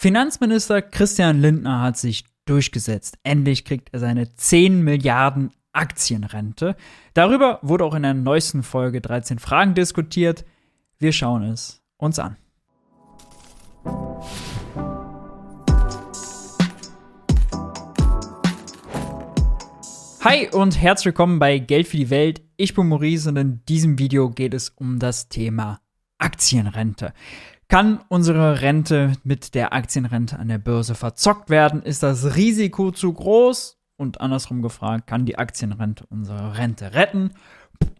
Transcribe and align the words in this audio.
Finanzminister 0.00 0.80
Christian 0.80 1.42
Lindner 1.42 1.82
hat 1.82 1.98
sich 1.98 2.24
durchgesetzt. 2.46 3.18
Endlich 3.22 3.66
kriegt 3.66 3.90
er 3.92 4.00
seine 4.00 4.34
10 4.34 4.80
Milliarden 4.80 5.50
Aktienrente. 5.72 6.74
Darüber 7.12 7.58
wurde 7.60 7.84
auch 7.84 7.94
in 7.94 8.04
der 8.04 8.14
neuesten 8.14 8.62
Folge 8.62 9.02
13 9.02 9.38
Fragen 9.38 9.74
diskutiert. 9.74 10.46
Wir 10.98 11.12
schauen 11.12 11.42
es 11.42 11.82
uns 11.98 12.18
an. 12.18 12.38
Hi 20.24 20.48
und 20.50 20.80
herzlich 20.80 21.04
willkommen 21.04 21.38
bei 21.38 21.58
Geld 21.58 21.86
für 21.86 21.98
die 21.98 22.08
Welt. 22.08 22.40
Ich 22.56 22.72
bin 22.72 22.88
Maurice 22.88 23.28
und 23.28 23.36
in 23.36 23.64
diesem 23.66 23.98
Video 23.98 24.30
geht 24.30 24.54
es 24.54 24.70
um 24.70 24.98
das 24.98 25.28
Thema 25.28 25.82
Aktienrente. 26.16 27.12
Kann 27.70 28.00
unsere 28.08 28.62
Rente 28.62 29.12
mit 29.22 29.54
der 29.54 29.72
Aktienrente 29.72 30.36
an 30.36 30.48
der 30.48 30.58
Börse 30.58 30.96
verzockt 30.96 31.50
werden? 31.50 31.84
Ist 31.84 32.02
das 32.02 32.34
Risiko 32.34 32.90
zu 32.90 33.12
groß? 33.12 33.78
Und 33.96 34.20
andersrum 34.20 34.60
gefragt, 34.60 35.06
kann 35.06 35.24
die 35.24 35.38
Aktienrente 35.38 36.04
unsere 36.10 36.58
Rente 36.58 36.94
retten? 36.94 37.30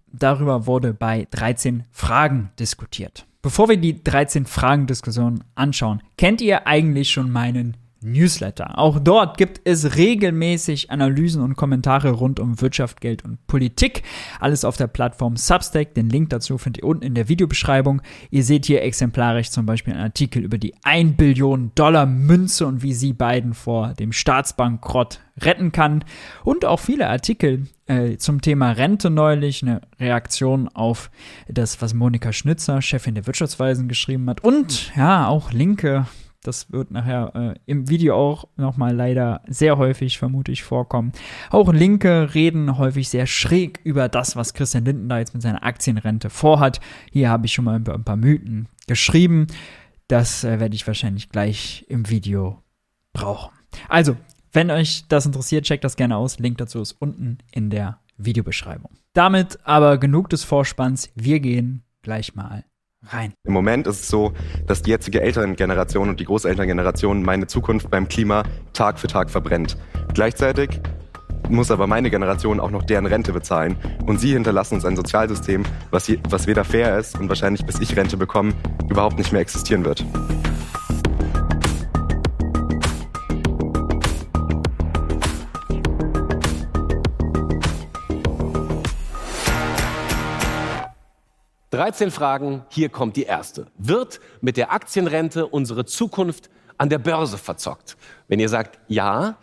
Darüber 0.09 0.67
wurde 0.67 0.93
bei 0.93 1.29
13 1.31 1.85
Fragen 1.93 2.51
diskutiert. 2.59 3.27
Bevor 3.43 3.69
wir 3.69 3.77
die 3.77 4.03
13 4.03 4.45
Fragen-Diskussion 4.45 5.45
anschauen, 5.55 6.03
kennt 6.19 6.41
ihr 6.41 6.67
eigentlich 6.67 7.13
schon 7.13 7.31
meinen 7.31 7.77
Newsletter. 8.03 8.79
Auch 8.79 8.99
dort 8.99 9.37
gibt 9.37 9.61
es 9.65 9.97
regelmäßig 9.97 10.91
Analysen 10.91 11.43
und 11.43 11.57
Kommentare 11.57 12.11
rund 12.11 12.41
um 12.41 12.61
Wirtschaft, 12.61 13.01
Geld 13.01 13.25
und 13.25 13.47
Politik. 13.47 14.03
Alles 14.39 14.65
auf 14.65 14.77
der 14.77 14.87
Plattform 14.87 15.37
Substack. 15.37 15.95
Den 15.95 16.09
Link 16.09 16.31
dazu 16.31 16.59
findet 16.59 16.83
ihr 16.83 16.89
unten 16.89 17.05
in 17.05 17.15
der 17.15 17.29
Videobeschreibung. 17.29 18.03
Ihr 18.31 18.45
seht 18.45 18.67
hier 18.67 18.83
exemplarisch 18.83 19.51
zum 19.51 19.67
Beispiel 19.67 19.95
einen 19.95 20.03
Artikel 20.03 20.43
über 20.43 20.59
die 20.59 20.75
1 20.85 21.17
Billion 21.17 21.73
Dollar 21.75 22.07
Münze 22.07 22.67
und 22.67 22.83
wie 22.83 22.95
sie 22.95 23.13
beiden 23.13 23.55
vor 23.55 23.95
dem 23.95 24.13
Staatsbankrott 24.13 25.21
retten 25.43 25.73
kann. 25.73 26.05
Und 26.45 26.65
auch 26.65 26.81
viele 26.81 27.09
Artikel 27.09 27.67
äh, 27.87 28.17
zum 28.17 28.41
Thema 28.41 28.73
Rente 28.73 29.11
neulich, 29.11 29.63
eine 29.63 29.81
Reaktion 29.99 30.69
auf 30.69 31.11
das, 31.49 31.81
was 31.83 31.95
Monika 31.95 32.33
Schnitzer, 32.33 32.83
Chefin 32.83 33.15
der 33.15 33.27
Wirtschaftsweisen, 33.27 33.89
geschrieben 33.89 34.29
hat. 34.29 34.43
Und 34.43 34.95
ja, 34.97 35.27
auch 35.27 35.53
Linke 35.53 36.07
das 36.43 36.73
wird 36.73 36.91
nachher 36.91 37.33
äh, 37.35 37.55
im 37.67 37.89
Video 37.89 38.17
auch 38.17 38.49
nochmal 38.57 38.95
leider 38.95 39.43
sehr 39.47 39.77
häufig, 39.77 40.19
vermutlich, 40.19 40.63
vorkommen. 40.63 41.13
Auch 41.51 41.73
Linke 41.73 42.35
reden 42.35 42.79
häufig 42.79 43.09
sehr 43.09 43.27
schräg 43.27 43.81
über 43.85 44.09
das, 44.09 44.37
was 44.37 44.55
Christian 44.55 44.85
Linden 44.85 45.09
da 45.09 45.19
jetzt 45.19 45.35
mit 45.35 45.43
seiner 45.43 45.63
Aktienrente 45.63 46.31
vorhat. 46.31 46.81
Hier 47.11 47.29
habe 47.29 47.47
ich 47.47 47.53
schon 47.53 47.67
mal 47.67 47.77
ein 47.77 48.05
paar 48.05 48.17
Mythen 48.17 48.69
geschrieben. 48.87 49.49
Das 50.09 50.43
äh, 50.45 50.59
werde 50.59 50.75
ich 50.75 50.87
wahrscheinlich 50.87 51.29
gleich 51.29 51.85
im 51.89 52.09
Video 52.09 52.63
brauchen. 53.13 53.53
Also, 53.89 54.17
wenn 54.53 54.71
euch 54.71 55.05
das 55.09 55.27
interessiert, 55.27 55.65
checkt 55.65 55.85
das 55.85 55.97
gerne 55.97 56.17
aus. 56.17 56.39
Link 56.39 56.59
dazu 56.59 56.81
ist 56.81 56.93
unten 56.93 57.39
in 57.53 57.71
der 57.71 57.99
Videobeschreibung. 58.17 58.91
Damit 59.13 59.59
aber 59.65 59.99
genug 59.99 60.31
des 60.31 60.45
Vorspanns. 60.45 61.11
Wir 61.15 61.41
gehen 61.41 61.85
gleich 62.03 62.35
mal 62.35 62.65
rein. 63.07 63.33
Im 63.45 63.53
Moment 63.53 63.87
ist 63.87 64.01
es 64.01 64.09
so, 64.09 64.33
dass 64.67 64.83
die 64.83 64.91
jetzige 64.91 65.21
Elterngeneration 65.21 66.09
und 66.09 66.21
die 66.21 66.25
Großelterngeneration 66.25 67.23
meine 67.23 67.47
Zukunft 67.47 67.91
beim 67.91 68.09
Klima 68.09 68.45
Tag 68.73 68.99
für 68.99 69.09
Tag 69.09 69.31
verbrennt. 69.31 69.77
Gleichzeitig 70.15 70.81
muss 71.49 71.71
aber 71.71 71.87
meine 71.87 72.11
Generation 72.11 72.61
auch 72.61 72.71
noch 72.71 72.85
deren 72.85 73.07
Rente 73.07 73.33
bezahlen. 73.33 73.77
Und 74.07 74.21
sie 74.21 74.33
hinterlassen 74.33 74.75
uns 74.75 74.85
ein 74.85 74.97
Sozialsystem, 74.97 75.65
was, 75.91 76.11
was 76.29 76.47
weder 76.47 76.65
fair 76.65 76.99
ist 76.99 77.19
und 77.19 77.29
wahrscheinlich 77.29 77.65
bis 77.67 77.81
ich 77.81 77.97
Rente 77.97 78.17
bekomme, 78.17 78.53
überhaupt 78.89 79.19
nicht 79.19 79.33
mehr 79.33 79.41
existieren 79.41 79.85
wird. 79.85 80.05
13 91.81 92.11
Fragen, 92.11 92.63
hier 92.69 92.91
kommt 92.91 93.17
die 93.17 93.23
erste. 93.23 93.67
Wird 93.79 94.21
mit 94.43 94.59
der 94.59 94.71
Aktienrente 94.71 95.47
unsere 95.47 95.87
Zukunft 95.87 96.51
an 96.77 96.91
der 96.91 96.99
Börse 96.99 97.39
verzockt? 97.39 97.97
Wenn 98.29 98.39
ihr 98.39 98.51
sagt, 98.51 98.79
ja, 98.89 99.39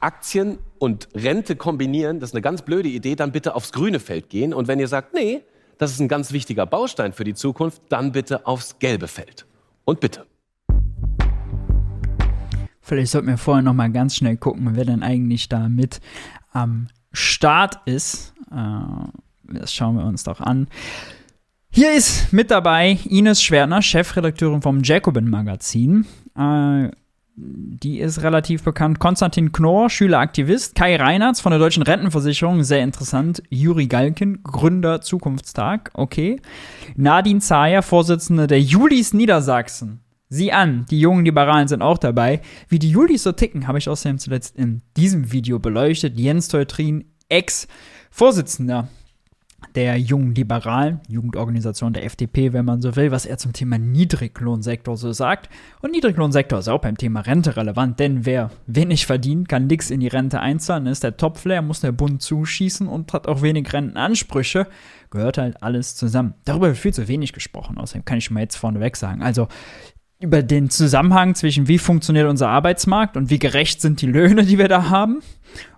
Aktien 0.00 0.58
und 0.78 1.08
Rente 1.14 1.54
kombinieren, 1.54 2.18
das 2.18 2.30
ist 2.30 2.34
eine 2.34 2.40
ganz 2.40 2.62
blöde 2.62 2.88
Idee, 2.88 3.14
dann 3.14 3.30
bitte 3.30 3.54
aufs 3.54 3.72
grüne 3.72 4.00
Feld 4.00 4.30
gehen. 4.30 4.54
Und 4.54 4.68
wenn 4.68 4.80
ihr 4.80 4.88
sagt, 4.88 5.12
nee, 5.12 5.42
das 5.76 5.90
ist 5.90 6.00
ein 6.00 6.08
ganz 6.08 6.32
wichtiger 6.32 6.64
Baustein 6.64 7.12
für 7.12 7.24
die 7.24 7.34
Zukunft, 7.34 7.82
dann 7.90 8.12
bitte 8.12 8.46
aufs 8.46 8.78
gelbe 8.78 9.06
Feld. 9.06 9.44
Und 9.84 10.00
bitte. 10.00 10.24
Vielleicht 12.80 13.12
sollten 13.12 13.28
wir 13.28 13.36
vorher 13.36 13.62
noch 13.62 13.74
mal 13.74 13.92
ganz 13.92 14.16
schnell 14.16 14.38
gucken, 14.38 14.76
wer 14.76 14.86
denn 14.86 15.02
eigentlich 15.02 15.50
da 15.50 15.68
mit 15.68 16.00
am 16.52 16.88
Start 17.12 17.80
ist. 17.84 18.32
Äh, 18.50 19.58
das 19.60 19.74
schauen 19.74 19.98
wir 19.98 20.06
uns 20.06 20.24
doch 20.24 20.40
an. 20.40 20.68
Hier 21.74 21.94
ist 21.94 22.34
mit 22.34 22.50
dabei 22.50 22.98
Ines 23.08 23.42
Schwertner, 23.42 23.80
Chefredakteurin 23.80 24.60
vom 24.60 24.82
Jacobin 24.82 25.30
Magazin. 25.30 26.04
Äh, 26.36 26.90
die 27.34 27.98
ist 27.98 28.22
relativ 28.22 28.62
bekannt. 28.62 28.98
Konstantin 28.98 29.52
Knorr, 29.52 29.88
Schüleraktivist. 29.88 30.74
Kai 30.74 30.96
Reinertz 30.96 31.40
von 31.40 31.50
der 31.50 31.58
Deutschen 31.58 31.82
Rentenversicherung, 31.82 32.62
sehr 32.62 32.82
interessant. 32.82 33.42
Juri 33.48 33.86
Galkin, 33.86 34.42
Gründer 34.42 35.00
Zukunftstag, 35.00 35.90
okay. 35.94 36.42
Nadine 36.94 37.40
Zayer, 37.40 37.80
Vorsitzende 37.80 38.46
der 38.46 38.60
Julis 38.60 39.14
Niedersachsen. 39.14 40.00
Sieh 40.28 40.52
an, 40.52 40.84
die 40.90 41.00
jungen 41.00 41.24
Liberalen 41.24 41.68
sind 41.68 41.80
auch 41.80 41.96
dabei. 41.96 42.42
Wie 42.68 42.80
die 42.80 42.90
Julis 42.90 43.22
so 43.22 43.32
ticken, 43.32 43.66
habe 43.66 43.78
ich 43.78 43.88
außerdem 43.88 44.18
zuletzt 44.18 44.58
in 44.58 44.82
diesem 44.98 45.32
Video 45.32 45.58
beleuchtet. 45.58 46.18
Jens 46.20 46.48
Teutrin, 46.48 47.06
Ex-Vorsitzender 47.30 48.88
der 49.74 49.96
jungen 49.96 50.34
Liberalen, 50.34 51.00
Jugendorganisation 51.08 51.92
der 51.92 52.04
FDP, 52.04 52.52
wenn 52.52 52.64
man 52.64 52.82
so 52.82 52.94
will, 52.96 53.10
was 53.10 53.26
er 53.26 53.38
zum 53.38 53.52
Thema 53.52 53.78
Niedriglohnsektor 53.78 54.96
so 54.96 55.12
sagt. 55.12 55.48
Und 55.80 55.92
Niedriglohnsektor 55.92 56.58
ist 56.58 56.68
auch 56.68 56.80
beim 56.80 56.96
Thema 56.96 57.20
Rente 57.20 57.56
relevant, 57.56 57.98
denn 57.98 58.26
wer 58.26 58.50
wenig 58.66 59.06
verdient, 59.06 59.48
kann 59.48 59.66
nichts 59.66 59.90
in 59.90 60.00
die 60.00 60.08
Rente 60.08 60.40
einzahlen, 60.40 60.86
ist 60.86 61.04
der 61.04 61.16
Topflair, 61.16 61.62
muss 61.62 61.80
der 61.80 61.92
Bund 61.92 62.22
zuschießen 62.22 62.86
und 62.86 63.12
hat 63.12 63.26
auch 63.26 63.42
wenig 63.42 63.72
Rentenansprüche. 63.72 64.66
Gehört 65.10 65.38
halt 65.38 65.62
alles 65.62 65.94
zusammen. 65.94 66.34
Darüber 66.44 66.68
wird 66.68 66.78
viel 66.78 66.94
zu 66.94 67.06
wenig 67.08 67.32
gesprochen, 67.32 67.78
außerdem 67.78 68.04
kann 68.04 68.18
ich 68.18 68.24
schon 68.24 68.34
mal 68.34 68.40
jetzt 68.40 68.56
vorneweg 68.56 68.96
sagen. 68.96 69.22
Also 69.22 69.48
über 70.22 70.42
den 70.42 70.70
Zusammenhang 70.70 71.34
zwischen 71.34 71.68
wie 71.68 71.78
funktioniert 71.78 72.28
unser 72.28 72.48
Arbeitsmarkt 72.48 73.16
und 73.16 73.28
wie 73.30 73.38
gerecht 73.38 73.80
sind 73.80 74.00
die 74.00 74.06
Löhne, 74.06 74.44
die 74.44 74.56
wir 74.56 74.68
da 74.68 74.88
haben 74.88 75.20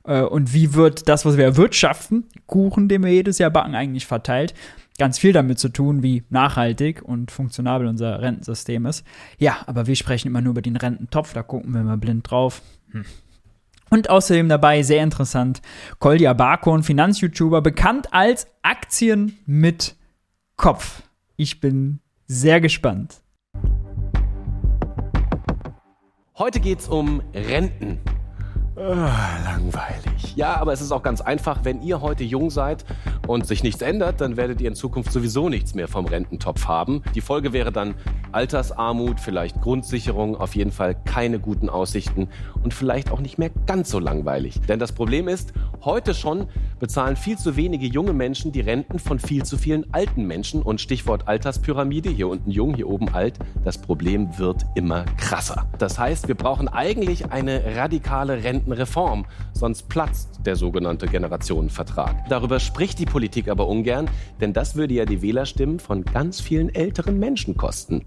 äh, 0.05 0.21
und 0.23 0.53
wie 0.53 0.75
wird 0.75 1.09
das, 1.09 1.25
was 1.25 1.37
wir 1.37 1.45
erwirtschaften, 1.45 2.25
Kuchen, 2.47 2.89
den 2.89 3.03
wir 3.03 3.11
jedes 3.11 3.39
Jahr 3.39 3.51
backen, 3.51 3.75
eigentlich 3.75 4.07
verteilt. 4.07 4.55
Ganz 4.99 5.19
viel 5.19 5.33
damit 5.33 5.59
zu 5.59 5.71
tun, 5.71 6.03
wie 6.03 6.23
nachhaltig 6.31 7.03
und 7.03 7.33
funktionabel 7.33 7.89
unser 7.89 8.21
Rentensystem 8.21 8.87
ist. 8.87 9.05
Ja, 9.39 9.57
aber 9.67 9.87
wir 9.87 9.97
sprechen 9.97 10.29
immer 10.29 10.41
nur 10.41 10.53
über 10.53 10.63
den 10.63 10.77
Rententopf, 10.77 11.33
da 11.33 11.43
gucken 11.43 11.73
wir 11.73 11.83
mal 11.83 11.97
blind 11.97 12.31
drauf. 12.31 12.63
Hm. 12.93 13.05
Und 13.91 14.11
außerdem 14.11 14.49
dabei, 14.49 14.83
sehr 14.83 15.03
interessant, 15.03 15.63
Kolja 15.99 16.33
Barko, 16.33 16.77
ein 16.77 16.83
Finanz-YouTuber, 16.83 17.61
bekannt 17.61 18.13
als 18.13 18.47
Aktien 18.63 19.39
mit 19.47 19.97
Kopf. 20.57 21.03
Ich 21.37 21.61
bin 21.61 22.01
sehr 22.27 22.61
gespannt. 22.61 23.24
Heute 26.37 26.59
geht 26.59 26.81
es 26.81 26.89
um 26.89 27.23
Renten. 27.33 28.01
Ah, 28.75 29.39
langweilig. 29.45 30.35
Ja, 30.35 30.57
aber 30.57 30.73
es 30.73 30.81
ist 30.81 30.91
auch 30.91 31.05
ganz 31.05 31.21
einfach. 31.21 31.61
Wenn 31.63 31.81
ihr 31.81 32.01
heute 32.01 32.25
jung 32.25 32.51
seid 32.51 32.85
und 33.29 33.47
sich 33.47 33.63
nichts 33.63 33.83
ändert, 33.83 34.21
dann 34.21 34.37
werdet 34.37 34.61
ihr 34.61 34.67
in 34.67 34.75
Zukunft 34.75 35.13
sowieso 35.13 35.49
nichts 35.49 35.77
mehr 35.77 35.87
vom 35.87 36.07
Rententopf 36.07 36.67
haben. 36.67 37.05
Die 37.15 37.21
Folge 37.21 37.53
wäre 37.53 37.71
dann 37.71 37.95
Altersarmut, 38.33 39.21
vielleicht 39.21 39.61
Grundsicherung, 39.61 40.35
auf 40.35 40.57
jeden 40.57 40.73
Fall 40.73 40.97
keine 41.05 41.39
guten 41.39 41.69
Aussichten 41.69 42.29
und 42.65 42.75
vielleicht 42.75 43.13
auch 43.13 43.21
nicht 43.21 43.39
mehr 43.39 43.51
ganz 43.67 43.91
so 43.91 44.01
langweilig. 44.01 44.61
Denn 44.63 44.81
das 44.81 44.91
Problem 44.91 45.29
ist, 45.29 45.53
heute 45.83 46.15
schon 46.15 46.49
bezahlen 46.81 47.17
viel 47.17 47.39
zu 47.39 47.57
wenige 47.57 47.87
junge 47.87 48.13
Menschen 48.13 48.53
die 48.53 48.61
Renten 48.61 48.99
von 48.99 49.19
viel 49.19 49.45
zu 49.45 49.57
vielen 49.57 49.93
alten 49.93 50.27
Menschen. 50.27 50.63
Und 50.63 50.81
Stichwort 50.81 51.29
Alterspyramide, 51.29 52.11
hier 52.11 52.29
unten 52.29 52.51
jung, 52.51 52.75
hier 52.75 52.89
oben 52.89 53.09
alt, 53.11 53.39
das 53.65 53.79
Problem 53.79 54.39
wird 54.39 54.65
immer 54.75 55.05
krasser. 55.17 55.67
Das 55.79 55.99
heißt, 55.99 56.29
wir 56.29 56.35
brauchen 56.35 56.69
eigentlich 56.69 57.31
eine 57.31 57.77
radikale 57.77 58.43
Renten 58.43 58.65
Rentenreform, 58.65 59.27
sonst 59.53 59.89
platzt 59.89 60.41
der 60.47 60.57
sogenannte 60.57 61.07
Generationenvertrag. 61.07 62.29
Darüber 62.29 62.61
spricht 62.61 62.99
die 62.99 63.07
Politik 63.07 63.49
aber 63.49 63.69
ungern, 63.69 64.09
denn 64.41 64.53
das 64.53 64.77
würde 64.77 64.95
ja 64.95 65.05
die 65.05 65.23
Wählerstimmen 65.23 65.79
von 65.81 66.05
ganz 66.05 66.41
vielen 66.41 66.75
älteren 66.75 67.19
Menschen 67.19 67.57
kosten. 67.57 68.03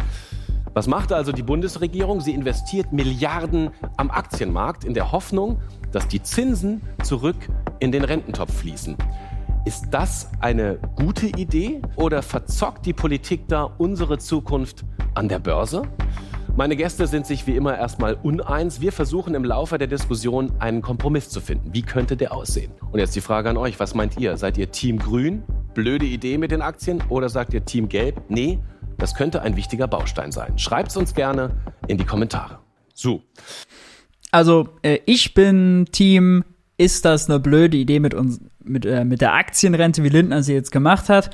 Was 0.74 0.88
macht 0.88 1.12
also 1.12 1.32
die 1.32 1.44
Bundesregierung? 1.44 2.22
Sie 2.22 2.34
investiert 2.34 2.94
Milliarden 2.94 3.72
am 3.98 4.12
Aktienmarkt 4.12 4.84
in 4.84 4.94
der 4.94 5.12
Hoffnung, 5.12 5.60
dass 5.92 6.08
die 6.08 6.22
Zinsen 6.22 6.82
zurück 7.04 7.38
in 7.80 7.92
den 7.92 8.04
Rententopf 8.04 8.54
fließen. 8.54 8.98
Ist 9.66 9.88
das 9.92 10.30
eine 10.40 10.80
gute 10.96 11.28
Idee 11.28 11.82
oder 11.96 12.22
verzockt 12.22 12.86
die 12.86 12.94
Politik 12.94 13.48
da 13.48 13.64
unsere 13.64 14.18
Zukunft 14.18 14.86
an 15.14 15.28
der 15.28 15.40
Börse? 15.40 15.82
Meine 16.56 16.76
Gäste 16.76 17.06
sind 17.06 17.28
sich 17.28 17.46
wie 17.46 17.56
immer 17.56 17.78
erstmal 17.78 18.16
uneins. 18.16 18.82
Wir 18.82 18.92
versuchen 18.92 19.36
im 19.36 19.44
Laufe 19.44 19.78
der 19.78 19.88
Diskussion 19.88 20.54
einen 20.60 20.82
Kompromiss 20.82 21.30
zu 21.30 21.40
finden. 21.40 21.74
Wie 21.74 21.84
könnte 21.84 22.18
der 22.18 22.34
aussehen? 22.34 22.72
Und 22.92 23.00
jetzt 23.00 23.16
die 23.16 23.22
Frage 23.22 23.50
an 23.50 23.58
euch, 23.58 23.80
was 23.80 23.94
meint 23.94 24.18
ihr? 24.18 24.38
Seid 24.38 24.58
ihr 24.58 24.72
Team 24.72 24.98
Grün? 24.98 25.44
Blöde 25.76 26.06
Idee 26.06 26.40
mit 26.40 26.50
den 26.50 26.64
Aktien? 26.64 27.04
Oder 27.10 27.30
sagt 27.30 27.54
ihr 27.54 27.64
Team 27.64 27.90
Gelb? 27.90 28.22
Nee, 28.30 28.60
das 28.98 29.14
könnte 29.14 29.44
ein 29.44 29.56
wichtiger 29.56 29.88
Baustein 29.88 30.32
sein. 30.32 30.58
Schreibt 30.58 30.90
es 30.90 30.98
uns 30.98 31.14
gerne 31.14 31.52
in 31.88 31.98
die 32.00 32.06
Kommentare. 32.06 32.58
So. 32.96 33.22
Also, 34.38 34.70
äh, 34.84 35.00
ich 35.08 35.34
bin 35.34 35.88
Team, 35.92 36.44
ist 36.78 37.06
das 37.06 37.28
eine 37.28 37.40
blöde 37.40 37.76
Idee 37.76 38.00
mit 38.00 38.14
uns, 38.14 38.40
mit, 38.64 38.86
äh, 38.86 39.04
mit 39.04 39.20
der 39.20 39.34
Aktienrente, 39.34 40.04
wie 40.04 40.10
Lindner 40.10 40.44
sie 40.44 40.54
jetzt 40.54 40.72
gemacht 40.72 41.10
hat? 41.10 41.32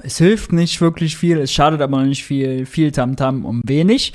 es 0.00 0.18
hilft 0.18 0.52
nicht 0.52 0.80
wirklich 0.80 1.16
viel, 1.16 1.38
es 1.38 1.52
schadet 1.52 1.80
aber 1.80 2.02
nicht 2.02 2.24
viel, 2.24 2.66
viel 2.66 2.90
Tamtam 2.90 3.42
-Tam 3.42 3.44
um 3.44 3.62
wenig. 3.64 4.12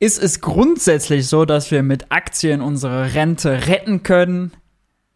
Ist 0.00 0.22
es 0.22 0.40
grundsätzlich 0.40 1.26
so, 1.26 1.44
dass 1.44 1.70
wir 1.70 1.82
mit 1.82 2.10
Aktien 2.10 2.62
unsere 2.62 3.14
Rente 3.14 3.66
retten 3.66 4.02
können? 4.02 4.52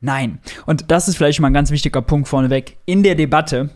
Nein. 0.02 0.40
Und 0.66 0.90
das 0.90 1.08
ist 1.08 1.16
vielleicht 1.16 1.40
mal 1.40 1.48
ein 1.48 1.54
ganz 1.54 1.70
wichtiger 1.70 2.02
Punkt 2.02 2.28
vorneweg. 2.28 2.76
In 2.84 3.02
der 3.02 3.14
Debatte 3.14 3.70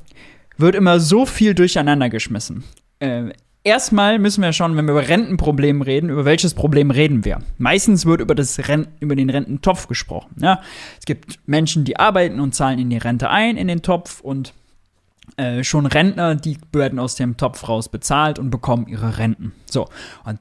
wird 0.59 0.75
immer 0.75 1.01
so 1.01 1.25
viel 1.25 1.55
durcheinander 1.55 2.11
geschmissen. 2.11 2.63
Äh, 2.99 3.33
erstmal 3.65 4.19
müssen 4.19 4.43
wir 4.43 4.53
schauen, 4.53 4.77
wenn 4.77 4.87
wir 4.87 4.93
über 4.93 5.09
Rentenprobleme 5.09 5.87
reden, 5.87 6.11
über 6.11 6.25
welches 6.25 6.55
Problem 6.55 6.91
reden 6.91 7.25
wir? 7.25 7.39
Meistens 7.59 8.07
wird 8.07 8.21
über, 8.21 8.35
das 8.35 8.69
Rent 8.69 8.89
über 9.01 9.17
den 9.17 9.31
Rententopf 9.31 9.89
gesprochen. 9.89 10.37
Ja? 10.41 10.61
Es 10.99 11.07
gibt 11.07 11.39
Menschen, 11.47 11.85
die 11.85 11.99
arbeiten 11.99 12.41
und 12.41 12.55
zahlen 12.55 12.79
in 12.79 12.91
die 12.91 12.99
Rente 12.99 13.31
ein, 13.31 13.57
in 13.57 13.69
den 13.69 13.83
Topf 13.83 14.21
und 14.21 14.55
äh, 15.37 15.65
schon 15.65 15.87
Rentner, 15.87 16.35
die 16.35 16.59
werden 16.73 16.99
aus 16.99 17.15
dem 17.15 17.37
Topf 17.37 17.69
raus 17.69 17.89
bezahlt 17.89 18.39
und 18.39 18.51
bekommen 18.51 18.87
ihre 18.89 19.19
Renten. 19.19 19.53
So, 19.71 19.89
und 20.25 20.41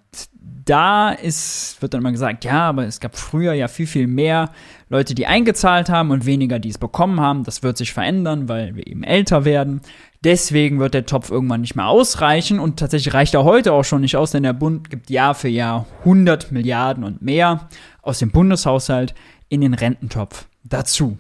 da 0.65 1.12
ist, 1.12 1.81
wird 1.81 1.94
dann 1.94 2.01
immer 2.01 2.12
gesagt, 2.12 2.45
ja, 2.45 2.69
aber 2.69 2.85
es 2.85 3.00
gab 3.00 3.17
früher 3.17 3.53
ja 3.53 3.67
viel, 3.67 3.88
viel 3.88 4.07
mehr 4.07 4.51
Leute, 4.89 5.15
die 5.15 5.27
eingezahlt 5.27 5.89
haben 5.89 6.12
und 6.12 6.25
weniger, 6.25 6.59
die 6.59 6.69
es 6.69 6.77
bekommen 6.77 7.19
haben. 7.19 7.44
Das 7.44 7.63
wird 7.63 7.77
sich 7.77 7.94
verändern, 7.94 8.50
weil 8.50 8.75
wir 8.75 8.85
eben 8.88 9.03
älter 9.03 9.45
werden. 9.45 9.81
Deswegen 10.23 10.77
wird 10.77 10.94
der 10.94 11.07
Topf 11.07 11.31
irgendwann 11.31 11.62
nicht 11.62 11.75
mehr 11.75 11.88
ausreichen 11.88 12.59
und 12.59 12.77
tatsächlich 12.77 13.13
reicht 13.13 13.33
er 13.33 13.44
heute 13.44 13.73
auch 13.73 13.83
schon 13.83 14.01
nicht 14.01 14.18
aus, 14.18 14.29
denn 14.29 14.44
der 14.44 14.53
Bund 14.53 14.91
gibt 14.91 15.09
Jahr 15.09 15.33
für 15.33 15.47
Jahr 15.47 15.88
100 16.01 16.51
Milliarden 16.51 17.03
und 17.03 17.23
mehr 17.23 17.69
aus 18.03 18.19
dem 18.19 18.29
Bundeshaushalt 18.29 19.15
in 19.50 19.62
den 19.62 19.73
Rententopf 19.73 20.45
dazu. 20.63 21.18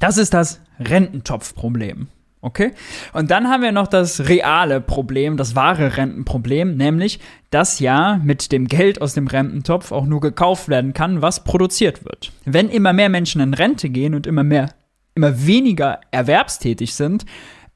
Das 0.00 0.18
ist 0.18 0.34
das 0.34 0.60
Rententopfproblem. 0.80 2.08
Okay? 2.40 2.72
Und 3.12 3.30
dann 3.30 3.48
haben 3.48 3.62
wir 3.62 3.72
noch 3.72 3.86
das 3.86 4.28
reale 4.28 4.80
Problem, 4.80 5.36
das 5.36 5.54
wahre 5.54 5.96
Rentenproblem, 5.96 6.76
nämlich, 6.76 7.20
dass 7.50 7.78
ja 7.78 8.20
mit 8.22 8.50
dem 8.50 8.66
Geld 8.66 9.00
aus 9.00 9.14
dem 9.14 9.28
Rententopf 9.28 9.92
auch 9.92 10.04
nur 10.04 10.20
gekauft 10.20 10.68
werden 10.68 10.92
kann, 10.92 11.22
was 11.22 11.44
produziert 11.44 12.04
wird. 12.04 12.32
Wenn 12.44 12.70
immer 12.70 12.92
mehr 12.92 13.08
Menschen 13.08 13.40
in 13.40 13.54
Rente 13.54 13.88
gehen 13.88 14.14
und 14.14 14.26
immer 14.26 14.44
mehr, 14.44 14.70
immer 15.14 15.46
weniger 15.46 16.00
erwerbstätig 16.10 16.94
sind, 16.94 17.24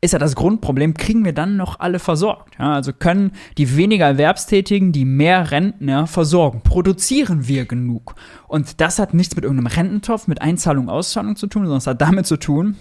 ist 0.03 0.13
ja 0.13 0.19
das 0.19 0.35
Grundproblem, 0.35 0.95
kriegen 0.95 1.25
wir 1.25 1.35
dann 1.35 1.57
noch 1.57 1.79
alle 1.79 1.99
versorgt? 1.99 2.55
Ja, 2.59 2.73
also 2.75 2.93
können 2.93 3.33
die 3.59 3.77
weniger 3.77 4.07
Erwerbstätigen 4.07 4.93
die 4.93 5.05
mehr 5.05 5.51
Rentner 5.51 6.07
versorgen? 6.07 6.63
Produzieren 6.63 7.47
wir 7.49 7.67
genug? 7.67 8.15
Und 8.49 8.81
das 8.81 8.99
hat 8.99 9.13
nichts 9.13 9.37
mit 9.37 9.45
irgendeinem 9.45 9.67
Rententopf, 9.67 10.27
mit 10.27 10.41
Einzahlung, 10.41 10.89
Auszahlung 10.89 11.37
zu 11.37 11.47
tun, 11.47 11.65
sondern 11.65 11.79
es 11.79 11.87
hat 11.87 12.01
damit 12.01 12.27
zu 12.27 12.39
tun, 12.39 12.77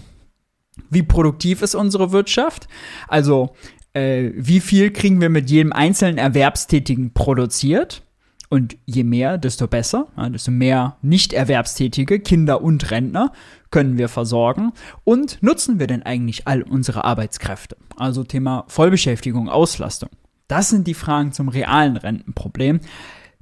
wie 0.88 1.02
produktiv 1.02 1.60
ist 1.60 1.74
unsere 1.74 2.12
Wirtschaft? 2.12 2.68
Also, 3.06 3.54
äh, 3.92 4.30
wie 4.34 4.60
viel 4.60 4.90
kriegen 4.90 5.20
wir 5.20 5.28
mit 5.28 5.50
jedem 5.50 5.72
einzelnen 5.72 6.16
Erwerbstätigen 6.16 7.12
produziert? 7.12 8.02
Und 8.50 8.76
je 8.84 9.04
mehr, 9.04 9.38
desto 9.38 9.66
besser. 9.66 10.08
Ja, 10.16 10.28
desto 10.28 10.50
mehr 10.50 10.96
Nicht-Erwerbstätige, 11.00 12.20
Kinder 12.20 12.60
und 12.60 12.90
Rentner 12.90 13.32
können 13.70 13.96
wir 13.96 14.08
versorgen. 14.08 14.72
Und 15.04 15.42
nutzen 15.42 15.78
wir 15.78 15.86
denn 15.86 16.02
eigentlich 16.02 16.46
all 16.46 16.62
unsere 16.62 17.04
Arbeitskräfte? 17.04 17.76
Also 17.96 18.24
Thema 18.24 18.64
Vollbeschäftigung, 18.68 19.48
Auslastung. 19.48 20.10
Das 20.48 20.68
sind 20.68 20.86
die 20.86 20.94
Fragen 20.94 21.32
zum 21.32 21.48
realen 21.48 21.96
Rentenproblem. 21.96 22.80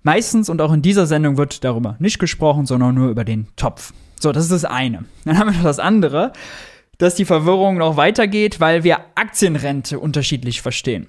Meistens 0.03 0.49
und 0.49 0.61
auch 0.61 0.73
in 0.73 0.83
dieser 0.83 1.07
Sendung 1.07 1.39
wird 1.39 1.65
darüber 1.65 1.97
nicht 1.99 2.19
gesprochen, 2.19 2.67
sondern 2.67 2.95
nur 2.95 3.09
über 3.09 3.25
den 3.25 3.49
Topf. 3.57 3.95
So, 4.21 4.31
das 4.31 4.45
ist 4.45 4.53
das 4.53 4.65
eine. 4.65 5.07
Dann 5.25 5.39
haben 5.39 5.51
wir 5.51 5.57
noch 5.57 5.65
das 5.65 5.79
andere 5.79 6.33
dass 6.99 7.15
die 7.15 7.25
Verwirrung 7.25 7.79
noch 7.79 7.97
weitergeht, 7.97 8.61
weil 8.61 8.85
wir 8.85 8.99
Aktienrente 9.15 9.99
unterschiedlich 10.01 10.61
verstehen. 10.61 11.07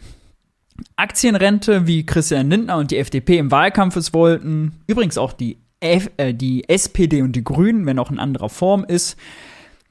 Aktienrente, 0.95 1.87
wie 1.87 2.05
Christian 2.05 2.49
Lindner 2.49 2.77
und 2.77 2.91
die 2.91 2.97
FDP 2.97 3.37
im 3.37 3.51
Wahlkampf 3.51 3.95
es 3.95 4.13
wollten, 4.13 4.73
übrigens 4.87 5.17
auch 5.17 5.33
die, 5.33 5.57
F 5.79 6.09
äh, 6.17 6.33
die 6.33 6.67
SPD 6.67 7.21
und 7.21 7.35
die 7.35 7.43
Grünen, 7.43 7.85
wenn 7.85 7.99
auch 7.99 8.11
in 8.11 8.19
anderer 8.19 8.49
Form 8.49 8.83
ist, 8.83 9.17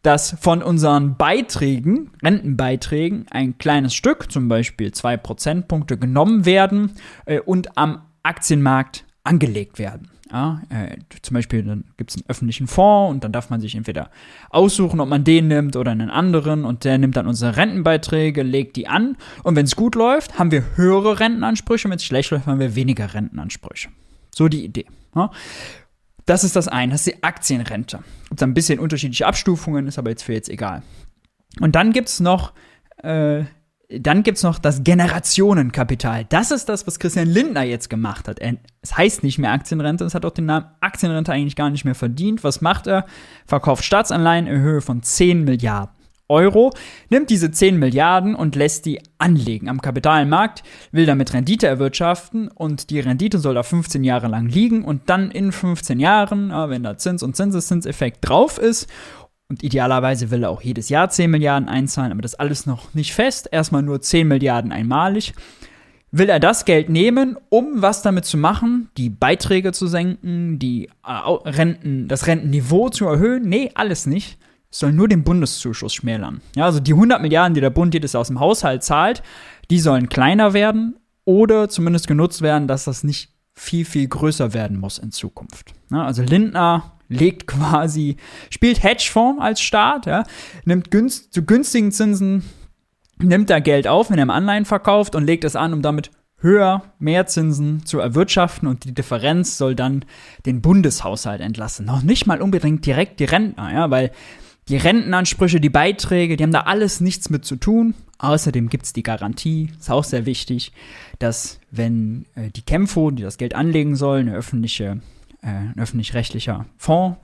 dass 0.02 0.37
von 0.40 0.62
unseren 0.62 1.17
Beiträgen, 1.17 2.11
Rentenbeiträgen, 2.23 3.26
ein 3.31 3.58
kleines 3.58 3.94
Stück, 3.94 4.31
zum 4.31 4.49
Beispiel 4.49 4.93
zwei 4.93 5.17
Prozentpunkte, 5.17 5.99
genommen 5.99 6.44
werden 6.44 6.93
äh, 7.26 7.40
und 7.40 7.76
am 7.76 8.02
Aktienmarkt 8.23 9.05
angelegt 9.25 9.79
werden. 9.79 10.11
Ja, 10.31 10.61
äh, 10.69 10.99
zum 11.23 11.35
Beispiel 11.35 11.63
dann 11.63 11.85
gibt 11.97 12.11
es 12.11 12.17
einen 12.17 12.27
öffentlichen 12.29 12.67
Fonds 12.67 13.15
und 13.15 13.25
dann 13.25 13.33
darf 13.33 13.49
man 13.49 13.61
sich 13.61 13.75
entweder 13.75 14.11
aussuchen, 14.51 15.01
ob 15.01 15.09
man 15.09 15.25
den 15.25 15.49
nimmt 15.49 15.75
oder 15.75 15.91
einen 15.91 16.11
anderen 16.11 16.67
und 16.67 16.85
der 16.85 16.99
nimmt 16.99 17.17
dann 17.17 17.27
unsere 17.27 17.57
Rentenbeiträge, 17.57 18.43
legt 18.43 18.77
die 18.77 18.89
an 18.89 19.17
und 19.43 19.57
wenn 19.57 19.65
es 19.65 19.75
gut 19.75 19.95
läuft, 19.95 20.39
haben 20.39 20.51
wir 20.51 20.65
höhere 20.77 21.19
Rentenansprüche, 21.19 21.89
wenn 21.89 21.97
es 21.97 22.05
schlecht 22.05 22.31
läuft, 22.31 22.47
haben 22.47 22.61
wir 22.61 22.75
weniger 22.75 23.15
Rentenansprüche. 23.15 23.89
So 24.35 24.49
die 24.49 24.65
Idee. 24.65 24.85
Ja. 25.15 25.31
Das 26.27 26.45
ist 26.45 26.57
das 26.57 26.69
eine, 26.69 26.93
das 26.93 27.07
ist 27.07 27.17
die 27.17 27.23
Aktienrente. 27.23 28.01
Gibt 28.29 28.43
ein 28.43 28.53
bisschen 28.53 28.81
unterschiedliche 28.81 29.27
Abstufungen, 29.27 29.87
ist 29.87 29.99
aber 29.99 30.11
jetzt 30.11 30.25
für 30.25 30.35
jetzt 30.35 30.51
egal. 30.51 30.83
Und 31.59 31.75
dann 31.75 31.93
gibt 31.93 32.09
es 32.09 32.21
noch 32.21 32.53
äh, 33.03 33.45
dann 33.88 34.23
gibt's 34.23 34.43
noch 34.43 34.58
das 34.58 34.85
Generationenkapital. 34.85 36.26
Das 36.29 36.50
ist 36.50 36.69
das, 36.69 36.87
was 36.87 36.99
Christian 36.99 37.29
Lindner 37.29 37.62
jetzt 37.62 37.88
gemacht 37.88 38.29
hat. 38.29 38.38
Es 38.82 38.96
heißt 38.96 39.23
nicht 39.23 39.38
mehr 39.38 39.52
Aktienrente, 39.52 40.05
es 40.05 40.14
hat 40.14 40.26
auch 40.26 40.32
den 40.32 40.46
Namen 40.46 40.67
Aktienrente 40.81 41.32
eigentlich 41.32 41.56
gar 41.56 41.70
nicht 41.70 41.85
mehr 41.87 41.94
verdient. 41.94 42.44
Was 42.44 42.61
macht 42.61 42.87
er? 42.87 43.06
Verkauft 43.46 43.85
Staatsanleihen 43.85 44.46
in 44.46 44.61
Höhe 44.61 44.82
von 44.82 45.02
10 45.02 45.44
Milliarden. 45.44 45.94
Euro, 46.31 46.75
nimmt 47.08 47.31
diese 47.31 47.50
10 47.50 47.79
Milliarden 47.79 48.35
und 48.35 48.55
lässt 48.55 48.85
die 48.85 49.00
anlegen 49.17 49.70
am 49.70 49.81
Kapitalmarkt, 49.81 50.62
will 50.93 51.06
damit 51.06 51.32
Rendite 51.32 51.67
erwirtschaften 51.67 52.49
und 52.49 52.90
die 52.90 53.00
Rendite 53.00 53.38
soll 53.38 53.55
da 53.55 53.62
15 53.62 54.05
Jahre 54.05 54.29
lang 54.29 54.46
liegen 54.46 54.85
und 54.85 55.08
dann 55.08 55.31
in 55.31 55.52
15 55.52 55.99
Jahren, 55.99 56.50
wenn 56.50 56.83
da 56.83 56.99
Zins- 56.99 57.23
und 57.23 57.35
Zinseszinseffekt 57.35 58.28
drauf 58.28 58.59
ist 58.59 58.88
und 59.49 59.62
idealerweise 59.62 60.31
will 60.31 60.43
er 60.43 60.50
auch 60.50 60.61
jedes 60.61 60.90
Jahr 60.90 61.09
10 61.09 61.31
Milliarden 61.31 61.69
einzahlen, 61.69 62.12
aber 62.12 62.21
das 62.21 62.35
alles 62.35 62.67
noch 62.67 62.93
nicht 62.95 63.14
fest. 63.14 63.49
Erstmal 63.50 63.83
nur 63.83 64.00
10 64.00 64.28
Milliarden 64.28 64.73
einmalig. 64.73 65.33
Will 66.11 66.28
er 66.28 66.40
das 66.40 66.64
Geld 66.64 66.88
nehmen, 66.88 67.37
um 67.49 67.83
was 67.83 68.02
damit 68.02 68.25
zu 68.25 68.37
machen? 68.37 68.90
Die 68.97 69.11
Beiträge 69.11 69.73
zu 69.73 69.87
senken, 69.87 70.59
die 70.59 70.90
äh, 71.07 71.49
Renten, 71.49 72.09
das 72.09 72.26
Rentenniveau 72.26 72.88
zu 72.90 73.07
erhöhen? 73.07 73.49
Nee, 73.49 73.71
alles 73.75 74.07
nicht. 74.07 74.38
Es 74.71 74.81
soll 74.81 74.93
nur 74.93 75.09
den 75.09 75.25
Bundeszuschuss 75.25 75.95
schmälern. 75.95 76.43
Ja, 76.55 76.67
also 76.67 76.81
die 76.81 76.93
100 76.93 77.21
Milliarden, 77.23 77.55
die 77.55 77.61
der 77.61 77.71
Bund 77.71 77.95
jedes 77.95 78.12
Jahr 78.12 78.21
aus 78.23 78.28
dem 78.28 78.40
Haushalt 78.40 78.83
zahlt, 78.83 79.23
die 79.71 79.81
sollen 79.81 80.11
kleiner 80.11 80.52
werden 80.52 80.97
oder 81.25 81.71
zumindest 81.71 82.07
genutzt 82.07 82.43
werden, 82.43 82.69
dass 82.69 82.85
das 82.85 83.02
nicht 83.02 83.31
viel, 83.55 83.87
viel 83.87 84.09
größer 84.09 84.52
werden 84.52 84.78
muss 84.78 84.99
in 84.99 85.11
Zukunft. 85.11 85.73
Ja, 85.90 86.05
also 86.05 86.23
Lindner 86.23 86.98
legt 87.09 87.47
quasi, 87.47 88.17
spielt 88.50 88.83
Hedgefonds 88.83 89.43
als 89.43 89.61
Staat, 89.61 90.07
ja, 90.07 90.25
nimmt 90.65 90.91
günst, 90.91 91.33
zu 91.33 91.45
günstigen 91.45 91.93
Zinsen, 91.93 92.45
nimmt 93.19 93.50
da 93.50 93.59
Geld 93.61 93.88
auf, 93.88 94.11
wenn 94.11 94.19
er 94.19 94.25
im 94.25 94.31
Anleihen 94.31 94.65
verkauft 94.65 95.15
und 95.15 95.25
legt 95.25 95.45
es 95.45 95.57
an, 95.57 95.73
um 95.73 95.83
damit 95.83 96.11
höher, 96.41 96.83
mehr 96.99 97.27
Zinsen 97.27 97.85
zu 97.85 97.99
erwirtschaften 97.99 98.69
und 98.69 98.85
die 98.85 98.95
Differenz 98.95 99.59
soll 99.59 99.75
dann 99.75 100.05
den 100.47 100.61
Bundeshaushalt 100.61 101.41
entlassen. 101.41 101.85
Noch 101.85 102.03
nicht 102.03 102.27
mal 102.27 102.41
unbedingt 102.41 102.87
direkt 102.87 103.19
die 103.21 103.25
Rentner, 103.25 103.73
ja, 103.73 103.91
weil 103.91 104.12
die 104.69 104.77
Rentenansprüche, 104.77 105.61
die 105.61 105.71
Beiträge, 105.71 106.37
die 106.37 106.45
haben 106.45 106.53
da 106.53 106.61
alles 106.61 107.00
nichts 107.00 107.31
mit 107.31 107.45
zu 107.45 107.57
tun. 107.57 107.95
Außerdem 108.19 108.69
gibt 108.69 108.85
es 108.85 108.93
die 108.93 109.03
Garantie, 109.03 109.71
ist 109.79 109.91
auch 109.91 110.05
sehr 110.05 110.27
wichtig, 110.27 110.73
dass 111.19 111.59
wenn 111.71 112.27
äh, 112.35 112.50
die 112.50 112.62
Kämpfe, 112.62 113.11
die 113.12 113.23
das 113.23 113.38
Geld 113.38 113.55
anlegen 113.55 113.97
sollen, 113.97 114.29
eine 114.29 114.37
öffentliche 114.37 115.00
ein 115.42 115.75
öffentlich-rechtlicher 115.78 116.66
Fonds, 116.76 117.18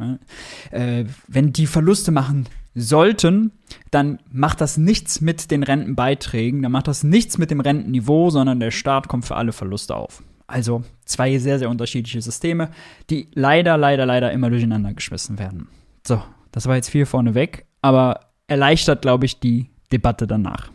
äh, 0.71 1.05
wenn 1.29 1.53
die 1.53 1.67
Verluste 1.67 2.13
machen 2.13 2.47
sollten, 2.75 3.53
dann 3.91 4.19
macht 4.31 4.61
das 4.61 4.77
nichts 4.77 5.21
mit 5.21 5.51
den 5.51 5.63
Rentenbeiträgen, 5.63 6.63
dann 6.63 6.73
macht 6.73 6.89
das 6.89 7.05
nichts 7.05 7.39
mit 7.39 7.51
dem 7.51 7.61
Rentenniveau, 7.61 8.31
sondern 8.31 8.61
der 8.61 8.71
Staat 8.71 9.09
kommt 9.09 9.25
für 9.25 9.37
alle 9.37 9.53
Verluste 9.53 9.95
auf. 9.95 10.23
Also 10.47 10.83
zwei 11.05 11.39
sehr, 11.39 11.59
sehr 11.59 11.71
unterschiedliche 11.71 12.21
Systeme, 12.21 12.71
die 13.11 13.29
leider, 13.33 13.77
leider, 13.79 14.07
leider 14.07 14.33
immer 14.33 14.51
durcheinander 14.51 14.93
geschmissen 14.93 15.39
werden. 15.39 15.69
So, 16.07 16.23
das 16.53 16.67
war 16.67 16.77
jetzt 16.77 16.91
viel 16.91 17.07
vorneweg, 17.07 17.67
aber 17.81 18.21
erleichtert, 18.47 19.03
glaube 19.03 19.25
ich, 19.25 19.41
die 19.41 19.71
Debatte 19.91 20.27
danach. 20.27 20.74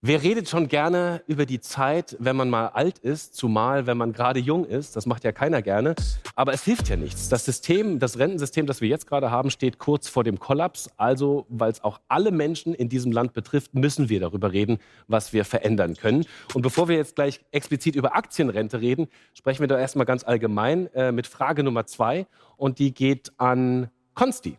Wer 0.00 0.22
redet 0.22 0.48
schon 0.48 0.68
gerne 0.68 1.24
über 1.26 1.44
die 1.44 1.58
Zeit, 1.58 2.16
wenn 2.20 2.36
man 2.36 2.48
mal 2.48 2.68
alt 2.68 2.98
ist, 2.98 3.34
zumal 3.34 3.88
wenn 3.88 3.96
man 3.96 4.12
gerade 4.12 4.38
jung 4.38 4.64
ist? 4.64 4.94
Das 4.94 5.06
macht 5.06 5.24
ja 5.24 5.32
keiner 5.32 5.60
gerne. 5.60 5.96
Aber 6.36 6.52
es 6.52 6.62
hilft 6.62 6.88
ja 6.88 6.94
nichts. 6.94 7.28
Das 7.30 7.44
System, 7.44 7.98
das 7.98 8.16
Rentensystem, 8.16 8.64
das 8.66 8.80
wir 8.80 8.88
jetzt 8.88 9.08
gerade 9.08 9.32
haben, 9.32 9.50
steht 9.50 9.80
kurz 9.80 10.08
vor 10.08 10.22
dem 10.22 10.38
Kollaps. 10.38 10.88
Also, 10.98 11.46
weil 11.48 11.72
es 11.72 11.82
auch 11.82 11.98
alle 12.06 12.30
Menschen 12.30 12.74
in 12.74 12.88
diesem 12.88 13.10
Land 13.10 13.32
betrifft, 13.32 13.74
müssen 13.74 14.08
wir 14.08 14.20
darüber 14.20 14.52
reden, 14.52 14.78
was 15.08 15.32
wir 15.32 15.44
verändern 15.44 15.94
können. 15.96 16.26
Und 16.54 16.62
bevor 16.62 16.86
wir 16.86 16.94
jetzt 16.94 17.16
gleich 17.16 17.40
explizit 17.50 17.96
über 17.96 18.14
Aktienrente 18.14 18.80
reden, 18.80 19.08
sprechen 19.34 19.62
wir 19.62 19.68
da 19.68 19.80
erstmal 19.80 20.06
ganz 20.06 20.22
allgemein 20.22 20.86
äh, 20.94 21.10
mit 21.10 21.26
Frage 21.26 21.64
Nummer 21.64 21.86
zwei. 21.86 22.28
Und 22.56 22.78
die 22.78 22.94
geht 22.94 23.32
an 23.36 23.90
Konsti. 24.14 24.58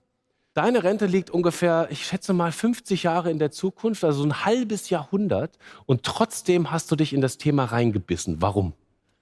Deine 0.59 0.83
Rente 0.83 1.05
liegt 1.05 1.29
ungefähr, 1.29 1.87
ich 1.89 2.05
schätze 2.05 2.33
mal, 2.33 2.51
50 2.51 3.03
Jahre 3.03 3.31
in 3.31 3.39
der 3.39 3.49
Zukunft, 3.49 4.03
also 4.03 4.25
ein 4.25 4.43
halbes 4.43 4.89
Jahrhundert. 4.89 5.57
Und 5.85 6.03
trotzdem 6.03 6.69
hast 6.69 6.91
du 6.91 6.97
dich 6.97 7.13
in 7.13 7.21
das 7.21 7.37
Thema 7.37 7.63
reingebissen. 7.63 8.41
Warum? 8.41 8.73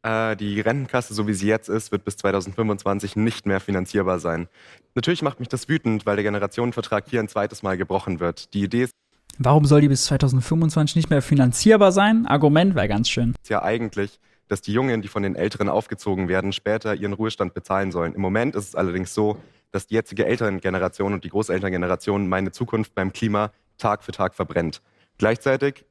Äh, 0.02 0.36
die 0.36 0.60
Rentenkasse, 0.62 1.14
so 1.14 1.28
wie 1.28 1.36
sie 1.36 1.46
jetzt 1.46 1.70
ist, 1.70 1.92
wird 1.92 2.06
bis 2.06 2.18
2025 2.18 3.16
nicht 3.18 3.46
mehr 3.46 3.60
finanzierbar 3.60 4.18
sein. 4.18 4.48
Natürlich 4.96 5.22
macht 5.22 5.40
mich 5.40 5.48
das 5.48 5.70
wütend, 5.70 6.08
weil 6.08 6.16
der 6.16 6.24
Generationenvertrag 6.24 7.06
hier 7.08 7.20
ein 7.20 7.28
zweites 7.28 7.62
Mal 7.62 7.78
gebrochen 7.78 8.20
wird. 8.20 8.56
Die 8.56 8.64
Idee 8.64 8.86
ist 8.86 8.94
Warum 9.38 9.66
soll 9.66 9.82
die 9.82 9.90
bis 9.90 10.06
2025 10.06 10.96
nicht 10.96 11.12
mehr 11.12 11.22
finanzierbar 11.22 11.92
sein? 11.92 12.26
Argument 12.26 12.74
wäre 12.74 12.88
ganz 12.88 13.10
schön. 13.10 13.36
ja 13.48 13.62
eigentlich, 13.62 14.20
dass 14.48 14.62
die 14.62 14.74
Jungen, 14.74 15.04
die 15.04 15.08
von 15.08 15.22
den 15.22 15.36
Älteren 15.36 15.70
aufgezogen 15.70 16.30
werden, 16.30 16.52
später 16.52 16.96
ihren 16.96 17.14
Ruhestand 17.14 17.54
bezahlen 17.54 17.92
sollen. 17.92 18.16
Im 18.16 18.22
Moment 18.22 18.56
ist 18.56 18.70
es 18.70 18.76
allerdings 18.76 19.14
so, 19.14 19.38
dass 19.72 19.88
die 19.88 19.96
jetzige 19.96 20.26
Elterngeneration 20.26 21.14
und 21.14 21.24
die 21.24 21.30
Großelterngeneration 21.30 22.28
meine 22.28 22.52
Zukunft 22.52 22.96
beim 22.96 23.14
Klima 23.14 23.52
Tag 23.78 24.04
für 24.04 24.12
Tag 24.12 24.36
verbrennt. 24.36 24.82
Gleichzeitig 25.18 25.86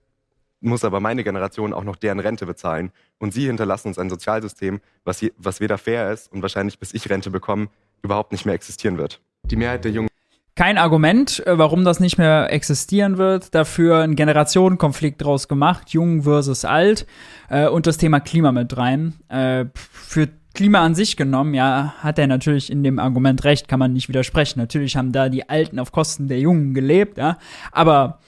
muss 0.61 0.85
aber 0.85 1.01
meine 1.01 1.25
Generation 1.25 1.73
auch 1.73 1.85
noch 1.85 1.97
deren 1.97 2.21
Rente 2.21 2.47
bezahlen. 2.47 2.93
Und 3.19 3.33
sie 3.33 3.47
hinterlassen 3.47 3.89
uns 3.89 3.99
ein 3.99 4.11
Sozialsystem, 4.11 4.81
was, 5.05 5.21
je, 5.21 5.33
was 5.39 5.61
weder 5.61 5.79
fair 5.79 6.13
ist 6.13 6.33
und 6.33 6.43
wahrscheinlich 6.43 6.79
bis 6.79 6.95
ich 6.95 7.09
Rente 7.09 7.31
bekomme, 7.31 7.69
überhaupt 8.03 8.33
nicht 8.33 8.47
mehr 8.47 8.55
existieren 8.55 8.99
wird. 8.99 9.21
Die 9.45 9.57
Mehrheit 9.57 9.85
der 9.85 9.93
Jungen 9.93 10.09
Kein 10.55 10.79
Argument, 10.79 11.47
äh, 11.47 11.59
warum 11.59 11.85
das 11.85 12.01
nicht 12.01 12.19
mehr 12.19 12.53
existieren 12.53 13.19
wird. 13.19 13.55
Dafür 13.55 14.03
ein 14.03 14.17
Generationenkonflikt 14.17 15.23
draus 15.23 15.49
gemacht, 15.49 15.91
jung 15.91 16.23
versus 16.23 16.65
alt 16.65 17.07
äh, 17.49 17.69
und 17.69 17.87
das 17.87 17.97
Thema 17.97 18.21
Klima 18.21 18.53
mit 18.53 18.77
rein. 18.77 19.15
Äh, 19.29 19.67
für 19.75 20.29
Klima 20.57 20.81
an 20.81 20.95
sich 20.95 21.17
genommen, 21.17 21.55
ja, 21.55 21.95
hat 21.99 22.19
er 22.19 22.27
natürlich 22.27 22.73
in 22.73 22.83
dem 22.83 22.99
Argument 22.99 23.45
recht, 23.45 23.69
kann 23.69 23.79
man 23.79 23.93
nicht 23.93 24.09
widersprechen. 24.09 24.59
Natürlich 24.59 24.97
haben 24.97 25.13
da 25.13 25.29
die 25.29 25.49
Alten 25.49 25.79
auf 25.79 25.93
Kosten 25.93 26.29
der 26.29 26.41
Jungen 26.41 26.73
gelebt, 26.73 27.19
ja, 27.19 27.39
aber 27.73 28.21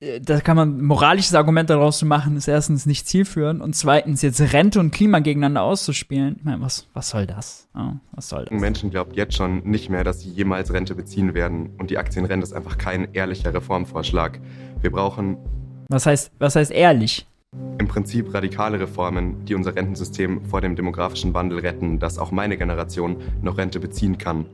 äh, 0.00 0.18
da 0.20 0.40
kann 0.40 0.56
man 0.56 0.80
moralisches 0.80 1.34
Argument 1.34 1.68
daraus 1.68 1.98
zu 1.98 2.06
machen, 2.06 2.38
ist 2.38 2.48
erstens 2.48 2.86
nicht 2.86 3.06
zielführend 3.06 3.60
und 3.60 3.76
zweitens 3.76 4.22
jetzt 4.22 4.40
Rente 4.40 4.80
und 4.80 4.92
Klima 4.92 5.18
gegeneinander 5.18 5.62
auszuspielen. 5.62 6.36
Ich 6.38 6.44
meine, 6.44 6.62
was, 6.62 6.88
was 6.94 7.10
soll 7.10 7.26
das? 7.26 7.68
Ja, 7.74 8.00
was 8.12 8.30
soll 8.30 8.46
das? 8.46 8.58
Menschen 8.58 8.88
glaubt 8.88 9.14
jetzt 9.14 9.36
schon 9.36 9.62
nicht 9.64 9.90
mehr, 9.90 10.04
dass 10.04 10.20
sie 10.20 10.30
jemals 10.30 10.72
Rente 10.72 10.94
beziehen 10.94 11.34
werden. 11.34 11.70
Und 11.78 11.90
die 11.90 11.98
Aktienrente 11.98 12.44
ist 12.44 12.54
einfach 12.54 12.78
kein 12.78 13.12
ehrlicher 13.12 13.52
Reformvorschlag. 13.52 14.40
Wir 14.80 14.90
brauchen 14.90 15.36
Was 15.90 16.06
heißt, 16.06 16.32
was 16.38 16.56
heißt 16.56 16.70
ehrlich? 16.70 17.26
Im 17.78 17.88
Prinzip 17.88 18.32
radikale 18.32 18.80
Reformen, 18.80 19.44
die 19.44 19.54
unser 19.54 19.74
Rentensystem 19.74 20.44
vor 20.44 20.60
dem 20.60 20.76
demografischen 20.76 21.34
Wandel 21.34 21.60
retten, 21.60 21.98
dass 21.98 22.18
auch 22.18 22.30
meine 22.30 22.56
Generation 22.56 23.16
noch 23.42 23.58
Rente 23.58 23.80
beziehen 23.80 24.18
kann. 24.18 24.46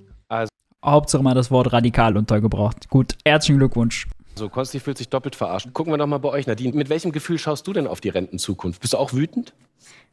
Hauptsache 0.85 1.23
mal 1.23 1.35
das 1.35 1.51
Wort 1.51 1.73
radikal 1.73 2.17
untergebracht. 2.17 2.89
Gut, 2.89 3.17
herzlichen 3.27 3.59
Glückwunsch. 3.59 4.07
So, 4.35 4.49
Konsti 4.49 4.81
fühlt 4.81 4.97
sich 4.97 5.11
doppelt 5.11 5.37
verarscht. 5.37 5.73
Gucken 5.75 5.93
wir 5.93 5.99
doch 5.99 6.07
mal 6.07 6.19
bei 6.19 6.31
euch, 6.31 6.47
Nadine. 6.47 6.75
Mit 6.75 6.89
welchem 6.89 7.13
Gefühl 7.13 7.39
schaust 7.39 7.67
du 7.67 7.75
denn 7.75 7.87
auf 7.87 8.01
die 8.01 8.09
Rentenzukunft? 8.09 8.81
Bist 8.81 8.95
du 8.95 8.97
auch 8.97 9.13
wütend? 9.13 9.53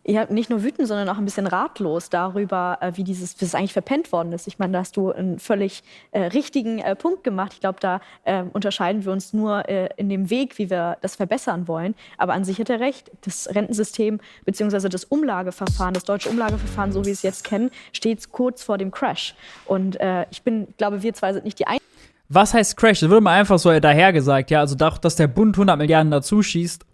Ja, 0.06 0.26
nicht 0.32 0.50
nur 0.50 0.64
wütend, 0.64 0.88
sondern 0.88 1.10
auch 1.10 1.18
ein 1.18 1.26
bisschen 1.26 1.48
ratlos 1.48 2.10
darüber, 2.10 2.78
äh, 2.82 2.94
wie 2.96 3.04
dieses, 3.04 3.36
wie 3.36 3.46
das 3.46 3.56
eigentlich 3.56 3.74
verpennt 3.74 4.12
worden 4.14 4.32
ist. 4.32 4.48
Ich 4.48 4.58
meine, 4.58 4.74
da 4.74 4.80
hast 4.80 4.96
du 4.96 5.12
einen 5.12 5.38
völlig 5.38 5.84
äh, 6.12 6.22
richtigen 6.22 6.80
äh, 6.80 6.96
Punkt 6.96 7.26
gemacht. 7.26 7.52
Ich 7.54 7.60
glaube, 7.60 7.80
da 7.82 8.00
äh, 8.24 8.44
unterscheiden 8.54 9.04
wir 9.04 9.12
uns 9.12 9.34
nur 9.34 9.68
äh, 9.68 9.90
in 9.98 10.08
dem 10.08 10.30
Weg, 10.30 10.58
wie 10.58 10.70
wir 10.70 10.98
das 11.02 11.18
verbessern 11.18 11.68
wollen. 11.68 11.94
Aber 12.18 12.34
an 12.34 12.46
sich 12.46 12.58
hat 12.60 12.70
er 12.70 12.80
recht. 12.80 13.12
Das 13.22 13.54
Rentensystem 13.54 14.20
bzw. 14.46 14.88
das 14.88 15.04
Umlageverfahren, 15.04 15.94
das 15.94 16.06
deutsche 16.06 16.30
Umlageverfahren, 16.30 16.94
so 16.94 17.02
wie 17.02 17.08
wir 17.08 17.14
es 17.14 17.24
jetzt 17.24 17.44
kennen, 17.44 17.70
steht 17.92 18.32
kurz 18.32 18.64
vor 18.64 18.78
dem 18.78 18.92
Crash. 18.92 19.36
Und 19.66 20.00
äh, 20.00 20.26
ich 20.32 20.42
bin, 20.42 20.68
glaube, 20.78 21.04
wir 21.04 21.14
zwei 21.14 21.34
sind 21.34 21.44
nicht 21.44 21.60
die 21.60 21.68
Einzigen. 21.68 21.84
Was 22.30 22.54
heißt 22.54 22.78
Crash? 22.78 23.02
Das 23.02 23.10
wurde 23.10 23.22
mal 23.22 23.40
einfach 23.40 23.60
so 23.60 23.78
dahergesagt, 23.78 24.52
ja. 24.52 24.62
Also, 24.62 24.76
dass 24.76 25.16
der 25.16 25.28
Bund 25.28 25.56
100 25.56 25.78
Milliarden 25.78 26.12
dazu 26.12 26.42
schießt, 26.42 26.86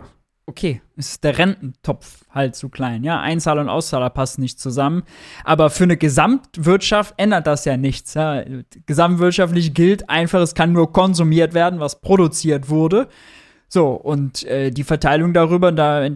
okay, 0.45 0.81
ist 0.95 1.23
der 1.23 1.37
Rententopf 1.37 2.25
halt 2.29 2.55
zu 2.55 2.69
klein, 2.69 3.03
ja. 3.03 3.19
Einzahler 3.19 3.61
und 3.61 3.69
Auszahler 3.69 4.09
passen 4.09 4.41
nicht 4.41 4.59
zusammen. 4.59 5.03
Aber 5.43 5.69
für 5.69 5.85
eine 5.85 5.97
Gesamtwirtschaft 5.97 7.13
ändert 7.17 7.47
das 7.47 7.65
ja 7.65 7.77
nichts, 7.77 8.13
ja. 8.13 8.43
Gesamtwirtschaftlich 8.85 9.73
gilt 9.73 10.09
einfach, 10.09 10.41
es 10.41 10.55
kann 10.55 10.73
nur 10.73 10.91
konsumiert 10.91 11.53
werden, 11.53 11.79
was 11.79 12.01
produziert 12.01 12.69
wurde. 12.69 13.07
So, 13.69 13.91
und 13.91 14.43
äh, 14.43 14.69
die 14.71 14.83
Verteilung 14.83 15.33
darüber, 15.33 15.71
da 15.71 16.09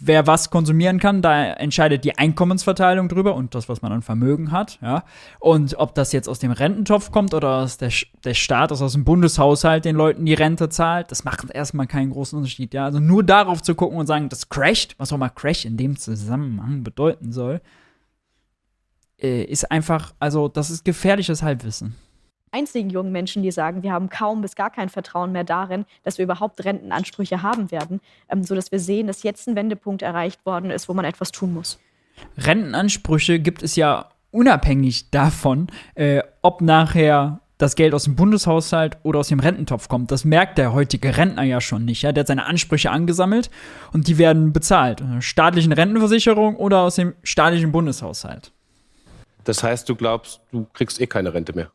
wer 0.00 0.26
was 0.26 0.50
konsumieren 0.50 0.98
kann, 0.98 1.22
da 1.22 1.44
entscheidet 1.44 2.04
die 2.04 2.16
Einkommensverteilung 2.16 3.08
drüber 3.08 3.34
und 3.34 3.54
das, 3.54 3.68
was 3.68 3.82
man 3.82 3.92
an 3.92 4.02
Vermögen 4.02 4.52
hat, 4.52 4.78
ja. 4.80 5.04
Und 5.40 5.78
ob 5.78 5.94
das 5.94 6.12
jetzt 6.12 6.28
aus 6.28 6.38
dem 6.38 6.52
Rententopf 6.52 7.10
kommt 7.10 7.34
oder 7.34 7.58
aus 7.58 7.78
der, 7.78 7.90
der 8.24 8.34
Staat, 8.34 8.70
also 8.70 8.84
aus 8.84 8.92
dem 8.92 9.04
Bundeshaushalt 9.04 9.84
den 9.84 9.96
Leuten 9.96 10.24
die 10.24 10.34
Rente 10.34 10.68
zahlt, 10.68 11.10
das 11.10 11.24
macht 11.24 11.50
erstmal 11.50 11.86
keinen 11.86 12.10
großen 12.10 12.36
Unterschied, 12.38 12.74
ja. 12.74 12.84
Also 12.84 13.00
nur 13.00 13.24
darauf 13.24 13.62
zu 13.62 13.74
gucken 13.74 13.98
und 13.98 14.06
sagen, 14.06 14.28
das 14.28 14.48
crasht, 14.48 14.94
was 14.98 15.12
auch 15.12 15.18
mal 15.18 15.30
Crash 15.30 15.64
in 15.64 15.76
dem 15.76 15.96
Zusammenhang 15.96 16.84
bedeuten 16.84 17.32
soll, 17.32 17.60
äh, 19.20 19.42
ist 19.44 19.70
einfach, 19.70 20.14
also 20.18 20.48
das 20.48 20.70
ist 20.70 20.84
gefährliches 20.84 21.42
Halbwissen 21.42 21.96
einzigen 22.52 22.90
jungen 22.90 23.12
Menschen, 23.12 23.42
die 23.42 23.50
sagen, 23.50 23.82
wir 23.82 23.92
haben 23.92 24.08
kaum 24.08 24.42
bis 24.42 24.54
gar 24.54 24.70
kein 24.70 24.88
Vertrauen 24.88 25.32
mehr 25.32 25.44
darin, 25.44 25.84
dass 26.04 26.18
wir 26.18 26.24
überhaupt 26.24 26.64
Rentenansprüche 26.64 27.42
haben 27.42 27.70
werden, 27.70 28.00
ähm, 28.28 28.44
sodass 28.44 28.70
wir 28.70 28.78
sehen, 28.78 29.06
dass 29.06 29.22
jetzt 29.22 29.48
ein 29.48 29.56
Wendepunkt 29.56 30.02
erreicht 30.02 30.44
worden 30.46 30.70
ist, 30.70 30.88
wo 30.88 30.94
man 30.94 31.04
etwas 31.04 31.32
tun 31.32 31.54
muss. 31.54 31.78
Rentenansprüche 32.38 33.40
gibt 33.40 33.62
es 33.62 33.76
ja 33.76 34.10
unabhängig 34.30 35.10
davon, 35.10 35.68
äh, 35.94 36.22
ob 36.42 36.60
nachher 36.60 37.40
das 37.58 37.76
Geld 37.76 37.94
aus 37.94 38.04
dem 38.04 38.16
Bundeshaushalt 38.16 38.98
oder 39.04 39.20
aus 39.20 39.28
dem 39.28 39.38
Rententopf 39.38 39.88
kommt. 39.88 40.10
Das 40.10 40.24
merkt 40.24 40.58
der 40.58 40.72
heutige 40.72 41.16
Rentner 41.16 41.44
ja 41.44 41.60
schon 41.60 41.84
nicht. 41.84 42.02
Ja? 42.02 42.12
Der 42.12 42.22
hat 42.22 42.26
seine 42.26 42.46
Ansprüche 42.46 42.90
angesammelt 42.90 43.50
und 43.92 44.08
die 44.08 44.18
werden 44.18 44.52
bezahlt. 44.52 45.02
Staatlichen 45.20 45.72
Rentenversicherung 45.72 46.56
oder 46.56 46.80
aus 46.80 46.96
dem 46.96 47.14
staatlichen 47.22 47.70
Bundeshaushalt. 47.70 48.52
Das 49.44 49.62
heißt, 49.62 49.88
du 49.88 49.94
glaubst, 49.94 50.40
du 50.50 50.66
kriegst 50.72 51.00
eh 51.00 51.06
keine 51.06 51.34
Rente 51.34 51.52
mehr. 51.54 51.70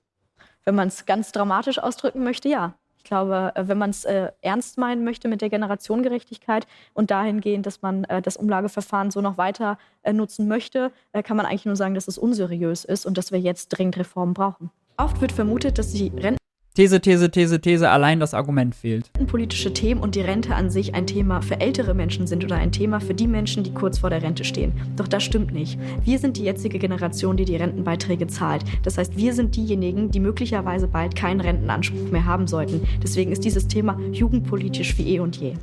Wenn 0.68 0.76
man 0.76 0.90
es 0.90 1.06
ganz 1.06 1.32
dramatisch 1.32 1.80
ausdrücken 1.80 2.26
möchte, 2.26 2.50
ja. 2.50 2.74
Ich 2.98 3.06
glaube, 3.06 3.54
äh, 3.56 3.70
wenn 3.70 3.78
man 3.78 3.92
es 3.92 4.04
äh, 4.04 4.34
ernst 4.42 4.78
meinen 4.78 5.06
möchte 5.06 5.30
mit 5.30 5.40
der 5.40 5.50
Generationengerechtigkeit 5.50 6.68
und 6.94 7.10
dahingehend, 7.10 7.66
dass 7.66 7.82
man 7.82 8.04
äh, 8.04 8.22
das 8.22 8.36
Umlageverfahren 8.36 9.10
so 9.10 9.22
noch 9.22 9.38
weiter 9.38 9.78
äh, 10.04 10.12
nutzen 10.12 10.50
möchte, 10.50 10.92
äh, 11.14 11.24
kann 11.24 11.38
man 11.38 11.46
eigentlich 11.46 11.64
nur 11.64 11.78
sagen, 11.78 11.96
dass 11.96 12.10
es 12.10 12.18
unseriös 12.18 12.84
ist 12.84 13.06
und 13.06 13.18
dass 13.18 13.32
wir 13.32 13.40
jetzt 13.40 13.70
dringend 13.70 13.98
Reformen 13.98 14.34
brauchen. 14.34 14.70
Oft 14.98 15.22
wird 15.22 15.32
vermutet, 15.32 15.78
dass 15.80 15.94
die 15.94 16.10
Renten 16.10 16.38
These, 16.78 17.02
These, 17.02 17.32
These, 17.32 17.60
These, 17.60 17.90
allein 17.90 18.20
das 18.20 18.36
Argument 18.36 18.76
fehlt. 18.76 19.10
politische 19.26 19.74
Themen 19.74 20.00
und 20.00 20.14
die 20.14 20.22
Rente 20.22 20.54
an 20.54 20.70
sich 20.70 20.94
ein 20.94 21.08
Thema 21.08 21.42
für 21.42 21.60
ältere 21.60 21.96
Menschen 21.96 22.28
sind 22.28 22.44
oder 22.44 22.58
ein 22.58 22.72
Thema 22.72 23.00
für 23.00 23.16
die 23.16 23.26
Menschen, 23.26 23.64
die 23.64 23.74
kurz 23.74 23.98
vor 23.98 24.12
der 24.12 24.22
Rente 24.22 24.44
stehen. 24.44 24.74
Doch 24.96 25.08
das 25.08 25.24
stimmt 25.24 25.52
nicht. 25.52 25.80
Wir 26.06 26.20
sind 26.20 26.38
die 26.38 26.44
jetzige 26.44 26.78
Generation, 26.78 27.36
die 27.36 27.46
die 27.46 27.56
Rentenbeiträge 27.56 28.28
zahlt. 28.28 28.64
Das 28.84 29.00
heißt, 29.00 29.18
wir 29.18 29.34
sind 29.34 29.56
diejenigen, 29.56 30.12
die 30.12 30.20
möglicherweise 30.20 30.88
bald 30.88 31.16
keinen 31.16 31.42
Rentenanspruch 31.42 32.12
mehr 32.12 32.26
haben 32.26 32.46
sollten. 32.46 32.88
Deswegen 33.02 33.32
ist 33.32 33.44
dieses 33.44 33.68
Thema 33.68 34.00
jugendpolitisch 34.12 35.00
wie 35.00 35.16
eh 35.16 35.20
und 35.20 35.36
je. 35.36 35.56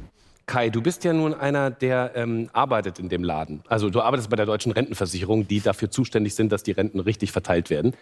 Kai, 0.46 0.68
du 0.68 0.82
bist 0.82 1.04
ja 1.04 1.12
nun 1.12 1.32
einer, 1.32 1.70
der 1.70 2.10
ähm, 2.16 2.50
arbeitet 2.52 2.98
in 2.98 3.08
dem 3.08 3.22
Laden. 3.22 3.62
Also 3.68 3.88
du 3.88 4.00
arbeitest 4.00 4.30
bei 4.30 4.36
der 4.36 4.46
deutschen 4.46 4.72
Rentenversicherung, 4.72 5.46
die 5.46 5.60
dafür 5.60 5.92
zuständig 5.92 6.34
sind, 6.34 6.50
dass 6.50 6.64
die 6.64 6.72
Renten 6.72 6.98
richtig 6.98 7.30
verteilt 7.30 7.70
werden. 7.70 7.94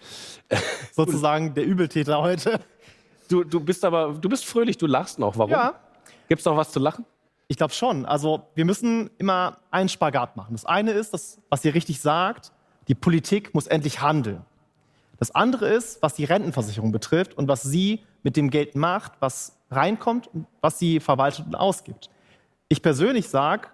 Sozusagen 0.92 1.52
der 1.52 1.66
Übeltäter 1.66 2.22
heute. 2.22 2.58
Du, 3.32 3.44
du 3.44 3.60
bist 3.60 3.82
aber, 3.82 4.12
du 4.12 4.28
bist 4.28 4.44
fröhlich, 4.44 4.76
du 4.76 4.86
lachst 4.86 5.18
noch. 5.18 5.38
Warum? 5.38 5.52
Ja. 5.52 5.74
Gibt's 6.28 6.44
noch 6.44 6.54
was 6.54 6.70
zu 6.70 6.78
lachen? 6.78 7.06
Ich 7.48 7.56
glaube 7.56 7.72
schon. 7.72 8.04
Also 8.04 8.42
wir 8.54 8.66
müssen 8.66 9.08
immer 9.16 9.56
einen 9.70 9.88
Spagat 9.88 10.36
machen. 10.36 10.52
Das 10.52 10.66
eine 10.66 10.90
ist, 10.90 11.14
das, 11.14 11.40
was 11.48 11.64
ihr 11.64 11.74
richtig 11.74 12.02
sagt, 12.02 12.52
die 12.88 12.94
Politik 12.94 13.54
muss 13.54 13.66
endlich 13.66 14.02
handeln. 14.02 14.44
Das 15.18 15.30
andere 15.30 15.68
ist, 15.68 16.02
was 16.02 16.12
die 16.12 16.24
Rentenversicherung 16.24 16.92
betrifft 16.92 17.38
und 17.38 17.48
was 17.48 17.62
sie 17.62 18.00
mit 18.22 18.36
dem 18.36 18.50
Geld 18.50 18.74
macht, 18.74 19.12
was 19.20 19.56
reinkommt 19.70 20.28
und 20.34 20.46
was 20.60 20.78
sie 20.78 21.00
verwaltet 21.00 21.46
und 21.46 21.54
ausgibt. 21.54 22.10
Ich 22.68 22.82
persönlich 22.82 23.30
sage, 23.30 23.68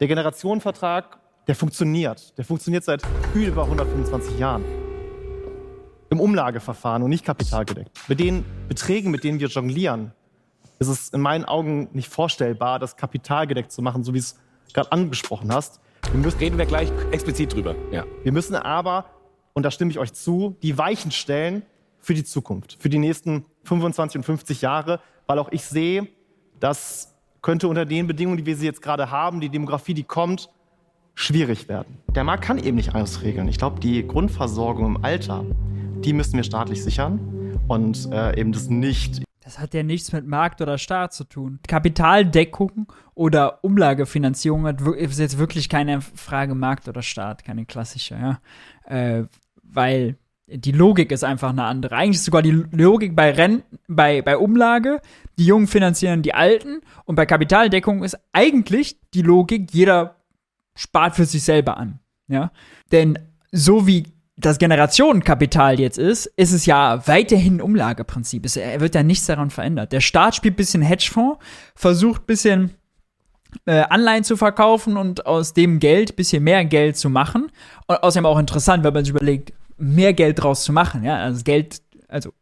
der 0.00 0.08
Generationenvertrag, 0.08 1.18
der 1.46 1.54
funktioniert. 1.54 2.36
Der 2.36 2.44
funktioniert 2.44 2.84
seit 2.84 3.02
über 3.32 3.62
125 3.64 4.38
Jahren. 4.38 4.79
Im 6.10 6.20
Umlageverfahren 6.20 7.02
und 7.02 7.10
nicht 7.10 7.24
kapitalgedeckt. 7.24 7.90
Mit 8.08 8.20
den 8.20 8.44
Beträgen, 8.68 9.10
mit 9.10 9.24
denen 9.24 9.38
wir 9.38 9.48
jonglieren, 9.48 10.12
ist 10.80 10.88
es 10.88 11.08
in 11.10 11.20
meinen 11.20 11.44
Augen 11.44 11.88
nicht 11.92 12.08
vorstellbar, 12.08 12.78
das 12.78 12.96
Kapital 12.96 13.46
gedeckt 13.46 13.70
zu 13.70 13.80
machen, 13.80 14.02
so 14.02 14.12
wie 14.12 14.18
es 14.18 14.36
gerade 14.72 14.90
angesprochen 14.92 15.52
hast. 15.52 15.80
Wir 16.10 16.20
müssen, 16.20 16.38
Reden 16.38 16.58
wir 16.58 16.66
gleich 16.66 16.90
explizit 17.12 17.54
drüber. 17.54 17.76
Ja. 17.92 18.04
Wir 18.22 18.32
müssen 18.32 18.56
aber, 18.56 19.04
und 19.52 19.62
da 19.62 19.70
stimme 19.70 19.90
ich 19.90 19.98
euch 19.98 20.12
zu, 20.12 20.56
die 20.62 20.76
Weichen 20.76 21.12
stellen 21.12 21.62
für 22.00 22.14
die 22.14 22.24
Zukunft, 22.24 22.76
für 22.80 22.88
die 22.88 22.98
nächsten 22.98 23.44
25 23.64 24.18
und 24.18 24.24
50 24.24 24.62
Jahre, 24.62 25.00
weil 25.26 25.38
auch 25.38 25.52
ich 25.52 25.64
sehe, 25.64 26.08
das 26.58 27.14
könnte 27.42 27.68
unter 27.68 27.84
den 27.84 28.06
Bedingungen, 28.06 28.38
die 28.38 28.46
wir 28.46 28.56
sie 28.56 28.66
jetzt 28.66 28.82
gerade 28.82 29.10
haben, 29.10 29.40
die 29.40 29.48
Demografie, 29.48 29.94
die 29.94 30.04
kommt, 30.04 30.50
schwierig 31.14 31.68
werden. 31.68 31.98
Der 32.08 32.24
Markt 32.24 32.44
kann 32.44 32.58
eben 32.58 32.76
nicht 32.76 32.94
alles 32.94 33.22
regeln. 33.22 33.48
Ich 33.48 33.58
glaube, 33.58 33.80
die 33.80 34.06
Grundversorgung 34.06 34.96
im 34.96 35.04
Alter, 35.04 35.44
die 36.04 36.12
müssen 36.12 36.36
wir 36.36 36.44
staatlich 36.44 36.82
sichern 36.82 37.58
und 37.68 38.08
äh, 38.12 38.38
eben 38.38 38.52
das 38.52 38.68
nicht 38.68 39.22
das 39.42 39.58
hat 39.58 39.74
ja 39.74 39.82
nichts 39.82 40.12
mit 40.12 40.28
Markt 40.28 40.60
oder 40.60 40.78
Staat 40.78 41.12
zu 41.12 41.24
tun. 41.24 41.58
Kapitaldeckung 41.66 42.92
oder 43.14 43.64
Umlagefinanzierung 43.64 44.64
ist 44.66 45.18
jetzt 45.18 45.38
wirklich 45.38 45.68
keine 45.68 46.02
Frage 46.02 46.54
Markt 46.54 46.88
oder 46.88 47.02
Staat, 47.02 47.44
keine 47.44 47.66
klassische, 47.66 48.14
ja. 48.14 48.40
Äh, 48.84 49.24
weil 49.62 50.18
die 50.46 50.72
Logik 50.72 51.10
ist 51.10 51.24
einfach 51.24 51.50
eine 51.50 51.64
andere. 51.64 51.96
Eigentlich 51.96 52.18
ist 52.18 52.26
sogar 52.26 52.42
die 52.42 52.64
Logik 52.70 53.16
bei 53.16 53.32
Renten, 53.32 53.78
bei, 53.88 54.22
bei 54.22 54.36
Umlage, 54.36 55.00
die 55.38 55.46
Jungen 55.46 55.66
finanzieren 55.66 56.22
die 56.22 56.34
Alten 56.34 56.80
und 57.04 57.16
bei 57.16 57.26
Kapitaldeckung 57.26 58.04
ist 58.04 58.18
eigentlich 58.32 58.98
die 59.14 59.22
Logik, 59.22 59.72
jeder 59.72 60.16
spart 60.74 61.16
für 61.16 61.24
sich 61.24 61.42
selber 61.42 61.76
an. 61.76 61.98
Ja? 62.28 62.52
Denn 62.92 63.18
so 63.52 63.86
wie 63.86 64.04
das 64.40 64.58
Generationenkapital 64.58 65.78
jetzt 65.78 65.98
ist, 65.98 66.26
ist 66.36 66.52
es 66.52 66.66
ja 66.66 67.06
weiterhin 67.06 67.56
ein 67.56 67.60
Umlageprinzip. 67.60 68.44
Es 68.44 68.56
wird 68.56 68.94
ja 68.94 69.02
nichts 69.02 69.26
daran 69.26 69.50
verändert. 69.50 69.92
Der 69.92 70.00
Staat 70.00 70.34
spielt 70.34 70.54
ein 70.54 70.56
bisschen 70.56 70.82
Hedgefonds, 70.82 71.38
versucht 71.74 72.22
ein 72.22 72.26
bisschen 72.26 72.70
äh, 73.66 73.82
Anleihen 73.88 74.24
zu 74.24 74.36
verkaufen 74.36 74.96
und 74.96 75.26
aus 75.26 75.52
dem 75.52 75.78
Geld 75.78 76.12
ein 76.12 76.16
bisschen 76.16 76.42
mehr 76.44 76.64
Geld 76.64 76.96
zu 76.96 77.10
machen. 77.10 77.50
Und 77.86 78.02
außerdem 78.02 78.26
auch 78.26 78.38
interessant, 78.38 78.84
wenn 78.84 78.94
man 78.94 79.04
sich 79.04 79.14
überlegt, 79.14 79.52
mehr 79.76 80.12
Geld 80.12 80.42
draus 80.42 80.64
zu 80.64 80.72
machen. 80.72 81.04
Ja, 81.04 81.16
also 81.16 81.42
Geld, 81.42 81.82
also 82.08 82.32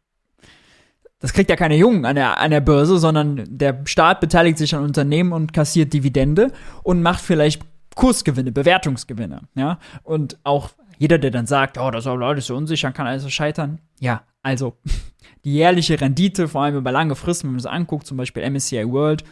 das 1.19 1.33
kriegt 1.33 1.49
ja 1.49 1.55
keine 1.55 1.75
Jungen 1.75 2.05
an 2.05 2.15
der, 2.15 2.39
an 2.39 2.51
der 2.51 2.61
Börse, 2.61 2.97
sondern 2.97 3.43
der 3.47 3.81
Staat 3.85 4.21
beteiligt 4.21 4.57
sich 4.57 4.73
an 4.75 4.83
Unternehmen 4.83 5.33
und 5.33 5.53
kassiert 5.53 5.91
Dividende 5.93 6.51
und 6.83 7.01
macht 7.01 7.21
vielleicht 7.21 7.61
Kursgewinne, 7.95 8.51
Bewertungsgewinne. 8.51 9.41
Ja, 9.55 9.79
und 10.03 10.37
auch 10.43 10.69
jeder, 10.99 11.17
der 11.17 11.31
dann 11.31 11.47
sagt, 11.47 11.77
oh, 11.77 11.89
das 11.91 12.05
ist 12.05 12.11
alles 12.11 12.45
so 12.45 12.55
unsicher, 12.55 12.91
kann 12.91 13.07
alles 13.07 13.23
so 13.23 13.29
scheitern. 13.29 13.79
Ja, 13.99 14.23
also 14.43 14.77
die 15.45 15.53
jährliche 15.53 15.99
Rendite, 15.99 16.49
vor 16.49 16.61
allem 16.61 16.75
über 16.75 16.91
lange 16.91 17.15
Fristen, 17.15 17.47
wenn 17.47 17.53
man 17.53 17.59
es 17.59 17.65
anguckt, 17.65 18.05
zum 18.05 18.17
Beispiel 18.17 18.47
MSCI 18.47 18.85
World, 18.85 19.23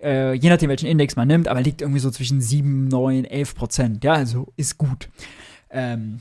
äh, 0.00 0.34
je 0.34 0.48
nachdem, 0.48 0.70
welchen 0.70 0.86
Index 0.86 1.16
man 1.16 1.26
nimmt, 1.26 1.48
aber 1.48 1.60
liegt 1.60 1.82
irgendwie 1.82 1.98
so 1.98 2.10
zwischen 2.12 2.40
7, 2.40 2.86
9, 2.86 3.24
11 3.24 3.54
Prozent. 3.56 4.04
Ja, 4.04 4.12
also 4.12 4.52
ist 4.56 4.78
gut. 4.78 5.08
Ähm, 5.70 6.20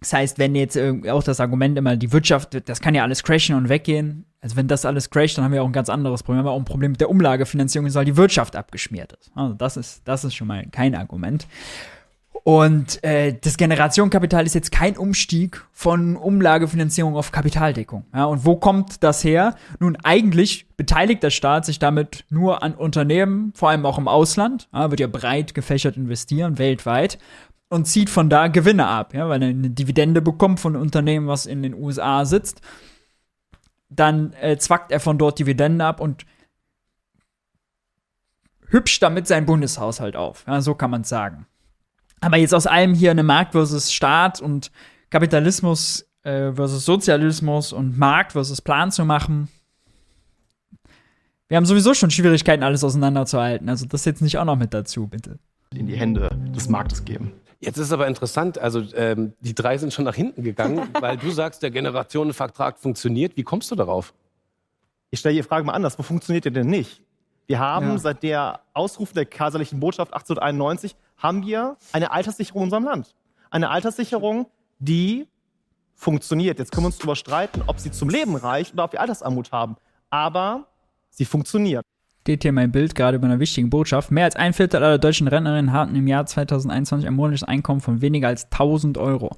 das 0.00 0.14
heißt, 0.14 0.38
wenn 0.38 0.54
jetzt 0.54 0.78
auch 0.78 1.22
das 1.22 1.38
Argument 1.38 1.76
immer, 1.76 1.96
die 1.96 2.10
Wirtschaft, 2.10 2.66
das 2.66 2.80
kann 2.80 2.94
ja 2.94 3.02
alles 3.02 3.22
crashen 3.22 3.54
und 3.54 3.68
weggehen. 3.68 4.24
Also 4.40 4.56
wenn 4.56 4.68
das 4.68 4.86
alles 4.86 5.10
crasht, 5.10 5.36
dann 5.36 5.44
haben 5.44 5.52
wir 5.52 5.62
auch 5.62 5.66
ein 5.66 5.74
ganz 5.74 5.90
anderes 5.90 6.22
Problem. 6.22 6.42
Wir 6.42 6.48
haben 6.48 6.56
auch 6.56 6.60
ein 6.60 6.64
Problem 6.64 6.92
mit 6.92 7.02
der 7.02 7.10
Umlagefinanzierung, 7.10 7.94
weil 7.94 8.06
die 8.06 8.16
Wirtschaft 8.16 8.56
abgeschmiert 8.56 9.12
ist. 9.12 9.30
Also 9.34 9.52
das 9.52 9.76
ist, 9.76 10.08
das 10.08 10.24
ist 10.24 10.34
schon 10.34 10.46
mal 10.46 10.64
kein 10.70 10.94
Argument. 10.94 11.46
Und 12.42 13.04
äh, 13.04 13.34
das 13.38 13.56
Generationenkapital 13.56 14.46
ist 14.46 14.54
jetzt 14.54 14.72
kein 14.72 14.96
Umstieg 14.96 15.64
von 15.72 16.16
Umlagefinanzierung 16.16 17.16
auf 17.16 17.32
Kapitaldeckung. 17.32 18.06
Ja, 18.14 18.24
und 18.24 18.44
wo 18.46 18.56
kommt 18.56 19.02
das 19.02 19.22
her? 19.22 19.56
Nun, 19.78 19.96
eigentlich 20.02 20.66
beteiligt 20.76 21.22
der 21.22 21.30
Staat 21.30 21.66
sich 21.66 21.78
damit 21.78 22.24
nur 22.30 22.62
an 22.62 22.74
Unternehmen, 22.74 23.52
vor 23.54 23.70
allem 23.70 23.84
auch 23.84 23.98
im 23.98 24.08
Ausland. 24.08 24.68
Ja, 24.72 24.90
wird 24.90 25.00
ja 25.00 25.06
breit 25.06 25.54
gefächert 25.54 25.96
investieren, 25.96 26.58
weltweit. 26.58 27.18
Und 27.68 27.86
zieht 27.86 28.10
von 28.10 28.28
da 28.28 28.48
Gewinne 28.48 28.86
ab, 28.86 29.14
ja, 29.14 29.28
weil 29.28 29.42
er 29.42 29.48
eine 29.50 29.70
Dividende 29.70 30.20
bekommt 30.20 30.58
von 30.58 30.74
Unternehmen, 30.74 31.28
was 31.28 31.46
in 31.46 31.62
den 31.62 31.74
USA 31.74 32.24
sitzt. 32.24 32.62
Dann 33.90 34.32
äh, 34.40 34.56
zwackt 34.56 34.90
er 34.90 34.98
von 34.98 35.18
dort 35.18 35.38
Dividende 35.38 35.84
ab 35.84 36.00
und 36.00 36.24
hübscht 38.68 39.02
damit 39.02 39.26
sein 39.26 39.46
Bundeshaushalt 39.46 40.16
auf. 40.16 40.44
Ja, 40.46 40.60
so 40.60 40.74
kann 40.74 40.90
man 40.90 41.04
sagen. 41.04 41.46
Aber 42.20 42.36
jetzt 42.36 42.54
aus 42.54 42.66
allem 42.66 42.94
hier 42.94 43.10
eine 43.10 43.22
Markt 43.22 43.52
versus 43.52 43.92
Staat 43.92 44.40
und 44.40 44.70
Kapitalismus 45.10 46.06
äh, 46.22 46.52
versus 46.52 46.84
Sozialismus 46.84 47.72
und 47.72 47.98
Markt 47.98 48.32
versus 48.32 48.60
Plan 48.60 48.92
zu 48.92 49.04
machen. 49.04 49.48
Wir 51.48 51.56
haben 51.56 51.66
sowieso 51.66 51.94
schon 51.94 52.10
Schwierigkeiten, 52.10 52.62
alles 52.62 52.84
auseinanderzuhalten. 52.84 53.68
Also 53.68 53.86
das 53.86 54.04
jetzt 54.04 54.22
nicht 54.22 54.38
auch 54.38 54.44
noch 54.44 54.56
mit 54.56 54.72
dazu, 54.72 55.08
bitte. 55.08 55.38
In 55.74 55.86
die 55.86 55.96
Hände 55.96 56.30
des 56.54 56.68
Marktes 56.68 57.04
geben. 57.04 57.32
Jetzt 57.58 57.76
ist 57.76 57.92
aber 57.92 58.06
interessant, 58.06 58.58
also 58.58 58.82
ähm, 58.94 59.34
die 59.40 59.54
drei 59.54 59.76
sind 59.76 59.92
schon 59.92 60.04
nach 60.04 60.14
hinten 60.14 60.42
gegangen, 60.42 60.88
weil 61.00 61.16
du 61.16 61.30
sagst, 61.30 61.62
der 61.62 61.70
Generationenvertrag 61.70 62.78
funktioniert. 62.78 63.36
Wie 63.36 63.42
kommst 63.42 63.70
du 63.70 63.74
darauf? 63.74 64.14
Ich 65.10 65.20
stelle 65.20 65.34
die 65.34 65.42
Frage 65.42 65.66
mal 65.66 65.72
anders, 65.72 65.98
wo 65.98 66.02
funktioniert 66.02 66.44
der 66.44 66.52
denn 66.52 66.68
nicht? 66.68 67.02
Wir 67.46 67.58
haben 67.58 67.88
ja. 67.88 67.98
seit 67.98 68.22
der 68.22 68.60
Ausruf 68.72 69.12
der 69.12 69.26
kaiserlichen 69.26 69.80
Botschaft 69.80 70.14
1891 70.14 70.94
haben 71.20 71.46
wir 71.46 71.76
eine 71.92 72.10
Alterssicherung 72.10 72.62
in 72.62 72.64
unserem 72.64 72.84
Land. 72.84 73.14
Eine 73.50 73.70
Alterssicherung, 73.70 74.46
die 74.78 75.26
funktioniert. 75.94 76.58
Jetzt 76.58 76.72
können 76.72 76.84
wir 76.84 76.88
uns 76.88 76.98
darüber 76.98 77.16
streiten, 77.16 77.62
ob 77.66 77.78
sie 77.78 77.90
zum 77.90 78.08
Leben 78.08 78.34
reicht 78.34 78.72
oder 78.72 78.84
ob 78.84 78.92
wir 78.92 79.00
Altersarmut 79.00 79.52
haben. 79.52 79.76
Aber 80.08 80.66
sie 81.10 81.24
funktioniert. 81.24 81.84
Steht 82.22 82.42
hier 82.42 82.52
mein 82.52 82.72
Bild 82.72 82.94
gerade 82.94 83.16
über 83.16 83.26
einer 83.26 83.40
wichtigen 83.40 83.70
Botschaft. 83.70 84.10
Mehr 84.10 84.24
als 84.24 84.36
ein 84.36 84.52
Viertel 84.52 84.82
aller 84.82 84.98
deutschen 84.98 85.28
Rentnerinnen 85.28 85.72
hatten 85.72 85.94
im 85.94 86.06
Jahr 86.06 86.26
2021 86.26 87.06
ein 87.06 87.14
monatliches 87.14 87.46
Einkommen 87.46 87.80
von 87.80 88.00
weniger 88.00 88.28
als 88.28 88.44
1000 88.44 88.98
Euro. 88.98 89.36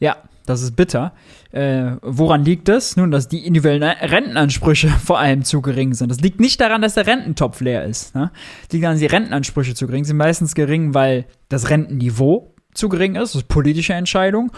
Ja, 0.00 0.16
das 0.46 0.62
ist 0.62 0.76
bitter. 0.76 1.12
Äh, 1.50 1.96
woran 2.02 2.44
liegt 2.44 2.68
das? 2.68 2.96
Nun, 2.96 3.10
dass 3.10 3.28
die 3.28 3.46
individuellen 3.46 3.82
Rentenansprüche 3.82 4.88
vor 5.04 5.18
allem 5.18 5.44
zu 5.44 5.60
gering 5.60 5.94
sind. 5.94 6.10
Das 6.10 6.20
liegt 6.20 6.40
nicht 6.40 6.60
daran, 6.60 6.82
dass 6.82 6.94
der 6.94 7.06
Rententopf 7.06 7.60
leer 7.60 7.84
ist. 7.84 8.14
Ne? 8.14 8.30
Das 8.62 8.72
liegt 8.72 8.84
daran, 8.84 8.94
dass 8.94 9.00
die 9.00 9.06
Rentenansprüche 9.06 9.74
zu 9.74 9.86
gering 9.86 10.04
sind. 10.04 10.16
Meistens 10.16 10.54
gering, 10.54 10.94
weil 10.94 11.26
das 11.48 11.70
Rentenniveau 11.70 12.54
zu 12.74 12.88
gering 12.88 13.16
ist. 13.16 13.34
Das 13.34 13.42
ist 13.42 13.48
politische 13.48 13.94
Entscheidung. 13.94 14.52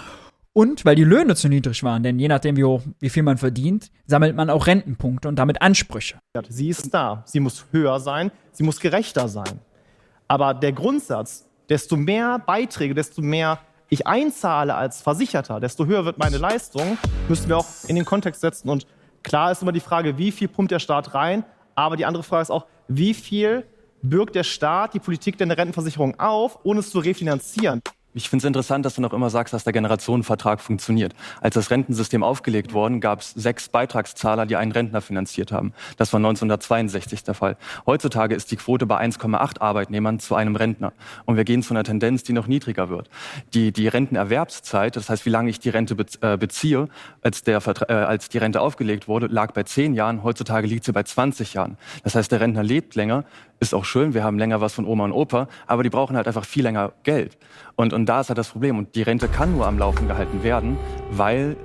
Und 0.52 0.84
weil 0.84 0.96
die 0.96 1.04
Löhne 1.04 1.36
zu 1.36 1.48
niedrig 1.48 1.82
waren. 1.84 2.02
Denn 2.02 2.18
je 2.18 2.28
nachdem, 2.28 2.56
wie, 2.56 2.64
hoch, 2.64 2.82
wie 2.98 3.10
viel 3.10 3.22
man 3.22 3.38
verdient, 3.38 3.90
sammelt 4.06 4.34
man 4.34 4.50
auch 4.50 4.66
Rentenpunkte 4.66 5.28
und 5.28 5.36
damit 5.36 5.62
Ansprüche. 5.62 6.18
Sie 6.48 6.68
ist 6.68 6.92
da. 6.92 7.22
Sie 7.26 7.40
muss 7.40 7.66
höher 7.70 8.00
sein. 8.00 8.32
Sie 8.52 8.64
muss 8.64 8.80
gerechter 8.80 9.28
sein. 9.28 9.60
Aber 10.26 10.54
der 10.54 10.72
Grundsatz, 10.72 11.46
desto 11.68 11.96
mehr 11.96 12.38
Beiträge, 12.44 12.94
desto 12.94 13.22
mehr 13.22 13.60
ich 13.88 14.06
einzahle 14.06 14.74
als 14.74 15.00
Versicherter, 15.00 15.60
desto 15.60 15.86
höher 15.86 16.04
wird 16.04 16.18
meine 16.18 16.38
Leistung, 16.38 16.98
müssen 17.28 17.48
wir 17.48 17.58
auch 17.58 17.66
in 17.86 17.96
den 17.96 18.04
Kontext 18.04 18.40
setzen. 18.40 18.68
Und 18.68 18.86
klar 19.22 19.50
ist 19.50 19.62
immer 19.62 19.72
die 19.72 19.80
Frage, 19.80 20.18
wie 20.18 20.30
viel 20.30 20.48
pumpt 20.48 20.70
der 20.70 20.78
Staat 20.78 21.14
rein? 21.14 21.44
Aber 21.74 21.96
die 21.96 22.04
andere 22.04 22.22
Frage 22.22 22.42
ist 22.42 22.50
auch, 22.50 22.66
wie 22.88 23.14
viel 23.14 23.64
bürgt 24.02 24.34
der 24.34 24.44
Staat 24.44 24.94
die 24.94 24.98
Politik 24.98 25.38
der 25.38 25.48
Rentenversicherung 25.56 26.18
auf, 26.20 26.58
ohne 26.64 26.80
es 26.80 26.90
zu 26.90 26.98
refinanzieren? 26.98 27.82
Ich 28.18 28.28
finde 28.28 28.42
es 28.42 28.46
interessant, 28.48 28.84
dass 28.84 28.96
du 28.96 29.00
noch 29.00 29.12
immer 29.12 29.30
sagst, 29.30 29.54
dass 29.54 29.62
der 29.62 29.72
Generationenvertrag 29.72 30.60
funktioniert. 30.60 31.14
Als 31.40 31.54
das 31.54 31.70
Rentensystem 31.70 32.24
aufgelegt 32.24 32.72
worden, 32.72 33.00
gab 33.00 33.20
es 33.20 33.30
sechs 33.30 33.68
Beitragszahler, 33.68 34.44
die 34.44 34.56
einen 34.56 34.72
Rentner 34.72 35.00
finanziert 35.00 35.52
haben. 35.52 35.72
Das 35.98 36.12
war 36.12 36.18
1962 36.18 37.22
der 37.22 37.34
Fall. 37.34 37.56
Heutzutage 37.86 38.34
ist 38.34 38.50
die 38.50 38.56
Quote 38.56 38.86
bei 38.86 38.98
1,8 39.00 39.60
Arbeitnehmern 39.60 40.18
zu 40.18 40.34
einem 40.34 40.56
Rentner. 40.56 40.92
Und 41.26 41.36
wir 41.36 41.44
gehen 41.44 41.62
zu 41.62 41.72
einer 41.72 41.84
Tendenz, 41.84 42.24
die 42.24 42.32
noch 42.32 42.48
niedriger 42.48 42.88
wird. 42.88 43.08
Die, 43.54 43.70
die 43.70 43.86
Rentenerwerbszeit, 43.86 44.96
das 44.96 45.08
heißt, 45.08 45.24
wie 45.24 45.30
lange 45.30 45.50
ich 45.50 45.60
die 45.60 45.68
Rente 45.68 45.94
äh, 46.20 46.36
beziehe, 46.36 46.88
als, 47.22 47.44
der, 47.44 47.62
äh, 47.88 47.92
als 47.92 48.28
die 48.28 48.38
Rente 48.38 48.60
aufgelegt 48.60 49.06
wurde, 49.06 49.28
lag 49.28 49.52
bei 49.52 49.62
10 49.62 49.94
Jahren. 49.94 50.24
Heutzutage 50.24 50.66
liegt 50.66 50.82
sie 50.82 50.92
bei 50.92 51.04
20 51.04 51.54
Jahren. 51.54 51.78
Das 52.02 52.16
heißt, 52.16 52.32
der 52.32 52.40
Rentner 52.40 52.64
lebt 52.64 52.96
länger, 52.96 53.22
ist 53.60 53.74
auch 53.74 53.84
schön, 53.84 54.14
wir 54.14 54.24
haben 54.24 54.38
länger 54.38 54.60
was 54.60 54.74
von 54.74 54.86
Oma 54.86 55.04
und 55.04 55.12
Opa, 55.12 55.48
aber 55.66 55.82
die 55.82 55.90
brauchen 55.90 56.16
halt 56.16 56.26
einfach 56.26 56.44
viel 56.44 56.62
länger 56.62 56.92
Geld. 57.02 57.38
Und, 57.76 57.92
und 57.92 58.06
da 58.06 58.20
ist 58.20 58.28
halt 58.28 58.38
das 58.38 58.48
Problem. 58.48 58.78
Und 58.78 58.94
die 58.94 59.02
Rente 59.02 59.28
kann 59.28 59.52
nur 59.52 59.66
am 59.66 59.78
Laufen 59.78 60.08
gehalten 60.08 60.42
werden, 60.42 60.76
weil 61.10 61.56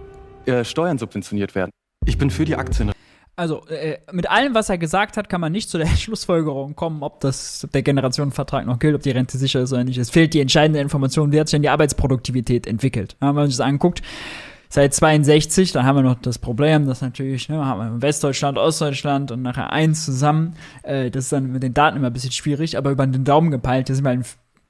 äh, 0.45 0.63
Steuern 0.63 0.97
subventioniert 0.97 1.55
werden. 1.55 1.71
Ich 2.05 2.17
bin 2.17 2.29
für 2.29 2.45
die 2.45 2.55
Aktien. 2.55 2.91
Also, 3.35 3.65
äh, 3.67 3.97
mit 4.11 4.29
allem, 4.29 4.53
was 4.53 4.69
er 4.69 4.77
gesagt 4.77 5.17
hat, 5.17 5.27
kann 5.27 5.41
man 5.41 5.51
nicht 5.51 5.69
zu 5.69 5.77
der 5.77 5.87
Schlussfolgerung 5.97 6.75
kommen, 6.75 7.01
ob 7.01 7.19
das 7.19 7.67
der 7.73 7.81
Generationenvertrag 7.81 8.65
noch 8.65 8.77
gilt, 8.77 8.95
ob 8.95 9.01
die 9.01 9.11
Rente 9.11 9.37
sicher 9.37 9.61
ist 9.61 9.73
oder 9.73 9.83
nicht. 9.83 9.97
Es 9.97 10.09
fehlt 10.09 10.33
die 10.33 10.39
entscheidende 10.39 10.79
Information, 10.79 11.31
wie 11.31 11.39
hat 11.39 11.47
sich 11.47 11.55
denn 11.55 11.63
die 11.63 11.69
Arbeitsproduktivität 11.69 12.67
entwickelt. 12.67 13.15
Ja, 13.21 13.29
wenn 13.29 13.35
man 13.35 13.47
sich 13.47 13.57
das 13.57 13.65
anguckt, 13.65 14.01
seit 14.73 14.91
62, 14.91 15.71
dann 15.71 15.85
haben 15.85 15.97
wir 15.97 16.01
noch 16.01 16.19
das 16.19 16.39
Problem, 16.39 16.87
dass 16.87 17.01
natürlich, 17.01 17.47
ne, 17.47 17.63
haben 17.63 17.79
wir 17.79 18.01
Westdeutschland, 18.01 18.57
Ostdeutschland 18.57 19.29
und 19.29 19.43
nachher 19.43 19.71
eins 19.71 20.03
zusammen. 20.03 20.55
Äh, 20.81 21.11
das 21.11 21.25
ist 21.25 21.31
dann 21.31 21.51
mit 21.51 21.61
den 21.61 21.75
Daten 21.75 21.97
immer 21.97 22.07
ein 22.07 22.13
bisschen 22.13 22.31
schwierig, 22.31 22.75
aber 22.75 22.89
über 22.89 23.05
den 23.05 23.23
Daumen 23.23 23.51
gepeilt, 23.51 23.89
das 23.89 23.97
sind 23.97 24.05
wir 24.05 24.13
in 24.13 24.25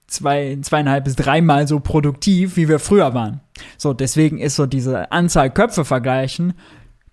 zwei, 0.07 0.57
zweieinhalb 0.61 1.05
bis 1.05 1.15
dreimal 1.15 1.69
so 1.69 1.79
produktiv, 1.79 2.57
wie 2.57 2.67
wir 2.67 2.79
früher 2.79 3.13
waren. 3.13 3.39
So, 3.77 3.93
deswegen 3.93 4.39
ist 4.39 4.57
so 4.57 4.65
diese 4.65 5.09
Anzahl 5.13 5.49
Köpfe 5.49 5.85
vergleichen 5.85 6.53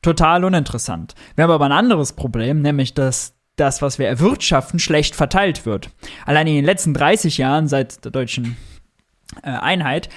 total 0.03 0.45
uninteressant. 0.45 1.15
Wir 1.37 1.45
haben 1.45 1.53
aber 1.53 1.67
ein 1.67 1.73
anderes 1.73 2.15
Problem, 2.15 2.61
nämlich 2.61 2.95
dass 2.95 3.35
das, 3.55 3.83
was 3.83 4.01
wir 4.01 4.09
erwirtschaften, 4.09 4.81
schlecht 4.81 5.15
verteilt 5.15 5.65
wird. 5.65 5.91
Allein 6.27 6.49
in 6.49 6.55
den 6.57 6.65
letzten 6.65 6.95
30 6.95 7.39
Jahren 7.39 7.69
seit 7.69 8.05
der 8.05 8.11
deutschen 8.11 8.57
äh, 9.45 9.51
Einheit 9.51 10.09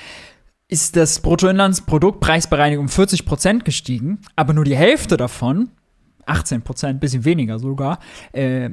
ist 0.73 0.95
das 0.95 1.19
Bruttoinlandsprodukt 1.19 2.19
preisbereinigt 2.19 2.79
um 2.79 2.89
40 2.89 3.27
Prozent 3.27 3.63
gestiegen, 3.63 4.21
aber 4.35 4.53
nur 4.53 4.65
die 4.65 4.75
Hälfte 4.75 5.17
davon, 5.17 5.69
18 6.25 6.63
Prozent, 6.63 6.99
bisschen 6.99 7.25
weniger 7.25 7.59
sogar, 7.59 7.99
äh, 8.31 8.71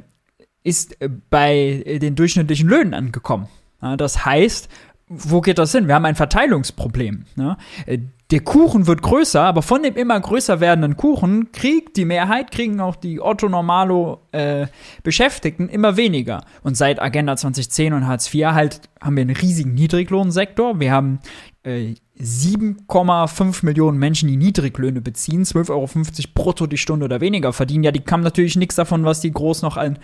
ist 0.63 0.97
bei 1.29 1.99
den 2.01 2.15
durchschnittlichen 2.15 2.67
Löhnen 2.67 2.95
angekommen. 2.95 3.49
Ja, 3.83 3.97
das 3.97 4.25
heißt, 4.25 4.67
wo 5.09 5.41
geht 5.41 5.59
das 5.59 5.73
hin? 5.73 5.87
Wir 5.87 5.93
haben 5.93 6.05
ein 6.05 6.15
Verteilungsproblem. 6.15 7.25
Ne? 7.35 7.57
Der 8.31 8.39
Kuchen 8.39 8.87
wird 8.87 9.01
größer, 9.01 9.41
aber 9.41 9.61
von 9.61 9.83
dem 9.83 9.95
immer 9.97 10.17
größer 10.17 10.61
werdenden 10.61 10.95
Kuchen 10.95 11.51
kriegt 11.51 11.97
die 11.97 12.05
Mehrheit, 12.05 12.51
kriegen 12.51 12.79
auch 12.79 12.95
die 12.95 13.19
Otto 13.19 13.49
Normalo 13.49 14.21
äh, 14.31 14.67
Beschäftigten 15.03 15.67
immer 15.67 15.97
weniger. 15.97 16.45
Und 16.63 16.77
seit 16.77 17.01
Agenda 17.01 17.35
2010 17.35 17.91
und 17.91 18.07
Hartz 18.07 18.33
IV 18.33 18.45
halt 18.47 18.81
haben 19.01 19.17
wir 19.17 19.21
einen 19.21 19.35
riesigen 19.35 19.73
Niedriglohnsektor. 19.73 20.79
Wir 20.79 20.93
haben 20.93 21.19
äh, 21.63 21.95
7,5 22.21 23.65
Millionen 23.65 23.97
Menschen, 23.97 24.27
die 24.29 24.37
Niedriglöhne 24.37 25.01
beziehen, 25.01 25.43
12,50 25.43 25.69
Euro 25.69 25.87
brutto 26.33 26.67
die 26.67 26.77
Stunde 26.77 27.05
oder 27.05 27.21
weniger 27.21 27.53
verdienen. 27.53 27.83
Ja, 27.83 27.91
die 27.91 28.03
haben 28.09 28.21
natürlich 28.21 28.55
nichts 28.55 28.75
davon, 28.75 29.03
was 29.03 29.21
die 29.21 29.31
groß 29.31 29.61
noch 29.61 29.77
an, 29.77 29.97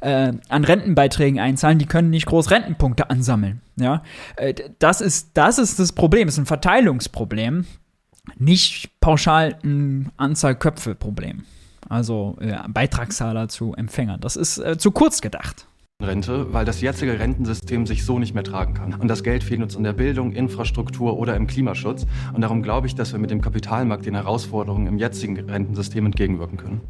äh, 0.00 0.32
an 0.48 0.64
Rentenbeiträgen 0.64 1.40
einzahlen. 1.40 1.78
Die 1.78 1.86
können 1.86 2.10
nicht 2.10 2.26
groß 2.26 2.50
Rentenpunkte 2.50 3.10
ansammeln. 3.10 3.60
Ja, 3.76 4.02
äh, 4.36 4.54
das, 4.78 5.00
ist, 5.00 5.30
das 5.34 5.58
ist 5.58 5.78
das 5.78 5.92
Problem. 5.92 6.28
Es 6.28 6.34
ist 6.34 6.40
ein 6.40 6.46
Verteilungsproblem, 6.46 7.66
nicht 8.38 9.00
pauschal 9.00 9.58
ein 9.62 10.10
Anzahl 10.16 10.54
Köpfe-Problem. 10.54 11.44
Also 11.88 12.36
äh, 12.40 12.56
Beitragszahler 12.68 13.48
zu 13.48 13.74
Empfängern. 13.74 14.20
Das 14.20 14.36
ist 14.36 14.58
äh, 14.58 14.78
zu 14.78 14.90
kurz 14.90 15.20
gedacht. 15.20 15.66
Rente, 16.02 16.52
weil 16.52 16.64
das 16.64 16.80
jetzige 16.80 17.18
Rentensystem 17.18 17.86
sich 17.86 18.04
so 18.04 18.18
nicht 18.18 18.34
mehr 18.34 18.42
tragen 18.42 18.74
kann. 18.74 18.94
Und 18.94 19.08
das 19.08 19.22
Geld 19.22 19.44
fehlt 19.44 19.62
uns 19.62 19.76
in 19.76 19.84
der 19.84 19.92
Bildung, 19.92 20.32
Infrastruktur 20.32 21.16
oder 21.16 21.36
im 21.36 21.46
Klimaschutz. 21.46 22.06
Und 22.32 22.42
darum 22.42 22.62
glaube 22.62 22.86
ich, 22.86 22.94
dass 22.94 23.12
wir 23.12 23.20
mit 23.20 23.30
dem 23.30 23.40
Kapitalmarkt 23.40 24.04
den 24.04 24.14
Herausforderungen 24.14 24.86
im 24.86 24.98
jetzigen 24.98 25.38
Rentensystem 25.38 26.06
entgegenwirken 26.06 26.58
können. 26.58 26.80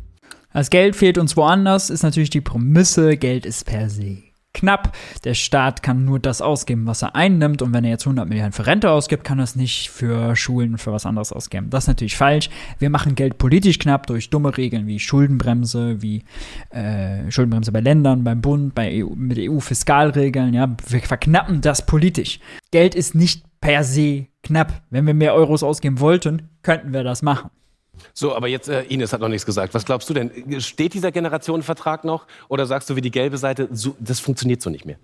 Das 0.52 0.70
Geld 0.70 0.96
fehlt 0.96 1.18
uns 1.18 1.36
woanders, 1.36 1.90
ist 1.90 2.02
natürlich 2.02 2.30
die 2.30 2.40
Prämisse, 2.40 3.16
Geld 3.16 3.44
ist 3.44 3.66
per 3.66 3.90
se 3.90 4.33
knapp. 4.54 4.96
Der 5.24 5.34
Staat 5.34 5.82
kann 5.82 6.04
nur 6.04 6.18
das 6.18 6.40
ausgeben, 6.40 6.86
was 6.86 7.02
er 7.02 7.14
einnimmt. 7.14 7.60
Und 7.60 7.74
wenn 7.74 7.84
er 7.84 7.90
jetzt 7.90 8.06
100 8.06 8.28
Milliarden 8.28 8.52
für 8.52 8.66
Rente 8.66 8.90
ausgibt, 8.90 9.24
kann 9.24 9.38
er 9.38 9.44
es 9.44 9.56
nicht 9.56 9.90
für 9.90 10.34
Schulen 10.36 10.72
und 10.72 10.78
für 10.78 10.92
was 10.92 11.04
anderes 11.04 11.32
ausgeben. 11.32 11.68
Das 11.70 11.84
ist 11.84 11.88
natürlich 11.88 12.16
falsch. 12.16 12.48
Wir 12.78 12.88
machen 12.88 13.14
Geld 13.14 13.38
politisch 13.38 13.78
knapp 13.78 14.06
durch 14.06 14.30
dumme 14.30 14.56
Regeln 14.56 14.86
wie 14.86 14.98
Schuldenbremse, 14.98 16.00
wie 16.00 16.24
äh, 16.70 17.30
Schuldenbremse 17.30 17.72
bei 17.72 17.80
Ländern, 17.80 18.24
beim 18.24 18.40
Bund, 18.40 18.74
bei 18.74 19.04
EU, 19.04 19.10
mit 19.14 19.38
EU-Fiskalregeln. 19.38 20.54
Ja, 20.54 20.74
wir 20.88 21.00
verknappen 21.00 21.60
das 21.60 21.84
politisch. 21.84 22.40
Geld 22.70 22.94
ist 22.94 23.14
nicht 23.14 23.44
per 23.60 23.84
se 23.84 24.26
knapp. 24.42 24.82
Wenn 24.90 25.06
wir 25.06 25.14
mehr 25.14 25.34
Euros 25.34 25.62
ausgeben 25.62 26.00
wollten, 26.00 26.50
könnten 26.62 26.92
wir 26.92 27.02
das 27.02 27.22
machen. 27.22 27.50
So, 28.12 28.34
aber 28.34 28.48
jetzt, 28.48 28.68
äh, 28.68 28.82
Ines 28.84 29.12
hat 29.12 29.20
noch 29.20 29.28
nichts 29.28 29.46
gesagt. 29.46 29.74
Was 29.74 29.84
glaubst 29.84 30.08
du 30.10 30.14
denn? 30.14 30.60
Steht 30.60 30.94
dieser 30.94 31.12
Generationenvertrag 31.12 32.04
noch? 32.04 32.26
Oder 32.48 32.66
sagst 32.66 32.90
du 32.90 32.96
wie 32.96 33.00
die 33.00 33.10
gelbe 33.10 33.38
Seite, 33.38 33.68
so, 33.72 33.96
das 33.98 34.20
funktioniert 34.20 34.62
so 34.62 34.70
nicht 34.70 34.84
mehr? 34.84 34.96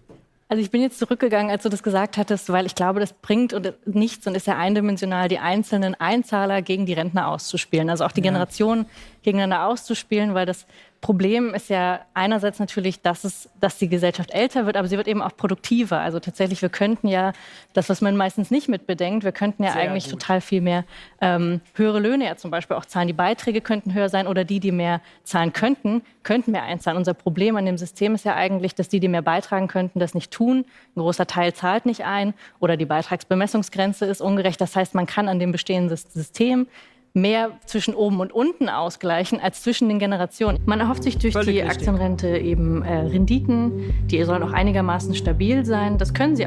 Also 0.50 0.64
ich 0.64 0.72
bin 0.72 0.82
jetzt 0.82 0.98
zurückgegangen, 0.98 1.48
als 1.48 1.62
du 1.62 1.68
das 1.68 1.80
gesagt 1.80 2.16
hattest, 2.16 2.50
weil 2.50 2.66
ich 2.66 2.74
glaube, 2.74 2.98
das 2.98 3.12
bringt 3.12 3.52
und 3.52 3.72
nichts 3.86 4.26
und 4.26 4.34
ist 4.34 4.48
ja 4.48 4.58
eindimensional, 4.58 5.28
die 5.28 5.38
einzelnen 5.38 5.94
Einzahler 5.94 6.60
gegen 6.60 6.86
die 6.86 6.92
Rentner 6.92 7.28
auszuspielen. 7.28 7.88
Also 7.88 8.04
auch 8.04 8.10
die 8.10 8.20
ja. 8.20 8.32
Generationen 8.32 8.86
gegeneinander 9.22 9.66
auszuspielen, 9.66 10.34
weil 10.34 10.46
das 10.46 10.66
Problem 11.00 11.54
ist 11.54 11.70
ja 11.70 12.00
einerseits 12.12 12.58
natürlich, 12.58 13.00
dass, 13.00 13.24
es, 13.24 13.48
dass 13.58 13.78
die 13.78 13.88
Gesellschaft 13.88 14.32
älter 14.32 14.66
wird, 14.66 14.76
aber 14.76 14.86
sie 14.86 14.98
wird 14.98 15.08
eben 15.08 15.22
auch 15.22 15.34
produktiver. 15.34 15.98
Also 15.98 16.20
tatsächlich, 16.20 16.60
wir 16.60 16.68
könnten 16.68 17.08
ja, 17.08 17.32
das, 17.72 17.88
was 17.88 18.02
man 18.02 18.18
meistens 18.18 18.50
nicht 18.50 18.68
mitbedenkt, 18.68 19.24
wir 19.24 19.32
könnten 19.32 19.64
ja 19.64 19.72
Sehr 19.72 19.80
eigentlich 19.80 20.10
gut. 20.10 20.20
total 20.20 20.42
viel 20.42 20.60
mehr 20.60 20.84
ähm, 21.22 21.62
höhere 21.74 22.00
Löhne 22.00 22.26
ja 22.26 22.36
zum 22.36 22.50
Beispiel 22.50 22.76
auch 22.76 22.84
zahlen. 22.84 23.06
Die 23.06 23.14
Beiträge 23.14 23.62
könnten 23.62 23.94
höher 23.94 24.10
sein 24.10 24.26
oder 24.26 24.44
die, 24.44 24.60
die 24.60 24.72
mehr 24.72 25.00
zahlen 25.24 25.54
könnten, 25.54 26.02
könnten 26.22 26.52
mehr 26.52 26.64
einzahlen. 26.64 26.98
Unser 26.98 27.14
Problem 27.14 27.56
an 27.56 27.64
dem 27.64 27.78
System 27.78 28.14
ist 28.14 28.26
ja 28.26 28.34
eigentlich, 28.36 28.74
dass 28.74 28.90
die, 28.90 29.00
die 29.00 29.08
mehr 29.08 29.22
beitragen 29.22 29.68
könnten, 29.68 30.00
das 30.00 30.12
nicht 30.12 30.30
tun. 30.30 30.66
Ein 30.94 31.00
großer 31.00 31.26
Teil 31.26 31.54
zahlt 31.54 31.86
nicht 31.86 32.04
ein 32.04 32.34
oder 32.58 32.76
die 32.76 32.86
Beitragsbemessungsgrenze 32.86 34.04
ist 34.04 34.20
ungerecht. 34.20 34.60
Das 34.60 34.76
heißt, 34.76 34.94
man 34.94 35.06
kann 35.06 35.28
an 35.28 35.38
dem 35.38 35.50
bestehenden 35.50 35.96
System 35.96 36.66
mehr 37.12 37.52
zwischen 37.66 37.94
oben 37.94 38.20
und 38.20 38.32
unten 38.32 38.68
ausgleichen 38.68 39.40
als 39.40 39.62
zwischen 39.62 39.88
den 39.88 39.98
Generationen. 39.98 40.58
Man 40.66 40.80
erhofft 40.80 41.02
sich 41.02 41.18
durch 41.18 41.32
Völlig 41.32 41.54
die 41.54 41.60
richtig. 41.60 41.78
Aktienrente 41.78 42.38
eben 42.38 42.82
äh, 42.82 42.98
Renditen, 42.98 43.92
die 44.06 44.22
sollen 44.24 44.42
auch 44.42 44.52
einigermaßen 44.52 45.14
stabil 45.14 45.64
sein. 45.64 45.98
Das 45.98 46.14
können 46.14 46.36
sie 46.36 46.46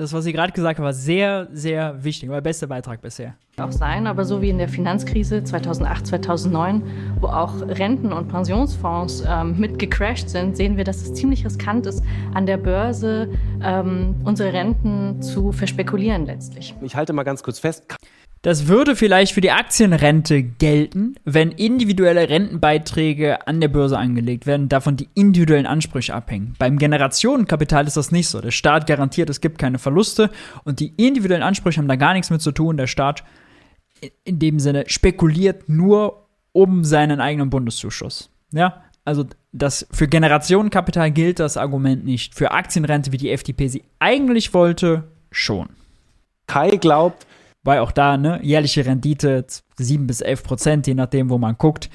das, 0.00 0.14
was 0.14 0.24
sie 0.24 0.32
gerade 0.32 0.50
gesagt 0.50 0.78
haben, 0.78 0.86
war 0.86 0.94
sehr, 0.94 1.48
sehr 1.52 2.02
wichtig. 2.02 2.30
War 2.30 2.36
der 2.36 2.48
beste 2.48 2.66
Beitrag 2.66 3.02
bisher. 3.02 3.34
Auch 3.58 3.70
sein, 3.70 4.06
aber 4.06 4.24
so 4.24 4.40
wie 4.40 4.48
in 4.48 4.56
der 4.56 4.70
Finanzkrise 4.70 5.44
2008, 5.44 6.06
2009, 6.06 6.82
wo 7.20 7.26
auch 7.26 7.60
Renten- 7.60 8.10
und 8.10 8.28
Pensionsfonds 8.28 9.22
ähm, 9.28 9.58
mit 9.58 9.78
gecrashed 9.78 10.30
sind, 10.30 10.56
sehen 10.56 10.78
wir, 10.78 10.84
dass 10.84 11.02
es 11.02 11.12
ziemlich 11.12 11.44
riskant 11.44 11.84
ist, 11.84 12.02
an 12.32 12.46
der 12.46 12.56
Börse 12.56 13.28
ähm, 13.62 14.14
unsere 14.24 14.54
Renten 14.54 15.20
zu 15.20 15.52
verspekulieren 15.52 16.24
letztlich. 16.24 16.74
Ich 16.80 16.96
halte 16.96 17.12
mal 17.12 17.24
ganz 17.24 17.42
kurz 17.42 17.58
fest. 17.58 17.84
Das 18.42 18.68
würde 18.68 18.96
vielleicht 18.96 19.34
für 19.34 19.42
die 19.42 19.50
Aktienrente 19.50 20.42
gelten, 20.42 21.14
wenn 21.24 21.52
individuelle 21.52 22.30
Rentenbeiträge 22.30 23.46
an 23.46 23.60
der 23.60 23.68
Börse 23.68 23.98
angelegt 23.98 24.46
werden, 24.46 24.70
davon 24.70 24.96
die 24.96 25.10
individuellen 25.14 25.66
Ansprüche 25.66 26.14
abhängen. 26.14 26.54
Beim 26.58 26.78
Generationenkapital 26.78 27.86
ist 27.86 27.98
das 27.98 28.12
nicht 28.12 28.28
so. 28.28 28.40
Der 28.40 28.50
Staat 28.50 28.86
garantiert, 28.86 29.28
es 29.28 29.42
gibt 29.42 29.58
keine 29.58 29.78
Verluste 29.78 30.30
und 30.64 30.80
die 30.80 30.94
individuellen 30.96 31.42
Ansprüche 31.42 31.78
haben 31.78 31.88
da 31.88 31.96
gar 31.96 32.14
nichts 32.14 32.30
mit 32.30 32.40
zu 32.40 32.52
tun. 32.52 32.78
Der 32.78 32.86
Staat 32.86 33.24
in 34.24 34.38
dem 34.38 34.58
Sinne 34.58 34.84
spekuliert 34.86 35.68
nur 35.68 36.26
um 36.52 36.82
seinen 36.82 37.20
eigenen 37.20 37.50
Bundeszuschuss. 37.50 38.30
Ja, 38.52 38.84
also 39.04 39.26
das 39.52 39.86
für 39.92 40.08
Generationenkapital 40.08 41.10
gilt 41.10 41.40
das 41.40 41.58
Argument 41.58 42.06
nicht. 42.06 42.34
Für 42.34 42.52
Aktienrente, 42.52 43.12
wie 43.12 43.18
die 43.18 43.30
FDP 43.30 43.68
sie 43.68 43.84
eigentlich 43.98 44.54
wollte, 44.54 45.04
schon. 45.30 45.68
Kai 46.46 46.70
glaubt, 46.70 47.26
weil 47.62 47.80
auch 47.80 47.92
da, 47.92 48.16
ne, 48.16 48.40
jährliche 48.42 48.84
Rendite 48.86 49.46
7 49.76 50.06
bis 50.06 50.20
11 50.20 50.42
Prozent, 50.42 50.86
je 50.86 50.94
nachdem, 50.94 51.30
wo 51.30 51.38
man 51.38 51.56
guckt, 51.58 51.90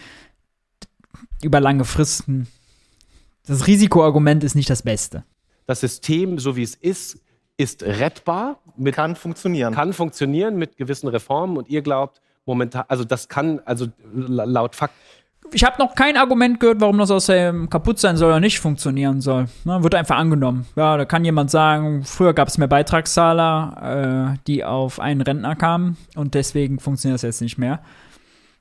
über 1.42 1.60
lange 1.60 1.86
Fristen. 1.86 2.48
Das 3.46 3.68
Risikoargument 3.68 4.44
ist 4.44 4.56
nicht 4.56 4.70
das 4.70 4.82
Beste. 4.84 5.24
Das 5.68 5.80
System, 5.80 6.40
so 6.40 6.56
wie 6.56 6.64
es 6.64 6.76
ist, 6.76 7.20
ist 7.58 7.84
rettbar. 7.84 8.60
Mit, 8.76 8.96
kann 8.96 9.16
funktionieren. 9.16 9.74
Kann 9.74 9.94
funktionieren 9.94 10.58
mit 10.58 10.78
gewissen 10.78 11.08
Reformen 11.08 11.58
und 11.58 11.70
ihr 11.70 11.82
glaubt 11.82 12.22
momentan, 12.46 12.86
also 12.88 13.04
das 13.04 13.28
kann, 13.28 13.60
also 13.66 13.88
laut 14.14 14.76
Fakt, 14.76 14.96
ich 15.52 15.64
habe 15.64 15.78
noch 15.80 15.96
kein 15.96 16.18
Argument 16.18 16.60
gehört, 16.60 16.82
warum 16.82 16.98
das 16.98 17.12
aus 17.12 17.28
dem 17.28 17.70
kaputt 17.70 18.00
sein 18.00 18.18
soll 18.18 18.30
oder 18.30 18.40
nicht 18.40 18.60
funktionieren 18.60 19.22
soll. 19.22 19.46
Ne, 19.64 19.84
wird 19.84 19.96
einfach 19.96 20.18
angenommen. 20.18 20.66
Ja, 20.76 20.98
da 20.98 21.06
kann 21.06 21.26
jemand 21.26 21.52
sagen, 21.52 22.04
früher 22.04 22.34
gab 22.34 22.48
es 22.48 22.58
mehr 22.58 22.68
Beitragszahler, 22.68 24.34
äh, 24.36 24.38
die 24.48 24.64
auf 24.64 25.00
einen 25.00 25.22
Rentner 25.22 25.56
kamen 25.56 25.98
und 26.16 26.34
deswegen 26.34 26.80
funktioniert 26.80 27.16
das 27.16 27.22
jetzt 27.22 27.42
nicht 27.42 27.58
mehr. 27.58 27.82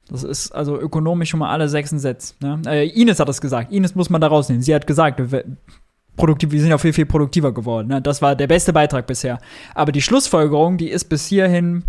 Das 0.08 0.22
ist 0.22 0.52
also 0.52 0.78
ökonomisch 0.78 1.30
schon 1.30 1.40
mal 1.40 1.50
alle 1.50 1.68
sechsten 1.68 1.98
Sätze. 1.98 2.34
Ne? 2.40 2.60
Äh, 2.66 2.88
Ines 2.88 3.20
hat 3.20 3.28
das 3.28 3.40
gesagt. 3.40 3.72
Ines 3.72 3.94
muss 3.94 4.10
man 4.10 4.20
da 4.20 4.26
rausnehmen. 4.26 4.62
Sie 4.62 4.74
hat 4.74 4.86
gesagt, 4.86 5.32
wir, 5.32 5.44
produktiv, 6.16 6.50
wir 6.50 6.60
sind 6.60 6.70
ja 6.70 6.78
viel, 6.78 6.92
viel 6.92 7.06
produktiver 7.06 7.52
geworden. 7.52 7.88
Ne? 7.88 8.02
Das 8.02 8.20
war 8.20 8.36
der 8.36 8.46
beste 8.46 8.72
Beitrag 8.72 9.06
bisher. 9.06 9.38
Aber 9.74 9.92
die 9.92 10.02
Schlussfolgerung, 10.02 10.76
die 10.76 10.90
ist 10.90 11.04
bis 11.06 11.26
hierhin 11.26 11.84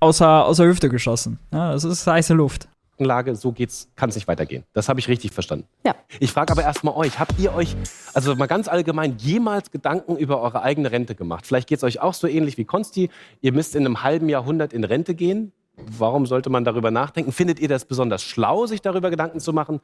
außer, 0.00 0.46
außer 0.46 0.64
Hüfte 0.64 0.88
geschossen. 0.88 1.38
Ne? 1.50 1.70
Das 1.72 1.84
ist 1.84 2.06
heiße 2.06 2.32
Luft. 2.32 2.68
Lage, 3.04 3.34
so 3.34 3.52
geht's, 3.52 3.88
kann 3.96 4.08
es 4.08 4.14
nicht 4.14 4.28
weitergehen. 4.28 4.64
Das 4.72 4.88
habe 4.88 5.00
ich 5.00 5.08
richtig 5.08 5.32
verstanden. 5.32 5.66
Ja. 5.84 5.94
Ich 6.20 6.32
frage 6.32 6.52
aber 6.52 6.62
erstmal 6.62 6.94
euch, 6.94 7.18
habt 7.18 7.38
ihr 7.38 7.54
euch, 7.54 7.76
also 8.14 8.34
mal 8.36 8.46
ganz 8.46 8.68
allgemein, 8.68 9.16
jemals 9.18 9.70
Gedanken 9.70 10.16
über 10.16 10.40
eure 10.40 10.62
eigene 10.62 10.90
Rente 10.90 11.14
gemacht? 11.14 11.46
Vielleicht 11.46 11.68
geht 11.68 11.78
es 11.78 11.84
euch 11.84 12.00
auch 12.00 12.14
so 12.14 12.26
ähnlich 12.26 12.58
wie 12.58 12.64
Konsti. 12.64 13.10
Ihr 13.40 13.52
müsst 13.52 13.74
in 13.74 13.86
einem 13.86 14.02
halben 14.02 14.28
Jahrhundert 14.28 14.72
in 14.72 14.84
Rente 14.84 15.14
gehen. 15.14 15.52
Warum 15.76 16.26
sollte 16.26 16.50
man 16.50 16.64
darüber 16.64 16.90
nachdenken? 16.90 17.32
Findet 17.32 17.58
ihr 17.58 17.68
das 17.68 17.84
besonders 17.84 18.22
schlau, 18.22 18.66
sich 18.66 18.82
darüber 18.82 19.10
Gedanken 19.10 19.40
zu 19.40 19.52
machen? 19.52 19.80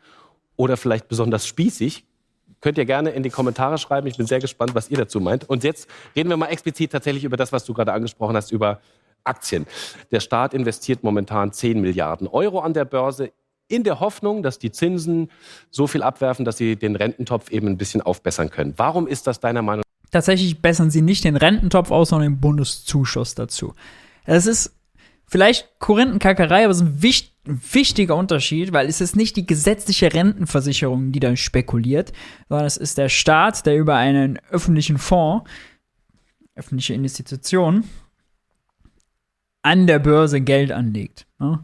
Oder 0.56 0.76
vielleicht 0.76 1.08
besonders 1.08 1.46
spießig? 1.46 2.04
Könnt 2.60 2.78
ihr 2.78 2.84
gerne 2.84 3.10
in 3.10 3.22
die 3.22 3.30
Kommentare 3.30 3.78
schreiben. 3.78 4.06
Ich 4.08 4.16
bin 4.16 4.26
sehr 4.26 4.40
gespannt, 4.40 4.74
was 4.74 4.90
ihr 4.90 4.96
dazu 4.96 5.20
meint. 5.20 5.48
Und 5.48 5.64
jetzt 5.64 5.88
reden 6.16 6.28
wir 6.28 6.36
mal 6.36 6.46
explizit 6.46 6.90
tatsächlich 6.90 7.24
über 7.24 7.36
das, 7.36 7.52
was 7.52 7.64
du 7.64 7.72
gerade 7.72 7.92
angesprochen 7.92 8.34
hast, 8.36 8.50
über 8.50 8.80
Aktien. 9.24 9.66
Der 10.10 10.20
Staat 10.20 10.54
investiert 10.54 11.02
momentan 11.02 11.52
10 11.52 11.80
Milliarden 11.80 12.28
Euro 12.28 12.60
an 12.60 12.74
der 12.74 12.84
Börse 12.84 13.32
in 13.68 13.84
der 13.84 14.00
Hoffnung, 14.00 14.42
dass 14.42 14.58
die 14.58 14.72
Zinsen 14.72 15.30
so 15.70 15.86
viel 15.86 16.02
abwerfen, 16.02 16.44
dass 16.44 16.56
sie 16.56 16.76
den 16.76 16.96
Rententopf 16.96 17.50
eben 17.50 17.68
ein 17.68 17.76
bisschen 17.76 18.00
aufbessern 18.00 18.50
können. 18.50 18.74
Warum 18.76 19.06
ist 19.06 19.26
das 19.26 19.40
deiner 19.40 19.62
Meinung 19.62 19.82
Tatsächlich 20.10 20.62
bessern 20.62 20.90
sie 20.90 21.02
nicht 21.02 21.24
den 21.24 21.36
Rententopf 21.36 21.90
aus, 21.90 22.08
sondern 22.08 22.32
den 22.32 22.40
Bundeszuschuss 22.40 23.34
dazu. 23.34 23.74
Es 24.24 24.46
ist 24.46 24.74
vielleicht 25.26 25.78
Korinthenkackerei, 25.78 26.64
aber 26.64 26.70
es 26.70 26.78
ist 26.78 26.86
ein, 26.86 27.02
wicht, 27.02 27.34
ein 27.46 27.60
wichtiger 27.72 28.16
Unterschied, 28.16 28.72
weil 28.72 28.88
es 28.88 29.02
ist 29.02 29.16
nicht 29.16 29.36
die 29.36 29.46
gesetzliche 29.46 30.12
Rentenversicherung, 30.12 31.12
die 31.12 31.20
da 31.20 31.36
spekuliert, 31.36 32.12
sondern 32.48 32.66
es 32.66 32.78
ist 32.78 32.96
der 32.96 33.10
Staat, 33.10 33.66
der 33.66 33.76
über 33.76 33.96
einen 33.96 34.38
öffentlichen 34.50 34.96
Fonds, 34.96 35.48
öffentliche 36.54 36.94
Institution, 36.94 37.84
an 39.62 39.86
der 39.86 39.98
Börse 39.98 40.40
Geld 40.40 40.72
anlegt. 40.72 41.26
Ja? 41.40 41.62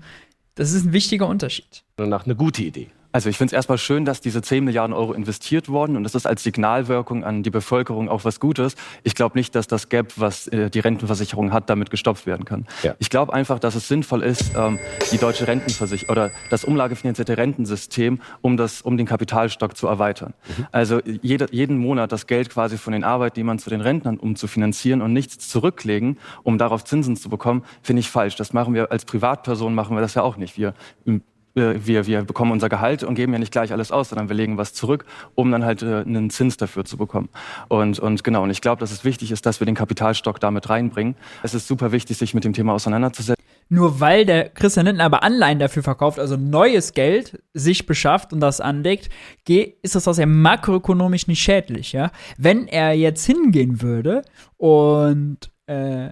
Das 0.54 0.72
ist 0.72 0.86
ein 0.86 0.92
wichtiger 0.92 1.26
Unterschied. 1.26 1.84
Nach 1.98 2.24
eine 2.24 2.36
gute 2.36 2.62
Idee. 2.62 2.90
Also 3.14 3.28
ich 3.28 3.38
finde 3.38 3.50
es 3.50 3.52
erstmal 3.52 3.78
schön, 3.78 4.04
dass 4.04 4.20
diese 4.20 4.42
10 4.42 4.64
Milliarden 4.64 4.92
Euro 4.92 5.12
investiert 5.12 5.68
wurden 5.68 5.96
und 5.96 6.02
das 6.02 6.16
ist 6.16 6.26
als 6.26 6.42
Signalwirkung 6.42 7.22
an 7.22 7.44
die 7.44 7.50
Bevölkerung 7.50 8.08
auch 8.08 8.24
was 8.24 8.40
Gutes. 8.40 8.74
Ich 9.04 9.14
glaube 9.14 9.38
nicht, 9.38 9.54
dass 9.54 9.68
das 9.68 9.88
Gap, 9.88 10.14
was 10.16 10.48
äh, 10.48 10.68
die 10.68 10.80
Rentenversicherung 10.80 11.52
hat, 11.52 11.70
damit 11.70 11.92
gestopft 11.92 12.26
werden 12.26 12.44
kann. 12.44 12.66
Ja. 12.82 12.96
Ich 12.98 13.10
glaube 13.10 13.32
einfach, 13.32 13.60
dass 13.60 13.76
es 13.76 13.86
sinnvoll 13.86 14.24
ist, 14.24 14.56
ähm, 14.56 14.80
die 15.12 15.18
deutsche 15.18 15.46
Rentenversicherung 15.46 16.10
oder 16.10 16.32
das 16.50 16.64
umlagefinanzierte 16.64 17.38
Rentensystem, 17.38 18.20
um, 18.42 18.56
das, 18.56 18.82
um 18.82 18.96
den 18.96 19.06
Kapitalstock 19.06 19.76
zu 19.76 19.86
erweitern. 19.86 20.34
Also 20.72 21.00
jeder, 21.04 21.46
jeden 21.52 21.78
Monat 21.78 22.10
das 22.10 22.26
Geld 22.26 22.50
quasi 22.50 22.78
von 22.78 22.94
den 22.94 23.04
Arbeitnehmern 23.04 23.60
zu 23.60 23.70
den 23.70 23.80
Rentnern 23.80 24.18
umzufinanzieren 24.18 25.02
und 25.02 25.12
nichts 25.12 25.48
zurücklegen, 25.48 26.18
um 26.42 26.58
darauf 26.58 26.82
Zinsen 26.82 27.14
zu 27.14 27.28
bekommen, 27.28 27.62
finde 27.80 28.00
ich 28.00 28.10
falsch. 28.10 28.34
Das 28.34 28.52
machen 28.52 28.74
wir 28.74 28.90
als 28.90 29.04
Privatperson, 29.04 29.72
machen 29.72 29.96
wir 29.96 30.00
das 30.00 30.14
ja 30.14 30.22
auch 30.22 30.36
nicht. 30.36 30.58
Wir 30.58 30.74
äh, 31.06 31.20
wir, 31.54 32.06
wir 32.06 32.24
bekommen 32.24 32.52
unser 32.52 32.68
Gehalt 32.68 33.02
und 33.02 33.14
geben 33.14 33.32
ja 33.32 33.38
nicht 33.38 33.52
gleich 33.52 33.72
alles 33.72 33.92
aus, 33.92 34.08
sondern 34.08 34.28
wir 34.28 34.36
legen 34.36 34.58
was 34.58 34.74
zurück, 34.74 35.04
um 35.34 35.50
dann 35.50 35.64
halt 35.64 35.82
äh, 35.82 36.00
einen 36.00 36.30
Zins 36.30 36.56
dafür 36.56 36.84
zu 36.84 36.96
bekommen. 36.96 37.28
Und, 37.68 37.98
und 37.98 38.24
genau, 38.24 38.42
und 38.42 38.50
ich 38.50 38.60
glaube, 38.60 38.80
dass 38.80 38.90
es 38.90 39.04
wichtig 39.04 39.30
ist, 39.30 39.46
dass 39.46 39.60
wir 39.60 39.66
den 39.66 39.74
Kapitalstock 39.74 40.40
damit 40.40 40.68
reinbringen. 40.68 41.14
Es 41.42 41.54
ist 41.54 41.68
super 41.68 41.92
wichtig, 41.92 42.18
sich 42.18 42.34
mit 42.34 42.44
dem 42.44 42.52
Thema 42.52 42.72
auseinanderzusetzen. 42.72 43.42
Nur 43.68 43.98
weil 44.00 44.26
der 44.26 44.50
Christian 44.50 44.86
Lindner 44.86 45.04
aber 45.04 45.22
Anleihen 45.22 45.58
dafür 45.58 45.82
verkauft, 45.82 46.18
also 46.18 46.36
neues 46.36 46.92
Geld 46.92 47.42
sich 47.54 47.86
beschafft 47.86 48.32
und 48.32 48.40
das 48.40 48.60
anlegt, 48.60 49.08
ist 49.48 49.94
das 49.94 50.06
aus 50.06 50.16
der 50.16 50.26
makroökonomisch 50.26 51.28
nicht 51.28 51.42
schädlich, 51.42 51.92
ja. 51.92 52.10
Wenn 52.36 52.68
er 52.68 52.92
jetzt 52.92 53.24
hingehen 53.24 53.80
würde 53.80 54.22
und 54.58 55.38
äh, 55.66 56.10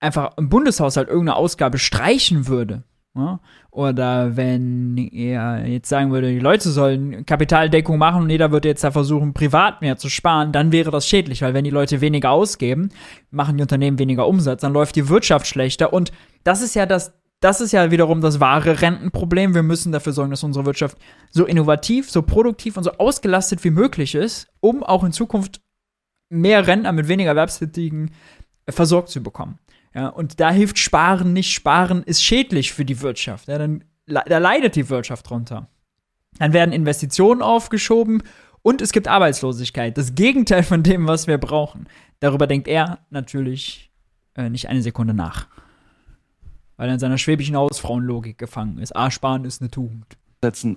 einfach 0.00 0.36
im 0.36 0.50
Bundeshaushalt 0.50 1.08
irgendeine 1.08 1.36
Ausgabe 1.36 1.78
streichen 1.78 2.46
würde, 2.46 2.84
ja, 3.16 3.40
oder 3.70 4.36
wenn 4.36 4.96
er 4.98 5.66
jetzt 5.66 5.88
sagen 5.88 6.12
würde, 6.12 6.28
die 6.28 6.38
Leute 6.38 6.68
sollen 6.68 7.24
Kapitaldeckung 7.24 7.96
machen 7.96 8.22
und 8.22 8.30
jeder 8.30 8.52
würde 8.52 8.68
jetzt 8.68 8.84
da 8.84 8.90
versuchen, 8.90 9.32
privat 9.32 9.80
mehr 9.80 9.96
zu 9.96 10.10
sparen, 10.10 10.52
dann 10.52 10.70
wäre 10.70 10.90
das 10.90 11.08
schädlich, 11.08 11.40
weil 11.40 11.54
wenn 11.54 11.64
die 11.64 11.70
Leute 11.70 12.00
weniger 12.00 12.30
ausgeben, 12.30 12.90
machen 13.30 13.56
die 13.56 13.62
Unternehmen 13.62 13.98
weniger 13.98 14.28
Umsatz, 14.28 14.60
dann 14.60 14.74
läuft 14.74 14.96
die 14.96 15.08
Wirtschaft 15.08 15.46
schlechter 15.46 15.92
und 15.92 16.12
das 16.44 16.60
ist 16.60 16.74
ja 16.74 16.84
das, 16.84 17.14
das 17.40 17.60
ist 17.60 17.72
ja 17.72 17.90
wiederum 17.90 18.20
das 18.20 18.40
wahre 18.40 18.80
Rentenproblem. 18.82 19.54
Wir 19.54 19.62
müssen 19.62 19.92
dafür 19.92 20.12
sorgen, 20.12 20.30
dass 20.30 20.44
unsere 20.44 20.66
Wirtschaft 20.66 20.98
so 21.30 21.44
innovativ, 21.44 22.10
so 22.10 22.22
produktiv 22.22 22.76
und 22.76 22.84
so 22.84 22.92
ausgelastet 22.92 23.64
wie 23.64 23.70
möglich 23.70 24.14
ist, 24.14 24.48
um 24.60 24.82
auch 24.82 25.04
in 25.04 25.12
Zukunft 25.12 25.60
mehr 26.28 26.66
Rentner 26.66 26.92
mit 26.92 27.08
weniger 27.08 27.30
Erwerbstätigen 27.30 28.10
versorgt 28.68 29.08
zu 29.10 29.22
bekommen. 29.22 29.58
Ja, 29.96 30.08
und 30.08 30.40
da 30.40 30.50
hilft 30.50 30.78
Sparen 30.78 31.32
nicht. 31.32 31.52
Sparen 31.52 32.02
ist 32.02 32.22
schädlich 32.22 32.74
für 32.74 32.84
die 32.84 33.00
Wirtschaft. 33.00 33.48
Ja, 33.48 33.56
dann, 33.56 33.82
da 34.06 34.36
leidet 34.36 34.76
die 34.76 34.90
Wirtschaft 34.90 35.30
drunter. 35.30 35.68
Dann 36.38 36.52
werden 36.52 36.72
Investitionen 36.72 37.40
aufgeschoben 37.40 38.22
und 38.60 38.82
es 38.82 38.92
gibt 38.92 39.08
Arbeitslosigkeit. 39.08 39.96
Das 39.96 40.14
Gegenteil 40.14 40.64
von 40.64 40.82
dem, 40.82 41.08
was 41.08 41.26
wir 41.26 41.38
brauchen. 41.38 41.88
Darüber 42.20 42.46
denkt 42.46 42.68
er 42.68 42.98
natürlich 43.08 43.90
äh, 44.34 44.50
nicht 44.50 44.68
eine 44.68 44.82
Sekunde 44.82 45.14
nach. 45.14 45.46
Weil 46.76 46.88
er 46.88 46.94
in 46.94 47.00
seiner 47.00 47.16
schwäbischen 47.16 47.56
Hausfrauenlogik 47.56 48.36
gefangen 48.36 48.76
ist. 48.76 48.94
A, 48.94 49.10
sparen 49.10 49.46
ist 49.46 49.62
eine 49.62 49.70
Tugend. 49.70 50.18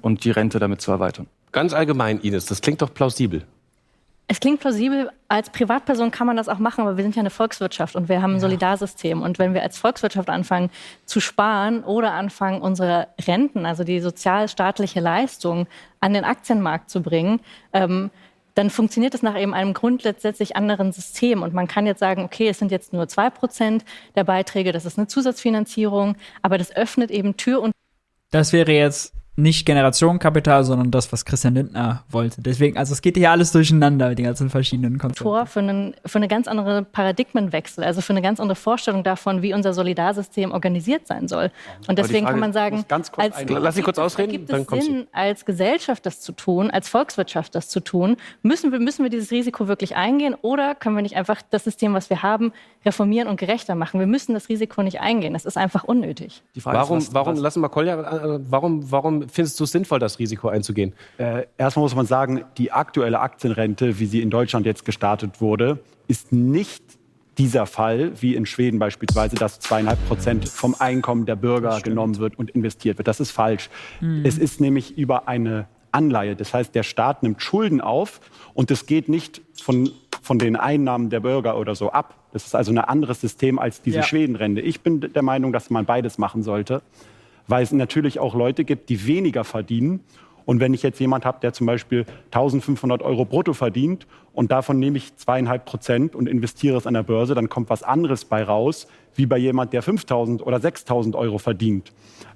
und 0.02 0.24
die 0.24 0.32
Rente 0.32 0.60
damit 0.60 0.80
zu 0.80 0.92
erweitern. 0.92 1.28
Ganz 1.52 1.74
allgemein, 1.74 2.22
Ines, 2.22 2.46
das 2.46 2.62
klingt 2.62 2.82
doch 2.82 2.94
plausibel. 2.94 3.46
Es 4.32 4.40
klingt 4.40 4.60
plausibel, 4.60 5.10
als 5.28 5.50
Privatperson 5.50 6.12
kann 6.12 6.28
man 6.28 6.38
das 6.38 6.50
auch 6.50 6.60
machen, 6.60 6.82
aber 6.82 6.98
wir 6.98 7.04
sind 7.04 7.16
ja 7.16 7.22
eine 7.22 7.32
Volkswirtschaft 7.32 7.96
und 7.96 8.10
wir 8.10 8.22
haben 8.22 8.36
ein 8.36 8.40
Solidarsystem. 8.40 9.24
Und 9.24 9.40
wenn 9.40 9.56
wir 9.56 9.64
als 9.64 9.80
Volkswirtschaft 9.80 10.30
anfangen 10.30 10.70
zu 11.06 11.20
sparen 11.20 11.84
oder 11.84 12.12
anfangen, 12.12 12.62
unsere 12.62 13.08
Renten, 13.26 13.66
also 13.66 13.84
die 13.84 14.00
sozialstaatliche 14.00 15.00
Leistung, 15.00 15.66
an 16.00 16.14
den 16.14 16.26
Aktienmarkt 16.26 16.92
zu 16.92 17.02
bringen, 17.02 17.40
ähm, 17.74 18.12
dann 18.54 18.70
funktioniert 18.70 19.16
das 19.16 19.24
nach 19.24 19.36
eben 19.36 19.56
einem 19.56 19.74
grundsätzlich 19.74 20.56
anderen 20.56 20.92
System. 20.92 21.42
Und 21.42 21.56
man 21.56 21.68
kann 21.68 21.88
jetzt 21.88 22.00
sagen, 22.00 22.24
okay, 22.24 22.50
es 22.50 22.60
sind 22.60 22.70
jetzt 22.70 22.94
nur 22.94 23.08
zwei 23.08 23.32
Prozent 23.32 23.84
der 24.16 24.26
Beiträge, 24.26 24.72
das 24.72 24.86
ist 24.86 25.00
eine 25.00 25.08
Zusatzfinanzierung, 25.08 26.18
aber 26.44 26.60
das 26.60 26.76
öffnet 26.76 27.10
eben 27.10 27.36
Tür 27.36 27.62
und 27.64 27.72
Das 28.30 28.54
wäre 28.54 28.74
jetzt 28.74 29.12
nicht 29.42 29.66
Generationenkapital, 29.66 30.64
sondern 30.64 30.92
das, 30.92 31.12
was 31.12 31.26
Christian 31.26 31.56
Lindner 31.56 32.04
wollte. 32.10 32.42
Deswegen, 32.42 32.78
also 32.78 32.94
es 32.94 33.02
geht 33.02 33.18
hier 33.18 33.32
alles 33.32 33.52
durcheinander, 33.52 34.16
die 34.16 34.24
ganzen 34.24 34.50
verschiedenen 34.50 34.98
Konzepte. 34.98 35.24
Tor 35.24 35.46
für 35.46 35.60
einen, 35.60 35.96
für 36.06 36.18
eine 36.18 36.28
ganz 36.28 36.48
andere 36.48 36.84
Paradigmenwechsel, 36.84 37.84
also 37.84 38.02
für 38.02 38.14
eine 38.14 38.22
ganz 38.22 38.40
andere 38.40 38.56
Vorstellung 38.56 39.04
davon, 39.04 39.42
wie 39.42 39.54
unser 39.54 39.74
Solidarsystem 39.74 40.52
organisiert 40.52 41.08
sein 41.08 41.28
soll. 41.28 41.52
Und 41.88 41.98
deswegen 42.00 42.26
kann 42.26 42.40
man 42.40 42.54
sagen, 42.54 42.78
muss 42.78 42.88
ganz 42.88 43.12
kurz 43.12 43.36
als. 43.36 43.50
Lass 43.50 43.76
sie 43.76 43.82
kurz 43.82 44.00
ausreden, 44.00 44.32
gibt 44.32 44.52
dann 44.52 44.66
es. 44.72 44.86
Sinn, 44.86 45.08
als 45.12 45.46
Gesellschaft 45.46 46.06
das 46.06 46.22
zu 46.22 46.32
tun, 46.32 46.72
als 46.72 46.90
Volkswirtschaft 46.90 47.56
das 47.56 47.70
zu 47.70 47.80
tun, 47.80 48.18
müssen 48.42 48.72
wir, 48.72 48.80
müssen 48.80 49.04
wir 49.04 49.10
dieses 49.10 49.32
Risiko 49.32 49.68
wirklich 49.68 49.96
eingehen 49.96 50.36
oder 50.42 50.76
können 50.76 50.96
wir 50.96 51.02
nicht 51.02 51.16
einfach 51.16 51.42
das 51.50 51.64
System, 51.64 51.94
was 51.94 52.10
wir 52.10 52.24
haben, 52.24 52.52
reformieren 52.86 53.28
und 53.28 53.40
gerechter 53.40 53.76
machen? 53.76 54.00
Wir 54.00 54.08
müssen 54.08 54.34
das 54.34 54.50
Risiko 54.50 54.84
nicht 54.84 55.00
eingehen. 55.02 55.34
Das 55.34 55.46
ist 55.46 55.58
einfach 55.58 55.84
unnötig. 55.84 56.44
Die 56.56 56.62
Frage 56.62 56.78
Warum, 56.78 56.98
ist, 56.98 57.08
was, 57.08 57.14
warum, 57.14 57.34
was, 57.36 57.42
lass 57.42 57.56
mal 57.56 57.70
Kolja, 57.70 58.40
warum, 58.50 58.92
warum 58.92 59.29
findest 59.30 59.60
du 59.60 59.64
es 59.64 59.72
sinnvoll, 59.72 60.00
das 60.00 60.20
Risiko 60.20 60.50
einzugehen? 60.50 60.94
Äh, 61.18 61.46
erstmal 61.58 61.84
muss 61.84 61.96
man 61.96 62.06
sagen, 62.06 62.44
die 62.58 62.72
aktuelle 62.72 63.20
Aktienrente, 63.20 64.00
wie 64.00 64.06
sie 64.06 64.22
in 64.22 64.30
Deutschland 64.30 64.66
jetzt 64.66 64.86
gestartet 64.86 65.42
wurde, 65.42 65.80
ist 66.08 66.32
nicht 66.32 66.84
dieser 67.38 67.66
Fall, 67.66 68.12
wie 68.22 68.36
in 68.36 68.46
Schweden 68.46 68.80
beispielsweise, 68.80 69.36
dass 69.38 69.60
zweieinhalb 69.60 70.06
Prozent 70.08 70.50
vom 70.50 70.76
Einkommen 70.78 71.26
der 71.26 71.38
Bürger 71.38 71.80
genommen 71.80 72.18
wird 72.18 72.38
und 72.38 72.52
investiert 72.52 72.98
wird. 72.98 73.08
Das 73.08 73.22
ist 73.22 73.32
falsch. 73.32 73.70
Es 74.24 74.38
ist 74.38 74.60
nämlich 74.60 74.98
über 74.98 75.30
eine 75.30 75.68
Anleihe. 75.94 76.36
Das 76.36 76.54
heißt, 76.54 76.76
der 76.76 76.84
Staat 76.84 77.24
nimmt 77.24 77.42
Schulden 77.42 77.80
auf 77.80 78.20
und 78.54 78.72
es 78.72 78.86
geht 78.86 79.08
nicht 79.08 79.42
von, 79.54 79.90
von 80.22 80.38
den 80.38 80.58
Einnahmen 80.58 81.10
der 81.10 81.22
Bürger 81.22 81.58
oder 81.58 81.76
so 81.76 81.92
ab. 81.92 82.16
Das 82.34 82.46
ist 82.46 82.56
also 82.56 82.72
ein 82.72 82.78
anderes 82.78 83.22
System 83.22 83.58
als 83.58 83.82
diese 83.82 83.98
Ja. 83.98 84.04
Schwedenrente. 84.04 84.62
Ich 84.62 84.82
bin 84.82 85.00
der 85.00 85.24
Meinung, 85.24 85.54
dass 85.54 85.70
man 85.70 85.86
beides 85.86 86.18
machen 86.18 86.44
sollte, 86.44 86.82
weil 87.50 87.64
es 87.64 87.72
natürlich 87.72 88.20
auch 88.20 88.36
Leute 88.36 88.64
gibt, 88.64 88.90
die 88.90 89.06
weniger 89.06 89.44
verdienen. 89.44 90.02
Und 90.46 90.60
wenn 90.60 90.74
ich 90.74 90.84
jetzt 90.84 91.00
jemand 91.00 91.26
habe, 91.26 91.40
der 91.42 91.52
zum 91.52 91.68
Beispiel 91.68 92.06
1500 92.26 93.02
Euro 93.02 93.26
brutto 93.26 93.54
verdient 93.54 94.08
und 94.34 94.52
davon 94.52 94.80
nehme 94.80 94.98
ich 94.98 95.16
zweieinhalb 95.16 95.66
Prozent 95.66 96.16
und 96.16 96.28
investiere 96.28 96.78
es 96.78 96.88
an 96.88 96.94
der 96.94 97.04
Börse, 97.04 97.36
dann 97.36 97.50
kommt 97.50 97.70
was 97.70 97.84
anderes 97.84 98.26
bei 98.26 98.44
raus, 98.44 98.88
wie 99.16 99.26
bei 99.26 99.38
jemand, 99.38 99.74
der 99.74 99.82
5000 99.82 100.46
oder 100.46 100.60
6000 100.60 101.16
Euro 101.16 101.38
verdient. 101.38 101.92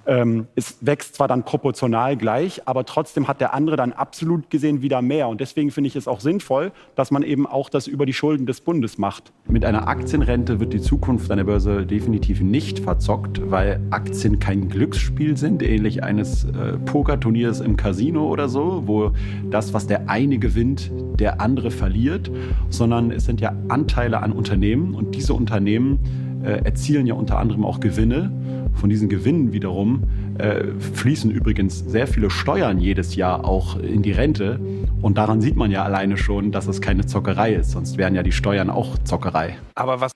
Ähm, 0.05 0.47
es 0.55 0.77
wächst 0.81 1.15
zwar 1.15 1.29
dann 1.29 1.43
proportional 1.43 2.17
gleich, 2.17 2.67
aber 2.67 2.85
trotzdem 2.85 3.27
hat 3.27 3.39
der 3.39 3.53
andere 3.53 3.77
dann 3.77 3.93
absolut 3.93 4.49
gesehen 4.49 4.81
wieder 4.81 5.01
mehr. 5.01 5.29
Und 5.29 5.39
deswegen 5.39 5.71
finde 5.71 5.87
ich 5.87 5.95
es 5.95 6.07
auch 6.07 6.19
sinnvoll, 6.19 6.73
dass 6.95 7.09
man 7.09 7.23
eben 7.23 7.47
auch 7.47 7.69
das 7.69 7.87
über 7.87 8.05
die 8.05 8.13
Schulden 8.13 8.45
des 8.45 8.59
Bundes 8.59 8.97
macht. 8.97 9.31
Mit 9.47 9.63
einer 9.63 9.87
Aktienrente 9.87 10.59
wird 10.59 10.73
die 10.73 10.81
Zukunft 10.81 11.31
an 11.31 11.37
der 11.37 11.45
Börse 11.45 11.85
definitiv 11.85 12.41
nicht 12.41 12.79
verzockt, 12.79 13.49
weil 13.49 13.79
Aktien 13.91 14.39
kein 14.39 14.67
Glücksspiel 14.67 15.37
sind, 15.37 15.63
ähnlich 15.63 16.03
eines 16.03 16.43
äh, 16.43 16.77
Pokerturniers 16.85 17.61
im 17.61 17.77
Casino 17.77 18.27
oder 18.27 18.49
so, 18.49 18.83
wo 18.85 19.11
das, 19.49 19.73
was 19.73 19.87
der 19.87 20.09
eine 20.09 20.37
gewinnt, 20.37 20.91
der 21.17 21.39
andere 21.39 21.71
verliert, 21.71 21.82
sondern 22.69 23.11
es 23.11 23.25
sind 23.25 23.41
ja 23.41 23.53
Anteile 23.69 24.21
an 24.21 24.31
Unternehmen 24.31 24.93
und 24.93 25.15
diese 25.15 25.33
Unternehmen 25.33 25.99
äh, 26.43 26.63
erzielen 26.63 27.07
ja 27.07 27.13
unter 27.13 27.39
anderem 27.39 27.65
auch 27.65 27.79
Gewinne. 27.79 28.31
Von 28.73 28.89
diesen 28.89 29.07
Gewinnen 29.07 29.53
wiederum 29.53 30.03
äh, 30.37 30.65
fließen 30.79 31.31
übrigens 31.31 31.79
sehr 31.79 32.07
viele 32.07 32.29
Steuern 32.29 32.79
jedes 32.79 33.15
Jahr 33.15 33.45
auch 33.45 33.77
in 33.79 34.01
die 34.01 34.11
Rente. 34.11 34.59
Und 35.01 35.17
daran 35.17 35.41
sieht 35.41 35.55
man 35.55 35.71
ja 35.71 35.83
alleine 35.83 36.17
schon, 36.17 36.51
dass 36.51 36.67
es 36.67 36.81
keine 36.81 37.05
Zockerei 37.05 37.53
ist. 37.53 37.71
Sonst 37.71 37.97
wären 37.97 38.15
ja 38.15 38.23
die 38.23 38.31
Steuern 38.31 38.69
auch 38.69 38.97
Zockerei. 39.03 39.57
Aber 39.75 40.01
was 40.01 40.11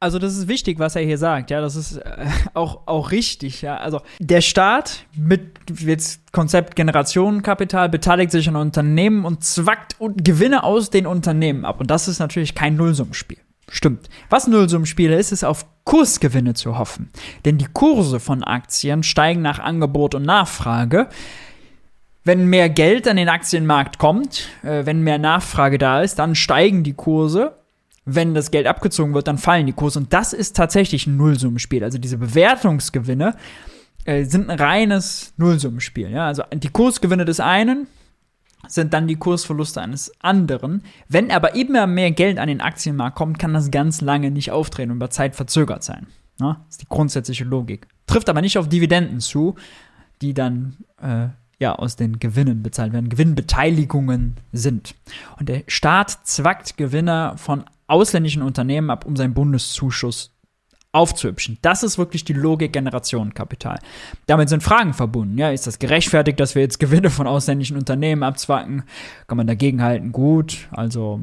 Also 0.00 0.18
das 0.18 0.36
ist 0.36 0.48
wichtig, 0.48 0.78
was 0.78 0.96
er 0.96 1.02
hier 1.02 1.18
sagt, 1.18 1.50
ja, 1.50 1.60
das 1.60 1.76
ist 1.76 1.96
äh, 1.96 2.26
auch, 2.54 2.86
auch 2.86 3.10
richtig, 3.12 3.62
ja. 3.62 3.76
Also 3.76 4.00
der 4.18 4.40
Staat 4.40 5.06
mit 5.16 5.42
jetzt 5.78 6.32
Konzept 6.32 6.76
Generationenkapital 6.76 7.88
beteiligt 7.88 8.30
sich 8.30 8.48
an 8.48 8.56
Unternehmen 8.56 9.24
und 9.24 9.44
zwackt 9.44 9.96
und 9.98 10.24
Gewinne 10.24 10.64
aus 10.64 10.90
den 10.90 11.06
Unternehmen 11.06 11.64
ab. 11.64 11.80
Und 11.80 11.90
das 11.90 12.08
ist 12.08 12.18
natürlich 12.18 12.54
kein 12.54 12.76
Nullsummenspiel. 12.76 13.38
Stimmt. 13.68 14.08
Was 14.30 14.46
Nullsummenspiele 14.46 15.16
ist, 15.16 15.32
ist 15.32 15.44
auf 15.44 15.66
Kursgewinne 15.84 16.54
zu 16.54 16.78
hoffen. 16.78 17.10
Denn 17.44 17.58
die 17.58 17.66
Kurse 17.72 18.20
von 18.20 18.44
Aktien 18.44 19.02
steigen 19.02 19.42
nach 19.42 19.58
Angebot 19.58 20.14
und 20.14 20.22
Nachfrage. 20.22 21.08
Wenn 22.24 22.46
mehr 22.46 22.68
Geld 22.68 23.06
an 23.06 23.16
den 23.16 23.28
Aktienmarkt 23.28 23.98
kommt, 23.98 24.48
äh, 24.62 24.84
wenn 24.84 25.02
mehr 25.02 25.18
Nachfrage 25.18 25.78
da 25.78 26.02
ist, 26.02 26.18
dann 26.18 26.34
steigen 26.34 26.82
die 26.82 26.94
Kurse. 26.94 27.56
wenn 28.08 28.34
das 28.34 28.52
Geld 28.52 28.68
abgezogen 28.68 29.14
wird, 29.14 29.26
dann 29.26 29.36
fallen 29.36 29.66
die 29.66 29.72
Kurse. 29.72 29.98
Und 29.98 30.12
das 30.12 30.32
ist 30.32 30.54
tatsächlich 30.56 31.08
ein 31.08 31.16
Nullsummenspiel. 31.16 31.82
Also 31.82 31.98
diese 31.98 32.18
Bewertungsgewinne 32.18 33.34
äh, 34.04 34.22
sind 34.22 34.48
ein 34.48 34.60
reines 34.60 35.34
Nullsummenspiel. 35.38 36.10
Ja? 36.10 36.28
Also 36.28 36.44
die 36.54 36.68
Kursgewinne 36.68 37.24
des 37.24 37.40
einen 37.40 37.88
sind 38.68 38.92
dann 38.92 39.06
die 39.06 39.16
Kursverluste 39.16 39.80
eines 39.80 40.12
anderen. 40.20 40.82
Wenn 41.08 41.30
aber 41.30 41.54
immer 41.54 41.86
mehr 41.86 42.10
Geld 42.10 42.38
an 42.38 42.48
den 42.48 42.60
Aktienmarkt 42.60 43.16
kommt, 43.16 43.38
kann 43.38 43.54
das 43.54 43.70
ganz 43.70 44.00
lange 44.00 44.30
nicht 44.30 44.50
auftreten 44.50 44.90
und 44.90 44.96
über 44.96 45.10
Zeit 45.10 45.36
verzögert 45.36 45.84
sein. 45.84 46.06
Ja? 46.40 46.60
Das 46.66 46.76
ist 46.76 46.82
die 46.82 46.88
grundsätzliche 46.88 47.44
Logik. 47.44 47.86
Trifft 48.06 48.28
aber 48.28 48.40
nicht 48.40 48.58
auf 48.58 48.68
Dividenden 48.68 49.20
zu, 49.20 49.56
die 50.22 50.34
dann 50.34 50.76
äh, 51.00 51.28
ja, 51.58 51.74
aus 51.74 51.96
den 51.96 52.18
Gewinnen 52.18 52.62
bezahlt 52.62 52.92
werden, 52.92 53.08
Gewinnbeteiligungen 53.08 54.36
sind. 54.52 54.94
Und 55.38 55.48
der 55.48 55.62
Staat 55.68 56.10
zwackt 56.24 56.76
Gewinner 56.76 57.36
von 57.38 57.64
ausländischen 57.86 58.42
Unternehmen 58.42 58.90
ab, 58.90 59.06
um 59.06 59.16
seinen 59.16 59.34
Bundeszuschuss 59.34 60.35
aufzuhübschen. 60.96 61.58
Das 61.62 61.82
ist 61.82 61.98
wirklich 61.98 62.24
die 62.24 62.32
Logik 62.32 62.72
Generationenkapital. 62.72 63.78
Damit 64.26 64.48
sind 64.48 64.62
Fragen 64.62 64.94
verbunden. 64.94 65.38
Ja, 65.38 65.50
ist 65.50 65.66
das 65.66 65.78
gerechtfertigt, 65.78 66.40
dass 66.40 66.54
wir 66.54 66.62
jetzt 66.62 66.80
Gewinne 66.80 67.10
von 67.10 67.26
ausländischen 67.26 67.76
Unternehmen 67.76 68.22
abzwacken? 68.22 68.84
Kann 69.26 69.36
man 69.36 69.46
dagegen 69.46 69.82
halten? 69.82 70.12
Gut. 70.12 70.68
Also 70.70 71.20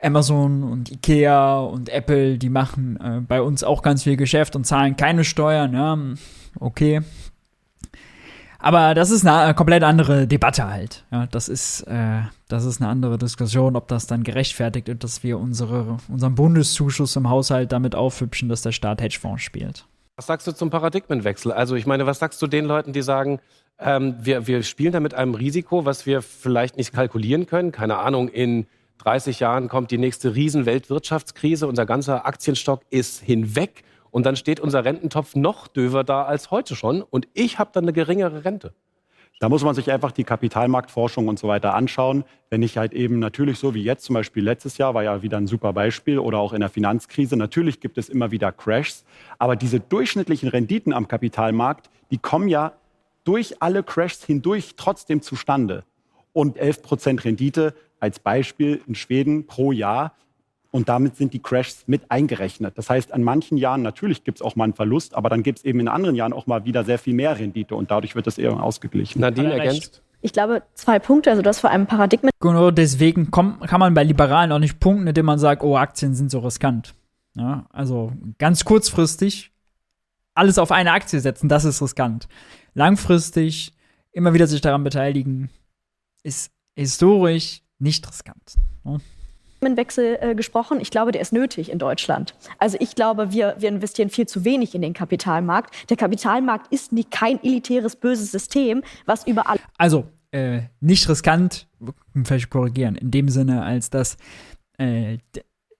Amazon 0.00 0.62
und 0.62 0.90
Ikea 0.92 1.58
und 1.58 1.88
Apple, 1.88 2.38
die 2.38 2.50
machen 2.50 2.98
äh, 3.00 3.20
bei 3.20 3.42
uns 3.42 3.64
auch 3.64 3.82
ganz 3.82 4.04
viel 4.04 4.16
Geschäft 4.16 4.54
und 4.54 4.64
zahlen 4.64 4.96
keine 4.96 5.24
Steuern. 5.24 5.72
Ja, 5.72 5.98
okay. 6.60 7.02
Aber 8.66 8.94
das 8.94 9.12
ist 9.12 9.24
eine 9.24 9.54
komplett 9.54 9.84
andere 9.84 10.26
Debatte 10.26 10.68
halt. 10.68 11.04
Ja, 11.12 11.28
das 11.28 11.48
ist, 11.48 11.82
äh, 11.82 12.22
das 12.48 12.64
ist 12.64 12.80
eine 12.80 12.90
andere 12.90 13.16
Diskussion, 13.16 13.76
ob 13.76 13.86
das 13.86 14.08
dann 14.08 14.24
gerechtfertigt 14.24 14.88
ist, 14.88 15.04
dass 15.04 15.22
wir 15.22 15.38
unsere, 15.38 15.98
unseren 16.08 16.34
Bundeszuschuss 16.34 17.14
im 17.14 17.30
Haushalt 17.30 17.70
damit 17.70 17.94
aufhübschen, 17.94 18.48
dass 18.48 18.62
der 18.62 18.72
Staat 18.72 19.00
Hedgefonds 19.00 19.44
spielt. 19.44 19.86
Was 20.16 20.26
sagst 20.26 20.48
du 20.48 20.52
zum 20.52 20.70
Paradigmenwechsel? 20.70 21.52
Also 21.52 21.76
ich 21.76 21.86
meine, 21.86 22.06
was 22.06 22.18
sagst 22.18 22.42
du 22.42 22.48
den 22.48 22.64
Leuten, 22.64 22.92
die 22.92 23.02
sagen, 23.02 23.38
ähm, 23.78 24.16
wir, 24.18 24.48
wir 24.48 24.64
spielen 24.64 24.90
da 24.90 24.98
mit 24.98 25.14
einem 25.14 25.36
Risiko, 25.36 25.84
was 25.84 26.04
wir 26.04 26.20
vielleicht 26.20 26.76
nicht 26.76 26.92
kalkulieren 26.92 27.46
können? 27.46 27.70
Keine 27.70 27.98
Ahnung, 27.98 28.26
in 28.26 28.66
30 28.98 29.38
Jahren 29.38 29.68
kommt 29.68 29.92
die 29.92 29.98
nächste 29.98 30.34
Riesenweltwirtschaftskrise, 30.34 31.68
unser 31.68 31.86
ganzer 31.86 32.26
Aktienstock 32.26 32.80
ist 32.90 33.22
hinweg 33.22 33.84
und 34.16 34.24
dann 34.24 34.34
steht 34.34 34.60
unser 34.60 34.82
Rententopf 34.86 35.34
noch 35.34 35.68
döver 35.68 36.02
da 36.02 36.24
als 36.24 36.50
heute 36.50 36.74
schon. 36.74 37.02
Und 37.02 37.28
ich 37.34 37.58
habe 37.58 37.68
dann 37.74 37.84
eine 37.84 37.92
geringere 37.92 38.46
Rente. 38.46 38.72
Da 39.40 39.50
muss 39.50 39.62
man 39.62 39.74
sich 39.74 39.92
einfach 39.92 40.10
die 40.10 40.24
Kapitalmarktforschung 40.24 41.28
und 41.28 41.38
so 41.38 41.48
weiter 41.48 41.74
anschauen. 41.74 42.24
Wenn 42.48 42.62
ich 42.62 42.78
halt 42.78 42.94
eben 42.94 43.18
natürlich 43.18 43.58
so 43.58 43.74
wie 43.74 43.82
jetzt 43.82 44.06
zum 44.06 44.14
Beispiel 44.14 44.42
letztes 44.42 44.78
Jahr 44.78 44.94
war 44.94 45.02
ja 45.02 45.20
wieder 45.20 45.36
ein 45.36 45.46
super 45.46 45.74
Beispiel 45.74 46.18
oder 46.18 46.38
auch 46.38 46.54
in 46.54 46.60
der 46.60 46.70
Finanzkrise. 46.70 47.36
Natürlich 47.36 47.78
gibt 47.78 47.98
es 47.98 48.08
immer 48.08 48.30
wieder 48.30 48.52
Crashs, 48.52 49.04
aber 49.38 49.54
diese 49.54 49.80
durchschnittlichen 49.80 50.48
Renditen 50.48 50.94
am 50.94 51.08
Kapitalmarkt, 51.08 51.90
die 52.10 52.16
kommen 52.16 52.48
ja 52.48 52.72
durch 53.24 53.60
alle 53.60 53.82
Crashs 53.82 54.24
hindurch 54.24 54.76
trotzdem 54.78 55.20
zustande. 55.20 55.84
Und 56.32 56.56
11 56.56 56.80
Prozent 56.80 57.24
Rendite 57.26 57.74
als 58.00 58.18
Beispiel 58.18 58.80
in 58.86 58.94
Schweden 58.94 59.46
pro 59.46 59.72
Jahr 59.72 60.14
und 60.76 60.90
damit 60.90 61.16
sind 61.16 61.32
die 61.32 61.38
Crashs 61.38 61.84
mit 61.86 62.10
eingerechnet. 62.10 62.76
Das 62.76 62.90
heißt, 62.90 63.10
an 63.14 63.22
manchen 63.22 63.56
Jahren 63.56 63.80
natürlich 63.80 64.24
gibt 64.24 64.38
es 64.38 64.42
auch 64.42 64.56
mal 64.56 64.64
einen 64.64 64.74
Verlust, 64.74 65.14
aber 65.14 65.30
dann 65.30 65.42
gibt 65.42 65.60
es 65.60 65.64
eben 65.64 65.80
in 65.80 65.88
anderen 65.88 66.14
Jahren 66.14 66.34
auch 66.34 66.46
mal 66.46 66.66
wieder 66.66 66.84
sehr 66.84 66.98
viel 66.98 67.14
mehr 67.14 67.38
Rendite 67.38 67.74
und 67.74 67.90
dadurch 67.90 68.14
wird 68.14 68.26
das 68.26 68.36
eher 68.36 68.62
ausgeglichen. 68.62 69.22
Nadine 69.22 69.58
ergänzt. 69.58 70.02
Ich 70.20 70.34
glaube, 70.34 70.64
zwei 70.74 70.98
Punkte. 70.98 71.30
Also, 71.30 71.40
das 71.40 71.60
vor 71.60 71.70
allem 71.70 71.86
Paradigmen. 71.86 72.30
Genau, 72.40 72.70
deswegen 72.70 73.30
kommt, 73.30 73.66
kann 73.66 73.80
man 73.80 73.94
bei 73.94 74.04
Liberalen 74.04 74.52
auch 74.52 74.58
nicht 74.58 74.78
punkten, 74.78 75.06
indem 75.06 75.24
man 75.24 75.38
sagt, 75.38 75.62
oh, 75.62 75.78
Aktien 75.78 76.14
sind 76.14 76.30
so 76.30 76.40
riskant. 76.40 76.94
Ja, 77.36 77.64
also 77.72 78.12
ganz 78.36 78.66
kurzfristig 78.66 79.52
alles 80.34 80.58
auf 80.58 80.72
eine 80.72 80.92
Aktie 80.92 81.20
setzen, 81.20 81.48
das 81.48 81.64
ist 81.64 81.80
riskant. 81.80 82.28
Langfristig 82.74 83.72
immer 84.12 84.34
wieder 84.34 84.46
sich 84.46 84.60
daran 84.60 84.84
beteiligen, 84.84 85.48
ist 86.22 86.52
historisch 86.74 87.62
nicht 87.78 88.06
riskant. 88.06 88.56
Ja. 88.84 88.98
Wechsel 89.76 90.18
äh, 90.20 90.34
gesprochen. 90.34 90.80
Ich 90.80 90.90
glaube, 90.90 91.12
der 91.12 91.22
ist 91.22 91.32
nötig 91.32 91.70
in 91.70 91.78
Deutschland. 91.78 92.34
Also 92.58 92.76
ich 92.78 92.94
glaube, 92.94 93.32
wir, 93.32 93.56
wir 93.58 93.70
investieren 93.70 94.10
viel 94.10 94.26
zu 94.26 94.44
wenig 94.44 94.74
in 94.74 94.82
den 94.82 94.92
Kapitalmarkt. 94.92 95.74
Der 95.88 95.96
Kapitalmarkt 95.96 96.70
ist 96.72 96.92
nicht 96.92 97.10
kein 97.10 97.42
elitäres, 97.42 97.96
böses 97.96 98.30
System, 98.30 98.82
was 99.06 99.26
überall. 99.26 99.58
Also 99.78 100.04
äh, 100.30 100.60
nicht 100.80 101.08
riskant, 101.08 101.66
vielleicht 102.24 102.50
korrigieren, 102.50 102.96
in 102.96 103.10
dem 103.10 103.28
Sinne, 103.28 103.62
als 103.62 103.90
dass 103.90 104.16
äh, 104.78 105.18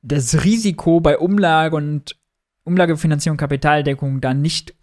das 0.02 0.44
Risiko 0.44 1.00
bei 1.00 1.18
Umlage 1.18 1.76
und 1.76 2.16
Umlagefinanzierung, 2.64 3.36
Kapitaldeckung 3.36 4.20
dann 4.20 4.40
nicht 4.40 4.74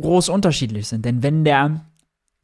groß 0.00 0.28
unterschiedlich 0.28 0.88
sind. 0.88 1.04
Denn 1.04 1.22
wenn 1.22 1.44
der 1.44 1.86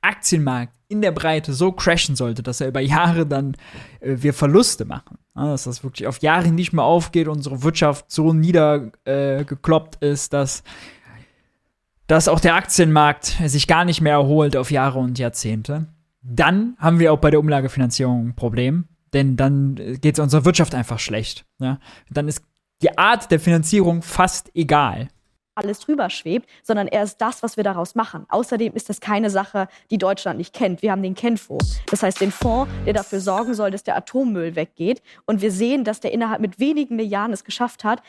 Aktienmarkt 0.03 0.73
in 0.89 1.03
der 1.03 1.13
Breite 1.13 1.53
so 1.53 1.73
crashen 1.73 2.17
sollte, 2.17 2.43
dass 2.43 2.61
er 2.61 2.69
über 2.69 2.81
Jahre 2.81 3.27
dann 3.27 3.57
äh, 4.01 4.17
wir 4.17 4.33
Verluste 4.33 4.85
machen, 4.85 5.19
ja, 5.37 5.47
dass 5.47 5.65
das 5.65 5.85
wirklich 5.85 6.07
auf 6.07 6.19
Jahre 6.19 6.49
nicht 6.49 6.73
mehr 6.73 6.85
aufgeht, 6.85 7.29
unsere 7.29 7.63
Wirtschaft 7.63 8.11
so 8.11 8.33
niedergekloppt 8.33 10.03
äh, 10.03 10.11
ist, 10.11 10.33
dass, 10.33 10.63
dass 12.07 12.29
auch 12.29 12.41
der 12.41 12.55
Aktienmarkt 12.55 13.37
sich 13.45 13.67
gar 13.67 13.85
nicht 13.85 14.01
mehr 14.01 14.15
erholt 14.15 14.57
auf 14.57 14.71
Jahre 14.71 14.99
und 14.99 15.19
Jahrzehnte, 15.19 15.89
dann 16.23 16.75
haben 16.79 16.99
wir 16.99 17.13
auch 17.13 17.19
bei 17.19 17.31
der 17.31 17.41
Umlagefinanzierung 17.41 18.29
ein 18.29 18.35
Problem, 18.35 18.89
denn 19.13 19.37
dann 19.37 19.75
geht 19.75 20.15
es 20.15 20.19
unserer 20.19 20.45
Wirtschaft 20.45 20.75
einfach 20.75 20.99
schlecht. 20.99 21.45
Ja? 21.59 21.79
Dann 22.11 22.29
ist 22.29 22.43
die 22.83 22.97
Art 22.97 23.31
der 23.31 23.41
Finanzierung 23.41 24.03
fast 24.03 24.51
egal 24.55 25.09
alles 25.59 25.81
drüber 25.81 26.09
schwebt, 26.09 26.49
sondern 26.63 26.87
er 26.87 27.03
ist 27.03 27.19
das, 27.19 27.43
was 27.43 27.57
wir 27.57 27.65
daraus 27.65 27.95
machen. 27.95 28.25
Außerdem 28.29 28.75
ist 28.75 28.89
das 28.89 29.01
keine 29.01 29.29
Sache, 29.29 29.69
die 29.91 29.99
Deutschland 29.99 30.39
nicht 30.39 30.55
kennt. 30.55 30.83
Wir 30.83 30.93
haben 30.93 31.03
den 31.03 31.15
Kennfonds. 31.15 31.81
Das 31.91 32.03
heißt, 32.03 32.21
den 32.21 32.33
Fonds, 32.33 32.71
der 32.87 32.95
dafür 32.95 33.21
sorgen 33.21 33.55
soll, 33.55 33.71
dass 33.71 33.83
der 33.83 33.97
Atommüll 33.97 34.57
weggeht. 34.57 35.03
Und 35.27 35.43
wir 35.43 35.51
sehen, 35.51 35.85
dass 35.85 36.01
der 36.01 36.13
innerhalb 36.13 36.41
mit 36.41 36.59
wenigen 36.59 36.97
Milliarden 36.97 37.35
es 37.35 37.45
geschafft 37.45 37.85
hat, 37.85 38.03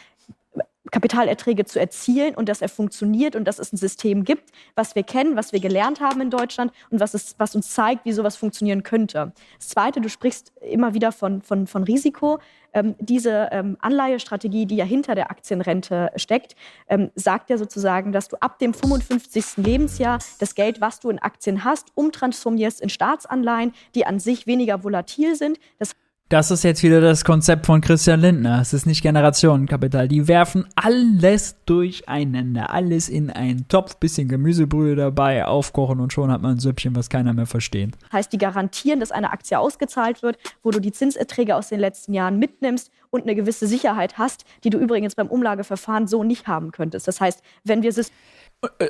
Kapitalerträge 0.91 1.65
zu 1.65 1.79
erzielen 1.79 2.35
und 2.35 2.49
dass 2.49 2.61
er 2.61 2.69
funktioniert 2.69 3.35
und 3.35 3.45
dass 3.45 3.59
es 3.59 3.71
ein 3.73 3.77
System 3.77 4.23
gibt, 4.23 4.51
was 4.75 4.95
wir 4.95 5.03
kennen, 5.03 5.35
was 5.35 5.53
wir 5.53 5.59
gelernt 5.59 5.99
haben 5.99 6.21
in 6.21 6.29
Deutschland 6.29 6.71
und 6.89 6.99
was, 6.99 7.13
es, 7.13 7.35
was 7.37 7.55
uns 7.55 7.71
zeigt, 7.73 8.05
wie 8.05 8.11
sowas 8.11 8.35
funktionieren 8.35 8.83
könnte. 8.83 9.31
Das 9.57 9.69
Zweite, 9.69 10.01
du 10.01 10.09
sprichst 10.09 10.53
immer 10.61 10.93
wieder 10.93 11.11
von, 11.11 11.41
von, 11.41 11.67
von 11.67 11.83
Risiko. 11.83 12.39
Ähm, 12.71 12.95
diese 12.99 13.49
ähm, 13.51 13.77
Anleihestrategie, 13.79 14.65
die 14.65 14.75
ja 14.75 14.85
hinter 14.85 15.15
der 15.15 15.31
Aktienrente 15.31 16.11
steckt, 16.15 16.55
ähm, 16.87 17.09
sagt 17.15 17.49
ja 17.49 17.57
sozusagen, 17.57 18.11
dass 18.11 18.27
du 18.27 18.37
ab 18.41 18.59
dem 18.59 18.73
55. 18.73 19.57
Lebensjahr 19.57 20.19
das 20.39 20.53
Geld, 20.53 20.79
was 20.79 20.99
du 20.99 21.09
in 21.09 21.19
Aktien 21.19 21.63
hast, 21.63 21.87
umtransformierst 21.95 22.79
in 22.81 22.89
Staatsanleihen, 22.89 23.73
die 23.95 24.05
an 24.05 24.19
sich 24.19 24.45
weniger 24.45 24.83
volatil 24.83 25.35
sind. 25.35 25.59
Das 25.79 25.95
das 26.29 26.51
ist 26.51 26.63
jetzt 26.63 26.83
wieder 26.83 27.01
das 27.01 27.25
Konzept 27.25 27.65
von 27.65 27.81
Christian 27.81 28.19
Lindner. 28.19 28.61
Es 28.61 28.71
ist 28.71 28.85
nicht 28.85 29.01
Generationenkapital. 29.01 30.07
Die 30.07 30.27
werfen 30.27 30.67
alles 30.75 31.55
durcheinander, 31.65 32.71
alles 32.71 33.09
in 33.09 33.31
einen 33.31 33.67
Topf, 33.67 33.97
bisschen 33.97 34.27
Gemüsebrühe 34.27 34.95
dabei, 34.95 35.45
aufkochen 35.45 35.99
und 35.99 36.13
schon 36.13 36.31
hat 36.31 36.43
man 36.43 36.51
ein 36.51 36.59
Süppchen, 36.59 36.95
was 36.95 37.09
keiner 37.09 37.33
mehr 37.33 37.47
versteht. 37.47 37.95
Heißt, 38.13 38.31
die 38.31 38.37
garantieren, 38.37 38.99
dass 38.99 39.11
eine 39.11 39.31
Aktie 39.31 39.57
ausgezahlt 39.57 40.21
wird, 40.21 40.37
wo 40.61 40.69
du 40.69 40.79
die 40.79 40.91
Zinserträge 40.91 41.55
aus 41.55 41.69
den 41.69 41.79
letzten 41.79 42.13
Jahren 42.13 42.37
mitnimmst 42.37 42.91
und 43.09 43.23
eine 43.23 43.33
gewisse 43.33 43.65
Sicherheit 43.65 44.19
hast, 44.19 44.45
die 44.63 44.69
du 44.69 44.77
übrigens 44.77 45.15
beim 45.15 45.27
Umlageverfahren 45.27 46.07
so 46.07 46.23
nicht 46.23 46.47
haben 46.47 46.71
könntest. 46.71 47.07
Das 47.07 47.19
heißt, 47.19 47.41
wenn 47.63 47.81
wir 47.81 47.89
es 47.89 48.11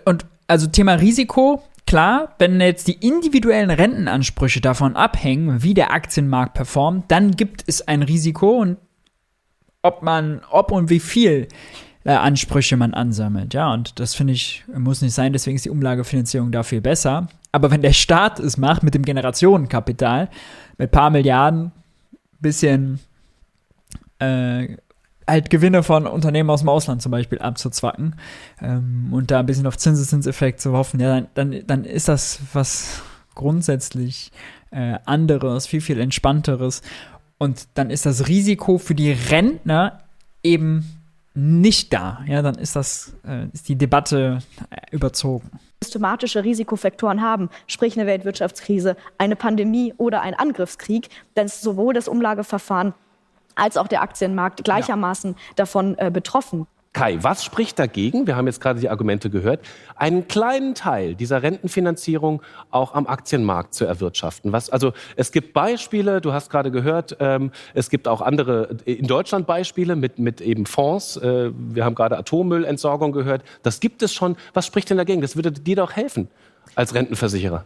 und 0.03 0.25
also 0.47 0.67
Thema 0.67 0.93
Risiko, 0.95 1.61
klar, 1.89 2.35
wenn 2.37 2.61
jetzt 2.61 2.87
die 2.87 3.05
individuellen 3.05 3.71
Rentenansprüche 3.71 4.61
davon 4.61 4.95
abhängen, 4.95 5.63
wie 5.63 5.73
der 5.73 5.91
Aktienmarkt 5.91 6.53
performt, 6.53 7.05
dann 7.09 7.31
gibt 7.31 7.63
es 7.65 7.87
ein 7.87 8.03
Risiko 8.03 8.59
und 8.59 8.77
ob 9.81 10.03
man, 10.03 10.41
ob 10.51 10.71
und 10.71 10.91
wie 10.91 10.99
viel 10.99 11.47
äh, 12.03 12.11
Ansprüche 12.11 12.77
man 12.77 12.93
ansammelt. 12.93 13.55
Ja, 13.55 13.73
und 13.73 13.99
das 13.99 14.13
finde 14.13 14.33
ich, 14.33 14.63
muss 14.67 15.01
nicht 15.01 15.15
sein, 15.15 15.33
deswegen 15.33 15.55
ist 15.55 15.65
die 15.65 15.71
Umlagefinanzierung 15.71 16.51
da 16.51 16.61
viel 16.61 16.79
besser. 16.79 17.27
Aber 17.51 17.71
wenn 17.71 17.81
der 17.81 17.93
Staat 17.93 18.39
es 18.39 18.57
macht 18.57 18.83
mit 18.83 18.93
dem 18.93 19.03
Generationenkapital, 19.03 20.29
mit 20.77 20.91
paar 20.91 21.09
Milliarden, 21.09 21.71
bisschen 22.39 22.99
äh, 24.19 24.77
halt 25.29 25.49
Gewinne 25.49 25.83
von 25.83 26.07
Unternehmen 26.07 26.49
aus 26.49 26.61
dem 26.61 26.69
Ausland 26.69 27.01
zum 27.01 27.11
Beispiel 27.11 27.39
abzuzwacken 27.39 28.15
ähm, 28.61 29.09
und 29.11 29.31
da 29.31 29.39
ein 29.39 29.45
bisschen 29.45 29.67
auf 29.67 29.77
Zinseszinseffekt 29.77 30.59
zu 30.59 30.73
hoffen, 30.73 30.99
ja, 30.99 31.21
dann, 31.21 31.27
dann, 31.33 31.67
dann 31.67 31.83
ist 31.85 32.07
das 32.07 32.39
was 32.53 33.01
grundsätzlich 33.35 34.31
äh, 34.71 34.99
anderes, 35.05 35.67
viel, 35.67 35.81
viel 35.81 35.99
entspannteres. 35.99 36.81
Und 37.37 37.67
dann 37.75 37.89
ist 37.89 38.05
das 38.05 38.27
Risiko 38.27 38.77
für 38.77 38.95
die 38.95 39.11
Rentner 39.11 39.99
eben 40.43 40.85
nicht 41.33 41.93
da. 41.93 42.19
Ja, 42.27 42.41
dann 42.41 42.55
ist 42.55 42.75
das, 42.75 43.13
äh, 43.25 43.47
ist 43.53 43.69
die 43.69 43.77
Debatte 43.77 44.39
äh, 44.69 44.93
überzogen. 44.93 45.49
Systematische 45.81 46.43
Risikofaktoren 46.43 47.21
haben, 47.21 47.49
sprich 47.67 47.97
eine 47.97 48.05
Weltwirtschaftskrise, 48.07 48.97
eine 49.17 49.37
Pandemie 49.37 49.93
oder 49.97 50.21
ein 50.21 50.33
Angriffskrieg, 50.33 51.07
dann 51.35 51.45
ist 51.45 51.61
sowohl 51.61 51.93
das 51.93 52.09
Umlageverfahren 52.09 52.93
als 53.55 53.77
auch 53.77 53.87
der 53.87 54.01
Aktienmarkt 54.01 54.63
gleichermaßen 54.63 55.35
davon 55.55 55.97
äh, 55.97 56.09
betroffen. 56.11 56.67
Kai, 56.91 57.19
was 57.21 57.43
spricht 57.43 57.77
dagegen? 57.77 58.25
Wir 58.25 58.35
haben 58.35 58.47
jetzt 58.47 58.61
gerade 58.61 58.79
die 58.79 58.89
Argumente 58.89 59.29
gehört, 59.29 59.59
einen 59.95 60.27
kleinen 60.27 60.73
Teil 60.73 61.13
dieser 61.13 61.43
Rentenfinanzierung 61.43 62.41
auch 62.71 62.95
am 62.95 63.05
Aktienmarkt 63.05 63.75
zu 63.75 63.85
erwirtschaften. 63.85 64.51
Was, 64.53 64.71
also 64.71 64.93
es 65.15 65.31
gibt 65.31 65.53
Beispiele, 65.53 66.19
du 66.19 66.33
hast 66.33 66.49
gerade 66.49 66.71
gehört, 66.71 67.15
ähm, 67.19 67.51
es 67.75 67.91
gibt 67.91 68.07
auch 68.07 68.21
andere 68.21 68.77
in 68.85 69.05
Deutschland 69.05 69.45
Beispiele 69.45 69.95
mit, 69.95 70.17
mit 70.17 70.41
eben 70.41 70.65
Fonds. 70.65 71.17
Äh, 71.17 71.51
wir 71.53 71.85
haben 71.85 71.93
gerade 71.93 72.17
Atommüllentsorgung 72.17 73.11
gehört. 73.11 73.43
Das 73.61 73.79
gibt 73.79 74.01
es 74.01 74.11
schon. 74.11 74.35
Was 74.55 74.65
spricht 74.65 74.89
denn 74.89 74.97
dagegen? 74.97 75.21
Das 75.21 75.35
würde 75.35 75.51
dir 75.51 75.75
doch 75.75 75.91
helfen 75.91 76.27
als 76.75 76.93
Rentenversicherer. 76.93 77.65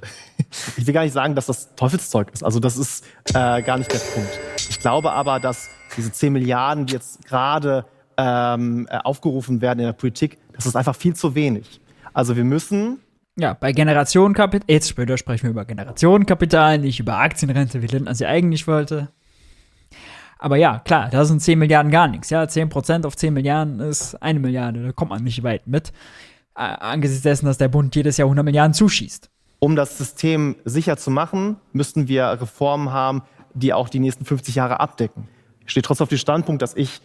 Ich 0.78 0.86
will 0.86 0.94
gar 0.94 1.04
nicht 1.04 1.14
sagen, 1.14 1.34
dass 1.34 1.46
das 1.46 1.76
Teufelszeug 1.76 2.30
ist. 2.34 2.44
Also 2.44 2.60
das 2.60 2.78
ist 2.78 3.06
äh, 3.30 3.62
gar 3.62 3.78
nicht 3.78 3.92
der 3.92 4.00
Punkt. 4.00 4.30
Ich 4.70 4.80
glaube 4.80 5.12
aber, 5.12 5.40
dass 5.40 5.70
diese 5.98 6.12
10 6.12 6.34
Milliarden, 6.34 6.86
die 6.86 6.94
jetzt 6.94 7.26
gerade 7.26 7.86
ähm, 8.18 8.88
äh, 8.90 8.98
aufgerufen 8.98 9.62
werden 9.62 9.80
in 9.80 9.86
der 9.86 9.94
Politik, 9.94 10.38
das 10.54 10.66
ist 10.66 10.76
einfach 10.76 10.96
viel 10.96 11.16
zu 11.16 11.36
wenig. 11.36 11.82
Also 12.14 12.36
wir 12.36 12.44
müssen 12.44 13.00
ja, 13.36 13.54
bei 13.56 13.72
Generationenkapital, 13.72 14.66
jetzt 14.70 14.90
später 14.90 15.18
sprechen 15.18 15.46
wir 15.46 15.52
über 15.52 15.66
Generationenkapital, 15.66 16.78
nicht 16.78 17.00
über 17.00 17.18
Aktienrente, 17.18 17.82
wie 17.82 17.88
Lindner 17.88 18.14
sie 18.14 18.28
eigentlich 18.28 18.68
wollte. 18.68 19.10
Aber 20.38 20.56
ja, 20.58 20.80
klar, 20.80 21.10
da 21.10 21.26
sind 21.26 21.42
10 21.42 21.58
Milliarden 21.58 21.92
gar 21.92 22.08
nichts. 22.08 22.30
Ja, 22.30 22.44
10% 22.44 23.08
auf 23.08 23.16
10 23.16 23.34
Milliarden 23.34 23.80
ist 23.80 24.22
eine 24.22 24.40
Milliarde, 24.40 24.84
da 24.84 24.92
kommt 24.92 25.10
man 25.10 25.24
nicht 25.24 25.42
weit 25.42 25.66
mit. 25.66 25.94
Äh, 26.56 26.62
angesichts 26.62 27.24
dessen, 27.24 27.48
dass 27.48 27.58
der 27.58 27.70
Bund 27.70 27.96
jedes 27.96 28.18
Jahr 28.18 28.28
100 28.28 28.46
Milliarden 28.46 28.74
zuschießt. 28.76 29.32
Um 29.60 29.76
das 29.76 29.98
System 29.98 30.58
sicher 30.66 30.98
zu 30.98 31.10
machen, 31.10 31.56
müssten 31.72 32.08
wir 32.08 32.26
Reformen 32.26 32.92
haben, 32.92 33.24
die 33.56 33.74
auch 33.74 33.90
die 33.90 34.00
nächsten 34.00 34.26
50 34.26 34.56
Jahre 34.56 34.80
abdecken. 34.80 35.28
Ich 35.66 35.72
stehe 35.72 35.82
trotzdem 35.82 36.04
auf 36.04 36.10
dem 36.10 36.18
Standpunkt, 36.18 36.62
dass 36.62 36.76
ich 36.76 37.02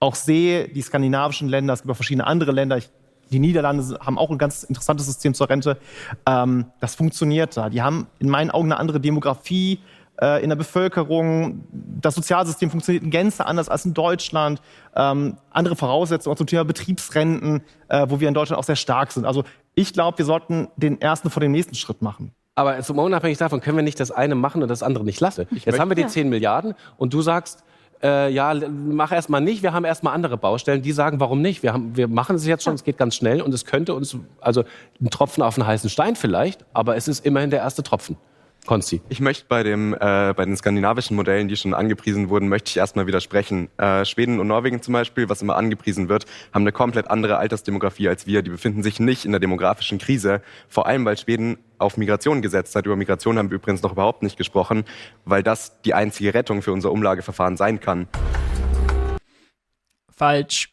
auch 0.00 0.14
sehe, 0.14 0.68
die 0.68 0.82
skandinavischen 0.82 1.48
Länder, 1.48 1.72
es 1.74 1.82
gibt 1.82 1.90
auch 1.90 1.96
verschiedene 1.96 2.26
andere 2.26 2.52
Länder, 2.52 2.76
ich, 2.76 2.90
die 3.30 3.38
Niederlande 3.38 3.98
haben 4.00 4.18
auch 4.18 4.30
ein 4.30 4.38
ganz 4.38 4.62
interessantes 4.64 5.06
System 5.06 5.34
zur 5.34 5.48
Rente. 5.48 5.78
Ähm, 6.26 6.66
das 6.80 6.94
funktioniert 6.94 7.56
da. 7.56 7.70
Die 7.70 7.82
haben 7.82 8.06
in 8.18 8.28
meinen 8.28 8.50
Augen 8.50 8.70
eine 8.70 8.78
andere 8.78 9.00
Demografie 9.00 9.80
äh, 10.20 10.42
in 10.42 10.50
der 10.50 10.56
Bevölkerung. 10.56 11.64
Das 11.72 12.14
Sozialsystem 12.14 12.70
funktioniert 12.70 13.02
in 13.02 13.10
Gänze 13.10 13.46
anders 13.46 13.68
als 13.68 13.84
in 13.84 13.94
Deutschland. 13.94 14.60
Ähm, 14.94 15.38
andere 15.50 15.76
Voraussetzungen 15.76 16.34
auch 16.34 16.38
zum 16.38 16.46
Thema 16.46 16.64
Betriebsrenten, 16.64 17.62
äh, 17.88 18.06
wo 18.08 18.20
wir 18.20 18.28
in 18.28 18.34
Deutschland 18.34 18.58
auch 18.58 18.64
sehr 18.64 18.76
stark 18.76 19.10
sind. 19.10 19.24
Also 19.24 19.44
ich 19.74 19.92
glaube, 19.92 20.18
wir 20.18 20.24
sollten 20.24 20.68
den 20.76 21.00
ersten 21.00 21.30
vor 21.30 21.40
dem 21.40 21.52
nächsten 21.52 21.74
Schritt 21.74 22.02
machen. 22.02 22.32
Aber 22.56 22.80
zum 22.82 22.98
unabhängig 22.98 23.38
davon 23.38 23.60
können 23.60 23.76
wir 23.76 23.82
nicht 23.82 23.98
das 23.98 24.12
eine 24.12 24.36
machen 24.36 24.62
und 24.62 24.68
das 24.68 24.82
andere 24.82 25.04
nicht 25.04 25.20
lassen. 25.20 25.46
Jetzt 25.50 25.78
haben 25.78 25.90
wir 25.90 25.96
die 25.96 26.02
ja. 26.02 26.08
10 26.08 26.28
Milliarden 26.28 26.74
und 26.96 27.12
du 27.12 27.20
sagst, 27.20 27.64
äh, 28.04 28.30
ja, 28.30 28.54
mach 28.68 29.12
erstmal 29.12 29.40
nicht, 29.40 29.62
wir 29.62 29.72
haben 29.72 29.84
erstmal 29.84 30.14
andere 30.14 30.36
Baustellen. 30.36 30.82
Die 30.82 30.92
sagen, 30.92 31.20
warum 31.20 31.40
nicht? 31.40 31.62
Wir, 31.62 31.72
haben, 31.72 31.96
wir 31.96 32.06
machen 32.06 32.36
es 32.36 32.46
jetzt 32.46 32.62
schon, 32.62 32.74
es 32.74 32.84
geht 32.84 32.98
ganz 32.98 33.16
schnell 33.16 33.40
und 33.40 33.52
es 33.54 33.64
könnte 33.64 33.94
uns, 33.94 34.16
also 34.40 34.64
ein 35.00 35.08
Tropfen 35.08 35.42
auf 35.42 35.58
einen 35.58 35.66
heißen 35.66 35.88
Stein 35.88 36.14
vielleicht, 36.14 36.64
aber 36.74 36.96
es 36.96 37.08
ist 37.08 37.24
immerhin 37.24 37.50
der 37.50 37.60
erste 37.60 37.82
Tropfen. 37.82 38.16
Konsti. 38.64 39.02
Ich 39.08 39.20
möchte 39.20 39.44
bei, 39.48 39.62
dem, 39.62 39.94
äh, 39.94 40.32
bei 40.34 40.44
den 40.44 40.56
skandinavischen 40.56 41.16
Modellen, 41.16 41.48
die 41.48 41.56
schon 41.56 41.74
angepriesen 41.74 42.28
wurden, 42.28 42.48
möchte 42.48 42.70
ich 42.70 42.76
erstmal 42.76 43.06
widersprechen. 43.06 43.68
Äh, 43.76 44.04
Schweden 44.04 44.40
und 44.40 44.46
Norwegen 44.46 44.82
zum 44.82 44.92
Beispiel, 44.92 45.28
was 45.28 45.42
immer 45.42 45.56
angepriesen 45.56 46.08
wird, 46.08 46.24
haben 46.52 46.62
eine 46.62 46.72
komplett 46.72 47.10
andere 47.10 47.36
Altersdemografie 47.38 48.08
als 48.08 48.26
wir. 48.26 48.42
Die 48.42 48.50
befinden 48.50 48.82
sich 48.82 49.00
nicht 49.00 49.24
in 49.24 49.32
der 49.32 49.40
demografischen 49.40 49.98
Krise. 49.98 50.40
Vor 50.68 50.86
allem, 50.86 51.04
weil 51.04 51.18
Schweden 51.18 51.58
auf 51.78 51.96
Migration 51.96 52.42
gesetzt 52.42 52.74
hat. 52.74 52.86
Über 52.86 52.96
Migration 52.96 53.38
haben 53.38 53.50
wir 53.50 53.56
übrigens 53.56 53.82
noch 53.82 53.92
überhaupt 53.92 54.22
nicht 54.22 54.36
gesprochen, 54.36 54.84
weil 55.24 55.42
das 55.42 55.80
die 55.82 55.94
einzige 55.94 56.34
Rettung 56.34 56.62
für 56.62 56.72
unser 56.72 56.90
Umlageverfahren 56.90 57.56
sein 57.56 57.80
kann. 57.80 58.08
Falsch. 60.10 60.70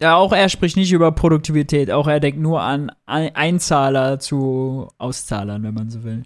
Ja, 0.00 0.16
auch 0.16 0.32
er 0.32 0.48
spricht 0.48 0.78
nicht 0.78 0.92
über 0.92 1.12
Produktivität, 1.12 1.90
auch 1.90 2.08
er 2.08 2.20
denkt 2.20 2.40
nur 2.40 2.62
an 2.62 2.90
Einzahler 3.04 4.18
zu 4.18 4.88
Auszahlern, 4.96 5.62
wenn 5.62 5.74
man 5.74 5.90
so 5.90 6.04
will. 6.04 6.22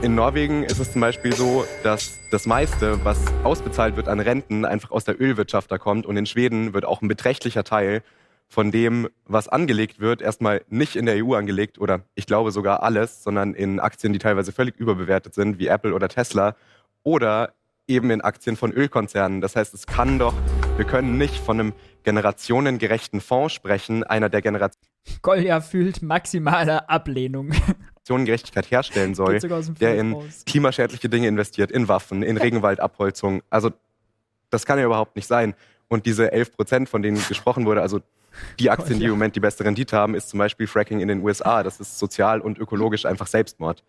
In 0.00 0.14
Norwegen 0.14 0.62
ist 0.62 0.78
es 0.78 0.92
zum 0.92 1.00
Beispiel 1.00 1.34
so, 1.34 1.64
dass 1.82 2.20
das 2.30 2.46
meiste, 2.46 3.04
was 3.04 3.18
ausbezahlt 3.42 3.96
wird 3.96 4.06
an 4.06 4.20
Renten, 4.20 4.64
einfach 4.64 4.92
aus 4.92 5.04
der 5.04 5.20
Ölwirtschaft 5.20 5.72
da 5.72 5.78
kommt. 5.78 6.06
Und 6.06 6.16
in 6.16 6.24
Schweden 6.24 6.72
wird 6.72 6.84
auch 6.84 7.02
ein 7.02 7.08
beträchtlicher 7.08 7.64
Teil 7.64 8.02
von 8.46 8.70
dem, 8.70 9.08
was 9.26 9.48
angelegt 9.48 9.98
wird, 9.98 10.22
erstmal 10.22 10.62
nicht 10.68 10.94
in 10.94 11.04
der 11.04 11.22
EU 11.24 11.34
angelegt 11.34 11.78
oder 11.78 12.02
ich 12.14 12.26
glaube 12.26 12.52
sogar 12.52 12.84
alles, 12.84 13.24
sondern 13.24 13.54
in 13.54 13.80
Aktien, 13.80 14.12
die 14.12 14.20
teilweise 14.20 14.52
völlig 14.52 14.76
überbewertet 14.76 15.34
sind, 15.34 15.58
wie 15.58 15.66
Apple 15.66 15.92
oder 15.92 16.08
Tesla 16.08 16.54
oder 17.02 17.52
eben 17.88 18.10
in 18.10 18.20
Aktien 18.20 18.56
von 18.56 18.70
Ölkonzernen. 18.72 19.40
Das 19.40 19.56
heißt, 19.56 19.74
es 19.74 19.86
kann 19.86 20.20
doch, 20.20 20.34
wir 20.76 20.84
können 20.84 21.18
nicht 21.18 21.36
von 21.36 21.58
einem 21.58 21.72
generationengerechten 22.04 23.20
Fonds 23.20 23.52
sprechen, 23.52 24.04
einer 24.04 24.28
der 24.28 24.42
Generationen. 24.42 24.86
Kolja 25.22 25.60
fühlt 25.60 26.02
maximale 26.02 26.88
Ablehnung. 26.88 27.50
Generationengerechtigkeit 28.08 28.70
herstellen 28.70 29.14
soll, 29.14 29.38
der 29.80 29.96
in 29.96 30.12
raus. 30.14 30.44
klimaschädliche 30.46 31.08
Dinge 31.08 31.28
investiert, 31.28 31.70
in 31.70 31.88
Waffen, 31.88 32.22
in 32.22 32.36
Regenwaldabholzung. 32.38 33.42
Also 33.50 33.70
das 34.50 34.66
kann 34.66 34.78
ja 34.78 34.86
überhaupt 34.86 35.16
nicht 35.16 35.26
sein. 35.26 35.54
Und 35.88 36.06
diese 36.06 36.32
11 36.32 36.56
Prozent, 36.56 36.88
von 36.88 37.02
denen 37.02 37.16
gesprochen 37.28 37.66
wurde, 37.66 37.82
also 37.82 38.00
die 38.58 38.70
Aktien, 38.70 38.98
die 38.98 39.06
im 39.06 39.12
Moment 39.12 39.36
die 39.36 39.40
beste 39.40 39.64
Rendite 39.64 39.96
haben, 39.96 40.14
ist 40.14 40.28
zum 40.28 40.38
Beispiel 40.38 40.66
Fracking 40.66 41.00
in 41.00 41.08
den 41.08 41.22
USA. 41.22 41.62
Das 41.62 41.80
ist 41.80 41.98
sozial 41.98 42.40
und 42.40 42.58
ökologisch 42.58 43.06
einfach 43.06 43.26
Selbstmord. 43.26 43.82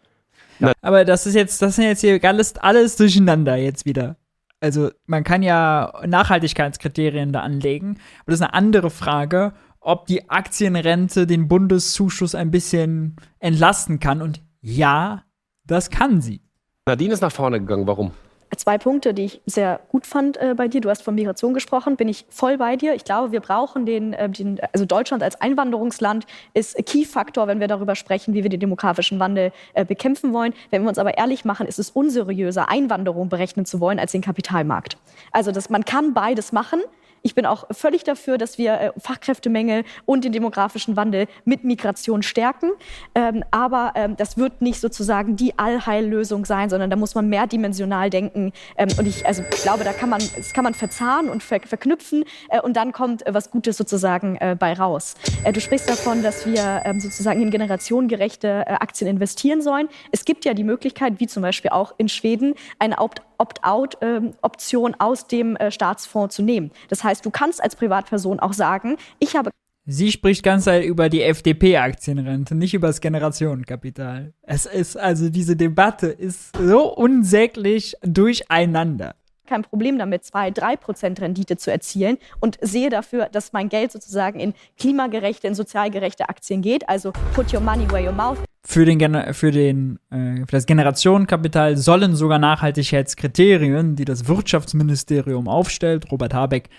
Ja. 0.59 0.73
Aber 0.81 1.05
das 1.05 1.25
ist 1.25 1.35
jetzt, 1.35 1.61
das 1.61 1.75
sind 1.75 1.85
jetzt 1.85 2.01
hier 2.01 2.19
alles, 2.23 2.55
alles 2.57 2.95
durcheinander 2.97 3.55
jetzt 3.55 3.85
wieder. 3.85 4.17
Also 4.61 4.91
man 5.05 5.23
kann 5.23 5.41
ja 5.41 5.93
Nachhaltigkeitskriterien 6.05 7.31
da 7.31 7.41
anlegen, 7.41 7.91
aber 8.21 8.31
das 8.31 8.35
ist 8.35 8.41
eine 8.41 8.53
andere 8.53 8.89
Frage, 8.89 9.53
ob 9.89 10.05
die 10.05 10.29
Aktienrente 10.29 11.25
den 11.25 11.47
Bundeszuschuss 11.47 12.35
ein 12.35 12.51
bisschen 12.51 13.15
entlasten 13.39 13.99
kann. 13.99 14.21
Und 14.21 14.39
ja, 14.61 15.23
das 15.65 15.89
kann 15.89 16.21
sie. 16.21 16.41
Nadine 16.85 17.13
ist 17.13 17.21
nach 17.21 17.31
vorne 17.31 17.59
gegangen. 17.59 17.87
Warum? 17.87 18.11
Zwei 18.55 18.77
Punkte, 18.77 19.15
die 19.15 19.25
ich 19.25 19.41
sehr 19.47 19.79
gut 19.89 20.05
fand 20.05 20.37
äh, 20.37 20.53
bei 20.55 20.67
dir. 20.67 20.81
Du 20.81 20.89
hast 20.89 21.01
von 21.01 21.15
Migration 21.15 21.55
gesprochen, 21.55 21.97
bin 21.97 22.07
ich 22.07 22.25
voll 22.29 22.57
bei 22.57 22.75
dir. 22.75 22.93
Ich 22.93 23.03
glaube, 23.03 23.31
wir 23.31 23.39
brauchen 23.39 23.87
den, 23.87 24.13
äh, 24.13 24.29
den 24.29 24.59
also 24.73 24.85
Deutschland 24.85 25.23
als 25.23 25.41
Einwanderungsland 25.41 26.27
ist 26.53 26.75
Key-Faktor, 26.85 27.47
wenn 27.47 27.59
wir 27.59 27.67
darüber 27.67 27.95
sprechen, 27.95 28.35
wie 28.35 28.43
wir 28.43 28.49
den 28.49 28.59
demografischen 28.59 29.19
Wandel 29.19 29.51
äh, 29.73 29.85
bekämpfen 29.85 30.33
wollen. 30.33 30.53
Wenn 30.69 30.83
wir 30.83 30.89
uns 30.89 30.99
aber 30.99 31.17
ehrlich 31.17 31.45
machen, 31.45 31.65
ist 31.65 31.79
es 31.79 31.89
unseriöser, 31.89 32.69
Einwanderung 32.69 33.29
berechnen 33.29 33.65
zu 33.65 33.79
wollen 33.79 33.97
als 33.97 34.11
den 34.11 34.21
Kapitalmarkt. 34.21 34.97
Also 35.31 35.51
das, 35.51 35.71
man 35.71 35.83
kann 35.85 36.13
beides 36.13 36.51
machen. 36.51 36.81
Ich 37.21 37.35
bin 37.35 37.45
auch 37.45 37.65
völlig 37.71 38.03
dafür, 38.03 38.37
dass 38.37 38.57
wir 38.57 38.73
äh, 38.73 38.91
Fachkräftemängel 38.97 39.83
und 40.05 40.23
den 40.23 40.31
demografischen 40.31 40.95
Wandel 40.95 41.27
mit 41.45 41.63
Migration 41.63 42.23
stärken. 42.23 42.71
Ähm, 43.15 43.43
aber 43.51 43.93
ähm, 43.95 44.15
das 44.15 44.37
wird 44.37 44.61
nicht 44.61 44.79
sozusagen 44.79 45.35
die 45.35 45.57
Allheillösung 45.57 46.45
sein, 46.45 46.69
sondern 46.69 46.89
da 46.89 46.95
muss 46.95 47.15
man 47.15 47.29
mehrdimensional 47.29 48.09
denken. 48.09 48.51
Ähm, 48.77 48.89
und 48.97 49.07
ich 49.07 49.25
also, 49.25 49.43
glaube, 49.63 49.83
da 49.83 49.93
kann 49.93 50.09
man, 50.09 50.21
das 50.35 50.53
kann 50.53 50.63
man 50.63 50.73
verzahnen 50.73 51.29
und 51.29 51.43
ver 51.43 51.59
verknüpfen 51.59 52.23
äh, 52.49 52.61
und 52.61 52.77
dann 52.77 52.91
kommt 52.91 53.25
äh, 53.27 53.33
was 53.33 53.51
Gutes 53.51 53.77
sozusagen 53.77 54.37
bei 54.59 54.73
raus. 54.73 55.15
Du 55.51 55.59
sprichst 55.59 55.89
davon, 55.89 56.23
dass 56.23 56.45
wir 56.45 56.83
sozusagen 56.99 57.41
in 57.41 57.51
generationengerechte 57.51 58.67
Aktien 58.81 59.09
investieren 59.09 59.61
sollen. 59.61 59.89
Es 60.11 60.25
gibt 60.25 60.45
ja 60.45 60.53
die 60.53 60.63
Möglichkeit, 60.63 61.19
wie 61.19 61.27
zum 61.27 61.41
Beispiel 61.41 61.71
auch 61.71 61.93
in 61.97 62.09
Schweden, 62.09 62.55
eine 62.79 62.99
Opt-out-Option 63.39 64.91
ähm, 64.91 64.99
aus 64.99 65.27
dem 65.27 65.57
Staatsfonds 65.69 66.35
zu 66.35 66.43
nehmen. 66.43 66.71
Das 66.89 67.03
heißt, 67.03 67.25
du 67.25 67.31
kannst 67.31 67.63
als 67.63 67.75
Privatperson 67.75 68.39
auch 68.39 68.53
sagen, 68.53 68.97
ich 69.19 69.35
habe 69.35 69.49
Sie 69.91 70.11
spricht 70.11 70.43
ganz 70.43 70.65
Zeit 70.65 70.83
über 70.83 71.09
die 71.09 71.23
FDP-Aktienrente, 71.23 72.53
nicht 72.53 72.75
über 72.75 72.85
das 72.85 73.01
Generationenkapital. 73.01 74.33
Es 74.43 74.67
ist 74.67 74.95
also 74.95 75.29
diese 75.29 75.55
Debatte 75.55 76.07
ist 76.07 76.55
so 76.55 76.93
unsäglich 76.93 77.95
durcheinander 78.03 79.15
kein 79.49 79.63
Problem 79.63 79.97
damit, 79.97 80.23
zwei, 80.23 80.51
drei 80.51 80.77
Prozent 80.77 81.19
Rendite 81.19 81.57
zu 81.57 81.71
erzielen 81.71 82.17
und 82.39 82.57
sehe 82.61 82.89
dafür, 82.89 83.29
dass 83.29 83.51
mein 83.51 83.67
Geld 83.67 83.91
sozusagen 83.91 84.39
in 84.39 84.53
klimagerechte, 84.77 85.47
in 85.47 85.55
sozialgerechte 85.55 86.29
Aktien 86.29 86.61
geht. 86.61 86.87
Also 86.87 87.11
put 87.33 87.51
your 87.51 87.59
money 87.59 87.89
where 87.89 88.05
your 88.05 88.13
mouth. 88.13 88.37
Für, 88.65 88.85
den, 88.85 89.33
für, 89.33 89.51
den, 89.51 89.99
äh, 90.11 90.45
für 90.45 90.51
das 90.51 90.65
Generationenkapital 90.65 91.77
sollen 91.77 92.15
sogar 92.15 92.39
Nachhaltigkeitskriterien, 92.39 93.95
die 93.95 94.05
das 94.05 94.27
Wirtschaftsministerium 94.27 95.47
aufstellt, 95.47 96.11
Robert 96.11 96.33
Habeck, 96.33 96.69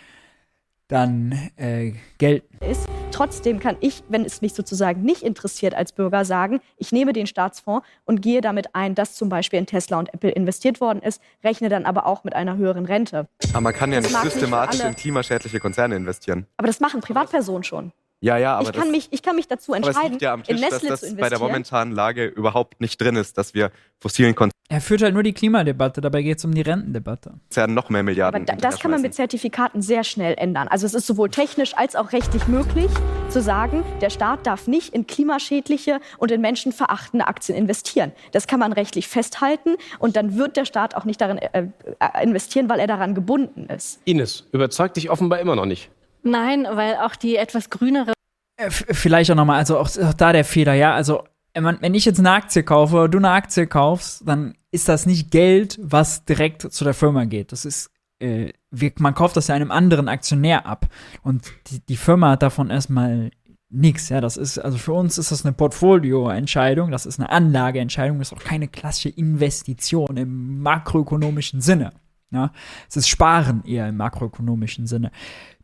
dann 0.90 1.50
äh, 1.56 1.92
gelten. 2.18 2.58
Ist. 2.64 2.86
Trotzdem 3.12 3.58
kann 3.58 3.76
ich, 3.80 4.02
wenn 4.08 4.24
es 4.24 4.40
mich 4.40 4.54
sozusagen 4.54 5.02
nicht 5.02 5.22
interessiert 5.22 5.74
als 5.74 5.92
Bürger, 5.92 6.24
sagen, 6.24 6.60
ich 6.76 6.92
nehme 6.92 7.12
den 7.12 7.26
Staatsfonds 7.26 7.86
und 8.04 8.22
gehe 8.22 8.40
damit 8.40 8.74
ein, 8.74 8.94
dass 8.94 9.14
zum 9.14 9.28
Beispiel 9.28 9.58
in 9.58 9.66
Tesla 9.66 9.98
und 9.98 10.12
Apple 10.14 10.30
investiert 10.30 10.80
worden 10.80 11.02
ist, 11.02 11.20
rechne 11.44 11.68
dann 11.68 11.84
aber 11.84 12.06
auch 12.06 12.24
mit 12.24 12.34
einer 12.34 12.56
höheren 12.56 12.86
Rente. 12.86 13.28
Aber 13.50 13.60
man 13.60 13.74
kann 13.74 13.92
ja 13.92 14.00
das 14.00 14.10
nicht 14.10 14.22
systematisch 14.22 14.80
nicht 14.80 14.88
in 14.88 14.96
klimaschädliche 14.96 15.60
Konzerne 15.60 15.96
investieren. 15.96 16.46
Aber 16.56 16.66
das 16.66 16.80
machen 16.80 17.00
Privatpersonen 17.00 17.64
schon. 17.64 17.92
Ja, 18.22 18.36
ja, 18.36 18.56
aber 18.56 18.68
ich, 18.68 18.72
kann 18.74 18.82
das, 18.82 18.90
mich, 18.90 19.08
ich 19.12 19.22
kann 19.22 19.34
mich 19.34 19.48
dazu 19.48 19.72
es 19.72 19.78
entscheiden, 19.78 20.18
ja 20.20 20.34
am 20.34 20.40
in 20.40 20.56
Tisch, 20.56 20.60
dass 20.60 20.72
Nestle 20.72 20.88
das 20.90 21.00
zu 21.00 21.06
bei 21.06 21.10
investieren. 21.12 21.30
der 21.30 21.38
momentanen 21.38 21.94
Lage 21.94 22.26
überhaupt 22.26 22.78
nicht 22.78 23.00
drin 23.00 23.16
ist, 23.16 23.38
dass 23.38 23.54
wir 23.54 23.70
fossilen 23.98 24.34
Er 24.68 24.82
führt 24.82 25.00
halt 25.00 25.14
nur 25.14 25.22
die 25.22 25.32
Klimadebatte, 25.32 26.02
dabei 26.02 26.20
geht 26.20 26.36
es 26.36 26.44
um 26.44 26.52
die 26.52 26.60
Rentendebatte. 26.60 27.30
Konzernen 27.48 27.74
noch 27.74 27.88
mehr 27.88 28.02
Milliarden 28.02 28.42
Aber 28.42 28.44
da, 28.44 28.56
das 28.56 28.78
kann 28.78 28.90
man 28.90 29.00
mit. 29.00 29.14
Zertifikaten 29.14 29.80
sehr 29.80 30.04
schnell 30.04 30.34
ändern. 30.36 30.68
Also 30.68 30.84
es 30.84 30.92
ist 30.92 31.06
sowohl 31.06 31.30
technisch 31.30 31.74
als 31.74 31.96
auch 31.96 32.12
rechtlich 32.12 32.46
möglich, 32.46 32.90
zu 33.30 33.40
sagen, 33.40 33.84
der 34.02 34.10
Staat 34.10 34.46
darf 34.46 34.66
nicht 34.66 34.92
in 34.92 35.06
klimaschädliche 35.06 35.98
und 36.18 36.30
in 36.30 36.42
menschenverachtende 36.42 37.26
Aktien 37.26 37.56
investieren. 37.56 38.12
Das 38.32 38.46
kann 38.46 38.60
man 38.60 38.74
rechtlich 38.74 39.08
festhalten 39.08 39.76
und 39.98 40.16
dann 40.16 40.36
wird 40.36 40.58
der 40.58 40.66
Staat 40.66 40.94
auch 40.94 41.06
nicht 41.06 41.22
darin 41.22 41.38
äh, 41.38 41.68
äh, 41.98 42.22
investieren, 42.22 42.68
weil 42.68 42.80
er 42.80 42.86
daran 42.86 43.14
gebunden 43.14 43.66
ist. 43.74 44.00
Ines, 44.04 44.46
überzeugt 44.52 44.98
dich 44.98 45.08
offenbar 45.08 45.40
immer 45.40 45.56
noch 45.56 45.66
nicht. 45.66 45.90
Nein, 46.22 46.66
weil 46.70 46.96
auch 46.96 47.16
die 47.16 47.36
etwas 47.36 47.70
grünere 47.70 48.12
Äh, 48.56 48.70
Vielleicht 48.70 49.30
auch 49.30 49.36
nochmal, 49.36 49.58
also 49.58 49.78
auch, 49.78 49.88
auch 49.98 50.14
da 50.14 50.32
der 50.32 50.44
Fehler, 50.44 50.74
ja. 50.74 50.94
Also, 50.94 51.24
wenn 51.54 51.94
ich 51.94 52.04
jetzt 52.04 52.18
eine 52.18 52.32
Aktie 52.32 52.62
kaufe 52.62 52.96
oder 52.96 53.08
du 53.08 53.18
eine 53.18 53.30
Aktie 53.30 53.66
kaufst, 53.66 54.26
dann 54.26 54.54
ist 54.70 54.88
das 54.88 55.06
nicht 55.06 55.30
Geld, 55.30 55.78
was 55.82 56.24
direkt 56.24 56.62
zu 56.72 56.84
der 56.84 56.94
Firma 56.94 57.24
geht. 57.24 57.52
Das 57.52 57.64
ist, 57.64 57.90
äh, 58.20 58.52
wir, 58.70 58.92
man 58.98 59.14
kauft 59.14 59.36
das 59.36 59.48
ja 59.48 59.54
einem 59.56 59.72
anderen 59.72 60.08
Aktionär 60.08 60.66
ab. 60.66 60.86
Und 61.22 61.50
die, 61.68 61.80
die 61.80 61.96
Firma 61.96 62.30
hat 62.30 62.42
davon 62.42 62.70
erstmal 62.70 63.30
nichts. 63.68 64.08
Ja, 64.10 64.20
das 64.20 64.36
ist, 64.36 64.58
also 64.58 64.78
für 64.78 64.92
uns 64.92 65.18
ist 65.18 65.32
das 65.32 65.44
eine 65.44 65.52
Portfolioentscheidung, 65.54 66.90
das 66.90 67.06
ist 67.06 67.18
eine 67.18 67.30
Anlageentscheidung, 67.30 68.18
das 68.18 68.32
ist 68.32 68.38
auch 68.38 68.44
keine 68.44 68.68
klassische 68.68 69.08
Investition 69.08 70.16
im 70.16 70.60
makroökonomischen 70.60 71.60
Sinne. 71.60 71.92
Ja, 72.32 72.52
es 72.88 72.96
ist 72.96 73.08
Sparen 73.08 73.64
eher 73.64 73.88
im 73.88 73.96
makroökonomischen 73.96 74.86
Sinne. 74.86 75.10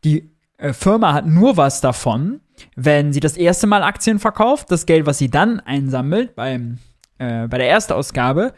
Die 0.03 0.31
Firma 0.59 1.13
hat 1.13 1.27
nur 1.27 1.57
was 1.57 1.81
davon, 1.81 2.41
wenn 2.75 3.13
sie 3.13 3.19
das 3.19 3.37
erste 3.37 3.67
Mal 3.67 3.83
Aktien 3.83 4.19
verkauft, 4.19 4.71
das 4.71 4.85
Geld, 4.85 5.05
was 5.05 5.19
sie 5.19 5.29
dann 5.29 5.59
einsammelt 5.59 6.35
beim, 6.35 6.79
äh, 7.19 7.47
bei 7.47 7.59
der 7.59 7.69
Erstausgabe, 7.69 8.53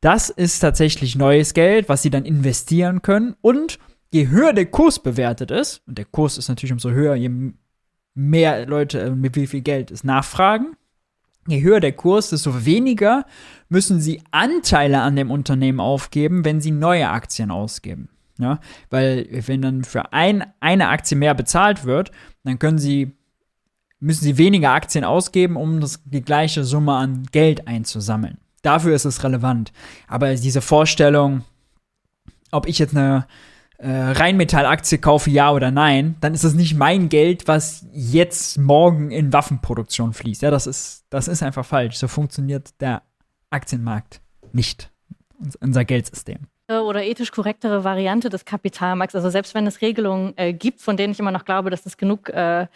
das 0.00 0.30
ist 0.30 0.60
tatsächlich 0.60 1.16
neues 1.16 1.52
Geld, 1.52 1.88
was 1.88 2.02
sie 2.02 2.10
dann 2.10 2.24
investieren 2.24 3.02
können. 3.02 3.34
Und 3.40 3.78
je 4.12 4.28
höher 4.28 4.52
der 4.52 4.66
Kurs 4.66 5.02
bewertet 5.02 5.50
ist, 5.50 5.82
und 5.86 5.98
der 5.98 6.04
Kurs 6.04 6.38
ist 6.38 6.48
natürlich 6.48 6.72
umso 6.72 6.90
höher, 6.90 7.14
je 7.14 7.30
mehr 8.14 8.66
Leute 8.66 9.00
äh, 9.00 9.10
mit 9.10 9.36
wie 9.36 9.46
viel 9.46 9.60
Geld 9.60 9.90
es 9.90 10.04
nachfragen, 10.04 10.76
je 11.46 11.62
höher 11.62 11.80
der 11.80 11.92
Kurs, 11.92 12.30
desto 12.30 12.64
weniger 12.64 13.26
müssen 13.68 14.00
sie 14.00 14.22
Anteile 14.30 15.00
an 15.00 15.16
dem 15.16 15.30
Unternehmen 15.30 15.80
aufgeben, 15.80 16.44
wenn 16.44 16.60
sie 16.60 16.70
neue 16.70 17.10
Aktien 17.10 17.50
ausgeben. 17.50 18.08
Ja, 18.38 18.60
weil 18.90 19.26
wenn 19.46 19.62
dann 19.62 19.84
für 19.84 20.12
ein, 20.12 20.44
eine 20.60 20.88
Aktie 20.88 21.16
mehr 21.16 21.34
bezahlt 21.34 21.84
wird, 21.84 22.10
dann 22.44 22.58
können 22.58 22.78
sie, 22.78 23.12
müssen 23.98 24.24
sie 24.24 24.36
weniger 24.36 24.72
Aktien 24.72 25.04
ausgeben, 25.04 25.56
um 25.56 25.80
das, 25.80 26.02
die 26.04 26.20
gleiche 26.22 26.64
Summe 26.64 26.94
an 26.94 27.24
Geld 27.32 27.66
einzusammeln. 27.66 28.36
Dafür 28.60 28.94
ist 28.94 29.06
es 29.06 29.24
relevant. 29.24 29.72
Aber 30.06 30.34
diese 30.34 30.60
Vorstellung, 30.60 31.44
ob 32.50 32.66
ich 32.68 32.78
jetzt 32.78 32.94
eine 32.94 33.26
äh, 33.78 33.88
Rheinmetall-Aktie 33.90 34.98
kaufe, 34.98 35.30
ja 35.30 35.50
oder 35.52 35.70
nein, 35.70 36.16
dann 36.20 36.34
ist 36.34 36.44
das 36.44 36.54
nicht 36.54 36.74
mein 36.76 37.08
Geld, 37.08 37.48
was 37.48 37.86
jetzt 37.92 38.58
morgen 38.58 39.10
in 39.10 39.32
Waffenproduktion 39.32 40.12
fließt. 40.12 40.42
Ja, 40.42 40.50
das 40.50 40.66
ist, 40.66 41.04
das 41.10 41.26
ist 41.28 41.42
einfach 41.42 41.64
falsch. 41.64 41.96
So 41.96 42.06
funktioniert 42.08 42.80
der 42.80 43.02
Aktienmarkt 43.50 44.20
nicht. 44.52 44.90
Uns- 45.38 45.56
Unser 45.56 45.84
Geldsystem. 45.84 46.48
Oder 46.68 47.04
ethisch 47.04 47.30
korrektere 47.30 47.84
Variante 47.84 48.28
des 48.28 48.44
Kapitalmarkts. 48.44 49.14
Also 49.14 49.30
selbst 49.30 49.54
wenn 49.54 49.66
es 49.66 49.80
Regelungen 49.80 50.32
äh, 50.36 50.52
gibt, 50.52 50.80
von 50.80 50.96
denen 50.96 51.12
ich 51.12 51.20
immer 51.20 51.30
noch 51.30 51.44
glaube, 51.44 51.70
dass 51.70 51.86
es 51.86 51.96
genug 51.96 52.28
äh, 52.30 52.66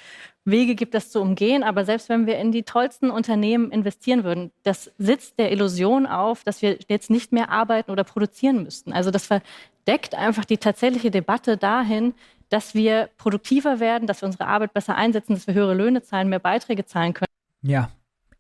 Wege 0.45 0.75
gibt, 0.75 0.95
das 0.95 1.11
zu 1.11 1.21
umgehen, 1.21 1.63
aber 1.63 1.85
selbst 1.85 2.09
wenn 2.09 2.27
wir 2.27 2.39
in 2.39 2.53
die 2.53 2.63
tollsten 2.63 3.11
Unternehmen 3.11 3.71
investieren 3.71 4.25
würden, 4.25 4.53
das 4.63 4.93
sitzt 4.99 5.39
der 5.39 5.53
Illusion 5.53 6.07
auf, 6.07 6.45
dass 6.45 6.63
wir 6.63 6.79
jetzt 6.89 7.11
nicht 7.11 7.33
mehr 7.33 7.51
arbeiten 7.51 7.91
oder 7.91 8.05
produzieren 8.05 8.63
müssten. 8.63 8.93
Also 8.93 9.11
das 9.11 9.27
verdeckt 9.27 10.15
einfach 10.15 10.45
die 10.45 10.59
tatsächliche 10.59 11.11
Debatte 11.11 11.57
dahin, 11.57 12.15
dass 12.49 12.75
wir 12.75 13.11
produktiver 13.17 13.81
werden, 13.81 14.07
dass 14.07 14.23
wir 14.23 14.27
unsere 14.27 14.47
Arbeit 14.47 14.73
besser 14.73 14.97
einsetzen, 14.97 15.35
dass 15.35 15.47
wir 15.47 15.55
höhere 15.55 15.75
Löhne 15.75 16.03
zahlen, 16.03 16.29
mehr 16.29 16.39
Beiträge 16.39 16.85
zahlen 16.87 17.13
können. 17.13 17.29
Ja, 17.63 17.91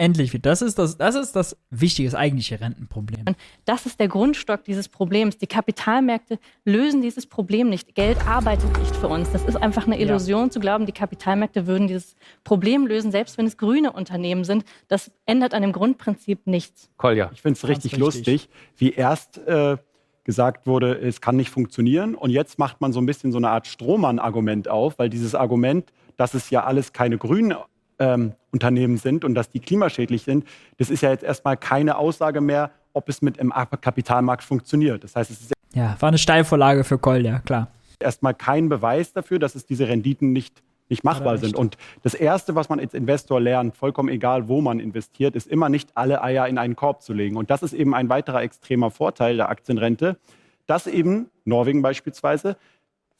endlich. 0.00 0.36
Das 0.42 0.62
ist 0.62 0.78
das, 0.78 0.96
das 0.96 1.14
ist 1.14 1.36
das 1.36 1.56
wichtige, 1.70 2.08
das 2.08 2.14
eigentliche 2.18 2.60
Rentenproblem. 2.60 3.24
Das 3.66 3.86
ist 3.86 4.00
der 4.00 4.08
Grundstock 4.08 4.64
dieses 4.64 4.88
Problems. 4.88 5.38
Die 5.38 5.46
Kapitalmärkte 5.46 6.38
lösen 6.64 7.02
dieses 7.02 7.26
Problem 7.26 7.68
nicht. 7.68 7.94
Geld 7.94 8.18
arbeitet 8.26 8.76
nicht 8.78 8.96
für 8.96 9.08
uns. 9.08 9.30
Das 9.30 9.44
ist 9.44 9.56
einfach 9.56 9.86
eine 9.86 10.00
Illusion 10.00 10.50
zu 10.50 10.58
glauben, 10.58 10.86
die 10.86 10.92
Kapitalmärkte 10.92 11.66
würden 11.66 11.86
dieses 11.86 12.16
Problem 12.44 12.86
lösen, 12.86 13.12
selbst 13.12 13.36
wenn 13.38 13.46
es 13.46 13.58
grüne 13.58 13.92
Unternehmen 13.92 14.44
sind. 14.44 14.64
Das 14.88 15.10
ändert 15.26 15.52
an 15.52 15.62
dem 15.62 15.72
Grundprinzip 15.72 16.46
nichts. 16.46 16.90
Kolja. 16.96 17.30
Ich 17.34 17.42
finde 17.42 17.58
es 17.58 17.68
richtig, 17.68 17.92
richtig. 17.92 17.98
lustig, 17.98 18.48
wie 18.78 18.92
erst 18.92 19.38
äh, 19.46 19.76
gesagt 20.24 20.66
wurde, 20.66 20.98
es 20.98 21.20
kann 21.20 21.36
nicht 21.36 21.50
funktionieren. 21.50 22.14
Und 22.14 22.30
jetzt 22.30 22.58
macht 22.58 22.80
man 22.80 22.92
so 22.92 23.00
ein 23.00 23.06
bisschen 23.06 23.32
so 23.32 23.38
eine 23.38 23.50
Art 23.50 23.66
Strohmann-Argument 23.66 24.68
auf, 24.68 24.98
weil 24.98 25.10
dieses 25.10 25.34
Argument, 25.34 25.92
dass 26.16 26.34
es 26.34 26.50
ja 26.50 26.64
alles 26.64 26.92
keine 26.92 27.18
grünen 27.18 27.54
ähm, 28.00 28.32
Unternehmen 28.50 28.96
sind 28.96 29.24
und 29.24 29.34
dass 29.34 29.48
die 29.50 29.60
klimaschädlich 29.60 30.22
sind, 30.22 30.44
das 30.78 30.90
ist 30.90 31.02
ja 31.02 31.10
jetzt 31.10 31.22
erstmal 31.22 31.56
keine 31.56 31.96
Aussage 31.96 32.40
mehr, 32.40 32.72
ob 32.92 33.08
es 33.08 33.22
mit 33.22 33.38
dem 33.38 33.52
Kapitalmarkt 33.80 34.42
funktioniert. 34.42 35.04
Das 35.04 35.14
heißt, 35.14 35.30
es 35.30 35.40
ist 35.42 35.52
Ja, 35.74 35.94
war 36.00 36.08
eine 36.08 36.18
Steilvorlage 36.18 36.82
für 36.82 36.98
Kolja, 36.98 37.38
klar. 37.40 37.68
erstmal 38.00 38.34
kein 38.34 38.68
Beweis 38.68 39.12
dafür, 39.12 39.38
dass 39.38 39.54
es 39.54 39.66
diese 39.66 39.86
Renditen 39.86 40.32
nicht, 40.32 40.62
nicht 40.88 41.04
machbar 41.04 41.38
sind. 41.38 41.54
Und 41.54 41.76
das 42.02 42.14
Erste, 42.14 42.56
was 42.56 42.68
man 42.68 42.80
als 42.80 42.94
Investor 42.94 43.40
lernt, 43.40 43.76
vollkommen 43.76 44.08
egal, 44.08 44.48
wo 44.48 44.60
man 44.60 44.80
investiert, 44.80 45.36
ist 45.36 45.46
immer 45.46 45.68
nicht 45.68 45.90
alle 45.96 46.20
Eier 46.22 46.48
in 46.48 46.58
einen 46.58 46.74
Korb 46.74 47.02
zu 47.02 47.12
legen. 47.12 47.36
Und 47.36 47.50
das 47.50 47.62
ist 47.62 47.74
eben 47.74 47.94
ein 47.94 48.08
weiterer 48.08 48.42
extremer 48.42 48.90
Vorteil 48.90 49.36
der 49.36 49.50
Aktienrente, 49.50 50.16
dass 50.66 50.88
eben 50.88 51.30
Norwegen 51.44 51.82
beispielsweise 51.82 52.56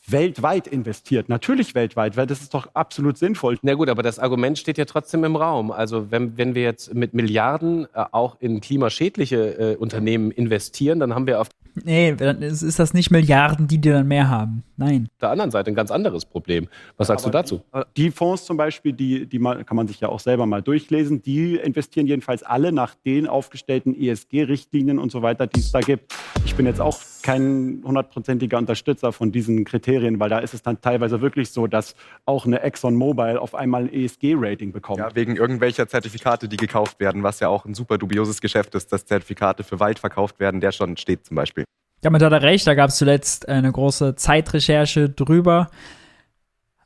weltweit 0.07 0.67
investiert. 0.67 1.29
Natürlich 1.29 1.75
weltweit, 1.75 2.17
weil 2.17 2.27
das 2.27 2.41
ist 2.41 2.55
doch 2.55 2.69
absolut 2.75 3.19
sinnvoll. 3.19 3.59
Na 3.63 3.75
gut, 3.75 3.89
aber 3.89 4.03
das 4.03 4.19
Argument 4.19 4.59
steht 4.59 4.79
ja 4.79 4.85
trotzdem 4.85 5.25
im 5.25 5.37
Raum. 5.37 5.71
Also 5.71 6.11
wenn, 6.11 6.37
wenn 6.39 6.55
wir 6.55 6.63
jetzt 6.63 6.95
mit 6.95 7.15
Milliarden 7.15 7.87
äh, 7.95 8.05
auch 8.13 8.41
in 8.41 8.61
klimaschädliche 8.61 9.75
äh, 9.75 9.77
Unternehmen 9.77 10.31
investieren, 10.31 11.01
dann 11.01 11.15
haben 11.15 11.27
wir 11.27 11.41
auf 11.41 11.49
Nee, 11.75 12.15
dann 12.15 12.43
ist, 12.43 12.63
ist 12.63 12.79
das 12.79 12.95
nicht 12.95 13.11
Milliarden, 13.11 13.69
die 13.69 13.79
dir 13.79 13.95
dann 13.95 14.09
mehr 14.09 14.29
haben. 14.29 14.65
Nein. 14.77 15.09
der 15.21 15.29
anderen 15.29 15.51
Seite 15.51 15.71
ein 15.71 15.75
ganz 15.75 15.91
anderes 15.91 16.25
Problem. 16.25 16.67
Was 16.97 17.09
sagst 17.09 17.27
du 17.27 17.31
dazu? 17.31 17.63
Die 17.99 18.11
Fonds 18.11 18.47
zum 18.47 18.57
Beispiel, 18.57 18.95
die, 18.95 19.27
die 19.27 19.39
man, 19.39 19.67
kann 19.67 19.77
man 19.77 19.87
sich 19.87 20.01
ja 20.01 20.09
auch 20.09 20.21
selber 20.21 20.47
mal 20.47 20.63
durchlesen, 20.63 21.23
die 21.23 21.57
investieren 21.57 22.07
jedenfalls 22.07 22.43
alle 22.43 22.73
nach 22.73 22.95
den 22.95 23.27
aufgestellten 23.27 23.95
ESG-Richtlinien 23.95 24.99
und 24.99 25.13
so 25.13 25.21
weiter, 25.21 25.47
die 25.47 25.61
es 25.61 25.71
da 25.71 25.81
gibt. 25.81 26.15
Ich 26.47 26.55
bin 26.55 26.65
jetzt 26.65 26.81
auch 26.81 26.99
kein 27.23 27.83
hundertprozentiger 27.85 28.57
Unterstützer 28.57 29.13
von 29.13 29.33
diesen 29.33 29.65
Kriterien, 29.65 30.19
weil 30.19 30.31
da 30.31 30.39
ist 30.39 30.55
es 30.55 30.63
dann 30.63 30.81
teilweise 30.81 31.21
wirklich 31.21 31.51
so, 31.51 31.67
dass 31.67 31.95
auch 32.25 32.47
eine 32.47 32.63
ExxonMobil 32.63 33.37
auf 33.37 33.55
einmal 33.55 33.83
ein 33.83 33.93
ESG-Rating 33.93 34.73
bekommt. 34.73 34.99
Ja, 34.99 35.15
wegen 35.15 35.37
irgendwelcher 35.37 35.87
Zertifikate, 35.89 36.49
die 36.49 36.57
gekauft 36.57 37.01
werden, 37.01 37.23
was 37.23 37.41
ja 37.41 37.49
auch 37.49 37.67
ein 37.67 37.75
super 37.75 37.99
dubioses 37.99 38.41
Geschäft 38.41 38.75
ist, 38.75 38.93
dass 38.93 39.05
Zertifikate 39.05 39.63
für 39.63 39.79
Wald 39.81 39.99
verkauft 39.99 40.41
werden, 40.41 40.61
der 40.61 40.73
schon 40.73 40.97
steht 40.97 41.27
zum 41.27 41.35
Beispiel. 41.35 41.60
Damit 42.03 42.23
hat 42.23 42.33
er 42.33 42.43
recht, 42.43 42.67
da 42.67 42.75
gab 42.75 42.91
es 42.91 42.97
zuletzt 42.97 43.49
eine 43.49 43.71
große 43.71 44.17
Zeitrecherche 44.17 45.09
drüber. 45.11 45.69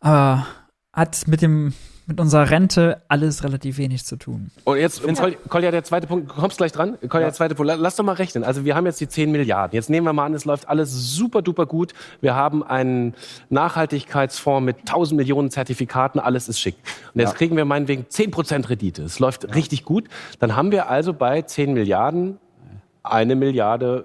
Aber 0.00 0.46
hat 0.92 1.26
mit 1.26 1.42
dem 1.42 1.72
mit 2.06 2.20
unserer 2.20 2.50
Rente 2.50 3.00
alles 3.08 3.44
relativ 3.44 3.78
wenig 3.78 4.04
zu 4.04 4.16
tun. 4.16 4.50
Und 4.64 4.76
jetzt, 4.76 5.02
Kol- 5.02 5.38
Kolja, 5.48 5.70
der 5.70 5.84
zweite 5.84 6.06
Punkt, 6.06 6.28
du 6.30 6.34
kommst 6.34 6.58
gleich 6.58 6.70
dran. 6.70 6.98
Kolja, 7.08 7.28
der 7.28 7.32
zweite 7.32 7.54
Punkt, 7.54 7.68
La- 7.68 7.76
lass 7.76 7.96
doch 7.96 8.04
mal 8.04 8.12
rechnen. 8.12 8.44
Also 8.44 8.66
wir 8.66 8.74
haben 8.74 8.84
jetzt 8.84 9.00
die 9.00 9.08
10 9.08 9.32
Milliarden. 9.32 9.74
Jetzt 9.74 9.88
nehmen 9.88 10.06
wir 10.06 10.12
mal 10.12 10.26
an, 10.26 10.34
es 10.34 10.44
läuft 10.44 10.68
alles 10.68 10.92
super 11.16 11.40
duper 11.40 11.64
gut. 11.64 11.94
Wir 12.20 12.34
haben 12.34 12.62
einen 12.62 13.14
Nachhaltigkeitsfonds 13.48 14.66
mit 14.66 14.80
1000 14.80 15.16
Millionen 15.16 15.50
Zertifikaten, 15.50 16.20
alles 16.20 16.46
ist 16.50 16.60
schick. 16.60 16.76
Und 17.14 17.20
jetzt 17.22 17.36
kriegen 17.36 17.56
wir 17.56 17.64
meinetwegen 17.64 18.02
10% 18.04 18.68
Rendite. 18.68 19.02
Es 19.02 19.18
läuft 19.18 19.54
richtig 19.54 19.84
gut. 19.86 20.04
Dann 20.40 20.56
haben 20.56 20.72
wir 20.72 20.90
also 20.90 21.14
bei 21.14 21.40
10 21.40 21.72
Milliarden 21.72 22.36
eine 23.02 23.34
Milliarde 23.34 24.04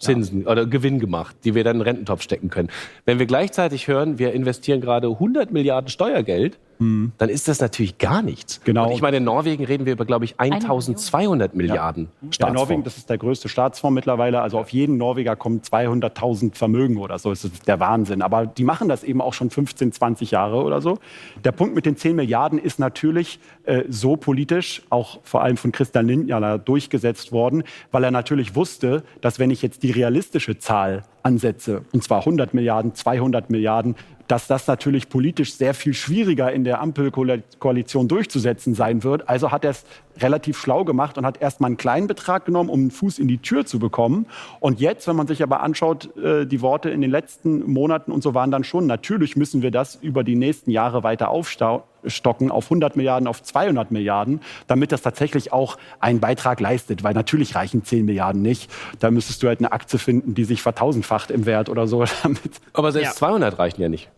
Zinsen 0.00 0.46
oder 0.46 0.66
Gewinn 0.66 0.98
gemacht, 0.98 1.36
die 1.44 1.54
wir 1.54 1.62
dann 1.62 1.76
in 1.76 1.80
den 1.80 1.86
Rententopf 1.86 2.22
stecken 2.22 2.48
können. 2.48 2.68
Wenn 3.04 3.18
wir 3.18 3.26
gleichzeitig 3.26 3.86
hören, 3.86 4.18
wir 4.18 4.32
investieren 4.32 4.80
gerade 4.80 5.08
100 5.08 5.52
Milliarden 5.52 5.88
Steuergeld, 5.88 6.58
dann 6.80 7.28
ist 7.28 7.46
das 7.46 7.60
natürlich 7.60 7.98
gar 7.98 8.22
nichts. 8.22 8.62
Genau. 8.64 8.86
Und 8.86 8.92
ich 8.92 9.02
meine, 9.02 9.18
in 9.18 9.24
Norwegen 9.24 9.64
reden 9.64 9.84
wir 9.84 9.92
über, 9.92 10.06
glaube 10.06 10.24
ich, 10.24 10.40
1200 10.40 11.54
Milliarden 11.54 12.08
Ja, 12.22 12.32
Staatsfonds. 12.32 12.60
Norwegen, 12.62 12.84
das 12.84 12.96
ist 12.96 13.10
der 13.10 13.18
größte 13.18 13.50
Staatsfonds 13.50 13.94
mittlerweile. 13.94 14.40
Also 14.40 14.58
auf 14.58 14.70
jeden 14.70 14.96
Norweger 14.96 15.36
kommen 15.36 15.60
200.000 15.60 16.54
Vermögen 16.54 16.96
oder 16.96 17.18
so. 17.18 17.28
Das 17.28 17.44
ist 17.44 17.68
der 17.68 17.80
Wahnsinn. 17.80 18.22
Aber 18.22 18.46
die 18.46 18.64
machen 18.64 18.88
das 18.88 19.04
eben 19.04 19.20
auch 19.20 19.34
schon 19.34 19.50
15, 19.50 19.92
20 19.92 20.30
Jahre 20.30 20.62
oder 20.64 20.80
so. 20.80 20.98
Der 21.44 21.52
Punkt 21.52 21.74
mit 21.74 21.84
den 21.84 21.98
10 21.98 22.16
Milliarden 22.16 22.58
ist 22.58 22.78
natürlich 22.78 23.40
äh, 23.64 23.84
so 23.88 24.16
politisch, 24.16 24.82
auch 24.88 25.20
vor 25.22 25.42
allem 25.42 25.58
von 25.58 25.72
Christian 25.72 26.06
Lindner 26.06 26.56
durchgesetzt 26.56 27.30
worden, 27.30 27.62
weil 27.90 28.04
er 28.04 28.10
natürlich 28.10 28.54
wusste, 28.54 29.02
dass 29.20 29.38
wenn 29.38 29.50
ich 29.50 29.60
jetzt 29.60 29.82
die 29.82 29.90
realistische 29.90 30.58
Zahl 30.58 31.02
ansetze, 31.22 31.82
und 31.92 32.02
zwar 32.02 32.20
100 32.20 32.54
Milliarden, 32.54 32.94
200 32.94 33.50
Milliarden, 33.50 33.96
dass 34.30 34.46
das 34.46 34.68
natürlich 34.68 35.08
politisch 35.08 35.54
sehr 35.54 35.74
viel 35.74 35.92
schwieriger 35.92 36.52
in 36.52 36.62
der 36.62 36.80
Ampelkoalition 36.80 38.06
durchzusetzen 38.06 38.74
sein 38.74 39.02
wird. 39.02 39.28
Also 39.28 39.50
hat 39.50 39.64
er 39.64 39.72
es 39.72 39.84
relativ 40.20 40.56
schlau 40.56 40.84
gemacht 40.84 41.18
und 41.18 41.26
hat 41.26 41.40
erstmal 41.40 41.68
einen 41.68 41.76
kleinen 41.76 42.06
Betrag 42.06 42.44
genommen, 42.44 42.70
um 42.70 42.80
einen 42.80 42.90
Fuß 42.92 43.18
in 43.18 43.26
die 43.26 43.38
Tür 43.38 43.66
zu 43.66 43.80
bekommen. 43.80 44.26
Und 44.60 44.78
jetzt, 44.78 45.08
wenn 45.08 45.16
man 45.16 45.26
sich 45.26 45.42
aber 45.42 45.62
anschaut, 45.62 46.16
äh, 46.16 46.46
die 46.46 46.60
Worte 46.60 46.90
in 46.90 47.00
den 47.00 47.10
letzten 47.10 47.68
Monaten 47.72 48.12
und 48.12 48.22
so 48.22 48.32
waren 48.32 48.52
dann 48.52 48.62
schon, 48.62 48.86
natürlich 48.86 49.34
müssen 49.34 49.62
wir 49.62 49.72
das 49.72 49.96
über 49.96 50.22
die 50.22 50.36
nächsten 50.36 50.70
Jahre 50.70 51.02
weiter 51.02 51.30
aufstocken 51.30 52.52
auf 52.52 52.66
100 52.66 52.94
Milliarden, 52.94 53.26
auf 53.26 53.42
200 53.42 53.90
Milliarden, 53.90 54.40
damit 54.68 54.92
das 54.92 55.02
tatsächlich 55.02 55.52
auch 55.52 55.76
einen 55.98 56.20
Beitrag 56.20 56.60
leistet. 56.60 57.02
Weil 57.02 57.14
natürlich 57.14 57.56
reichen 57.56 57.84
10 57.84 58.04
Milliarden 58.04 58.42
nicht. 58.42 58.70
Da 59.00 59.10
müsstest 59.10 59.42
du 59.42 59.48
halt 59.48 59.58
eine 59.58 59.72
Aktie 59.72 59.98
finden, 59.98 60.36
die 60.36 60.44
sich 60.44 60.62
vertausendfacht 60.62 61.32
im 61.32 61.46
Wert 61.46 61.68
oder 61.68 61.88
so. 61.88 62.04
Damit. 62.22 62.60
Aber 62.74 62.92
selbst 62.92 63.14
ja. 63.14 63.14
200 63.14 63.58
reichen 63.58 63.82
ja 63.82 63.88
nicht. 63.88 64.08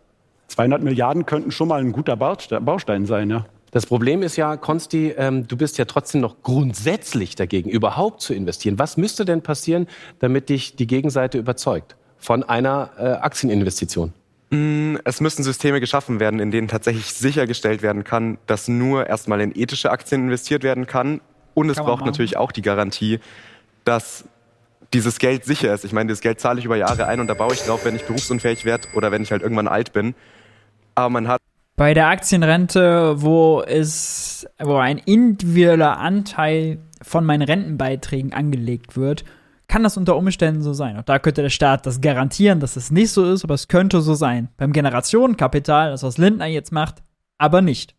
200 0.47 0.83
Milliarden 0.83 1.25
könnten 1.25 1.51
schon 1.51 1.67
mal 1.67 1.79
ein 1.81 1.91
guter 1.91 2.15
Baustein 2.15 3.05
sein, 3.05 3.29
ja. 3.29 3.45
Das 3.71 3.87
Problem 3.87 4.21
ist 4.21 4.35
ja, 4.35 4.55
Konsti, 4.55 5.15
ähm, 5.17 5.47
du 5.47 5.57
bist 5.57 5.79
ja 5.79 5.85
trotzdem 5.85 6.21
noch 6.21 6.43
grundsätzlich 6.43 7.35
dagegen, 7.35 7.71
überhaupt 7.71 8.21
zu 8.21 8.35
investieren. 8.35 8.77
Was 8.77 8.97
müsste 8.97 9.25
denn 9.25 9.41
passieren, 9.41 9.87
damit 10.19 10.49
dich 10.49 10.75
die 10.75 10.85
Gegenseite 10.85 11.39
überzeugt 11.39 11.95
von 12.19 12.43
einer 12.43 12.91
äh, 12.99 13.01
Aktieninvestition? 13.01 14.13
Mm, 14.51 14.97
es 15.03 15.21
müssen 15.21 15.41
Systeme 15.41 15.79
geschaffen 15.79 16.19
werden, 16.19 16.39
in 16.39 16.51
denen 16.51 16.67
tatsächlich 16.67 17.11
sichergestellt 17.13 17.81
werden 17.81 18.03
kann, 18.03 18.37
dass 18.45 18.67
nur 18.67 19.07
erstmal 19.07 19.41
in 19.41 19.51
ethische 19.55 19.89
Aktien 19.89 20.25
investiert 20.25 20.61
werden 20.61 20.85
kann. 20.85 21.19
Und 21.55 21.71
es 21.71 21.77
braucht 21.77 22.05
natürlich 22.05 22.37
auch 22.37 22.51
die 22.51 22.61
Garantie, 22.61 23.19
dass 23.85 24.25
dieses 24.93 25.17
Geld 25.17 25.45
sicher 25.45 25.73
ist. 25.73 25.83
Ich 25.83 25.93
meine, 25.93 26.07
dieses 26.07 26.21
Geld 26.21 26.39
zahle 26.39 26.59
ich 26.59 26.65
über 26.65 26.75
Jahre 26.75 27.07
ein 27.07 27.19
und 27.19 27.25
da 27.25 27.33
baue 27.33 27.53
ich 27.53 27.61
drauf, 27.61 27.85
wenn 27.85 27.95
ich 27.95 28.03
berufsunfähig 28.03 28.65
werde 28.65 28.87
oder 28.93 29.11
wenn 29.11 29.23
ich 29.23 29.31
halt 29.31 29.41
irgendwann 29.41 29.67
alt 29.67 29.93
bin. 29.93 30.13
Aber 30.95 31.09
man 31.09 31.27
hat 31.27 31.41
bei 31.75 31.95
der 31.95 32.07
Aktienrente, 32.07 33.21
wo 33.21 33.61
es, 33.61 34.47
wo 34.59 34.75
ein 34.75 34.99
individueller 34.99 35.97
Anteil 35.97 36.77
von 37.01 37.25
meinen 37.25 37.41
Rentenbeiträgen 37.41 38.31
angelegt 38.31 38.95
wird, 38.95 39.25
kann 39.67 39.81
das 39.81 39.97
unter 39.97 40.15
Umständen 40.15 40.61
so 40.61 40.73
sein. 40.73 40.97
Auch 40.97 41.03
da 41.03 41.17
könnte 41.17 41.41
der 41.41 41.49
Staat 41.49 41.87
das 41.87 41.99
garantieren, 41.99 42.59
dass 42.59 42.75
es 42.75 42.91
nicht 42.91 43.09
so 43.09 43.25
ist, 43.25 43.43
aber 43.43 43.55
es 43.55 43.67
könnte 43.67 44.01
so 44.01 44.13
sein. 44.13 44.49
Beim 44.57 44.71
Generationenkapital, 44.71 45.89
das 45.89 46.03
was 46.03 46.19
Lindner 46.19 46.45
jetzt 46.45 46.71
macht, 46.71 47.01
aber 47.39 47.61
nicht. 47.61 47.95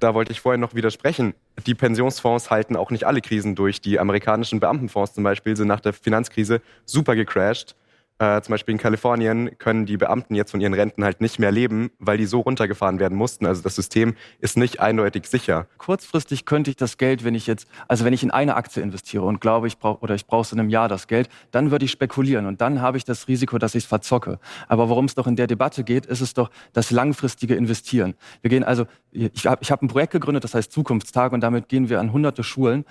Da 0.00 0.14
wollte 0.14 0.32
ich 0.32 0.40
vorhin 0.40 0.60
noch 0.60 0.74
widersprechen. 0.74 1.34
Die 1.66 1.74
Pensionsfonds 1.74 2.50
halten 2.50 2.74
auch 2.74 2.90
nicht 2.90 3.04
alle 3.04 3.20
Krisen 3.20 3.54
durch. 3.54 3.80
Die 3.80 4.00
amerikanischen 4.00 4.58
Beamtenfonds 4.58 5.14
zum 5.14 5.22
Beispiel 5.22 5.56
sind 5.56 5.68
nach 5.68 5.80
der 5.80 5.92
Finanzkrise 5.92 6.60
super 6.84 7.14
gecrashed. 7.14 7.76
Äh, 8.20 8.40
zum 8.42 8.52
Beispiel 8.52 8.72
in 8.72 8.78
Kalifornien 8.78 9.58
können 9.58 9.86
die 9.86 9.96
Beamten 9.96 10.36
jetzt 10.36 10.52
von 10.52 10.60
ihren 10.60 10.72
Renten 10.72 11.02
halt 11.02 11.20
nicht 11.20 11.40
mehr 11.40 11.50
leben, 11.50 11.90
weil 11.98 12.16
die 12.16 12.26
so 12.26 12.40
runtergefahren 12.40 13.00
werden 13.00 13.18
mussten. 13.18 13.44
Also 13.44 13.62
das 13.62 13.74
System 13.74 14.14
ist 14.38 14.56
nicht 14.56 14.78
eindeutig 14.78 15.26
sicher. 15.26 15.66
Kurzfristig 15.78 16.44
könnte 16.44 16.70
ich 16.70 16.76
das 16.76 16.96
Geld, 16.96 17.24
wenn 17.24 17.34
ich 17.34 17.48
jetzt, 17.48 17.66
also 17.88 18.04
wenn 18.04 18.12
ich 18.12 18.22
in 18.22 18.30
eine 18.30 18.54
Aktie 18.54 18.82
investiere 18.82 19.24
und 19.24 19.40
glaube, 19.40 19.66
ich 19.66 19.78
brauche 19.78 20.00
oder 20.00 20.14
ich 20.14 20.26
brauche 20.26 20.42
es 20.42 20.52
in 20.52 20.60
einem 20.60 20.68
Jahr 20.68 20.88
das 20.88 21.08
Geld, 21.08 21.28
dann 21.50 21.72
würde 21.72 21.86
ich 21.86 21.90
spekulieren 21.90 22.46
und 22.46 22.60
dann 22.60 22.80
habe 22.80 22.98
ich 22.98 23.04
das 23.04 23.26
Risiko, 23.26 23.58
dass 23.58 23.74
ich 23.74 23.82
es 23.82 23.88
verzocke. 23.88 24.38
Aber 24.68 24.88
worum 24.88 25.06
es 25.06 25.16
doch 25.16 25.26
in 25.26 25.34
der 25.34 25.48
Debatte 25.48 25.82
geht, 25.82 26.06
ist 26.06 26.20
es 26.20 26.34
doch 26.34 26.50
das 26.72 26.92
langfristige 26.92 27.56
Investieren. 27.56 28.14
Wir 28.42 28.50
gehen 28.50 28.62
also, 28.62 28.86
ich 29.10 29.44
habe 29.46 29.58
ich 29.60 29.72
hab 29.72 29.82
ein 29.82 29.88
Projekt 29.88 30.12
gegründet, 30.12 30.44
das 30.44 30.54
heißt 30.54 30.70
Zukunftstag 30.70 31.32
und 31.32 31.40
damit 31.40 31.68
gehen 31.68 31.88
wir 31.88 31.98
an 31.98 32.12
hunderte 32.12 32.44
Schulen 32.44 32.84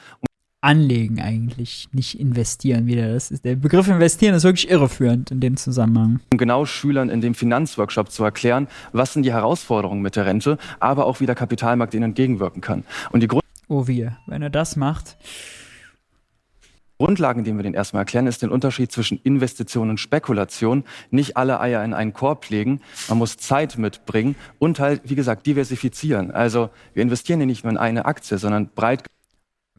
anlegen 0.63 1.19
eigentlich, 1.21 1.87
nicht 1.91 2.19
investieren 2.19 2.87
wieder. 2.87 3.13
Das 3.13 3.31
ist, 3.31 3.45
der 3.45 3.55
Begriff 3.55 3.87
investieren 3.87 4.35
ist 4.35 4.43
wirklich 4.43 4.69
irreführend 4.69 5.31
in 5.31 5.39
dem 5.39 5.57
Zusammenhang. 5.57 6.19
Um 6.31 6.37
genau 6.37 6.65
Schülern 6.65 7.09
in 7.09 7.21
dem 7.21 7.35
Finanzworkshop 7.35 8.11
zu 8.11 8.23
erklären, 8.23 8.67
was 8.91 9.13
sind 9.13 9.23
die 9.23 9.33
Herausforderungen 9.33 10.01
mit 10.01 10.15
der 10.15 10.25
Rente, 10.25 10.57
aber 10.79 11.05
auch 11.05 11.19
wie 11.19 11.25
der 11.25 11.35
Kapitalmarkt 11.35 11.93
ihnen 11.93 12.03
entgegenwirken 12.03 12.61
kann. 12.61 12.83
Und 13.11 13.21
die 13.21 13.27
Grund 13.27 13.43
oh 13.67 13.87
wir, 13.87 14.17
wenn 14.27 14.41
er 14.41 14.49
das 14.49 14.75
macht. 14.75 15.17
Grundlagen, 16.99 17.43
die 17.43 17.53
wir 17.53 17.63
den 17.63 17.73
erstmal 17.73 18.01
erklären, 18.01 18.27
ist 18.27 18.43
den 18.43 18.49
Unterschied 18.49 18.91
zwischen 18.91 19.19
Investition 19.23 19.89
und 19.89 19.99
Spekulation. 19.99 20.85
Nicht 21.11 21.35
alle 21.35 21.59
Eier 21.59 21.83
in 21.83 21.93
einen 21.93 22.13
Korb 22.13 22.49
legen. 22.49 22.81
Man 23.09 23.17
muss 23.17 23.35
Zeit 23.35 23.77
mitbringen 23.77 24.35
und 24.59 24.79
halt, 24.79 25.01
wie 25.03 25.15
gesagt, 25.15 25.45
diversifizieren. 25.45 26.31
Also 26.31 26.69
wir 26.93 27.03
investieren 27.03 27.41
ja 27.41 27.45
nicht 27.45 27.65
nur 27.65 27.71
in 27.71 27.77
eine 27.77 28.05
Aktie, 28.05 28.37
sondern 28.37 28.69
breit 28.73 29.03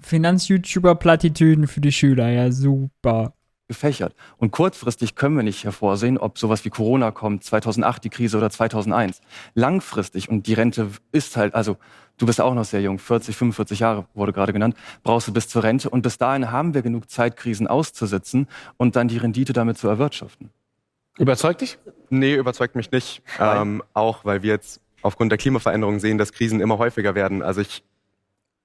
Finanz-YouTuber-Plattitüden 0.04 1.66
für 1.66 1.80
die 1.80 1.92
Schüler, 1.92 2.28
ja 2.28 2.52
super. 2.52 3.34
Gefächert. 3.66 4.14
Und 4.36 4.50
kurzfristig 4.50 5.14
können 5.14 5.36
wir 5.36 5.42
nicht 5.42 5.64
hervorsehen, 5.64 6.18
ob 6.18 6.38
sowas 6.38 6.66
wie 6.66 6.70
Corona 6.70 7.10
kommt, 7.12 7.44
2008 7.44 8.04
die 8.04 8.10
Krise 8.10 8.36
oder 8.36 8.50
2001. 8.50 9.22
Langfristig, 9.54 10.28
und 10.28 10.46
die 10.46 10.52
Rente 10.52 10.90
ist 11.12 11.38
halt, 11.38 11.54
also 11.54 11.78
du 12.18 12.26
bist 12.26 12.42
auch 12.42 12.52
noch 12.52 12.66
sehr 12.66 12.82
jung, 12.82 12.98
40, 12.98 13.34
45 13.34 13.80
Jahre 13.80 14.06
wurde 14.12 14.34
gerade 14.34 14.52
genannt, 14.52 14.76
brauchst 15.02 15.28
du 15.28 15.32
bis 15.32 15.48
zur 15.48 15.62
Rente. 15.62 15.88
Und 15.88 16.02
bis 16.02 16.18
dahin 16.18 16.50
haben 16.50 16.74
wir 16.74 16.82
genug 16.82 17.08
Zeit, 17.08 17.38
Krisen 17.38 17.66
auszusitzen 17.66 18.48
und 18.76 18.96
dann 18.96 19.08
die 19.08 19.16
Rendite 19.16 19.54
damit 19.54 19.78
zu 19.78 19.88
erwirtschaften. 19.88 20.50
Überzeugt 21.16 21.62
dich? 21.62 21.78
Nee, 22.10 22.34
überzeugt 22.34 22.76
mich 22.76 22.90
nicht. 22.90 23.22
Ähm, 23.40 23.82
auch 23.94 24.26
weil 24.26 24.42
wir 24.42 24.50
jetzt 24.50 24.82
aufgrund 25.00 25.32
der 25.32 25.38
Klimaveränderung 25.38 26.00
sehen, 26.00 26.18
dass 26.18 26.32
Krisen 26.32 26.60
immer 26.60 26.76
häufiger 26.76 27.14
werden. 27.14 27.42
Also 27.42 27.62
ich 27.62 27.82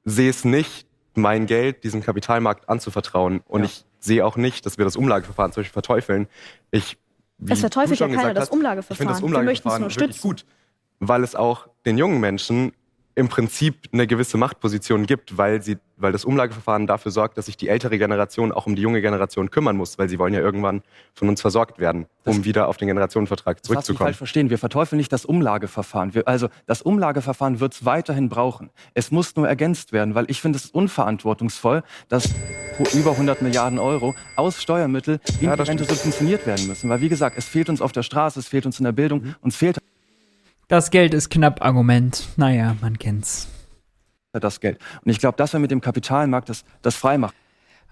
sehe 0.03 0.29
es 0.29 0.43
nicht, 0.43 0.88
mein 1.16 1.45
Geld 1.45 1.84
diesem 1.84 2.01
Kapitalmarkt 2.01 2.70
anzuvertrauen. 2.70 3.41
Und 3.47 3.62
ja. 3.62 3.66
ich 3.66 3.86
sehe 3.99 4.26
auch 4.26 4.38
nicht, 4.38 4.66
dass 4.66 4.78
wir 4.78 4.86
das 4.86 4.95
Umlageverfahren 4.95 5.51
zum 5.51 5.62
Beispiel 5.62 5.74
verteufeln. 5.74 6.28
Ich, 6.72 6.97
es 7.47 7.60
verteufelt 7.60 7.99
ja 7.99 8.07
keiner 8.07 8.34
das 8.34 8.49
Umlageverfahren. 8.49 8.93
Ich 8.93 8.97
finde 8.97 9.14
das 9.14 9.22
Umlageverfahren 9.22 9.84
wirklich 9.84 10.22
gut, 10.22 10.45
weil 10.99 11.24
es 11.24 11.36
auch 11.36 11.68
den 11.86 11.97
jungen 11.97 12.20
Menschen 12.20 12.74
im 13.20 13.28
Prinzip 13.28 13.89
eine 13.91 14.07
gewisse 14.07 14.38
Machtposition 14.38 15.05
gibt, 15.05 15.38
weil 15.38 15.61
sie, 15.61 15.78
weil 15.97 16.13
das 16.13 16.24
Umlageverfahren 16.24 16.88
dafür 16.88 17.11
sorgt, 17.11 17.38
dass 17.38 17.47
sich 17.47 17.57
die 17.57 17.67
ältere 17.67 17.97
Generation 17.97 18.53
auch 18.53 18.65
um 18.65 18.78
die 18.78 18.82
junge 18.82 19.01
Generation 19.01 19.51
kümmern 19.51 19.76
muss, 19.76 19.99
weil 19.99 20.07
sie 20.07 20.17
wollen 20.17 20.34
ja 20.34 20.39
irgendwann 20.39 20.82
von 21.13 21.28
uns 21.28 21.41
versorgt 21.41 21.80
werden, 21.80 22.05
um 22.24 22.38
das, 22.38 22.45
wieder 22.45 22.70
auf 22.70 22.78
den 22.78 22.88
Generationenvertrag 22.88 23.63
zurückzukommen. 23.63 23.97
Das 23.97 24.05
falsch 24.05 24.17
verstehen. 24.17 24.49
Wir 24.49 24.57
verteufeln 24.57 24.97
nicht 24.97 25.11
das 25.11 25.26
Umlageverfahren. 25.26 26.13
Wir, 26.13 26.28
also 26.30 26.47
das 26.65 26.82
Umlageverfahren 26.82 27.59
wird 27.59 27.74
es 27.74 27.84
weiterhin 27.84 28.30
brauchen. 28.30 28.70
Es 28.93 29.11
muss 29.11 29.36
nur 29.36 29.49
ergänzt 29.49 29.91
werden, 29.91 30.15
weil 30.15 30.26
ich 30.32 30.39
finde 30.41 30.57
es 30.57 30.67
unverantwortungsvoll, 30.67 31.84
dass 32.07 32.30
über 32.93 33.11
100 33.11 33.41
Milliarden 33.41 33.80
Euro 33.80 34.15
aus 34.38 34.61
Steuermitteln 34.61 35.20
in 35.41 35.47
ja, 35.47 35.57
die 35.57 35.61
Rente 35.63 35.84
subventioniert 35.84 36.47
werden 36.47 36.67
müssen. 36.67 36.89
Weil 36.89 37.01
wie 37.01 37.09
gesagt, 37.09 37.38
es 37.38 37.45
fehlt 37.45 37.70
uns 37.70 37.82
auf 37.82 37.91
der 37.91 38.03
Straße, 38.03 38.39
es 38.39 38.47
fehlt 38.47 38.65
uns 38.65 38.80
in 38.80 38.86
der 38.86 38.93
Bildung, 38.93 39.22
mhm. 39.24 39.36
uns 39.41 39.57
fehlt 39.57 39.78
das 40.70 40.91
Geld 40.91 41.13
ist 41.13 41.30
knapp 41.30 41.65
Argument. 41.65 42.30
Naja, 42.38 42.78
man 42.80 42.97
kennt's. 42.97 43.49
Das 44.32 44.59
Geld. 44.61 44.80
Und 45.03 45.11
ich 45.11 45.20
glaube, 45.20 45.36
dass 45.36 45.51
wir 45.51 45.59
mit 45.59 45.72
dem 45.72 45.82
Kapitalmarkt 45.82 46.47
das, 46.47 46.63
das 46.82 46.95
frei 46.95 47.17
machen. 47.17 47.36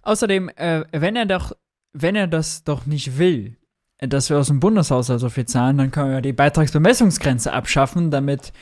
Außerdem, 0.03 0.49
äh, 0.55 0.85
wenn 0.91 1.15
er 1.15 1.25
doch, 1.25 1.51
wenn 1.91 2.15
er 2.15 2.27
das 2.27 2.63
doch 2.63 2.85
nicht 2.85 3.17
will, 3.17 3.57
dass 3.99 4.29
wir 4.29 4.37
aus 4.37 4.47
dem 4.47 4.59
Bundeshaushalt 4.59 5.19
so 5.19 5.29
viel 5.29 5.47
zahlen, 5.47 5.79
dann 5.79 5.91
können 5.91 6.11
wir 6.11 6.21
die 6.21 6.33
Beitragsbemessungsgrenze 6.33 7.51
abschaffen, 7.51 8.11
damit 8.11 8.53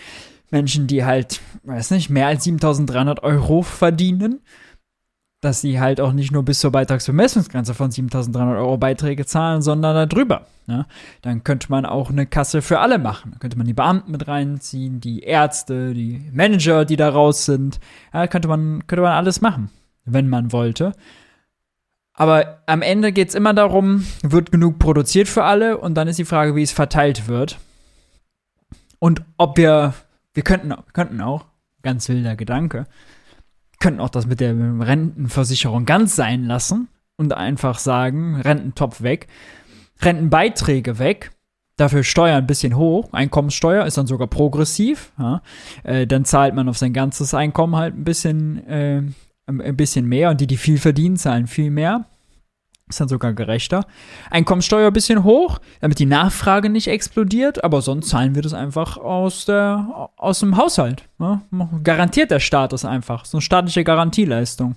Menschen, 0.49 0.87
die 0.87 1.03
halt, 1.03 1.41
weiß 1.63 1.91
nicht, 1.91 2.09
mehr 2.09 2.27
als 2.27 2.45
7300 2.45 3.21
Euro 3.23 3.61
verdienen, 3.61 4.41
dass 5.45 5.61
sie 5.61 5.79
halt 5.79 6.01
auch 6.01 6.11
nicht 6.11 6.31
nur 6.31 6.43
bis 6.43 6.59
zur 6.59 6.71
Beitragsbemessungsgrenze 6.71 7.75
von 7.75 7.91
7.300 7.91 8.57
Euro 8.57 8.77
Beiträge 8.77 9.25
zahlen, 9.27 9.61
sondern 9.61 10.09
darüber. 10.09 10.47
Ne? 10.65 10.87
Dann 11.21 11.43
könnte 11.43 11.67
man 11.69 11.85
auch 11.85 12.09
eine 12.09 12.25
Kasse 12.25 12.63
für 12.63 12.79
alle 12.79 12.97
machen. 12.97 13.31
Dann 13.31 13.39
könnte 13.39 13.57
man 13.57 13.67
die 13.67 13.73
Beamten 13.73 14.11
mit 14.11 14.27
reinziehen, 14.27 14.99
die 14.99 15.19
Ärzte, 15.19 15.93
die 15.93 16.29
Manager, 16.33 16.83
die 16.83 16.95
da 16.95 17.09
raus 17.09 17.45
sind. 17.45 17.79
Ja, 18.11 18.25
könnte 18.25 18.47
man, 18.47 18.87
könnte 18.87 19.03
man 19.03 19.11
alles 19.11 19.39
machen, 19.39 19.69
wenn 20.03 20.27
man 20.27 20.51
wollte. 20.51 20.93
Aber 22.13 22.63
am 22.65 22.81
Ende 22.81 23.11
geht 23.11 23.29
es 23.29 23.35
immer 23.35 23.53
darum, 23.53 24.05
wird 24.23 24.51
genug 24.51 24.79
produziert 24.79 25.27
für 25.27 25.43
alle 25.43 25.77
und 25.77 25.93
dann 25.93 26.07
ist 26.07 26.17
die 26.17 26.25
Frage, 26.25 26.55
wie 26.55 26.63
es 26.63 26.71
verteilt 26.71 27.27
wird. 27.27 27.59
Und 28.97 29.21
ob 29.37 29.57
wir, 29.57 29.93
wir 30.33 30.43
könnten, 30.43 30.73
könnten 30.93 31.21
auch, 31.21 31.45
ganz 31.83 32.09
wilder 32.09 32.35
Gedanke, 32.35 32.87
könnten 33.85 34.01
auch 34.01 34.09
das 34.09 34.25
mit 34.25 34.39
der 34.39 34.55
Rentenversicherung 34.55 35.85
ganz 35.85 36.15
sein 36.15 36.45
lassen 36.45 36.87
und 37.17 37.33
einfach 37.35 37.77
sagen, 37.77 38.41
Rententopf 38.41 39.03
weg, 39.03 39.27
Rentenbeiträge 40.01 40.97
weg, 40.97 41.33
dafür 41.77 42.01
Steuer 42.01 42.37
ein 42.37 42.47
bisschen 42.47 42.77
hoch, 42.77 43.13
Einkommenssteuer 43.13 43.85
ist 43.85 43.99
dann 43.99 44.07
sogar 44.07 44.27
progressiv, 44.27 45.11
ja. 45.19 45.43
äh, 45.83 46.07
dann 46.07 46.25
zahlt 46.25 46.55
man 46.55 46.67
auf 46.67 46.79
sein 46.79 46.93
ganzes 46.93 47.35
Einkommen 47.35 47.75
halt 47.75 47.95
ein 47.95 48.03
bisschen, 48.03 48.67
äh, 48.67 49.03
ein 49.45 49.77
bisschen 49.77 50.07
mehr 50.07 50.31
und 50.31 50.41
die, 50.41 50.47
die 50.47 50.57
viel 50.57 50.79
verdienen, 50.79 51.15
zahlen 51.15 51.45
viel 51.45 51.69
mehr. 51.69 52.05
Ist 52.87 53.01
dann 53.01 53.07
sogar 53.07 53.33
gerechter. 53.33 53.87
Einkommensteuer 54.29 54.87
ein 54.87 54.93
bisschen 54.93 55.23
hoch, 55.23 55.59
damit 55.81 55.97
die 55.97 56.05
Nachfrage 56.05 56.69
nicht 56.69 56.87
explodiert, 56.87 57.63
aber 57.63 57.81
sonst 57.81 58.09
zahlen 58.09 58.35
wir 58.35 58.43
das 58.43 58.53
einfach 58.53 58.97
aus, 58.97 59.45
der, 59.45 60.11
aus 60.17 60.41
dem 60.41 60.55
Haushalt. 60.55 61.09
Ne? 61.17 61.41
Garantiert 61.83 62.29
der 62.29 62.39
Staat 62.39 62.73
das 62.73 62.85
einfach. 62.85 63.25
So 63.25 63.37
eine 63.37 63.41
staatliche 63.41 63.83
Garantieleistung. 63.83 64.75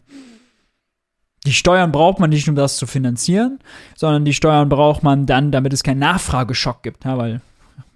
Die 1.44 1.52
Steuern 1.52 1.92
braucht 1.92 2.18
man 2.18 2.30
nicht, 2.30 2.48
um 2.48 2.54
das 2.54 2.78
zu 2.78 2.86
finanzieren, 2.86 3.59
sondern 3.94 4.24
die 4.24 4.34
Steuern 4.34 4.70
braucht 4.70 5.02
man 5.02 5.26
dann, 5.26 5.52
damit 5.52 5.74
es 5.74 5.82
keinen 5.82 6.00
Nachfrageschock 6.00 6.82
gibt. 6.82 7.04
Ja, 7.04 7.18
weil 7.18 7.42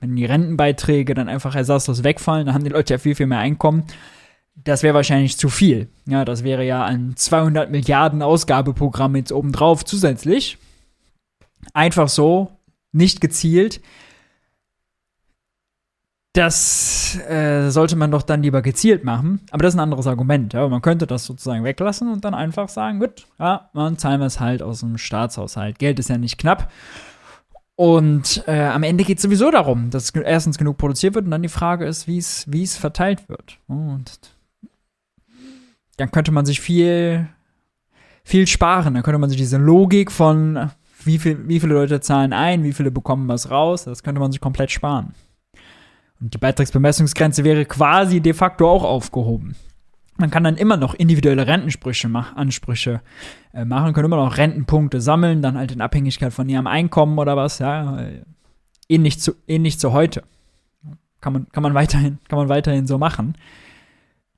wenn 0.00 0.14
die 0.14 0.26
Rentenbeiträge 0.26 1.14
dann 1.14 1.28
einfach 1.28 1.54
ersatzlos 1.54 2.04
wegfallen, 2.04 2.46
dann 2.46 2.54
haben 2.54 2.64
die 2.64 2.70
Leute 2.70 2.94
ja 2.94 2.98
viel, 2.98 3.14
viel 3.14 3.26
mehr 3.26 3.38
Einkommen. 3.38 3.84
Das 4.54 4.82
wäre 4.82 4.94
wahrscheinlich 4.94 5.38
zu 5.38 5.48
viel. 5.48 5.88
Ja, 6.06 6.24
das 6.24 6.44
wäre 6.44 6.64
ja 6.64 6.84
ein 6.84 7.14
200 7.16 7.70
Milliarden 7.70 8.22
Ausgabeprogramm 8.22 9.16
jetzt 9.16 9.32
obendrauf 9.32 9.84
zusätzlich. 9.84 10.58
Einfach 11.72 12.08
so, 12.08 12.50
nicht 12.92 13.20
gezielt. 13.20 13.80
Das 16.34 17.18
äh, 17.28 17.70
sollte 17.70 17.96
man 17.96 18.10
doch 18.10 18.22
dann 18.22 18.42
lieber 18.42 18.62
gezielt 18.62 19.04
machen. 19.04 19.40
Aber 19.50 19.62
das 19.62 19.74
ist 19.74 19.76
ein 19.76 19.82
anderes 19.82 20.06
Argument. 20.06 20.52
Ja? 20.54 20.66
Man 20.68 20.80
könnte 20.80 21.06
das 21.06 21.24
sozusagen 21.24 21.64
weglassen 21.64 22.10
und 22.10 22.24
dann 22.24 22.34
einfach 22.34 22.68
sagen, 22.68 23.00
gut, 23.00 23.26
ja, 23.38 23.70
dann 23.74 23.98
zahlen 23.98 24.20
wir 24.20 24.26
es 24.26 24.40
halt 24.40 24.62
aus 24.62 24.80
dem 24.80 24.96
Staatshaushalt. 24.96 25.78
Geld 25.78 25.98
ist 25.98 26.08
ja 26.08 26.16
nicht 26.16 26.38
knapp. 26.38 26.70
Und 27.74 28.44
äh, 28.46 28.66
am 28.66 28.82
Ende 28.82 29.04
geht 29.04 29.18
es 29.18 29.22
sowieso 29.22 29.50
darum, 29.50 29.90
dass 29.90 30.10
erstens 30.10 30.56
genug 30.56 30.78
produziert 30.78 31.14
wird 31.14 31.24
und 31.24 31.30
dann 31.30 31.42
die 31.42 31.48
Frage 31.48 31.84
ist, 31.84 32.06
wie 32.06 32.18
es 32.18 32.76
verteilt 32.76 33.28
wird. 33.28 33.58
Und 33.66 34.20
dann 35.96 36.10
könnte 36.10 36.32
man 36.32 36.46
sich 36.46 36.60
viel, 36.60 37.28
viel 38.24 38.46
sparen. 38.46 38.94
Dann 38.94 39.02
könnte 39.02 39.18
man 39.18 39.30
sich 39.30 39.38
diese 39.38 39.58
Logik 39.58 40.10
von, 40.10 40.70
wie, 41.04 41.18
viel, 41.18 41.48
wie 41.48 41.60
viele 41.60 41.74
Leute 41.74 42.00
zahlen 42.00 42.32
ein, 42.32 42.64
wie 42.64 42.72
viele 42.72 42.90
bekommen 42.90 43.28
was 43.28 43.50
raus, 43.50 43.84
das 43.84 44.02
könnte 44.02 44.20
man 44.20 44.32
sich 44.32 44.40
komplett 44.40 44.70
sparen. 44.70 45.14
Und 46.20 46.34
die 46.34 46.38
Beitragsbemessungsgrenze 46.38 47.42
wäre 47.44 47.64
quasi 47.64 48.20
de 48.20 48.32
facto 48.32 48.68
auch 48.68 48.84
aufgehoben. 48.84 49.56
Man 50.18 50.30
kann 50.30 50.44
dann 50.44 50.56
immer 50.56 50.76
noch 50.76 50.94
individuelle 50.94 51.46
Rentenansprüche 51.46 52.08
mach, 52.08 52.36
Ansprüche, 52.36 53.00
äh, 53.52 53.64
machen, 53.64 53.92
können 53.92 54.06
immer 54.06 54.24
noch 54.24 54.36
Rentenpunkte 54.36 55.00
sammeln, 55.00 55.42
dann 55.42 55.56
halt 55.56 55.72
in 55.72 55.80
Abhängigkeit 55.80 56.32
von 56.32 56.48
ihrem 56.48 56.66
Einkommen 56.66 57.18
oder 57.18 57.36
was, 57.36 57.58
ja. 57.58 57.98
Äh, 57.98 58.22
ähnlich 58.88 59.18
zu, 59.18 59.32
ähnlich 59.48 59.80
zu 59.80 59.92
heute. 59.92 60.22
Kann 61.20 61.32
man, 61.32 61.48
kann 61.50 61.62
man 61.62 61.74
weiterhin, 61.74 62.18
kann 62.28 62.38
man 62.38 62.48
weiterhin 62.48 62.86
so 62.86 62.98
machen. 62.98 63.34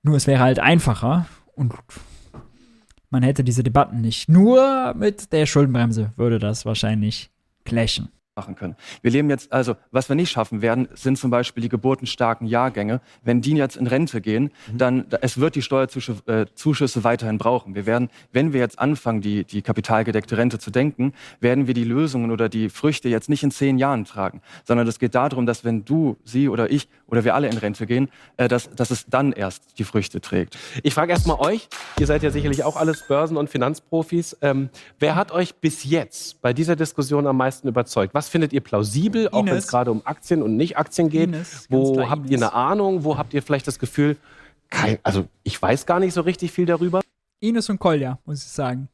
Nur 0.02 0.16
es 0.16 0.26
wäre 0.26 0.40
halt 0.40 0.58
einfacher 0.58 1.26
und 1.56 1.74
man 3.10 3.22
hätte 3.22 3.44
diese 3.44 3.62
Debatten 3.62 4.00
nicht. 4.00 4.28
Nur 4.28 4.94
mit 4.94 5.32
der 5.32 5.46
Schuldenbremse 5.46 6.12
würde 6.16 6.38
das 6.38 6.66
wahrscheinlich 6.66 7.30
clashen 7.64 8.08
machen 8.36 8.56
können. 8.56 8.74
Wir 9.00 9.12
leben 9.12 9.30
jetzt, 9.30 9.52
also 9.52 9.76
was 9.92 10.08
wir 10.08 10.16
nicht 10.16 10.30
schaffen 10.30 10.60
werden, 10.60 10.88
sind 10.94 11.16
zum 11.18 11.30
Beispiel 11.30 11.62
die 11.62 11.68
geburtenstarken 11.68 12.48
Jahrgänge. 12.48 13.00
Wenn 13.22 13.40
die 13.40 13.52
jetzt 13.52 13.76
in 13.76 13.86
Rente 13.86 14.20
gehen, 14.20 14.50
mhm. 14.72 14.78
dann 14.78 15.06
es 15.20 15.38
wird 15.38 15.54
die 15.54 15.62
Steuerzuschüsse 15.62 16.98
äh, 16.98 17.04
weiterhin 17.04 17.38
brauchen. 17.38 17.76
Wir 17.76 17.86
werden, 17.86 18.10
wenn 18.32 18.52
wir 18.52 18.58
jetzt 18.58 18.80
anfangen, 18.80 19.20
die, 19.20 19.44
die 19.44 19.62
kapitalgedeckte 19.62 20.36
Rente 20.36 20.58
zu 20.58 20.72
denken, 20.72 21.12
werden 21.38 21.68
wir 21.68 21.74
die 21.74 21.84
Lösungen 21.84 22.32
oder 22.32 22.48
die 22.48 22.70
Früchte 22.70 23.08
jetzt 23.08 23.28
nicht 23.28 23.44
in 23.44 23.52
zehn 23.52 23.78
Jahren 23.78 24.04
tragen, 24.04 24.42
sondern 24.64 24.88
es 24.88 24.98
geht 24.98 25.14
darum, 25.14 25.46
dass 25.46 25.64
wenn 25.64 25.84
du, 25.84 26.16
sie 26.24 26.48
oder 26.48 26.70
ich 26.72 26.88
oder 27.06 27.22
wir 27.22 27.36
alle 27.36 27.48
in 27.48 27.56
Rente 27.56 27.86
gehen, 27.86 28.08
äh, 28.36 28.48
dass, 28.48 28.68
dass 28.74 28.90
es 28.90 29.06
dann 29.06 29.30
erst 29.30 29.78
die 29.78 29.84
Früchte 29.84 30.20
trägt. 30.20 30.58
Ich 30.82 30.94
frage 30.94 31.12
erst 31.12 31.28
mal 31.28 31.38
euch, 31.38 31.68
ihr 32.00 32.06
seid 32.08 32.24
ja 32.24 32.30
sicherlich 32.30 32.64
auch 32.64 32.76
alles 32.76 33.06
Börsen- 33.06 33.36
und 33.36 33.48
Finanzprofis. 33.48 34.36
Ähm, 34.42 34.70
wer 34.98 35.14
hat 35.14 35.30
euch 35.30 35.54
bis 35.54 35.84
jetzt 35.84 36.42
bei 36.42 36.52
dieser 36.52 36.74
Diskussion 36.74 37.28
am 37.28 37.36
meisten 37.36 37.68
überzeugt? 37.68 38.12
Was 38.12 38.23
was 38.24 38.30
findet 38.30 38.54
ihr 38.54 38.62
plausibel, 38.62 39.28
auch 39.28 39.44
wenn 39.44 39.54
es 39.54 39.68
gerade 39.68 39.90
um 39.90 40.00
Aktien 40.06 40.42
und 40.42 40.56
Nicht-Aktien 40.56 41.10
geht? 41.10 41.28
Ines, 41.28 41.66
wo 41.68 42.08
habt 42.08 42.20
Ines. 42.20 42.30
ihr 42.30 42.36
eine 42.38 42.52
Ahnung? 42.54 43.04
Wo 43.04 43.18
habt 43.18 43.34
ihr 43.34 43.42
vielleicht 43.42 43.66
das 43.66 43.78
Gefühl, 43.78 44.16
kein, 44.70 44.98
also 45.02 45.26
ich 45.42 45.60
weiß 45.60 45.84
gar 45.84 46.00
nicht 46.00 46.14
so 46.14 46.22
richtig 46.22 46.50
viel 46.50 46.64
darüber? 46.64 47.02
Ines 47.40 47.68
und 47.68 47.78
Kolja, 47.78 48.18
muss 48.24 48.42
ich 48.42 48.50
sagen. 48.50 48.88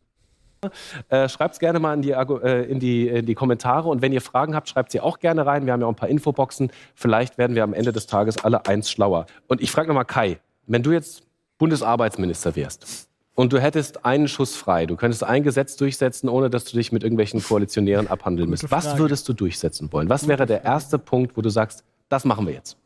Äh, 1.08 1.28
schreibt 1.28 1.54
es 1.54 1.60
gerne 1.60 1.78
mal 1.78 1.94
in 1.94 2.02
die, 2.02 2.10
äh, 2.10 2.64
in, 2.64 2.80
die, 2.80 3.06
in 3.06 3.24
die 3.24 3.34
Kommentare 3.34 3.88
und 3.88 4.02
wenn 4.02 4.12
ihr 4.12 4.20
Fragen 4.20 4.54
habt, 4.56 4.68
schreibt 4.68 4.90
sie 4.90 5.00
auch 5.00 5.20
gerne 5.20 5.46
rein. 5.46 5.64
Wir 5.64 5.72
haben 5.72 5.80
ja 5.80 5.86
auch 5.86 5.92
ein 5.92 5.96
paar 5.96 6.08
Infoboxen. 6.08 6.72
Vielleicht 6.94 7.38
werden 7.38 7.54
wir 7.54 7.62
am 7.62 7.72
Ende 7.72 7.92
des 7.92 8.08
Tages 8.08 8.44
alle 8.44 8.66
eins 8.66 8.90
schlauer. 8.90 9.26
Und 9.46 9.60
ich 9.60 9.70
frage 9.70 9.88
nochmal 9.88 10.04
Kai, 10.04 10.40
wenn 10.66 10.82
du 10.82 10.90
jetzt 10.90 11.22
Bundesarbeitsminister 11.56 12.56
wärst, 12.56 13.08
und 13.40 13.54
du 13.54 13.58
hättest 13.58 14.04
einen 14.04 14.28
Schuss 14.28 14.54
frei. 14.54 14.84
Du 14.84 14.96
könntest 14.96 15.24
ein 15.24 15.42
Gesetz 15.42 15.74
durchsetzen, 15.76 16.28
ohne 16.28 16.50
dass 16.50 16.64
du 16.64 16.76
dich 16.76 16.92
mit 16.92 17.02
irgendwelchen 17.02 17.42
Koalitionären 17.42 18.06
abhandeln 18.06 18.50
müsst. 18.50 18.70
Was 18.70 18.98
würdest 18.98 19.26
du 19.30 19.32
durchsetzen 19.32 19.90
wollen? 19.94 20.10
Was 20.10 20.28
wäre 20.28 20.44
der 20.44 20.62
erste 20.62 20.98
Punkt, 20.98 21.38
wo 21.38 21.40
du 21.40 21.48
sagst, 21.48 21.82
das 22.10 22.26
machen 22.26 22.46
wir 22.46 22.52
jetzt? 22.52 22.76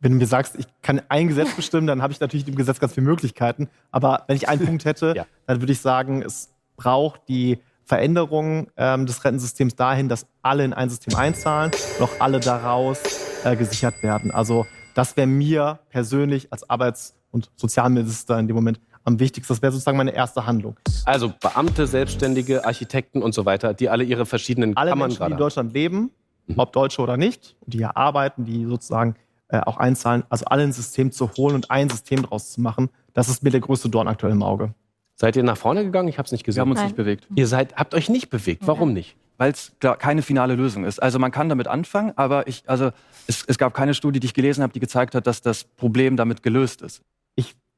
Wenn 0.00 0.12
du 0.12 0.18
mir 0.18 0.26
sagst, 0.26 0.56
ich 0.58 0.66
kann 0.82 1.00
ein 1.08 1.28
Gesetz 1.28 1.54
bestimmen, 1.56 1.86
dann 1.86 2.02
habe 2.02 2.12
ich 2.12 2.20
natürlich 2.20 2.46
im 2.46 2.56
Gesetz 2.56 2.78
ganz 2.78 2.92
viele 2.92 3.06
Möglichkeiten. 3.06 3.70
Aber 3.90 4.24
wenn 4.26 4.36
ich 4.36 4.50
einen 4.50 4.60
Punkt 4.66 4.84
hätte, 4.84 5.14
ja. 5.16 5.24
dann 5.46 5.62
würde 5.62 5.72
ich 5.72 5.80
sagen, 5.80 6.20
es 6.20 6.50
braucht 6.76 7.22
die 7.28 7.60
Veränderung 7.86 8.66
ähm, 8.76 9.06
des 9.06 9.24
Rentensystems 9.24 9.76
dahin, 9.76 10.10
dass 10.10 10.26
alle 10.42 10.66
in 10.66 10.74
ein 10.74 10.90
System 10.90 11.16
einzahlen 11.16 11.70
und 11.98 12.04
auch 12.04 12.20
alle 12.20 12.38
daraus 12.38 13.00
äh, 13.44 13.56
gesichert 13.56 14.02
werden. 14.02 14.30
Also 14.30 14.66
das 14.92 15.16
wäre 15.16 15.26
mir 15.26 15.78
persönlich 15.88 16.52
als 16.52 16.68
Arbeits- 16.68 17.14
und 17.30 17.50
Sozialminister 17.56 18.38
in 18.38 18.46
dem 18.46 18.56
Moment 18.56 18.78
am 19.04 19.20
wichtigsten. 19.20 19.52
Das 19.52 19.62
wäre 19.62 19.72
sozusagen 19.72 19.96
meine 19.96 20.14
erste 20.14 20.46
Handlung. 20.46 20.76
Also 21.04 21.32
Beamte, 21.40 21.86
Selbstständige, 21.86 22.64
Architekten 22.64 23.22
und 23.22 23.34
so 23.34 23.44
weiter, 23.44 23.74
die 23.74 23.88
alle 23.88 24.04
ihre 24.04 24.26
verschiedenen 24.26 24.76
alle 24.76 24.90
Kammern 24.90 25.08
Menschen, 25.08 25.26
die 25.26 25.32
in 25.32 25.38
Deutschland 25.38 25.72
leben, 25.72 26.10
mhm. 26.46 26.58
ob 26.58 26.72
Deutsche 26.72 27.02
oder 27.02 27.16
nicht, 27.16 27.56
die 27.66 27.78
hier 27.78 27.96
arbeiten, 27.96 28.44
die 28.44 28.64
sozusagen 28.64 29.16
äh, 29.48 29.60
auch 29.60 29.76
einzahlen, 29.76 30.24
also 30.28 30.44
alle 30.46 30.62
ein 30.62 30.72
System 30.72 31.12
zu 31.12 31.30
holen 31.36 31.54
und 31.54 31.70
ein 31.70 31.90
System 31.90 32.22
draus 32.22 32.52
zu 32.52 32.60
machen, 32.60 32.88
das 33.12 33.28
ist 33.28 33.42
mir 33.42 33.50
der 33.50 33.60
größte 33.60 33.88
Dorn 33.88 34.08
aktuell 34.08 34.32
im 34.32 34.42
Auge. 34.42 34.74
Seid 35.14 35.36
ihr 35.36 35.42
nach 35.42 35.56
vorne 35.56 35.84
gegangen? 35.84 36.08
Ich 36.08 36.18
habe 36.18 36.26
es 36.26 36.32
nicht 36.32 36.44
gesehen. 36.44 36.56
Wir 36.56 36.62
haben 36.62 36.70
uns 36.70 36.80
Nein. 36.80 36.86
nicht 36.86 36.96
bewegt. 36.96 37.28
Ihr 37.34 37.46
seid, 37.46 37.76
habt 37.76 37.94
euch 37.94 38.08
nicht 38.08 38.30
bewegt. 38.30 38.66
Warum 38.66 38.92
nicht? 38.92 39.16
Weil 39.36 39.52
es 39.52 39.72
keine 39.98 40.22
finale 40.22 40.54
Lösung 40.54 40.84
ist. 40.84 41.02
Also 41.02 41.18
man 41.18 41.30
kann 41.30 41.48
damit 41.48 41.68
anfangen, 41.68 42.12
aber 42.16 42.46
ich, 42.46 42.64
also 42.66 42.90
es, 43.26 43.44
es 43.46 43.58
gab 43.58 43.74
keine 43.74 43.94
Studie, 43.94 44.20
die 44.20 44.26
ich 44.26 44.34
gelesen 44.34 44.62
habe, 44.62 44.72
die 44.72 44.80
gezeigt 44.80 45.14
hat, 45.14 45.26
dass 45.26 45.42
das 45.42 45.64
Problem 45.64 46.16
damit 46.16 46.42
gelöst 46.42 46.82
ist. 46.82 47.02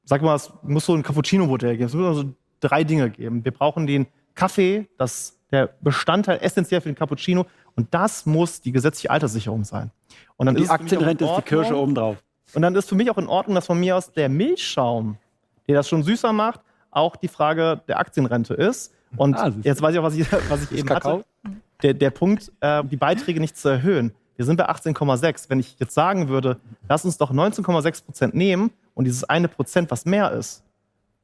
Sag 0.05 0.23
mal, 0.23 0.35
es 0.35 0.53
muss 0.63 0.87
so 0.87 0.95
ein 0.95 1.03
Cappuccino-Modell 1.03 1.77
geben. 1.77 1.87
Es 1.87 1.95
muss 1.95 2.07
also 2.07 2.35
drei 2.61 2.85
Dinge 2.85 3.11
geben. 3.11 3.45
Wir 3.45 3.53
brauchen 3.53 3.87
den 3.87 4.07
Kaffee, 4.35 4.89
das 4.99 5.39
der 5.51 5.71
Bestandteil 5.81 6.39
essentiell 6.43 6.81
für 6.81 6.89
den 6.89 6.97
Cappuccino. 6.97 7.47
Und 7.77 7.93
das 7.93 8.27
muss 8.27 8.61
die 8.61 8.73
gesetzliche 8.73 9.11
Alterssicherung 9.11 9.65
sein. 9.65 9.91
Und 10.37 10.47
dann 10.47 10.57
die 10.57 10.63
ist 10.63 10.71
Aktienrente 10.71 11.25
ist 11.25 11.37
die 11.37 11.43
Kirsche 11.43 11.77
obendrauf. 11.77 12.17
Und 12.55 12.63
dann 12.63 12.75
ist 12.75 12.89
für 12.89 12.95
mich 12.95 13.11
auch 13.11 13.19
in 13.19 13.27
Ordnung, 13.27 13.55
dass 13.55 13.67
von 13.67 13.79
mir 13.79 13.97
aus 13.97 14.13
der 14.13 14.29
Milchschaum, 14.29 15.17
der 15.67 15.77
das 15.77 15.89
schon 15.89 16.03
süßer 16.03 16.33
macht, 16.33 16.61
auch 16.91 17.17
die 17.17 17.29
Frage 17.29 17.83
der 17.89 17.99
Aktienrente 17.99 18.55
ist. 18.55 18.93
Und 19.17 19.37
ah, 19.37 19.53
jetzt 19.63 19.81
weiß 19.81 19.95
ich 19.95 20.01
auch, 20.01 20.05
was 20.05 20.15
ich, 20.15 20.31
was 20.49 20.65
ich 20.65 20.79
eben 20.79 20.89
Kakao? 20.89 21.19
hatte. 21.19 21.25
Der, 21.83 21.95
der 21.95 22.11
Punkt, 22.11 22.53
äh, 22.61 22.85
die 22.85 22.97
Beiträge 22.97 23.41
nicht 23.41 23.57
zu 23.57 23.69
erhöhen. 23.69 24.13
Wir 24.37 24.45
sind 24.45 24.57
bei 24.57 24.69
18,6. 24.69 25.49
Wenn 25.49 25.61
ich 25.61 25.77
jetzt 25.79 25.95
sagen 25.95 26.29
würde, 26.29 26.61
lass 26.89 27.05
uns 27.05 27.19
doch 27.19 27.33
19,6 27.33 28.05
Prozent 28.05 28.35
nehmen 28.35 28.71
und 28.95 29.05
dieses 29.05 29.25
eine 29.25 29.49
Prozent, 29.49 29.91
was 29.91 30.05
mehr 30.05 30.33
ist, 30.33 30.63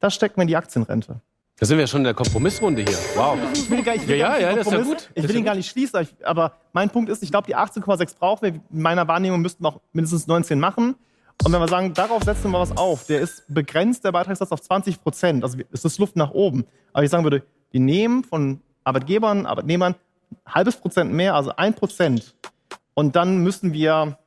das 0.00 0.14
steckt 0.14 0.36
mir 0.36 0.42
in 0.42 0.48
die 0.48 0.56
Aktienrente. 0.56 1.20
Da 1.58 1.66
sind 1.66 1.76
wir 1.76 1.86
schon 1.86 2.00
in 2.00 2.04
der 2.04 2.14
Kompromissrunde 2.14 2.82
hier. 2.82 2.96
Wow. 3.14 3.38
Ich 3.52 3.68
will 3.68 3.82
gar, 3.82 3.94
ich 3.94 4.08
will 4.08 4.16
ja, 4.16 4.38
ja, 4.38 4.50
ja, 4.50 4.56
das 4.56 4.66
ist 4.66 4.72
ja 4.72 4.82
gut. 4.82 5.10
Ich 5.14 5.28
will 5.28 5.36
ihn 5.36 5.44
gar 5.44 5.54
nicht 5.54 5.70
schließen, 5.70 6.08
aber 6.24 6.54
mein 6.72 6.88
Punkt 6.88 7.10
ist, 7.10 7.22
ich 7.22 7.30
glaube, 7.30 7.46
die 7.46 7.54
18,6 7.54 8.18
brauchen 8.18 8.42
wir. 8.42 8.48
In 8.54 8.80
meiner 8.82 9.06
Wahrnehmung 9.06 9.42
müssten 9.42 9.62
wir 9.62 9.68
auch 9.68 9.80
mindestens 9.92 10.26
19 10.26 10.58
machen. 10.58 10.94
Und 11.44 11.52
wenn 11.52 11.60
wir 11.60 11.68
sagen, 11.68 11.92
darauf 11.92 12.22
setzen 12.22 12.50
wir 12.50 12.60
was 12.60 12.74
auf, 12.76 13.04
der 13.04 13.20
ist 13.20 13.44
begrenzt, 13.48 14.04
der 14.04 14.12
Beitragssatz 14.12 14.52
auf 14.52 14.62
20 14.62 15.02
Prozent. 15.02 15.44
Also 15.44 15.58
es 15.70 15.84
ist 15.84 15.98
Luft 15.98 16.16
nach 16.16 16.30
oben. 16.30 16.64
Aber 16.94 17.04
ich 17.04 17.10
sagen 17.10 17.24
würde, 17.24 17.44
die 17.74 17.78
nehmen 17.78 18.24
von 18.24 18.60
Arbeitgebern, 18.84 19.44
Arbeitnehmern 19.44 19.94
ein 20.30 20.54
halbes 20.54 20.76
Prozent 20.76 21.12
mehr, 21.12 21.34
also 21.34 21.52
ein 21.56 21.74
Prozent. 21.74 22.34
Und 22.94 23.16
dann 23.16 23.38
müssen 23.38 23.74
wir 23.74 24.18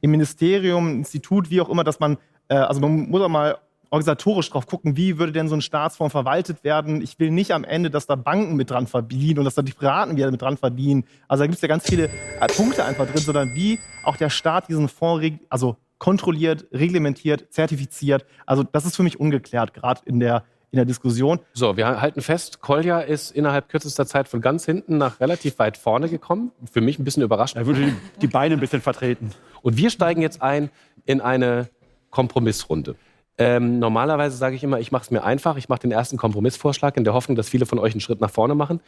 im 0.00 0.10
Ministerium, 0.10 0.98
Institut, 0.98 1.50
wie 1.50 1.60
auch 1.60 1.68
immer, 1.68 1.84
dass 1.84 2.00
man 2.00 2.18
äh, 2.48 2.56
also 2.56 2.80
man 2.80 3.08
muss 3.08 3.22
auch 3.22 3.28
mal 3.28 3.58
organisatorisch 3.90 4.50
drauf 4.50 4.66
gucken, 4.66 4.96
wie 4.96 5.18
würde 5.18 5.32
denn 5.32 5.48
so 5.48 5.54
ein 5.54 5.62
Staatsfonds 5.62 6.12
verwaltet 6.12 6.62
werden. 6.64 7.00
Ich 7.00 7.18
will 7.18 7.30
nicht 7.30 7.52
am 7.52 7.64
Ende, 7.64 7.90
dass 7.90 8.06
da 8.06 8.16
Banken 8.16 8.56
mit 8.56 8.70
dran 8.70 8.86
verdienen 8.86 9.38
und 9.38 9.44
dass 9.44 9.54
da 9.54 9.62
die 9.62 9.72
Piraten 9.72 10.16
wieder 10.16 10.30
mit 10.30 10.42
dran 10.42 10.56
verdienen. 10.56 11.04
Also 11.26 11.42
da 11.42 11.46
gibt 11.46 11.56
es 11.56 11.62
ja 11.62 11.68
ganz 11.68 11.88
viele 11.88 12.04
äh, 12.04 12.46
Punkte 12.54 12.84
einfach 12.84 13.06
drin, 13.06 13.22
sondern 13.22 13.54
wie 13.54 13.78
auch 14.04 14.16
der 14.16 14.30
Staat 14.30 14.68
diesen 14.68 14.88
Fonds 14.88 15.38
also 15.48 15.76
kontrolliert, 15.98 16.66
reglementiert, 16.72 17.52
zertifiziert. 17.52 18.24
Also 18.46 18.62
das 18.62 18.84
ist 18.84 18.96
für 18.96 19.02
mich 19.02 19.18
ungeklärt, 19.18 19.74
gerade 19.74 20.02
in 20.04 20.20
der 20.20 20.44
in 20.70 20.76
der 20.76 20.84
Diskussion. 20.84 21.40
So, 21.54 21.78
wir 21.78 22.00
halten 22.00 22.20
fest, 22.20 22.60
Kolja 22.60 23.00
ist 23.00 23.30
innerhalb 23.30 23.70
kürzester 23.70 24.06
Zeit 24.06 24.28
von 24.28 24.42
ganz 24.42 24.66
hinten 24.66 24.98
nach 24.98 25.18
relativ 25.18 25.58
weit 25.58 25.78
vorne 25.78 26.10
gekommen. 26.10 26.52
Für 26.70 26.82
mich 26.82 26.98
ein 26.98 27.04
bisschen 27.04 27.22
überraschend. 27.22 27.62
Er 27.62 27.66
würde 27.66 27.94
die 28.20 28.26
Beine 28.26 28.54
ein 28.54 28.60
bisschen 28.60 28.82
vertreten. 28.82 29.30
Und 29.62 29.78
wir 29.78 29.88
steigen 29.88 30.20
jetzt 30.20 30.42
ein 30.42 30.68
in 31.06 31.22
eine 31.22 31.70
Kompromissrunde. 32.10 32.96
Ähm, 33.38 33.78
normalerweise 33.78 34.36
sage 34.36 34.56
ich 34.56 34.64
immer, 34.64 34.80
ich 34.80 34.90
mache 34.90 35.04
es 35.04 35.10
mir 35.10 35.22
einfach. 35.22 35.56
Ich 35.56 35.68
mache 35.68 35.80
den 35.80 35.92
ersten 35.92 36.16
Kompromissvorschlag 36.16 36.96
in 36.96 37.04
der 37.04 37.14
Hoffnung, 37.14 37.36
dass 37.36 37.48
viele 37.48 37.66
von 37.66 37.78
euch 37.78 37.92
einen 37.92 38.00
Schritt 38.00 38.20
nach 38.20 38.30
vorne 38.30 38.54
machen. 38.54 38.80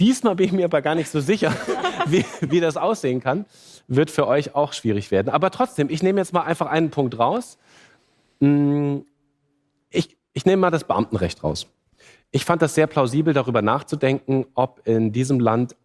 Diesmal 0.00 0.36
bin 0.36 0.46
ich 0.46 0.52
mir 0.52 0.64
aber 0.64 0.82
gar 0.82 0.94
nicht 0.94 1.08
so 1.08 1.20
sicher, 1.20 1.52
wie, 2.06 2.24
wie 2.40 2.60
das 2.60 2.76
aussehen 2.76 3.20
kann. 3.20 3.46
Wird 3.86 4.10
für 4.10 4.26
euch 4.26 4.54
auch 4.54 4.72
schwierig 4.72 5.10
werden. 5.10 5.28
Aber 5.28 5.50
trotzdem, 5.50 5.88
ich 5.88 6.02
nehme 6.02 6.20
jetzt 6.20 6.32
mal 6.32 6.42
einfach 6.42 6.66
einen 6.66 6.90
Punkt 6.90 7.18
raus. 7.18 7.58
Mm, 8.40 8.98
ich, 9.90 10.16
ich 10.32 10.44
nehme 10.44 10.60
mal 10.60 10.70
das 10.70 10.84
Beamtenrecht 10.84 11.42
raus. 11.42 11.66
Ich 12.30 12.44
fand 12.44 12.60
das 12.60 12.74
sehr 12.74 12.86
plausibel, 12.86 13.34
darüber 13.34 13.62
nachzudenken, 13.62 14.46
ob 14.54 14.86
in 14.86 15.12
diesem 15.12 15.40
Land 15.40 15.76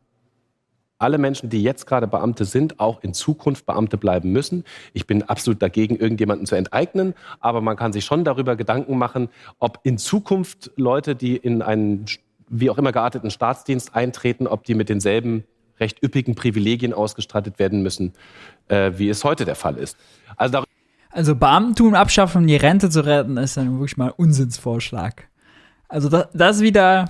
alle 1.03 1.17
Menschen, 1.17 1.49
die 1.49 1.61
jetzt 1.61 1.85
gerade 1.85 2.07
Beamte 2.07 2.45
sind, 2.45 2.79
auch 2.79 3.03
in 3.03 3.13
Zukunft 3.13 3.65
Beamte 3.65 3.97
bleiben 3.97 4.31
müssen. 4.31 4.63
Ich 4.93 5.05
bin 5.05 5.23
absolut 5.23 5.61
dagegen, 5.61 5.97
irgendjemanden 5.97 6.45
zu 6.47 6.55
enteignen, 6.55 7.13
aber 7.39 7.61
man 7.61 7.75
kann 7.75 7.93
sich 7.93 8.05
schon 8.05 8.23
darüber 8.23 8.55
Gedanken 8.55 8.97
machen, 8.97 9.29
ob 9.59 9.79
in 9.83 9.97
Zukunft 9.97 10.71
Leute, 10.75 11.15
die 11.15 11.35
in 11.35 11.61
einen 11.61 12.05
wie 12.49 12.69
auch 12.69 12.77
immer 12.77 12.91
gearteten 12.91 13.31
Staatsdienst 13.31 13.95
eintreten, 13.95 14.47
ob 14.47 14.63
die 14.63 14.75
mit 14.75 14.89
denselben 14.89 15.43
recht 15.79 16.03
üppigen 16.03 16.35
Privilegien 16.35 16.93
ausgestattet 16.93 17.59
werden 17.59 17.81
müssen, 17.81 18.13
äh, 18.67 18.91
wie 18.95 19.09
es 19.09 19.23
heute 19.23 19.45
der 19.45 19.55
Fall 19.55 19.77
ist. 19.77 19.97
Also, 20.37 20.63
also 21.09 21.35
Beamtentum 21.35 21.95
abschaffen, 21.95 22.41
um 22.41 22.47
die 22.47 22.55
Rente 22.55 22.89
zu 22.89 23.05
retten, 23.05 23.37
ist 23.37 23.57
dann 23.57 23.71
wirklich 23.73 23.97
mal 23.97 24.07
ein 24.07 24.13
Unsinnsvorschlag. 24.15 25.27
Also 25.87 26.09
das, 26.09 26.27
das 26.33 26.61
wieder, 26.61 27.07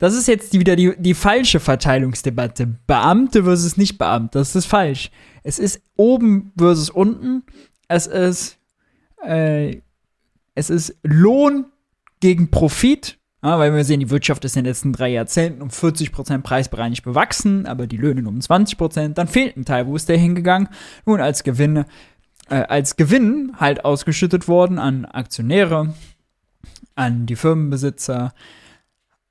das 0.00 0.14
ist 0.14 0.26
jetzt 0.26 0.52
die, 0.52 0.58
wieder 0.58 0.74
die, 0.74 0.94
die 0.98 1.14
falsche 1.14 1.60
Verteilungsdebatte. 1.60 2.66
Beamte 2.88 3.44
versus 3.44 3.76
Nicht-Beamte, 3.76 4.38
das 4.40 4.56
ist 4.56 4.66
falsch. 4.66 5.12
Es 5.44 5.60
ist 5.60 5.80
oben 5.96 6.52
versus 6.58 6.90
unten. 6.90 7.44
Es 7.86 8.08
ist, 8.08 8.58
äh, 9.24 9.80
es 10.56 10.70
ist 10.70 10.96
Lohn 11.04 11.66
gegen 12.18 12.50
Profit 12.50 13.20
ja, 13.42 13.58
weil 13.58 13.74
wir 13.74 13.84
sehen, 13.84 14.00
die 14.00 14.10
Wirtschaft 14.10 14.44
ist 14.44 14.56
in 14.56 14.64
den 14.64 14.70
letzten 14.70 14.92
drei 14.92 15.08
Jahrzehnten 15.08 15.62
um 15.62 15.70
40 15.70 16.12
Prozent 16.12 16.44
preisbereinigt 16.44 17.02
bewachsen, 17.04 17.64
aber 17.66 17.86
die 17.86 17.96
Löhne 17.96 18.28
um 18.28 18.40
20 18.40 18.76
Prozent. 18.76 19.18
Dann 19.18 19.28
fehlt 19.28 19.56
ein 19.56 19.64
Teil. 19.64 19.86
Wo 19.86 19.96
ist 19.96 20.10
der 20.10 20.18
hingegangen? 20.18 20.68
Nun, 21.06 21.20
als 21.20 21.42
Gewinn, 21.42 21.84
äh, 22.50 22.54
als 22.54 22.96
Gewinn 22.96 23.52
halt 23.56 23.84
ausgeschüttet 23.84 24.46
worden 24.46 24.78
an 24.78 25.06
Aktionäre, 25.06 25.94
an 26.94 27.24
die 27.24 27.36
Firmenbesitzer, 27.36 28.34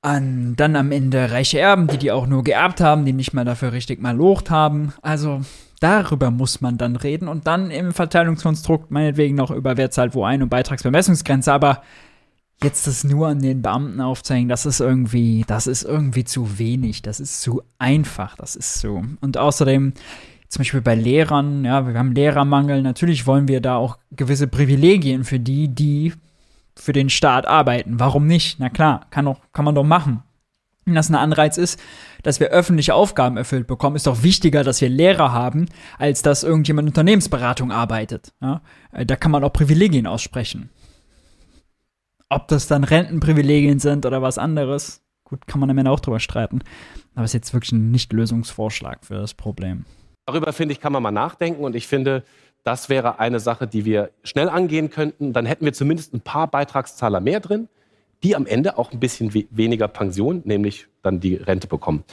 an 0.02 0.54
dann 0.56 0.76
am 0.76 0.92
Ende 0.92 1.30
reiche 1.30 1.58
Erben, 1.58 1.86
die 1.86 1.98
die 1.98 2.12
auch 2.12 2.26
nur 2.26 2.42
geerbt 2.42 2.80
haben, 2.80 3.04
die 3.04 3.12
nicht 3.12 3.34
mal 3.34 3.44
dafür 3.44 3.72
richtig 3.72 4.00
mal 4.00 4.16
locht 4.16 4.50
haben. 4.50 4.94
Also 5.02 5.42
darüber 5.80 6.30
muss 6.30 6.60
man 6.60 6.78
dann 6.78 6.96
reden 6.96 7.28
und 7.28 7.46
dann 7.46 7.70
im 7.70 7.92
Verteilungskonstrukt 7.92 8.90
meinetwegen 8.90 9.34
noch 9.34 9.50
über 9.50 9.76
wer 9.76 9.90
zahlt 9.90 10.14
wo 10.14 10.24
ein 10.24 10.42
und 10.42 10.48
Beitragsbemessungsgrenze, 10.48 11.52
aber 11.52 11.82
jetzt 12.62 12.86
das 12.86 13.04
nur 13.04 13.28
an 13.28 13.40
den 13.40 13.62
Beamten 13.62 14.00
aufzeigen, 14.00 14.48
das 14.48 14.66
ist 14.66 14.80
irgendwie, 14.80 15.44
das 15.46 15.66
ist 15.66 15.82
irgendwie 15.82 16.24
zu 16.24 16.58
wenig, 16.58 17.02
das 17.02 17.20
ist 17.20 17.40
zu 17.40 17.62
einfach, 17.78 18.36
das 18.36 18.56
ist 18.56 18.80
so. 18.80 19.02
Und 19.20 19.38
außerdem, 19.38 19.94
zum 20.48 20.60
Beispiel 20.60 20.82
bei 20.82 20.94
Lehrern, 20.94 21.64
ja, 21.64 21.86
wir 21.86 21.98
haben 21.98 22.12
Lehrermangel, 22.12 22.82
natürlich 22.82 23.26
wollen 23.26 23.48
wir 23.48 23.60
da 23.60 23.76
auch 23.76 23.98
gewisse 24.12 24.46
Privilegien 24.46 25.24
für 25.24 25.38
die, 25.38 25.68
die 25.68 26.12
für 26.76 26.92
den 26.92 27.10
Staat 27.10 27.46
arbeiten. 27.46 28.00
Warum 28.00 28.26
nicht? 28.26 28.58
Na 28.58 28.68
klar, 28.68 29.06
kann, 29.10 29.24
doch, 29.24 29.40
kann 29.52 29.64
man 29.64 29.74
doch 29.74 29.84
machen. 29.84 30.22
Wenn 30.84 30.94
das 30.94 31.10
ein 31.10 31.14
Anreiz 31.14 31.56
ist, 31.56 31.78
dass 32.22 32.40
wir 32.40 32.48
öffentliche 32.48 32.94
Aufgaben 32.94 33.36
erfüllt 33.36 33.66
bekommen, 33.66 33.96
ist 33.96 34.06
doch 34.06 34.22
wichtiger, 34.22 34.64
dass 34.64 34.80
wir 34.80 34.88
Lehrer 34.88 35.32
haben, 35.32 35.66
als 35.98 36.22
dass 36.22 36.42
irgendjemand 36.42 36.88
Unternehmensberatung 36.88 37.70
arbeitet. 37.70 38.32
Ja? 38.40 38.62
Äh, 38.92 39.06
da 39.06 39.16
kann 39.16 39.30
man 39.30 39.44
auch 39.44 39.52
Privilegien 39.52 40.06
aussprechen. 40.06 40.70
Ob 42.28 42.48
das 42.48 42.66
dann 42.66 42.84
Rentenprivilegien 42.84 43.78
sind 43.78 44.06
oder 44.06 44.22
was 44.22 44.38
anderes, 44.38 45.02
gut, 45.24 45.46
kann 45.46 45.60
man 45.60 45.70
am 45.70 45.78
Ende 45.78 45.90
auch 45.90 46.00
drüber 46.00 46.20
streiten. 46.20 46.60
Aber 47.14 47.24
es 47.24 47.30
ist 47.30 47.34
jetzt 47.34 47.54
wirklich 47.54 47.72
ein 47.72 47.90
Nicht-Lösungsvorschlag 47.90 49.04
für 49.04 49.14
das 49.14 49.34
Problem. 49.34 49.84
Darüber, 50.26 50.52
finde 50.52 50.72
ich, 50.72 50.80
kann 50.80 50.92
man 50.92 51.02
mal 51.02 51.10
nachdenken 51.10 51.64
und 51.64 51.74
ich 51.74 51.88
finde, 51.88 52.24
das 52.64 52.88
wäre 52.88 53.18
eine 53.18 53.40
Sache, 53.40 53.66
die 53.66 53.84
wir 53.84 54.10
schnell 54.22 54.48
angehen 54.48 54.90
könnten. 54.90 55.32
Dann 55.32 55.46
hätten 55.46 55.64
wir 55.64 55.72
zumindest 55.72 56.14
ein 56.14 56.20
paar 56.20 56.46
Beitragszahler 56.48 57.20
mehr 57.20 57.40
drin, 57.40 57.68
die 58.22 58.36
am 58.36 58.46
Ende 58.46 58.76
auch 58.76 58.92
ein 58.92 59.00
bisschen 59.00 59.32
weniger 59.50 59.88
Pension, 59.88 60.42
nämlich 60.44 60.86
dann 61.02 61.20
die 61.20 61.36
Rente 61.36 61.66
bekommen. 61.66 62.04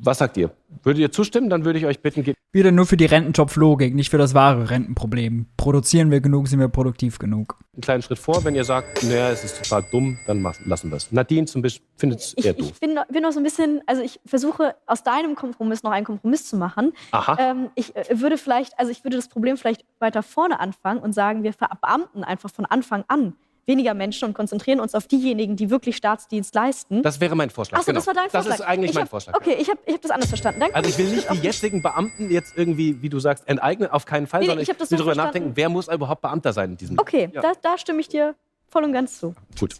Was 0.00 0.18
sagt 0.18 0.36
ihr? 0.36 0.50
Würdet 0.82 1.00
ihr 1.00 1.12
zustimmen? 1.12 1.50
Dann 1.50 1.64
würde 1.64 1.78
ich 1.78 1.86
euch 1.86 2.00
bitten, 2.00 2.24
wieder 2.52 2.72
nur 2.72 2.86
für 2.86 2.96
die 2.96 3.04
Rententopf-Logik, 3.04 3.94
nicht 3.94 4.10
für 4.10 4.18
das 4.18 4.32
wahre 4.34 4.70
Rentenproblem. 4.70 5.46
Produzieren 5.56 6.10
wir 6.10 6.20
genug, 6.20 6.48
sind 6.48 6.60
wir 6.60 6.68
produktiv 6.68 7.18
genug. 7.18 7.56
Einen 7.74 7.82
kleinen 7.82 8.02
Schritt 8.02 8.18
vor, 8.18 8.44
wenn 8.44 8.54
ihr 8.54 8.64
sagt, 8.64 9.02
naja, 9.02 9.30
es 9.30 9.44
ist 9.44 9.62
total 9.62 9.84
dumm, 9.90 10.18
dann 10.26 10.42
lassen 10.42 10.90
wir 10.90 10.96
es. 10.96 11.12
Nadine 11.12 11.46
zum 11.46 11.62
Beispiel 11.62 11.86
findet 11.96 12.20
es 12.20 12.34
eher 12.34 12.54
doof. 12.54 12.70
Ich 12.72 12.80
bin, 12.80 12.98
bin 13.10 13.22
noch 13.22 13.32
so 13.32 13.40
ein 13.40 13.42
bisschen, 13.42 13.82
also 13.86 14.02
ich 14.02 14.18
versuche 14.24 14.76
aus 14.86 15.02
deinem 15.02 15.34
Kompromiss 15.34 15.82
noch 15.82 15.90
einen 15.90 16.06
Kompromiss 16.06 16.48
zu 16.48 16.56
machen. 16.56 16.92
Aha. 17.10 17.36
Ähm, 17.38 17.70
ich 17.74 17.94
äh, 17.94 18.20
würde 18.20 18.38
vielleicht, 18.38 18.78
also 18.78 18.90
ich 18.90 19.04
würde 19.04 19.16
das 19.16 19.28
Problem 19.28 19.56
vielleicht 19.56 19.84
weiter 19.98 20.22
vorne 20.22 20.60
anfangen 20.60 21.00
und 21.00 21.12
sagen, 21.12 21.42
wir 21.42 21.52
verbeamten 21.52 22.24
einfach 22.24 22.50
von 22.50 22.64
Anfang 22.64 23.04
an 23.08 23.34
weniger 23.68 23.94
Menschen 23.94 24.26
und 24.26 24.34
konzentrieren 24.34 24.80
uns 24.80 24.94
auf 24.94 25.06
diejenigen, 25.06 25.54
die 25.54 25.70
wirklich 25.70 25.96
Staatsdienst 25.96 26.54
leisten. 26.54 27.02
Das 27.02 27.20
wäre 27.20 27.36
mein 27.36 27.50
Vorschlag. 27.50 27.78
Achso, 27.78 27.92
genau. 27.92 27.98
das 27.98 28.06
war 28.06 28.14
dein 28.14 28.30
Vorschlag. 28.30 28.50
Das 28.50 28.60
ist 28.60 28.66
eigentlich 28.66 28.90
ich 28.90 28.94
mein 28.94 29.04
hab, 29.04 29.10
Vorschlag. 29.10 29.34
Okay, 29.34 29.56
ich 29.60 29.68
habe 29.68 29.78
ich 29.86 29.94
hab 29.94 30.02
das 30.02 30.10
anders 30.10 30.28
verstanden. 30.28 30.60
Danke. 30.60 30.74
Also 30.74 30.90
ich 30.90 30.98
will 30.98 31.08
nicht 31.14 31.30
die 31.30 31.38
jetzigen 31.38 31.82
Beamten 31.82 32.30
jetzt 32.30 32.56
irgendwie, 32.56 33.00
wie 33.02 33.08
du 33.08 33.20
sagst, 33.20 33.46
enteignen, 33.46 33.90
auf 33.90 34.06
keinen 34.06 34.26
Fall, 34.26 34.40
nee, 34.40 34.46
sondern 34.46 34.62
ich, 34.62 34.70
ich 34.70 34.80
will 34.80 34.86
darüber 34.88 35.04
verstanden. 35.04 35.28
nachdenken, 35.28 35.52
wer 35.54 35.68
muss 35.68 35.88
überhaupt 35.88 36.22
Beamter 36.22 36.52
sein 36.52 36.70
in 36.70 36.76
diesem 36.76 36.98
Okay, 36.98 37.30
ja. 37.32 37.42
da, 37.42 37.52
da 37.60 37.78
stimme 37.78 38.00
ich 38.00 38.08
dir 38.08 38.34
voll 38.68 38.84
und 38.84 38.92
ganz 38.92 39.20
zu. 39.20 39.34
Gut. 39.58 39.76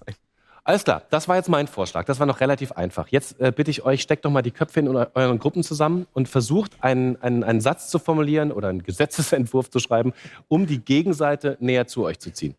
Alles 0.68 0.84
klar, 0.84 1.02
das 1.08 1.28
war 1.28 1.36
jetzt 1.36 1.48
mein 1.48 1.66
Vorschlag. 1.66 2.04
Das 2.04 2.20
war 2.20 2.26
noch 2.26 2.40
relativ 2.40 2.72
einfach. 2.72 3.08
Jetzt 3.08 3.40
äh, 3.40 3.52
bitte 3.56 3.70
ich 3.70 3.86
euch, 3.86 4.02
steckt 4.02 4.26
doch 4.26 4.30
mal 4.30 4.42
die 4.42 4.50
Köpfe 4.50 4.80
in 4.80 4.88
euren 4.88 5.38
Gruppen 5.38 5.62
zusammen 5.62 6.06
und 6.12 6.28
versucht 6.28 6.72
einen, 6.82 7.16
einen, 7.22 7.42
einen 7.42 7.62
Satz 7.62 7.88
zu 7.88 7.98
formulieren 7.98 8.52
oder 8.52 8.68
einen 8.68 8.82
Gesetzesentwurf 8.82 9.70
zu 9.70 9.78
schreiben, 9.78 10.12
um 10.46 10.66
die 10.66 10.78
Gegenseite 10.78 11.56
näher 11.58 11.86
zu 11.86 12.04
euch 12.04 12.18
zu 12.18 12.34
ziehen. 12.34 12.54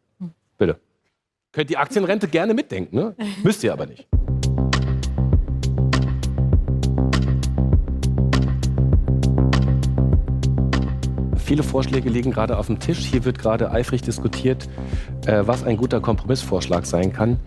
Bitte. 0.58 0.80
Könnt 1.52 1.72
die 1.72 1.78
Aktienrente 1.78 2.28
gerne 2.28 2.54
mitdenken, 2.54 2.96
ne? 2.96 3.16
Müsst 3.44 3.64
ihr 3.64 3.74
aber 3.74 3.88
nicht. 3.88 4.08
Viele 11.38 11.64
Vorschläge 11.64 12.08
liegen 12.12 12.30
gerade 12.30 12.56
auf 12.56 12.68
dem 12.68 12.78
Tisch. 12.78 13.00
Hier 13.00 13.26
wird 13.26 13.40
gerade 13.40 13.72
eifrig 13.72 14.04
diskutiert, 14.04 14.70
äh, 15.26 15.42
was 15.48 15.64
ein 15.64 15.78
guter 15.78 16.00
Kompromissvorschlag 16.00 16.86
sein 16.86 17.12
kann. 17.12 17.40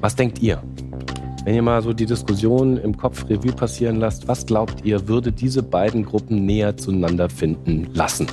Was 0.00 0.16
denkt 0.16 0.38
ihr? 0.38 0.62
Wenn 1.44 1.54
ihr 1.54 1.60
mal 1.60 1.82
so 1.82 1.92
die 1.92 2.06
Diskussion 2.06 2.78
im 2.78 2.96
Kopf 2.96 3.28
Revue 3.28 3.52
passieren 3.52 3.96
lasst, 3.96 4.26
was 4.26 4.46
glaubt 4.46 4.86
ihr, 4.86 5.06
würde 5.08 5.30
diese 5.30 5.62
beiden 5.62 6.06
Gruppen 6.06 6.46
näher 6.46 6.78
zueinander 6.78 7.28
finden 7.28 7.90
lassen? 7.92 8.26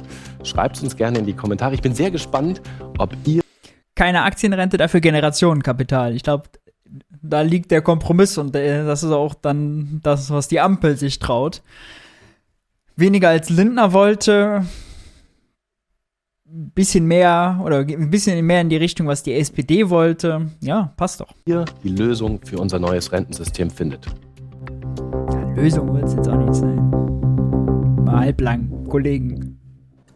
Schreibt 0.46 0.78
es 0.78 0.84
uns 0.84 0.96
gerne 0.96 1.20
in 1.20 1.26
die 1.26 1.34
Kommentare. 1.34 1.74
Ich 1.74 1.82
bin 1.82 1.94
sehr 1.94 2.10
gespannt, 2.10 2.62
ob 2.98 3.14
ihr 3.26 3.41
keine 4.02 4.24
Aktienrente, 4.24 4.78
dafür 4.78 5.00
Generationenkapital. 5.00 6.16
Ich 6.16 6.24
glaube, 6.24 6.46
da 7.22 7.42
liegt 7.42 7.70
der 7.70 7.84
Kompromiss 7.84 8.40
und 8.40 8.56
das 8.56 9.04
ist 9.04 9.12
auch 9.12 9.36
dann 9.36 10.00
das, 10.02 10.32
was 10.32 10.48
die 10.48 10.60
Ampel 10.60 10.98
sich 10.98 11.20
traut. 11.20 11.62
Weniger 12.96 13.30
als 13.30 13.52
Lindner 13.52 13.94
wollte, 13.94 14.66
ein 16.48 16.72
bisschen 16.72 17.06
mehr 17.06 17.62
oder 17.64 17.82
ein 17.82 18.10
bisschen 18.10 18.44
mehr 18.44 18.62
in 18.62 18.70
die 18.70 18.78
Richtung, 18.78 19.06
was 19.06 19.22
die 19.22 19.36
SPD 19.36 19.92
wollte. 19.92 20.50
Ja, 20.62 20.94
passt 20.98 21.20
doch. 21.20 21.36
Ihr 21.46 21.66
die 21.84 21.90
Lösung 21.90 22.42
für 22.44 22.58
unser 22.58 22.80
neues 22.80 23.12
Rentensystem 23.12 23.70
findet. 23.70 24.08
Ja, 25.32 25.42
Lösung 25.54 25.94
wird 25.94 26.06
es 26.06 26.16
jetzt 26.16 26.28
auch 26.28 26.38
nicht 26.38 26.56
sein. 26.56 26.90
Mal 28.04 28.18
halblang, 28.18 28.84
Kollegen. 28.90 29.60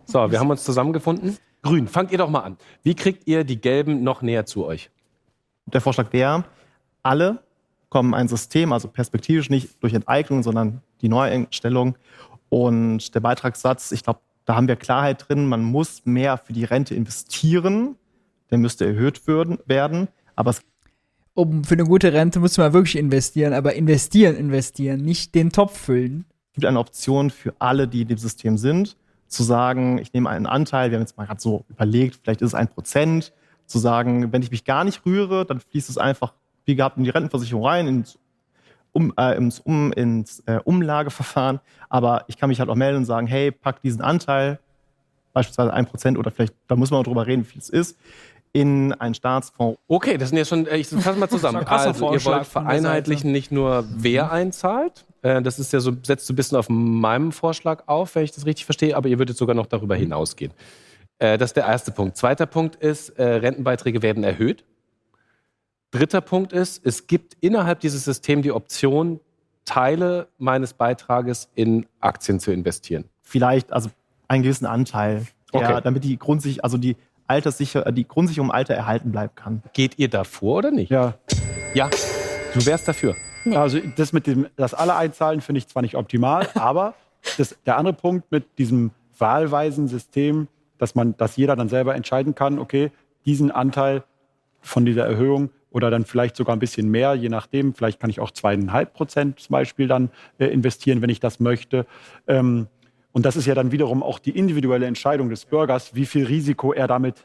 So, 0.05 0.31
wir 0.31 0.39
haben 0.39 0.49
uns 0.49 0.63
zusammengefunden. 0.63 1.37
Grün, 1.65 1.87
fangt 1.87 2.11
ihr 2.11 2.19
doch 2.19 2.29
mal 2.29 2.41
an. 2.41 2.57
Wie 2.83 2.93
kriegt 2.93 3.27
ihr 3.27 3.43
die 3.43 3.59
Gelben 3.59 4.03
noch 4.03 4.21
näher 4.21 4.45
zu 4.45 4.67
euch? 4.67 4.91
Der 5.65 5.81
Vorschlag 5.81 6.13
wäre, 6.13 6.43
alle 7.01 7.39
kommen 7.89 8.13
ein 8.13 8.27
System, 8.27 8.71
also 8.71 8.87
perspektivisch 8.87 9.49
nicht 9.49 9.81
durch 9.81 9.95
Enteignung, 9.95 10.43
sondern 10.43 10.83
die 11.01 11.09
Neueinstellung. 11.09 11.97
Und 12.49 13.15
der 13.15 13.19
Beitragssatz, 13.19 13.91
ich 13.91 14.03
glaube, 14.03 14.19
da 14.45 14.55
haben 14.55 14.67
wir 14.67 14.75
Klarheit 14.75 15.27
drin, 15.27 15.47
man 15.47 15.63
muss 15.63 16.05
mehr 16.05 16.37
für 16.37 16.53
die 16.53 16.65
Rente 16.65 16.93
investieren. 16.93 17.95
Der 18.51 18.59
müsste 18.59 18.85
erhöht 18.85 19.25
werden. 19.25 20.07
Aber 20.35 20.51
es 20.51 20.61
um 21.33 21.63
für 21.63 21.73
eine 21.73 21.85
gute 21.85 22.13
Rente 22.13 22.39
muss 22.39 22.59
man 22.59 22.73
wirklich 22.73 22.95
investieren, 22.95 23.53
aber 23.53 23.73
investieren, 23.73 24.35
investieren, 24.35 25.01
nicht 25.01 25.33
den 25.33 25.49
Topf 25.49 25.75
füllen. 25.75 26.25
Es 26.51 26.53
gibt 26.57 26.65
eine 26.67 26.77
Option 26.77 27.31
für 27.31 27.55
alle, 27.57 27.87
die 27.87 28.03
in 28.03 28.07
dem 28.09 28.19
System 28.19 28.59
sind 28.59 28.95
zu 29.27 29.43
sagen, 29.43 29.97
ich 29.97 30.13
nehme 30.13 30.29
einen 30.29 30.45
Anteil, 30.45 30.91
wir 30.91 30.97
haben 30.97 31.03
jetzt 31.03 31.17
mal 31.17 31.25
gerade 31.25 31.41
so 31.41 31.65
überlegt, 31.69 32.19
vielleicht 32.23 32.41
ist 32.41 32.49
es 32.49 32.55
ein 32.55 32.67
Prozent, 32.67 33.33
zu 33.67 33.79
sagen, 33.79 34.31
wenn 34.31 34.41
ich 34.41 34.51
mich 34.51 34.63
gar 34.63 34.83
nicht 34.83 35.05
rühre, 35.05 35.45
dann 35.45 35.59
fließt 35.59 35.89
es 35.89 35.97
einfach, 35.97 36.33
wie 36.65 36.75
gehabt, 36.75 36.97
in 36.97 37.03
die 37.03 37.09
Rentenversicherung 37.09 37.65
rein, 37.65 37.87
ins, 37.87 38.19
um, 38.91 39.13
äh, 39.17 39.35
ins, 39.35 39.59
um, 39.59 39.91
ins 39.93 40.39
äh, 40.41 40.59
Umlageverfahren. 40.63 41.59
Aber 41.89 42.25
ich 42.27 42.37
kann 42.37 42.49
mich 42.49 42.59
halt 42.59 42.69
auch 42.69 42.75
melden 42.75 42.97
und 42.97 43.05
sagen, 43.05 43.27
hey, 43.27 43.51
pack 43.51 43.81
diesen 43.81 44.01
Anteil, 44.01 44.59
beispielsweise 45.33 45.73
ein 45.73 45.85
Prozent 45.85 46.17
oder 46.17 46.31
vielleicht, 46.31 46.53
da 46.67 46.75
muss 46.75 46.91
man 46.91 46.99
auch 46.99 47.03
drüber 47.03 47.27
reden, 47.27 47.43
wie 47.43 47.49
viel 47.49 47.61
es 47.61 47.69
ist, 47.69 47.97
in 48.55 48.93
einen 48.93 49.13
Staatsfonds. 49.13 49.77
Okay, 49.89 50.17
das 50.17 50.29
sind 50.29 50.37
jetzt 50.37 50.47
schon, 50.47 50.65
ich 50.71 50.87
fasse 50.87 51.19
mal 51.19 51.27
zusammen. 51.27 51.67
also, 51.67 52.13
ihr 52.13 52.23
wollt 52.23 52.47
vereinheitlichen 52.47 53.29
nicht 53.33 53.51
nur, 53.51 53.83
wer 53.89 54.31
einzahlt, 54.31 55.03
äh, 55.23 55.41
das 55.41 55.59
ist 55.59 55.73
ja 55.73 55.81
so, 55.81 55.91
setzt 56.03 56.25
so 56.25 56.31
ein 56.31 56.37
bisschen 56.37 56.57
auf 56.57 56.69
meinem 56.69 57.33
Vorschlag 57.33 57.83
auf, 57.87 58.15
wenn 58.15 58.23
ich 58.23 58.31
das 58.31 58.45
richtig 58.45 58.63
verstehe, 58.63 58.95
aber 58.95 59.09
ihr 59.09 59.19
würdet 59.19 59.35
sogar 59.35 59.55
noch 59.55 59.65
darüber 59.65 59.97
hinausgehen. 59.97 60.53
Äh, 61.19 61.37
das 61.37 61.49
ist 61.49 61.57
der 61.57 61.65
erste 61.65 61.91
Punkt. 61.91 62.15
Zweiter 62.15 62.45
Punkt 62.45 62.77
ist, 62.77 63.09
äh, 63.09 63.25
Rentenbeiträge 63.25 64.01
werden 64.01 64.23
erhöht. 64.23 64.63
Dritter 65.91 66.21
Punkt 66.21 66.53
ist, 66.53 66.85
es 66.85 67.07
gibt 67.07 67.35
innerhalb 67.41 67.81
dieses 67.81 68.05
Systems 68.05 68.43
die 68.43 68.53
Option, 68.53 69.19
Teile 69.65 70.29
meines 70.37 70.73
Beitrages 70.73 71.49
in 71.55 71.87
Aktien 71.99 72.39
zu 72.39 72.53
investieren. 72.53 73.03
Vielleicht, 73.21 73.73
also 73.73 73.89
einen 74.29 74.43
gewissen 74.43 74.65
Anteil, 74.65 75.25
Okay. 75.51 75.79
damit 75.83 76.03
die 76.03 76.17
Grundsich 76.17 76.63
also 76.63 76.77
die 76.77 76.97
Alterssicher, 77.27 77.91
die 77.91 78.07
Grundsicherung 78.07 78.49
im 78.49 78.55
Alter 78.55 78.73
erhalten 78.73 79.11
bleiben 79.11 79.33
kann. 79.35 79.63
Geht 79.73 79.97
ihr 79.97 80.09
davor 80.09 80.57
oder 80.57 80.71
nicht? 80.71 80.91
Ja, 80.91 81.15
Ja, 81.73 81.89
du 82.53 82.65
wärst 82.65 82.87
dafür. 82.87 83.15
Also 83.53 83.79
das 83.95 84.13
mit 84.13 84.27
dem, 84.27 84.47
das 84.55 84.73
alle 84.73 84.95
einzahlen, 84.95 85.41
finde 85.41 85.59
ich 85.59 85.67
zwar 85.67 85.81
nicht 85.81 85.95
optimal, 85.95 86.47
aber 86.55 86.95
das, 87.37 87.55
der 87.65 87.77
andere 87.77 87.93
Punkt 87.93 88.31
mit 88.31 88.57
diesem 88.57 88.91
wahlweisen 89.17 89.87
System, 89.87 90.47
dass 90.77 90.95
man, 90.95 91.15
dass 91.17 91.37
jeder 91.37 91.55
dann 91.55 91.69
selber 91.69 91.95
entscheiden 91.95 92.35
kann, 92.35 92.59
okay, 92.59 92.91
diesen 93.25 93.51
Anteil 93.51 94.03
von 94.61 94.85
dieser 94.85 95.05
Erhöhung 95.05 95.49
oder 95.69 95.91
dann 95.91 96.05
vielleicht 96.05 96.35
sogar 96.35 96.55
ein 96.55 96.59
bisschen 96.59 96.89
mehr, 96.89 97.15
je 97.15 97.29
nachdem, 97.29 97.73
vielleicht 97.73 97.99
kann 97.99 98.09
ich 98.09 98.19
auch 98.19 98.31
zweieinhalb 98.31 98.93
Prozent 98.93 99.39
zum 99.39 99.53
Beispiel 99.53 99.87
dann 99.87 100.09
äh, 100.37 100.45
investieren, 100.47 101.01
wenn 101.01 101.09
ich 101.09 101.19
das 101.19 101.39
möchte. 101.39 101.85
Ähm, 102.27 102.67
und 103.15 103.25
das 103.25 103.37
ist 103.37 103.45
ja 103.45 103.55
dann 103.55 103.71
wiederum 103.71 104.03
auch 104.03 104.19
die 104.19 104.31
individuelle 104.31 104.85
Entscheidung 104.87 105.29
des 105.29 105.45
Bürgers, 105.45 105.95
wie 105.95 106.05
viel 106.05 106.25
Risiko 106.25 106.73
er 106.73 106.85
damit 106.85 107.15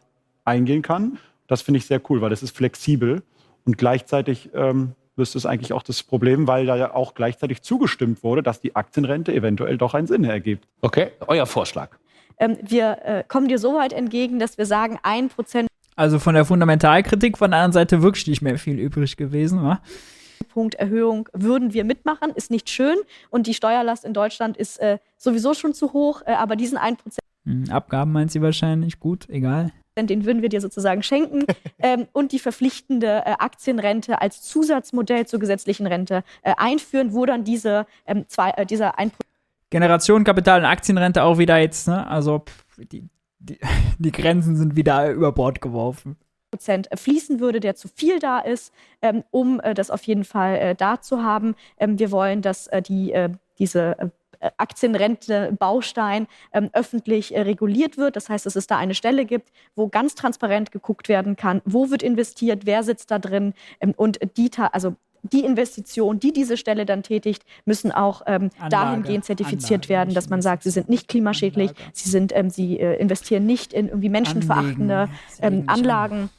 eingehen 0.44 0.82
kann. 0.82 1.18
Das 1.48 1.62
finde 1.62 1.78
ich 1.78 1.86
sehr 1.86 2.00
cool, 2.08 2.20
weil 2.20 2.30
das 2.30 2.44
ist 2.44 2.56
flexibel 2.56 3.24
und 3.64 3.76
gleichzeitig 3.76 4.50
ähm, 4.54 4.92
löst 5.16 5.34
es 5.34 5.46
eigentlich 5.46 5.72
auch 5.72 5.82
das 5.82 6.04
Problem, 6.04 6.46
weil 6.46 6.64
da 6.64 6.76
ja 6.76 6.94
auch 6.94 7.14
gleichzeitig 7.14 7.62
zugestimmt 7.62 8.22
wurde, 8.22 8.44
dass 8.44 8.60
die 8.60 8.76
Aktienrente 8.76 9.34
eventuell 9.34 9.78
doch 9.78 9.94
einen 9.94 10.06
Sinn 10.06 10.22
ergibt. 10.22 10.64
Okay, 10.80 11.08
euer 11.26 11.46
Vorschlag. 11.46 11.90
Ähm, 12.38 12.56
wir 12.62 12.98
äh, 13.04 13.24
kommen 13.26 13.48
dir 13.48 13.58
so 13.58 13.74
weit 13.74 13.92
entgegen, 13.92 14.38
dass 14.38 14.58
wir 14.58 14.66
sagen, 14.66 15.00
ein 15.02 15.28
Prozent 15.28 15.66
Also 15.96 16.20
von 16.20 16.36
der 16.36 16.44
Fundamentalkritik 16.44 17.36
von 17.36 17.50
der 17.50 17.58
anderen 17.58 17.72
Seite 17.72 18.00
wirklich 18.00 18.28
nicht 18.28 18.42
mehr 18.42 18.58
viel 18.58 18.78
übrig 18.78 19.16
gewesen, 19.16 19.64
wa? 19.64 19.80
Punkt 20.44 20.74
Erhöhung 20.76 21.28
würden 21.32 21.72
wir 21.72 21.84
mitmachen, 21.84 22.30
ist 22.34 22.50
nicht 22.50 22.70
schön 22.70 22.96
und 23.30 23.46
die 23.46 23.54
Steuerlast 23.54 24.04
in 24.04 24.14
Deutschland 24.14 24.56
ist 24.56 24.78
äh, 24.80 24.98
sowieso 25.16 25.54
schon 25.54 25.74
zu 25.74 25.92
hoch, 25.92 26.22
äh, 26.26 26.32
aber 26.32 26.56
diesen 26.56 26.78
1%, 26.78 26.96
Hm, 27.44 27.70
Abgaben 27.70 28.12
meint 28.12 28.30
sie 28.30 28.42
wahrscheinlich, 28.42 29.00
gut, 29.00 29.28
egal. 29.28 29.72
den 29.96 30.24
würden 30.24 30.42
wir 30.42 30.48
dir 30.48 30.60
sozusagen 30.60 31.02
schenken 31.02 31.44
ähm, 31.78 32.06
und 32.12 32.32
die 32.32 32.38
verpflichtende 32.38 33.22
äh, 33.26 33.32
Aktienrente 33.38 34.20
als 34.20 34.42
Zusatzmodell 34.42 35.26
zur 35.26 35.40
gesetzlichen 35.40 35.86
Rente 35.86 36.22
äh, 36.42 36.54
einführen, 36.56 37.12
wo 37.12 37.26
dann 37.26 37.44
diese, 37.44 37.86
ähm, 38.06 38.24
zwei, 38.28 38.50
äh, 38.50 38.66
dieser 38.66 38.98
1% 38.98 39.10
Generation 39.70 40.24
Kapital 40.24 40.60
und 40.60 40.66
Aktienrente 40.66 41.22
auch 41.22 41.38
wieder 41.38 41.58
jetzt, 41.58 41.86
ne? 41.86 42.06
Also 42.06 42.40
pff, 42.40 42.88
die, 42.90 43.08
die, 43.38 43.58
die 43.98 44.12
Grenzen 44.12 44.56
sind 44.56 44.76
wieder 44.76 45.10
über 45.10 45.32
Bord 45.32 45.60
geworfen. 45.60 46.16
Prozent 46.50 46.88
fließen 46.94 47.38
würde, 47.40 47.60
der 47.60 47.76
zu 47.76 47.88
viel 47.88 48.18
da 48.18 48.40
ist, 48.40 48.72
ähm, 49.02 49.22
um 49.30 49.60
äh, 49.60 49.72
das 49.72 49.90
auf 49.90 50.02
jeden 50.02 50.24
Fall 50.24 50.56
äh, 50.56 50.74
da 50.74 51.00
zu 51.00 51.22
haben. 51.22 51.54
Ähm, 51.78 51.98
wir 51.98 52.10
wollen, 52.10 52.42
dass 52.42 52.66
äh, 52.66 52.82
die, 52.82 53.12
äh, 53.12 53.30
diese 53.58 53.96
äh, 54.40 54.50
Aktienrente-Baustein 54.56 56.26
ähm, 56.52 56.70
öffentlich 56.72 57.34
äh, 57.36 57.42
reguliert 57.42 57.96
wird. 57.98 58.16
Das 58.16 58.28
heißt, 58.28 58.46
dass 58.46 58.56
es 58.56 58.66
da 58.66 58.78
eine 58.78 58.94
Stelle 58.94 59.26
gibt, 59.26 59.50
wo 59.76 59.88
ganz 59.88 60.14
transparent 60.16 60.72
geguckt 60.72 61.08
werden 61.08 61.36
kann, 61.36 61.62
wo 61.64 61.90
wird 61.90 62.02
investiert, 62.02 62.66
wer 62.66 62.82
sitzt 62.82 63.10
da 63.12 63.18
drin 63.18 63.54
ähm, 63.80 63.94
und 63.96 64.18
die, 64.36 64.50
ta- 64.50 64.70
also 64.72 64.96
die 65.22 65.44
Investition, 65.44 66.18
die 66.18 66.32
diese 66.32 66.56
Stelle 66.56 66.86
dann 66.86 67.02
tätigt, 67.02 67.44
müssen 67.66 67.92
auch 67.92 68.22
ähm, 68.26 68.50
Anlage, 68.58 68.70
dahingehend 68.70 69.24
zertifiziert 69.26 69.84
Anlage, 69.84 69.88
werden, 69.90 70.14
dass 70.14 70.30
man 70.30 70.40
sagt, 70.40 70.62
sie 70.62 70.70
sind 70.70 70.88
nicht 70.88 71.08
klimaschädlich, 71.08 71.70
Anlage. 71.70 71.90
sie 71.92 72.08
sind, 72.08 72.34
ähm, 72.34 72.48
sie 72.50 72.80
äh, 72.80 72.96
investieren 72.96 73.44
nicht 73.44 73.72
in 73.74 73.88
irgendwie 73.88 74.08
menschenverachtende. 74.08 75.10
Anlagen 75.66 76.30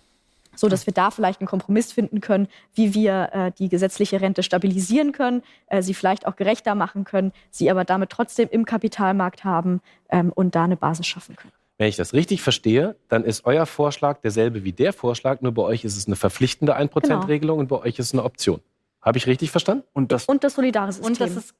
so 0.62 0.70
dass 0.70 0.86
wir 0.86 0.94
da 0.94 1.12
vielleicht 1.12 1.42
einen 1.42 1.48
Kompromiss 1.48 1.92
finden 1.92 2.22
können, 2.22 2.48
wie 2.76 2.94
wir 2.94 3.30
äh, 3.34 3.52
die 3.58 3.68
gesetzliche 3.68 4.22
Rente 4.22 4.44
stabilisieren 4.44 5.12
können, 5.12 5.42
äh, 5.68 5.82
sie 5.82 5.96
vielleicht 5.96 6.28
auch 6.28 6.36
gerechter 6.36 6.76
machen 6.76 7.04
können, 7.04 7.34
sie 7.50 7.70
aber 7.70 7.84
damit 7.84 8.12
trotzdem 8.12 8.48
im 8.50 8.64
Kapitalmarkt 8.64 9.44
haben 9.44 9.82
ähm, 10.10 10.32
und 10.34 10.56
da 10.56 10.64
eine 10.64 10.78
Basis 10.78 11.08
schaffen 11.08 11.36
können. 11.36 11.52
Wenn 11.80 11.88
ich 11.88 11.96
das 11.96 12.14
richtig 12.14 12.44
verstehe, 12.44 12.96
dann 13.10 13.24
ist 13.24 13.44
euer 13.46 13.66
Vorschlag 13.66 14.22
derselbe 14.22 14.64
wie 14.64 14.72
der 14.72 14.94
Vorschlag, 14.94 15.42
nur 15.42 15.52
bei 15.52 15.64
euch 15.64 15.84
ist 15.84 15.98
es 15.98 16.06
eine 16.06 16.16
verpflichtende 16.16 16.78
1%-Regelung 16.78 17.58
und 17.58 17.68
bei 17.68 17.78
euch 17.78 17.98
ist 17.98 18.08
es 18.08 18.14
eine 18.14 18.24
Option. 18.24 18.62
Habe 19.02 19.18
ich 19.18 19.26
richtig 19.26 19.50
verstanden? 19.50 19.84
Und 19.94 20.12
das, 20.12 20.26
Und 20.26 20.44
das 20.44 20.54
Solidarsystem. 20.54 21.08
Und 21.08 21.20
dass 21.20 21.36
es 21.36 21.56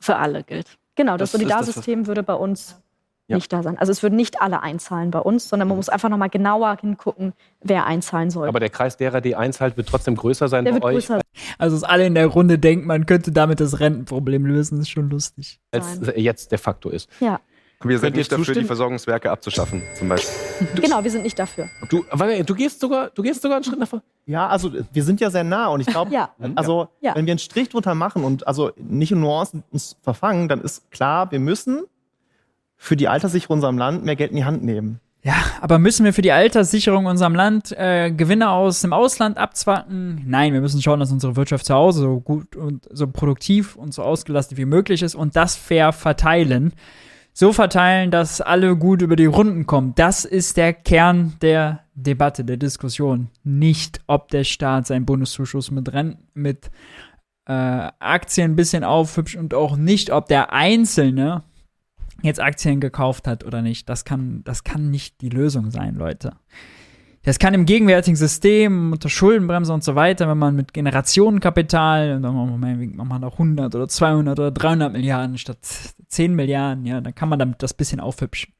für 0.00 0.16
alle 0.16 0.42
gilt. 0.42 0.66
genau, 0.96 1.16
das, 1.16 1.30
das 1.30 1.40
ist 1.40 1.48
das, 1.48 1.58
Solidarsystem 1.60 2.06
würde 2.08 2.24
bei 2.24 2.34
uns 2.34 2.82
Ja. 3.28 3.36
nicht 3.36 3.52
da 3.52 3.62
sein. 3.62 3.78
Also 3.78 3.92
es 3.92 4.02
würden 4.02 4.16
nicht 4.16 4.42
alle 4.42 4.62
einzahlen 4.62 5.10
bei 5.12 5.20
uns, 5.20 5.48
sondern 5.48 5.68
man 5.68 5.76
muss 5.76 5.88
einfach 5.88 6.08
nochmal 6.08 6.28
genauer 6.28 6.76
hingucken, 6.80 7.32
wer 7.62 7.86
einzahlen 7.86 8.30
soll. 8.30 8.48
Aber 8.48 8.58
der 8.60 8.68
Kreis 8.68 8.96
derer, 8.96 9.20
die 9.20 9.36
einzahlt, 9.36 9.76
wird 9.76 9.88
trotzdem 9.88 10.16
größer 10.16 10.48
sein 10.48 10.64
der 10.64 10.72
bei 10.72 10.74
wird 10.76 10.84
euch 10.84 10.94
größer 11.06 11.20
Also, 11.58 11.76
dass 11.76 11.84
alle 11.84 12.04
in 12.04 12.14
der 12.14 12.26
Runde 12.26 12.58
denken, 12.58 12.86
man 12.86 13.06
könnte 13.06 13.30
damit 13.32 13.60
das 13.60 13.78
Rentenproblem 13.80 14.44
lösen, 14.44 14.80
ist 14.80 14.90
schon 14.90 15.08
lustig. 15.08 15.60
als 15.70 16.00
jetzt 16.16 16.50
de 16.52 16.58
facto 16.58 16.90
ist. 16.90 17.08
Ja, 17.20 17.40
Wir 17.84 17.98
sind 18.00 18.16
nicht 18.16 18.30
dafür, 18.30 18.54
die? 18.54 18.64
Versorgungswerke 18.64 19.30
abzuschaffen, 19.30 19.82
zum 19.96 20.08
Beispiel. 20.08 20.32
genau, 20.82 21.02
wir 21.04 21.10
sind 21.10 21.22
nicht 21.22 21.38
dafür. 21.38 21.68
Du, 21.90 22.04
du, 22.44 22.54
gehst 22.54 22.80
sogar, 22.80 23.10
du 23.10 23.22
gehst 23.22 23.40
sogar 23.40 23.56
einen 23.58 23.64
Schritt 23.64 23.78
nach 23.78 23.88
vorne. 23.88 24.02
Ja, 24.26 24.48
also 24.48 24.70
wir 24.92 25.04
sind 25.04 25.20
ja 25.20 25.30
sehr 25.30 25.44
nah 25.44 25.68
und 25.68 25.80
ich 25.80 25.86
glaube, 25.86 26.12
Ja. 26.12 26.30
also 26.56 26.88
Ja. 27.00 27.14
wenn 27.14 27.26
wir 27.26 27.32
einen 27.32 27.38
Strich 27.38 27.68
drunter 27.68 27.94
machen 27.94 28.24
und 28.24 28.46
also 28.48 28.72
nicht 28.76 29.12
in 29.12 29.20
Nuancen 29.20 29.62
uns 29.70 29.96
verfangen, 30.02 30.48
dann 30.48 30.60
ist 30.60 30.90
klar, 30.90 31.30
wir 31.30 31.38
müssen 31.40 31.84
für 32.82 32.96
die 32.96 33.06
Alterssicherung 33.06 33.58
unserem 33.58 33.78
Land 33.78 34.04
mehr 34.04 34.16
Geld 34.16 34.32
in 34.32 34.38
die 34.38 34.44
Hand 34.44 34.64
nehmen. 34.64 34.98
Ja, 35.22 35.36
aber 35.60 35.78
müssen 35.78 36.04
wir 36.04 36.12
für 36.12 36.20
die 36.20 36.32
Alterssicherung 36.32 37.06
unserem 37.06 37.32
Land 37.32 37.70
äh, 37.78 38.10
Gewinne 38.10 38.50
aus 38.50 38.80
dem 38.80 38.92
Ausland 38.92 39.38
abzwacken? 39.38 40.24
Nein, 40.26 40.52
wir 40.52 40.60
müssen 40.60 40.82
schauen, 40.82 40.98
dass 40.98 41.12
unsere 41.12 41.36
Wirtschaft 41.36 41.64
zu 41.64 41.74
Hause 41.74 42.00
so 42.00 42.18
gut 42.18 42.56
und 42.56 42.88
so 42.90 43.06
produktiv 43.06 43.76
und 43.76 43.94
so 43.94 44.02
ausgelastet 44.02 44.58
wie 44.58 44.64
möglich 44.64 45.02
ist 45.02 45.14
und 45.14 45.36
das 45.36 45.54
fair 45.54 45.92
verteilen. 45.92 46.72
So 47.32 47.52
verteilen, 47.52 48.10
dass 48.10 48.40
alle 48.40 48.76
gut 48.76 49.00
über 49.00 49.14
die 49.14 49.26
Runden 49.26 49.64
kommen. 49.64 49.92
Das 49.94 50.24
ist 50.24 50.56
der 50.56 50.72
Kern 50.72 51.34
der 51.40 51.84
Debatte, 51.94 52.44
der 52.44 52.56
Diskussion. 52.56 53.28
Nicht, 53.44 54.00
ob 54.08 54.28
der 54.32 54.42
Staat 54.42 54.88
seinen 54.88 55.06
Bundeszuschuss 55.06 55.70
mit 55.70 55.92
Renten, 55.92 56.26
mit 56.34 56.72
äh, 57.46 57.52
Aktien 58.00 58.52
ein 58.52 58.56
bisschen 58.56 58.82
aufhübscht 58.82 59.36
und 59.36 59.54
auch 59.54 59.76
nicht, 59.76 60.10
ob 60.10 60.26
der 60.26 60.52
Einzelne 60.52 61.44
jetzt 62.22 62.40
Aktien 62.40 62.80
gekauft 62.80 63.26
hat 63.26 63.44
oder 63.44 63.62
nicht. 63.62 63.88
Das 63.88 64.04
kann, 64.04 64.42
das 64.44 64.64
kann 64.64 64.90
nicht 64.90 65.20
die 65.20 65.28
Lösung 65.28 65.70
sein, 65.70 65.94
Leute. 65.94 66.32
Das 67.24 67.38
kann 67.38 67.54
im 67.54 67.66
gegenwärtigen 67.66 68.16
System 68.16 68.92
unter 68.92 69.08
Schuldenbremse 69.08 69.72
und 69.72 69.84
so 69.84 69.94
weiter, 69.94 70.28
wenn 70.28 70.38
man 70.38 70.56
mit 70.56 70.74
Generationenkapital, 70.74 72.20
dann 72.20 72.34
machen 72.34 72.50
wir 72.50 72.58
meinetwegen 72.58 72.96
machen 72.96 73.10
wir 73.10 73.18
noch 73.20 73.34
100 73.34 73.74
oder 73.74 73.86
200 73.86 74.38
oder 74.40 74.50
300 74.50 74.92
Milliarden 74.92 75.38
statt 75.38 75.58
10 76.08 76.34
Milliarden, 76.34 76.84
ja, 76.84 77.00
dann 77.00 77.14
kann 77.14 77.28
man 77.28 77.38
damit 77.38 77.62
das 77.62 77.74
bisschen 77.74 78.00
aufhübschen. 78.00 78.52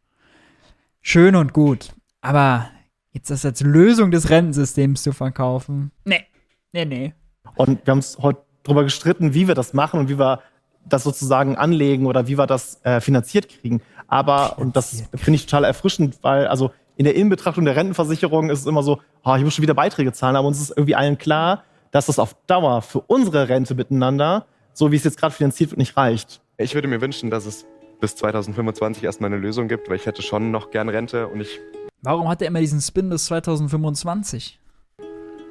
Schön 1.00 1.34
und 1.34 1.52
gut. 1.52 1.92
Aber 2.20 2.70
jetzt 3.10 3.30
das 3.30 3.44
als 3.44 3.62
Lösung 3.62 4.12
des 4.12 4.30
Rentensystems 4.30 5.02
zu 5.02 5.12
verkaufen, 5.12 5.90
nee, 6.04 6.24
nee, 6.72 6.84
nee. 6.84 7.14
Und 7.56 7.84
wir 7.84 7.90
haben 7.90 7.98
uns 7.98 8.16
heute 8.18 8.42
darüber 8.62 8.84
gestritten, 8.84 9.34
wie 9.34 9.48
wir 9.48 9.56
das 9.56 9.74
machen 9.74 9.98
und 9.98 10.08
wie 10.08 10.18
wir 10.18 10.40
das 10.84 11.04
sozusagen 11.04 11.56
anlegen 11.56 12.06
oder 12.06 12.26
wie 12.26 12.38
wir 12.38 12.46
das 12.46 12.80
äh, 12.84 13.00
finanziert 13.00 13.48
kriegen. 13.48 13.80
Aber, 14.08 14.58
und 14.58 14.76
das 14.76 15.04
finde 15.14 15.36
ich 15.36 15.46
total 15.46 15.64
erfrischend, 15.64 16.18
weil 16.22 16.46
also 16.46 16.70
in 16.96 17.04
der 17.04 17.14
Inbetrachtung 17.14 17.64
der 17.64 17.76
Rentenversicherung 17.76 18.50
ist 18.50 18.60
es 18.60 18.66
immer 18.66 18.82
so, 18.82 19.00
oh, 19.24 19.34
ich 19.36 19.44
muss 19.44 19.54
schon 19.54 19.62
wieder 19.62 19.74
Beiträge 19.74 20.12
zahlen, 20.12 20.36
aber 20.36 20.46
uns 20.46 20.60
ist 20.60 20.70
irgendwie 20.70 20.94
allen 20.94 21.18
klar, 21.18 21.64
dass 21.90 22.06
das 22.06 22.18
auf 22.18 22.36
Dauer 22.46 22.82
für 22.82 23.00
unsere 23.00 23.48
Rente 23.48 23.74
miteinander, 23.74 24.46
so 24.72 24.92
wie 24.92 24.96
es 24.96 25.04
jetzt 25.04 25.18
gerade 25.18 25.34
finanziert 25.34 25.70
wird, 25.70 25.78
nicht 25.78 25.96
reicht. 25.96 26.40
Ich 26.58 26.74
würde 26.74 26.88
mir 26.88 27.00
wünschen, 27.00 27.30
dass 27.30 27.46
es 27.46 27.66
bis 28.00 28.16
2025 28.16 29.04
erstmal 29.04 29.32
eine 29.32 29.40
Lösung 29.40 29.68
gibt, 29.68 29.88
weil 29.88 29.96
ich 29.96 30.06
hätte 30.06 30.22
schon 30.22 30.50
noch 30.50 30.70
gern 30.70 30.88
Rente 30.88 31.28
und 31.28 31.40
ich 31.40 31.60
Warum 32.02 32.28
hat 32.28 32.42
er 32.42 32.48
immer 32.48 32.58
diesen 32.58 32.80
Spin 32.80 33.08
bis 33.08 33.26
2025? 33.26 34.58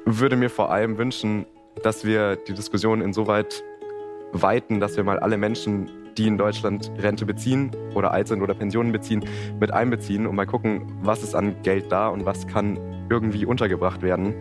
würde 0.04 0.36
mir 0.36 0.50
vor 0.50 0.70
allem 0.70 0.98
wünschen, 0.98 1.46
dass 1.82 2.04
wir 2.04 2.36
die 2.36 2.54
Diskussion 2.54 3.00
insoweit 3.00 3.62
weiten, 4.32 4.80
dass 4.80 4.96
wir 4.96 5.04
mal 5.04 5.18
alle 5.18 5.36
Menschen, 5.36 5.88
die 6.16 6.26
in 6.26 6.36
Deutschland 6.36 6.90
Rente 6.98 7.24
beziehen 7.24 7.70
oder 7.94 8.12
alt 8.12 8.28
sind 8.28 8.42
oder 8.42 8.54
Pensionen 8.54 8.92
beziehen, 8.92 9.24
mit 9.58 9.72
einbeziehen 9.72 10.26
und 10.26 10.34
mal 10.36 10.46
gucken, 10.46 10.82
was 11.02 11.22
ist 11.22 11.34
an 11.34 11.54
Geld 11.62 11.90
da 11.90 12.08
und 12.08 12.26
was 12.26 12.46
kann 12.46 12.78
irgendwie 13.08 13.46
untergebracht 13.46 14.02
werden. 14.02 14.34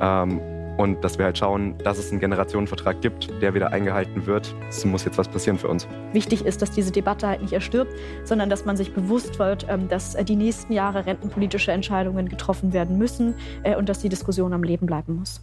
Ähm, 0.00 0.40
und 0.76 1.04
dass 1.04 1.18
wir 1.18 1.24
halt 1.24 1.38
schauen, 1.38 1.78
dass 1.78 1.98
es 1.98 2.10
einen 2.10 2.20
Generationenvertrag 2.20 3.00
gibt, 3.00 3.30
der 3.40 3.54
wieder 3.54 3.72
eingehalten 3.72 4.26
wird. 4.26 4.54
Es 4.68 4.84
muss 4.84 5.04
jetzt 5.04 5.18
was 5.18 5.28
passieren 5.28 5.56
für 5.56 5.68
uns. 5.68 5.86
Wichtig 6.12 6.44
ist, 6.44 6.62
dass 6.62 6.72
diese 6.72 6.90
Debatte 6.90 7.28
halt 7.28 7.42
nicht 7.42 7.52
erstirbt, 7.52 7.92
sondern 8.24 8.50
dass 8.50 8.64
man 8.64 8.76
sich 8.76 8.92
bewusst 8.92 9.38
wird, 9.38 9.66
ähm, 9.68 9.88
dass 9.88 10.14
äh, 10.14 10.24
die 10.24 10.36
nächsten 10.36 10.72
Jahre 10.72 11.06
rentenpolitische 11.06 11.70
Entscheidungen 11.70 12.28
getroffen 12.28 12.72
werden 12.72 12.98
müssen 12.98 13.34
äh, 13.62 13.76
und 13.76 13.88
dass 13.88 14.00
die 14.00 14.08
Diskussion 14.08 14.52
am 14.52 14.64
Leben 14.64 14.86
bleiben 14.86 15.14
muss. 15.16 15.40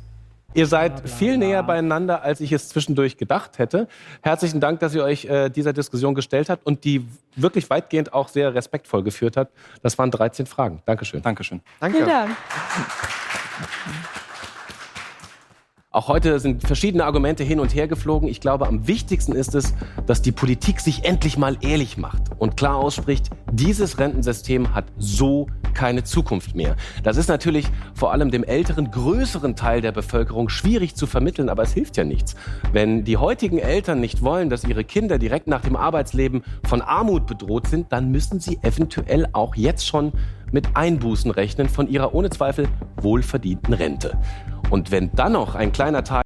Ihr 0.54 0.68
seid 0.68 0.96
Bla, 0.96 1.02
bla, 1.04 1.12
viel 1.16 1.38
bla. 1.38 1.48
näher 1.48 1.64
beieinander, 1.64 2.24
als 2.24 2.42
ich 2.42 2.52
es 2.52 2.70
zwischendurch 2.70 3.18
gedacht 3.18 3.58
hätte. 3.58 3.88
Herzlichen 4.22 4.60
Dank, 4.60 4.80
dass 4.82 4.94
ihr 4.94 5.04
euch 5.04 5.26
äh, 5.26 5.50
dieser 5.50 5.74
Diskussion 5.74 6.14
gestellt 6.14 6.50
habt 6.50 6.66
und 6.66 6.84
die 6.84 7.08
wirklich 7.36 7.70
weitgehend 7.70 8.14
auch 8.14 8.28
sehr 8.28 8.54
respektvoll 8.54 9.04
geführt 9.04 9.38
habt. 9.38 9.54
Das 9.82 9.98
waren 9.98 10.12
13 10.12 10.46
Fragen. 10.46 10.82
Dankeschön. 10.86 11.22
Dankeschön. 11.22 11.62
Danke. 11.80 11.98
Vielen 11.98 12.10
Dank. 12.10 12.32
Auch 15.94 16.08
heute 16.08 16.40
sind 16.40 16.66
verschiedene 16.66 17.04
Argumente 17.04 17.44
hin 17.44 17.60
und 17.60 17.76
her 17.76 17.86
geflogen. 17.90 18.30
Ich 18.30 18.40
glaube, 18.40 18.66
am 18.66 18.88
wichtigsten 18.88 19.34
ist 19.34 19.54
es, 19.56 19.74
dass 20.06 20.22
die 20.22 20.32
Politik 20.32 20.80
sich 20.80 21.04
endlich 21.04 21.38
mal 21.38 21.58
ehrlich 21.60 21.98
macht 21.98 22.22
und 22.40 22.56
klar 22.56 22.78
ausspricht, 22.78 23.30
dieses 23.52 24.00
Rentensystem 24.00 24.74
hat 24.74 24.86
so 24.98 25.48
keine 25.74 26.06
Zukunft 26.06 26.56
mehr. 26.56 26.78
Das 27.04 27.18
ist 27.18 27.28
natürlich 27.28 27.68
vor 27.94 28.14
allem 28.14 28.32
dem 28.32 28.46
älteren, 28.46 28.90
größeren 28.90 29.58
Teil 29.58 29.82
der 29.82 29.92
Bevölkerung 29.92 30.48
schwierig 30.48 30.96
zu 30.96 31.08
vermitteln, 31.08 31.50
aber 31.50 31.64
es 31.64 31.74
hilft 31.74 31.98
ja 31.98 32.06
nichts. 32.06 32.36
Wenn 32.72 33.04
die 33.04 33.18
heutigen 33.18 33.58
Eltern 33.58 34.00
nicht 34.00 34.22
wollen, 34.22 34.50
dass 34.50 34.64
ihre 34.64 34.86
Kinder 34.86 35.20
direkt 35.20 35.48
nach 35.48 35.62
dem 35.62 35.76
Arbeitsleben 35.76 36.46
von 36.64 36.82
Armut 36.82 37.28
bedroht 37.28 37.68
sind, 37.68 37.92
dann 37.92 38.12
müssen 38.12 38.40
sie 38.40 38.60
eventuell 38.62 39.28
auch 39.34 39.58
jetzt 39.58 39.86
schon 39.86 40.14
mit 40.54 40.76
Einbußen 40.76 41.32
rechnen 41.32 41.68
von 41.68 41.90
ihrer 41.90 42.14
ohne 42.14 42.30
Zweifel 42.30 42.70
wohlverdienten 43.02 43.74
Rente. 43.74 44.18
Und 44.72 44.90
wenn 44.90 45.12
dann 45.14 45.34
noch 45.34 45.54
ein 45.56 45.74
kleiner 45.74 46.04
Teil 46.04 46.24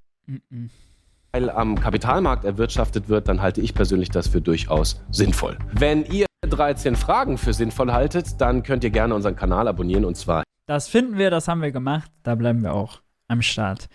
am 1.34 1.80
Kapitalmarkt 1.80 2.46
erwirtschaftet 2.46 3.10
wird, 3.10 3.28
dann 3.28 3.42
halte 3.42 3.60
ich 3.60 3.74
persönlich 3.74 4.10
das 4.10 4.28
für 4.28 4.40
durchaus 4.40 5.02
sinnvoll. 5.10 5.58
Wenn 5.74 6.06
ihr 6.06 6.28
13 6.48 6.96
Fragen 6.96 7.40
für 7.40 7.54
sinnvoll 7.54 7.92
haltet, 7.92 8.40
dann 8.40 8.62
könnt 8.62 8.84
ihr 8.84 8.92
gerne 8.92 9.16
unseren 9.16 9.36
Kanal 9.36 9.68
abonnieren 9.68 10.06
und 10.06 10.16
zwar. 10.16 10.44
Das 10.68 10.88
finden 10.88 11.18
wir, 11.18 11.32
das 11.32 11.48
haben 11.48 11.62
wir 11.62 11.72
gemacht, 11.72 12.12
da 12.22 12.36
bleiben 12.36 12.62
wir 12.62 12.74
auch 12.74 13.02
am 13.28 13.42
Start. 13.42 13.90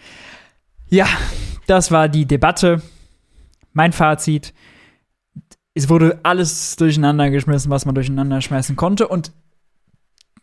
Ja, 0.89 1.07
das 1.69 1.93
war 1.93 2.09
die 2.09 2.27
Debatte. 2.27 2.83
Mein 3.73 3.93
Fazit. 3.93 4.53
Es 5.75 5.89
wurde 5.89 6.19
alles 6.25 6.75
durcheinander 6.75 7.31
geschmissen, 7.31 7.71
was 7.71 7.87
man 7.87 7.95
durcheinander 7.95 8.41
schmeißen 8.41 8.75
konnte. 8.75 9.07
Und 9.07 9.31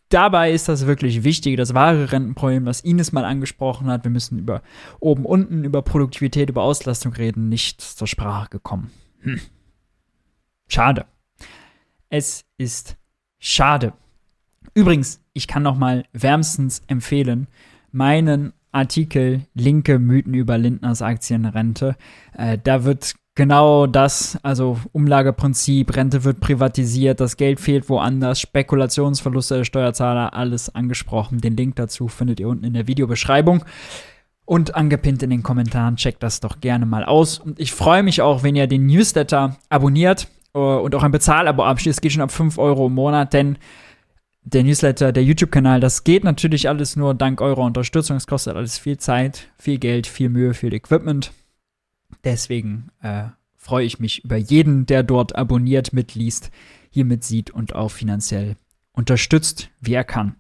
dabei 0.10 0.52
ist 0.52 0.68
das 0.68 0.88
wirklich 0.88 1.24
wichtig, 1.24 1.58
das 1.58 1.74
wahre 1.74 2.12
Rentenproblem, 2.12 2.66
was 2.66 2.82
Ines 2.82 3.12
mal 3.12 3.26
angesprochen 3.26 3.88
hat. 3.88 4.04
Wir 4.04 4.12
müssen 4.12 4.40
über 4.40 4.62
oben, 5.00 5.26
unten, 5.26 5.64
über 5.64 5.82
Produktivität, 5.82 6.50
über 6.50 6.64
Auslastung 6.64 7.14
reden, 7.14 7.50
nicht 7.50 7.82
zur 7.82 8.08
Sprache 8.08 8.50
gekommen. 8.50 8.92
Hm. 9.22 9.40
Schade. 10.68 11.06
Es 12.10 12.46
ist 12.58 12.98
schade. 13.40 13.94
Übrigens, 14.74 15.22
ich 15.34 15.48
kann 15.48 15.64
noch 15.64 15.78
mal 15.78 16.06
wärmstens 16.14 16.82
empfehlen, 16.88 17.48
meinen 17.92 18.54
Artikel 18.72 19.46
Linke 19.54 19.98
Mythen 19.98 20.34
über 20.34 20.58
Lindners 20.58 21.02
Aktienrente. 21.02 21.96
Äh, 22.34 22.58
da 22.64 22.84
wird 22.84 23.16
genau 23.38 23.88
das, 23.88 24.38
also 24.44 24.78
Umlageprinzip, 24.92 25.96
Rente 25.96 26.26
wird 26.26 26.42
privatisiert, 26.42 27.22
das 27.22 27.38
Geld 27.38 27.62
fehlt 27.62 27.88
woanders, 27.88 28.42
Spekulationsverluste 28.42 29.58
der 29.58 29.64
Steuerzahler, 29.64 30.34
alles 30.34 30.74
angesprochen. 30.76 31.40
Den 31.40 31.56
Link 31.56 31.78
dazu 31.78 32.10
findet 32.10 32.42
ihr 32.42 32.50
unten 32.50 32.66
in 32.66 32.74
der 32.74 32.88
Videobeschreibung 32.88 33.64
und 34.44 34.76
angepinnt 34.76 35.24
in 35.24 35.30
den 35.30 35.44
Kommentaren. 35.44 35.96
Checkt 35.96 36.24
das 36.24 36.42
doch 36.42 36.60
gerne 36.60 36.86
mal 36.86 37.06
aus. 37.06 37.40
Und 37.40 37.60
ich 37.60 37.72
freue 37.72 38.04
mich 38.04 38.22
auch, 38.22 38.44
wenn 38.44 38.56
ihr 38.56 38.68
den 38.68 38.88
Newsletter 38.88 39.56
abonniert 39.70 40.28
äh, 40.54 40.60
und 40.60 40.96
auch 40.96 41.04
ein 41.04 41.12
Bezahlabo 41.12 41.64
abschließt. 41.64 42.02
Geht 42.02 42.12
schon 42.14 42.24
ab 42.24 42.32
5 42.32 42.58
Euro 42.58 42.88
im 42.88 42.94
Monat, 42.94 43.34
denn 43.34 43.58
der 44.42 44.64
Newsletter, 44.64 45.12
der 45.12 45.24
YouTube-Kanal, 45.24 45.80
das 45.80 46.04
geht 46.04 46.24
natürlich 46.24 46.70
alles 46.70 46.96
nur 46.96 47.14
dank 47.14 47.40
eurer 47.40 47.64
Unterstützung. 47.64 48.18
Es 48.18 48.28
kostet 48.28 48.56
alles 48.56 48.80
viel 48.80 48.98
Zeit, 48.98 49.50
viel 49.60 49.78
Geld, 49.78 50.08
viel 50.08 50.30
Mühe, 50.30 50.54
viel 50.54 50.74
Equipment. 50.74 51.32
Deswegen 52.24 52.90
äh, 53.02 53.26
freue 53.56 53.86
ich 53.86 54.00
mich 54.00 54.24
über 54.24 54.38
jeden, 54.38 54.86
der 54.86 55.04
dort 55.04 55.36
abonniert, 55.36 55.94
mitliest, 55.94 56.52
hier 56.90 57.06
mitsieht 57.06 57.52
und 57.52 57.76
auch 57.76 57.92
finanziell 57.92 58.56
unterstützt, 58.94 59.70
wie 59.80 59.94
er 59.94 60.04
kann. 60.04 60.36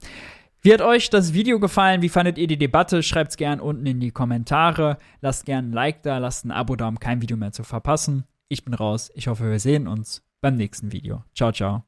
Wie 0.61 0.73
hat 0.73 0.81
euch 0.81 1.09
das 1.09 1.33
Video 1.33 1.59
gefallen? 1.59 2.01
Wie 2.01 2.09
fandet 2.09 2.37
ihr 2.37 2.47
die 2.47 2.57
Debatte? 2.57 3.03
Schreibt 3.03 3.31
es 3.31 3.37
gerne 3.37 3.61
unten 3.61 3.85
in 3.85 3.99
die 3.99 4.11
Kommentare. 4.11 4.97
Lasst 5.21 5.45
gerne 5.45 5.69
ein 5.69 5.73
Like 5.73 6.03
da, 6.03 6.17
lasst 6.17 6.45
ein 6.45 6.51
Abo 6.51 6.75
da, 6.75 6.87
um 6.87 6.99
kein 6.99 7.21
Video 7.21 7.37
mehr 7.37 7.51
zu 7.51 7.63
verpassen. 7.63 8.25
Ich 8.49 8.65
bin 8.65 8.73
raus. 8.73 9.11
Ich 9.13 9.27
hoffe, 9.27 9.49
wir 9.49 9.59
sehen 9.59 9.87
uns 9.87 10.23
beim 10.41 10.55
nächsten 10.55 10.91
Video. 10.91 11.23
Ciao, 11.33 11.51
ciao. 11.51 11.86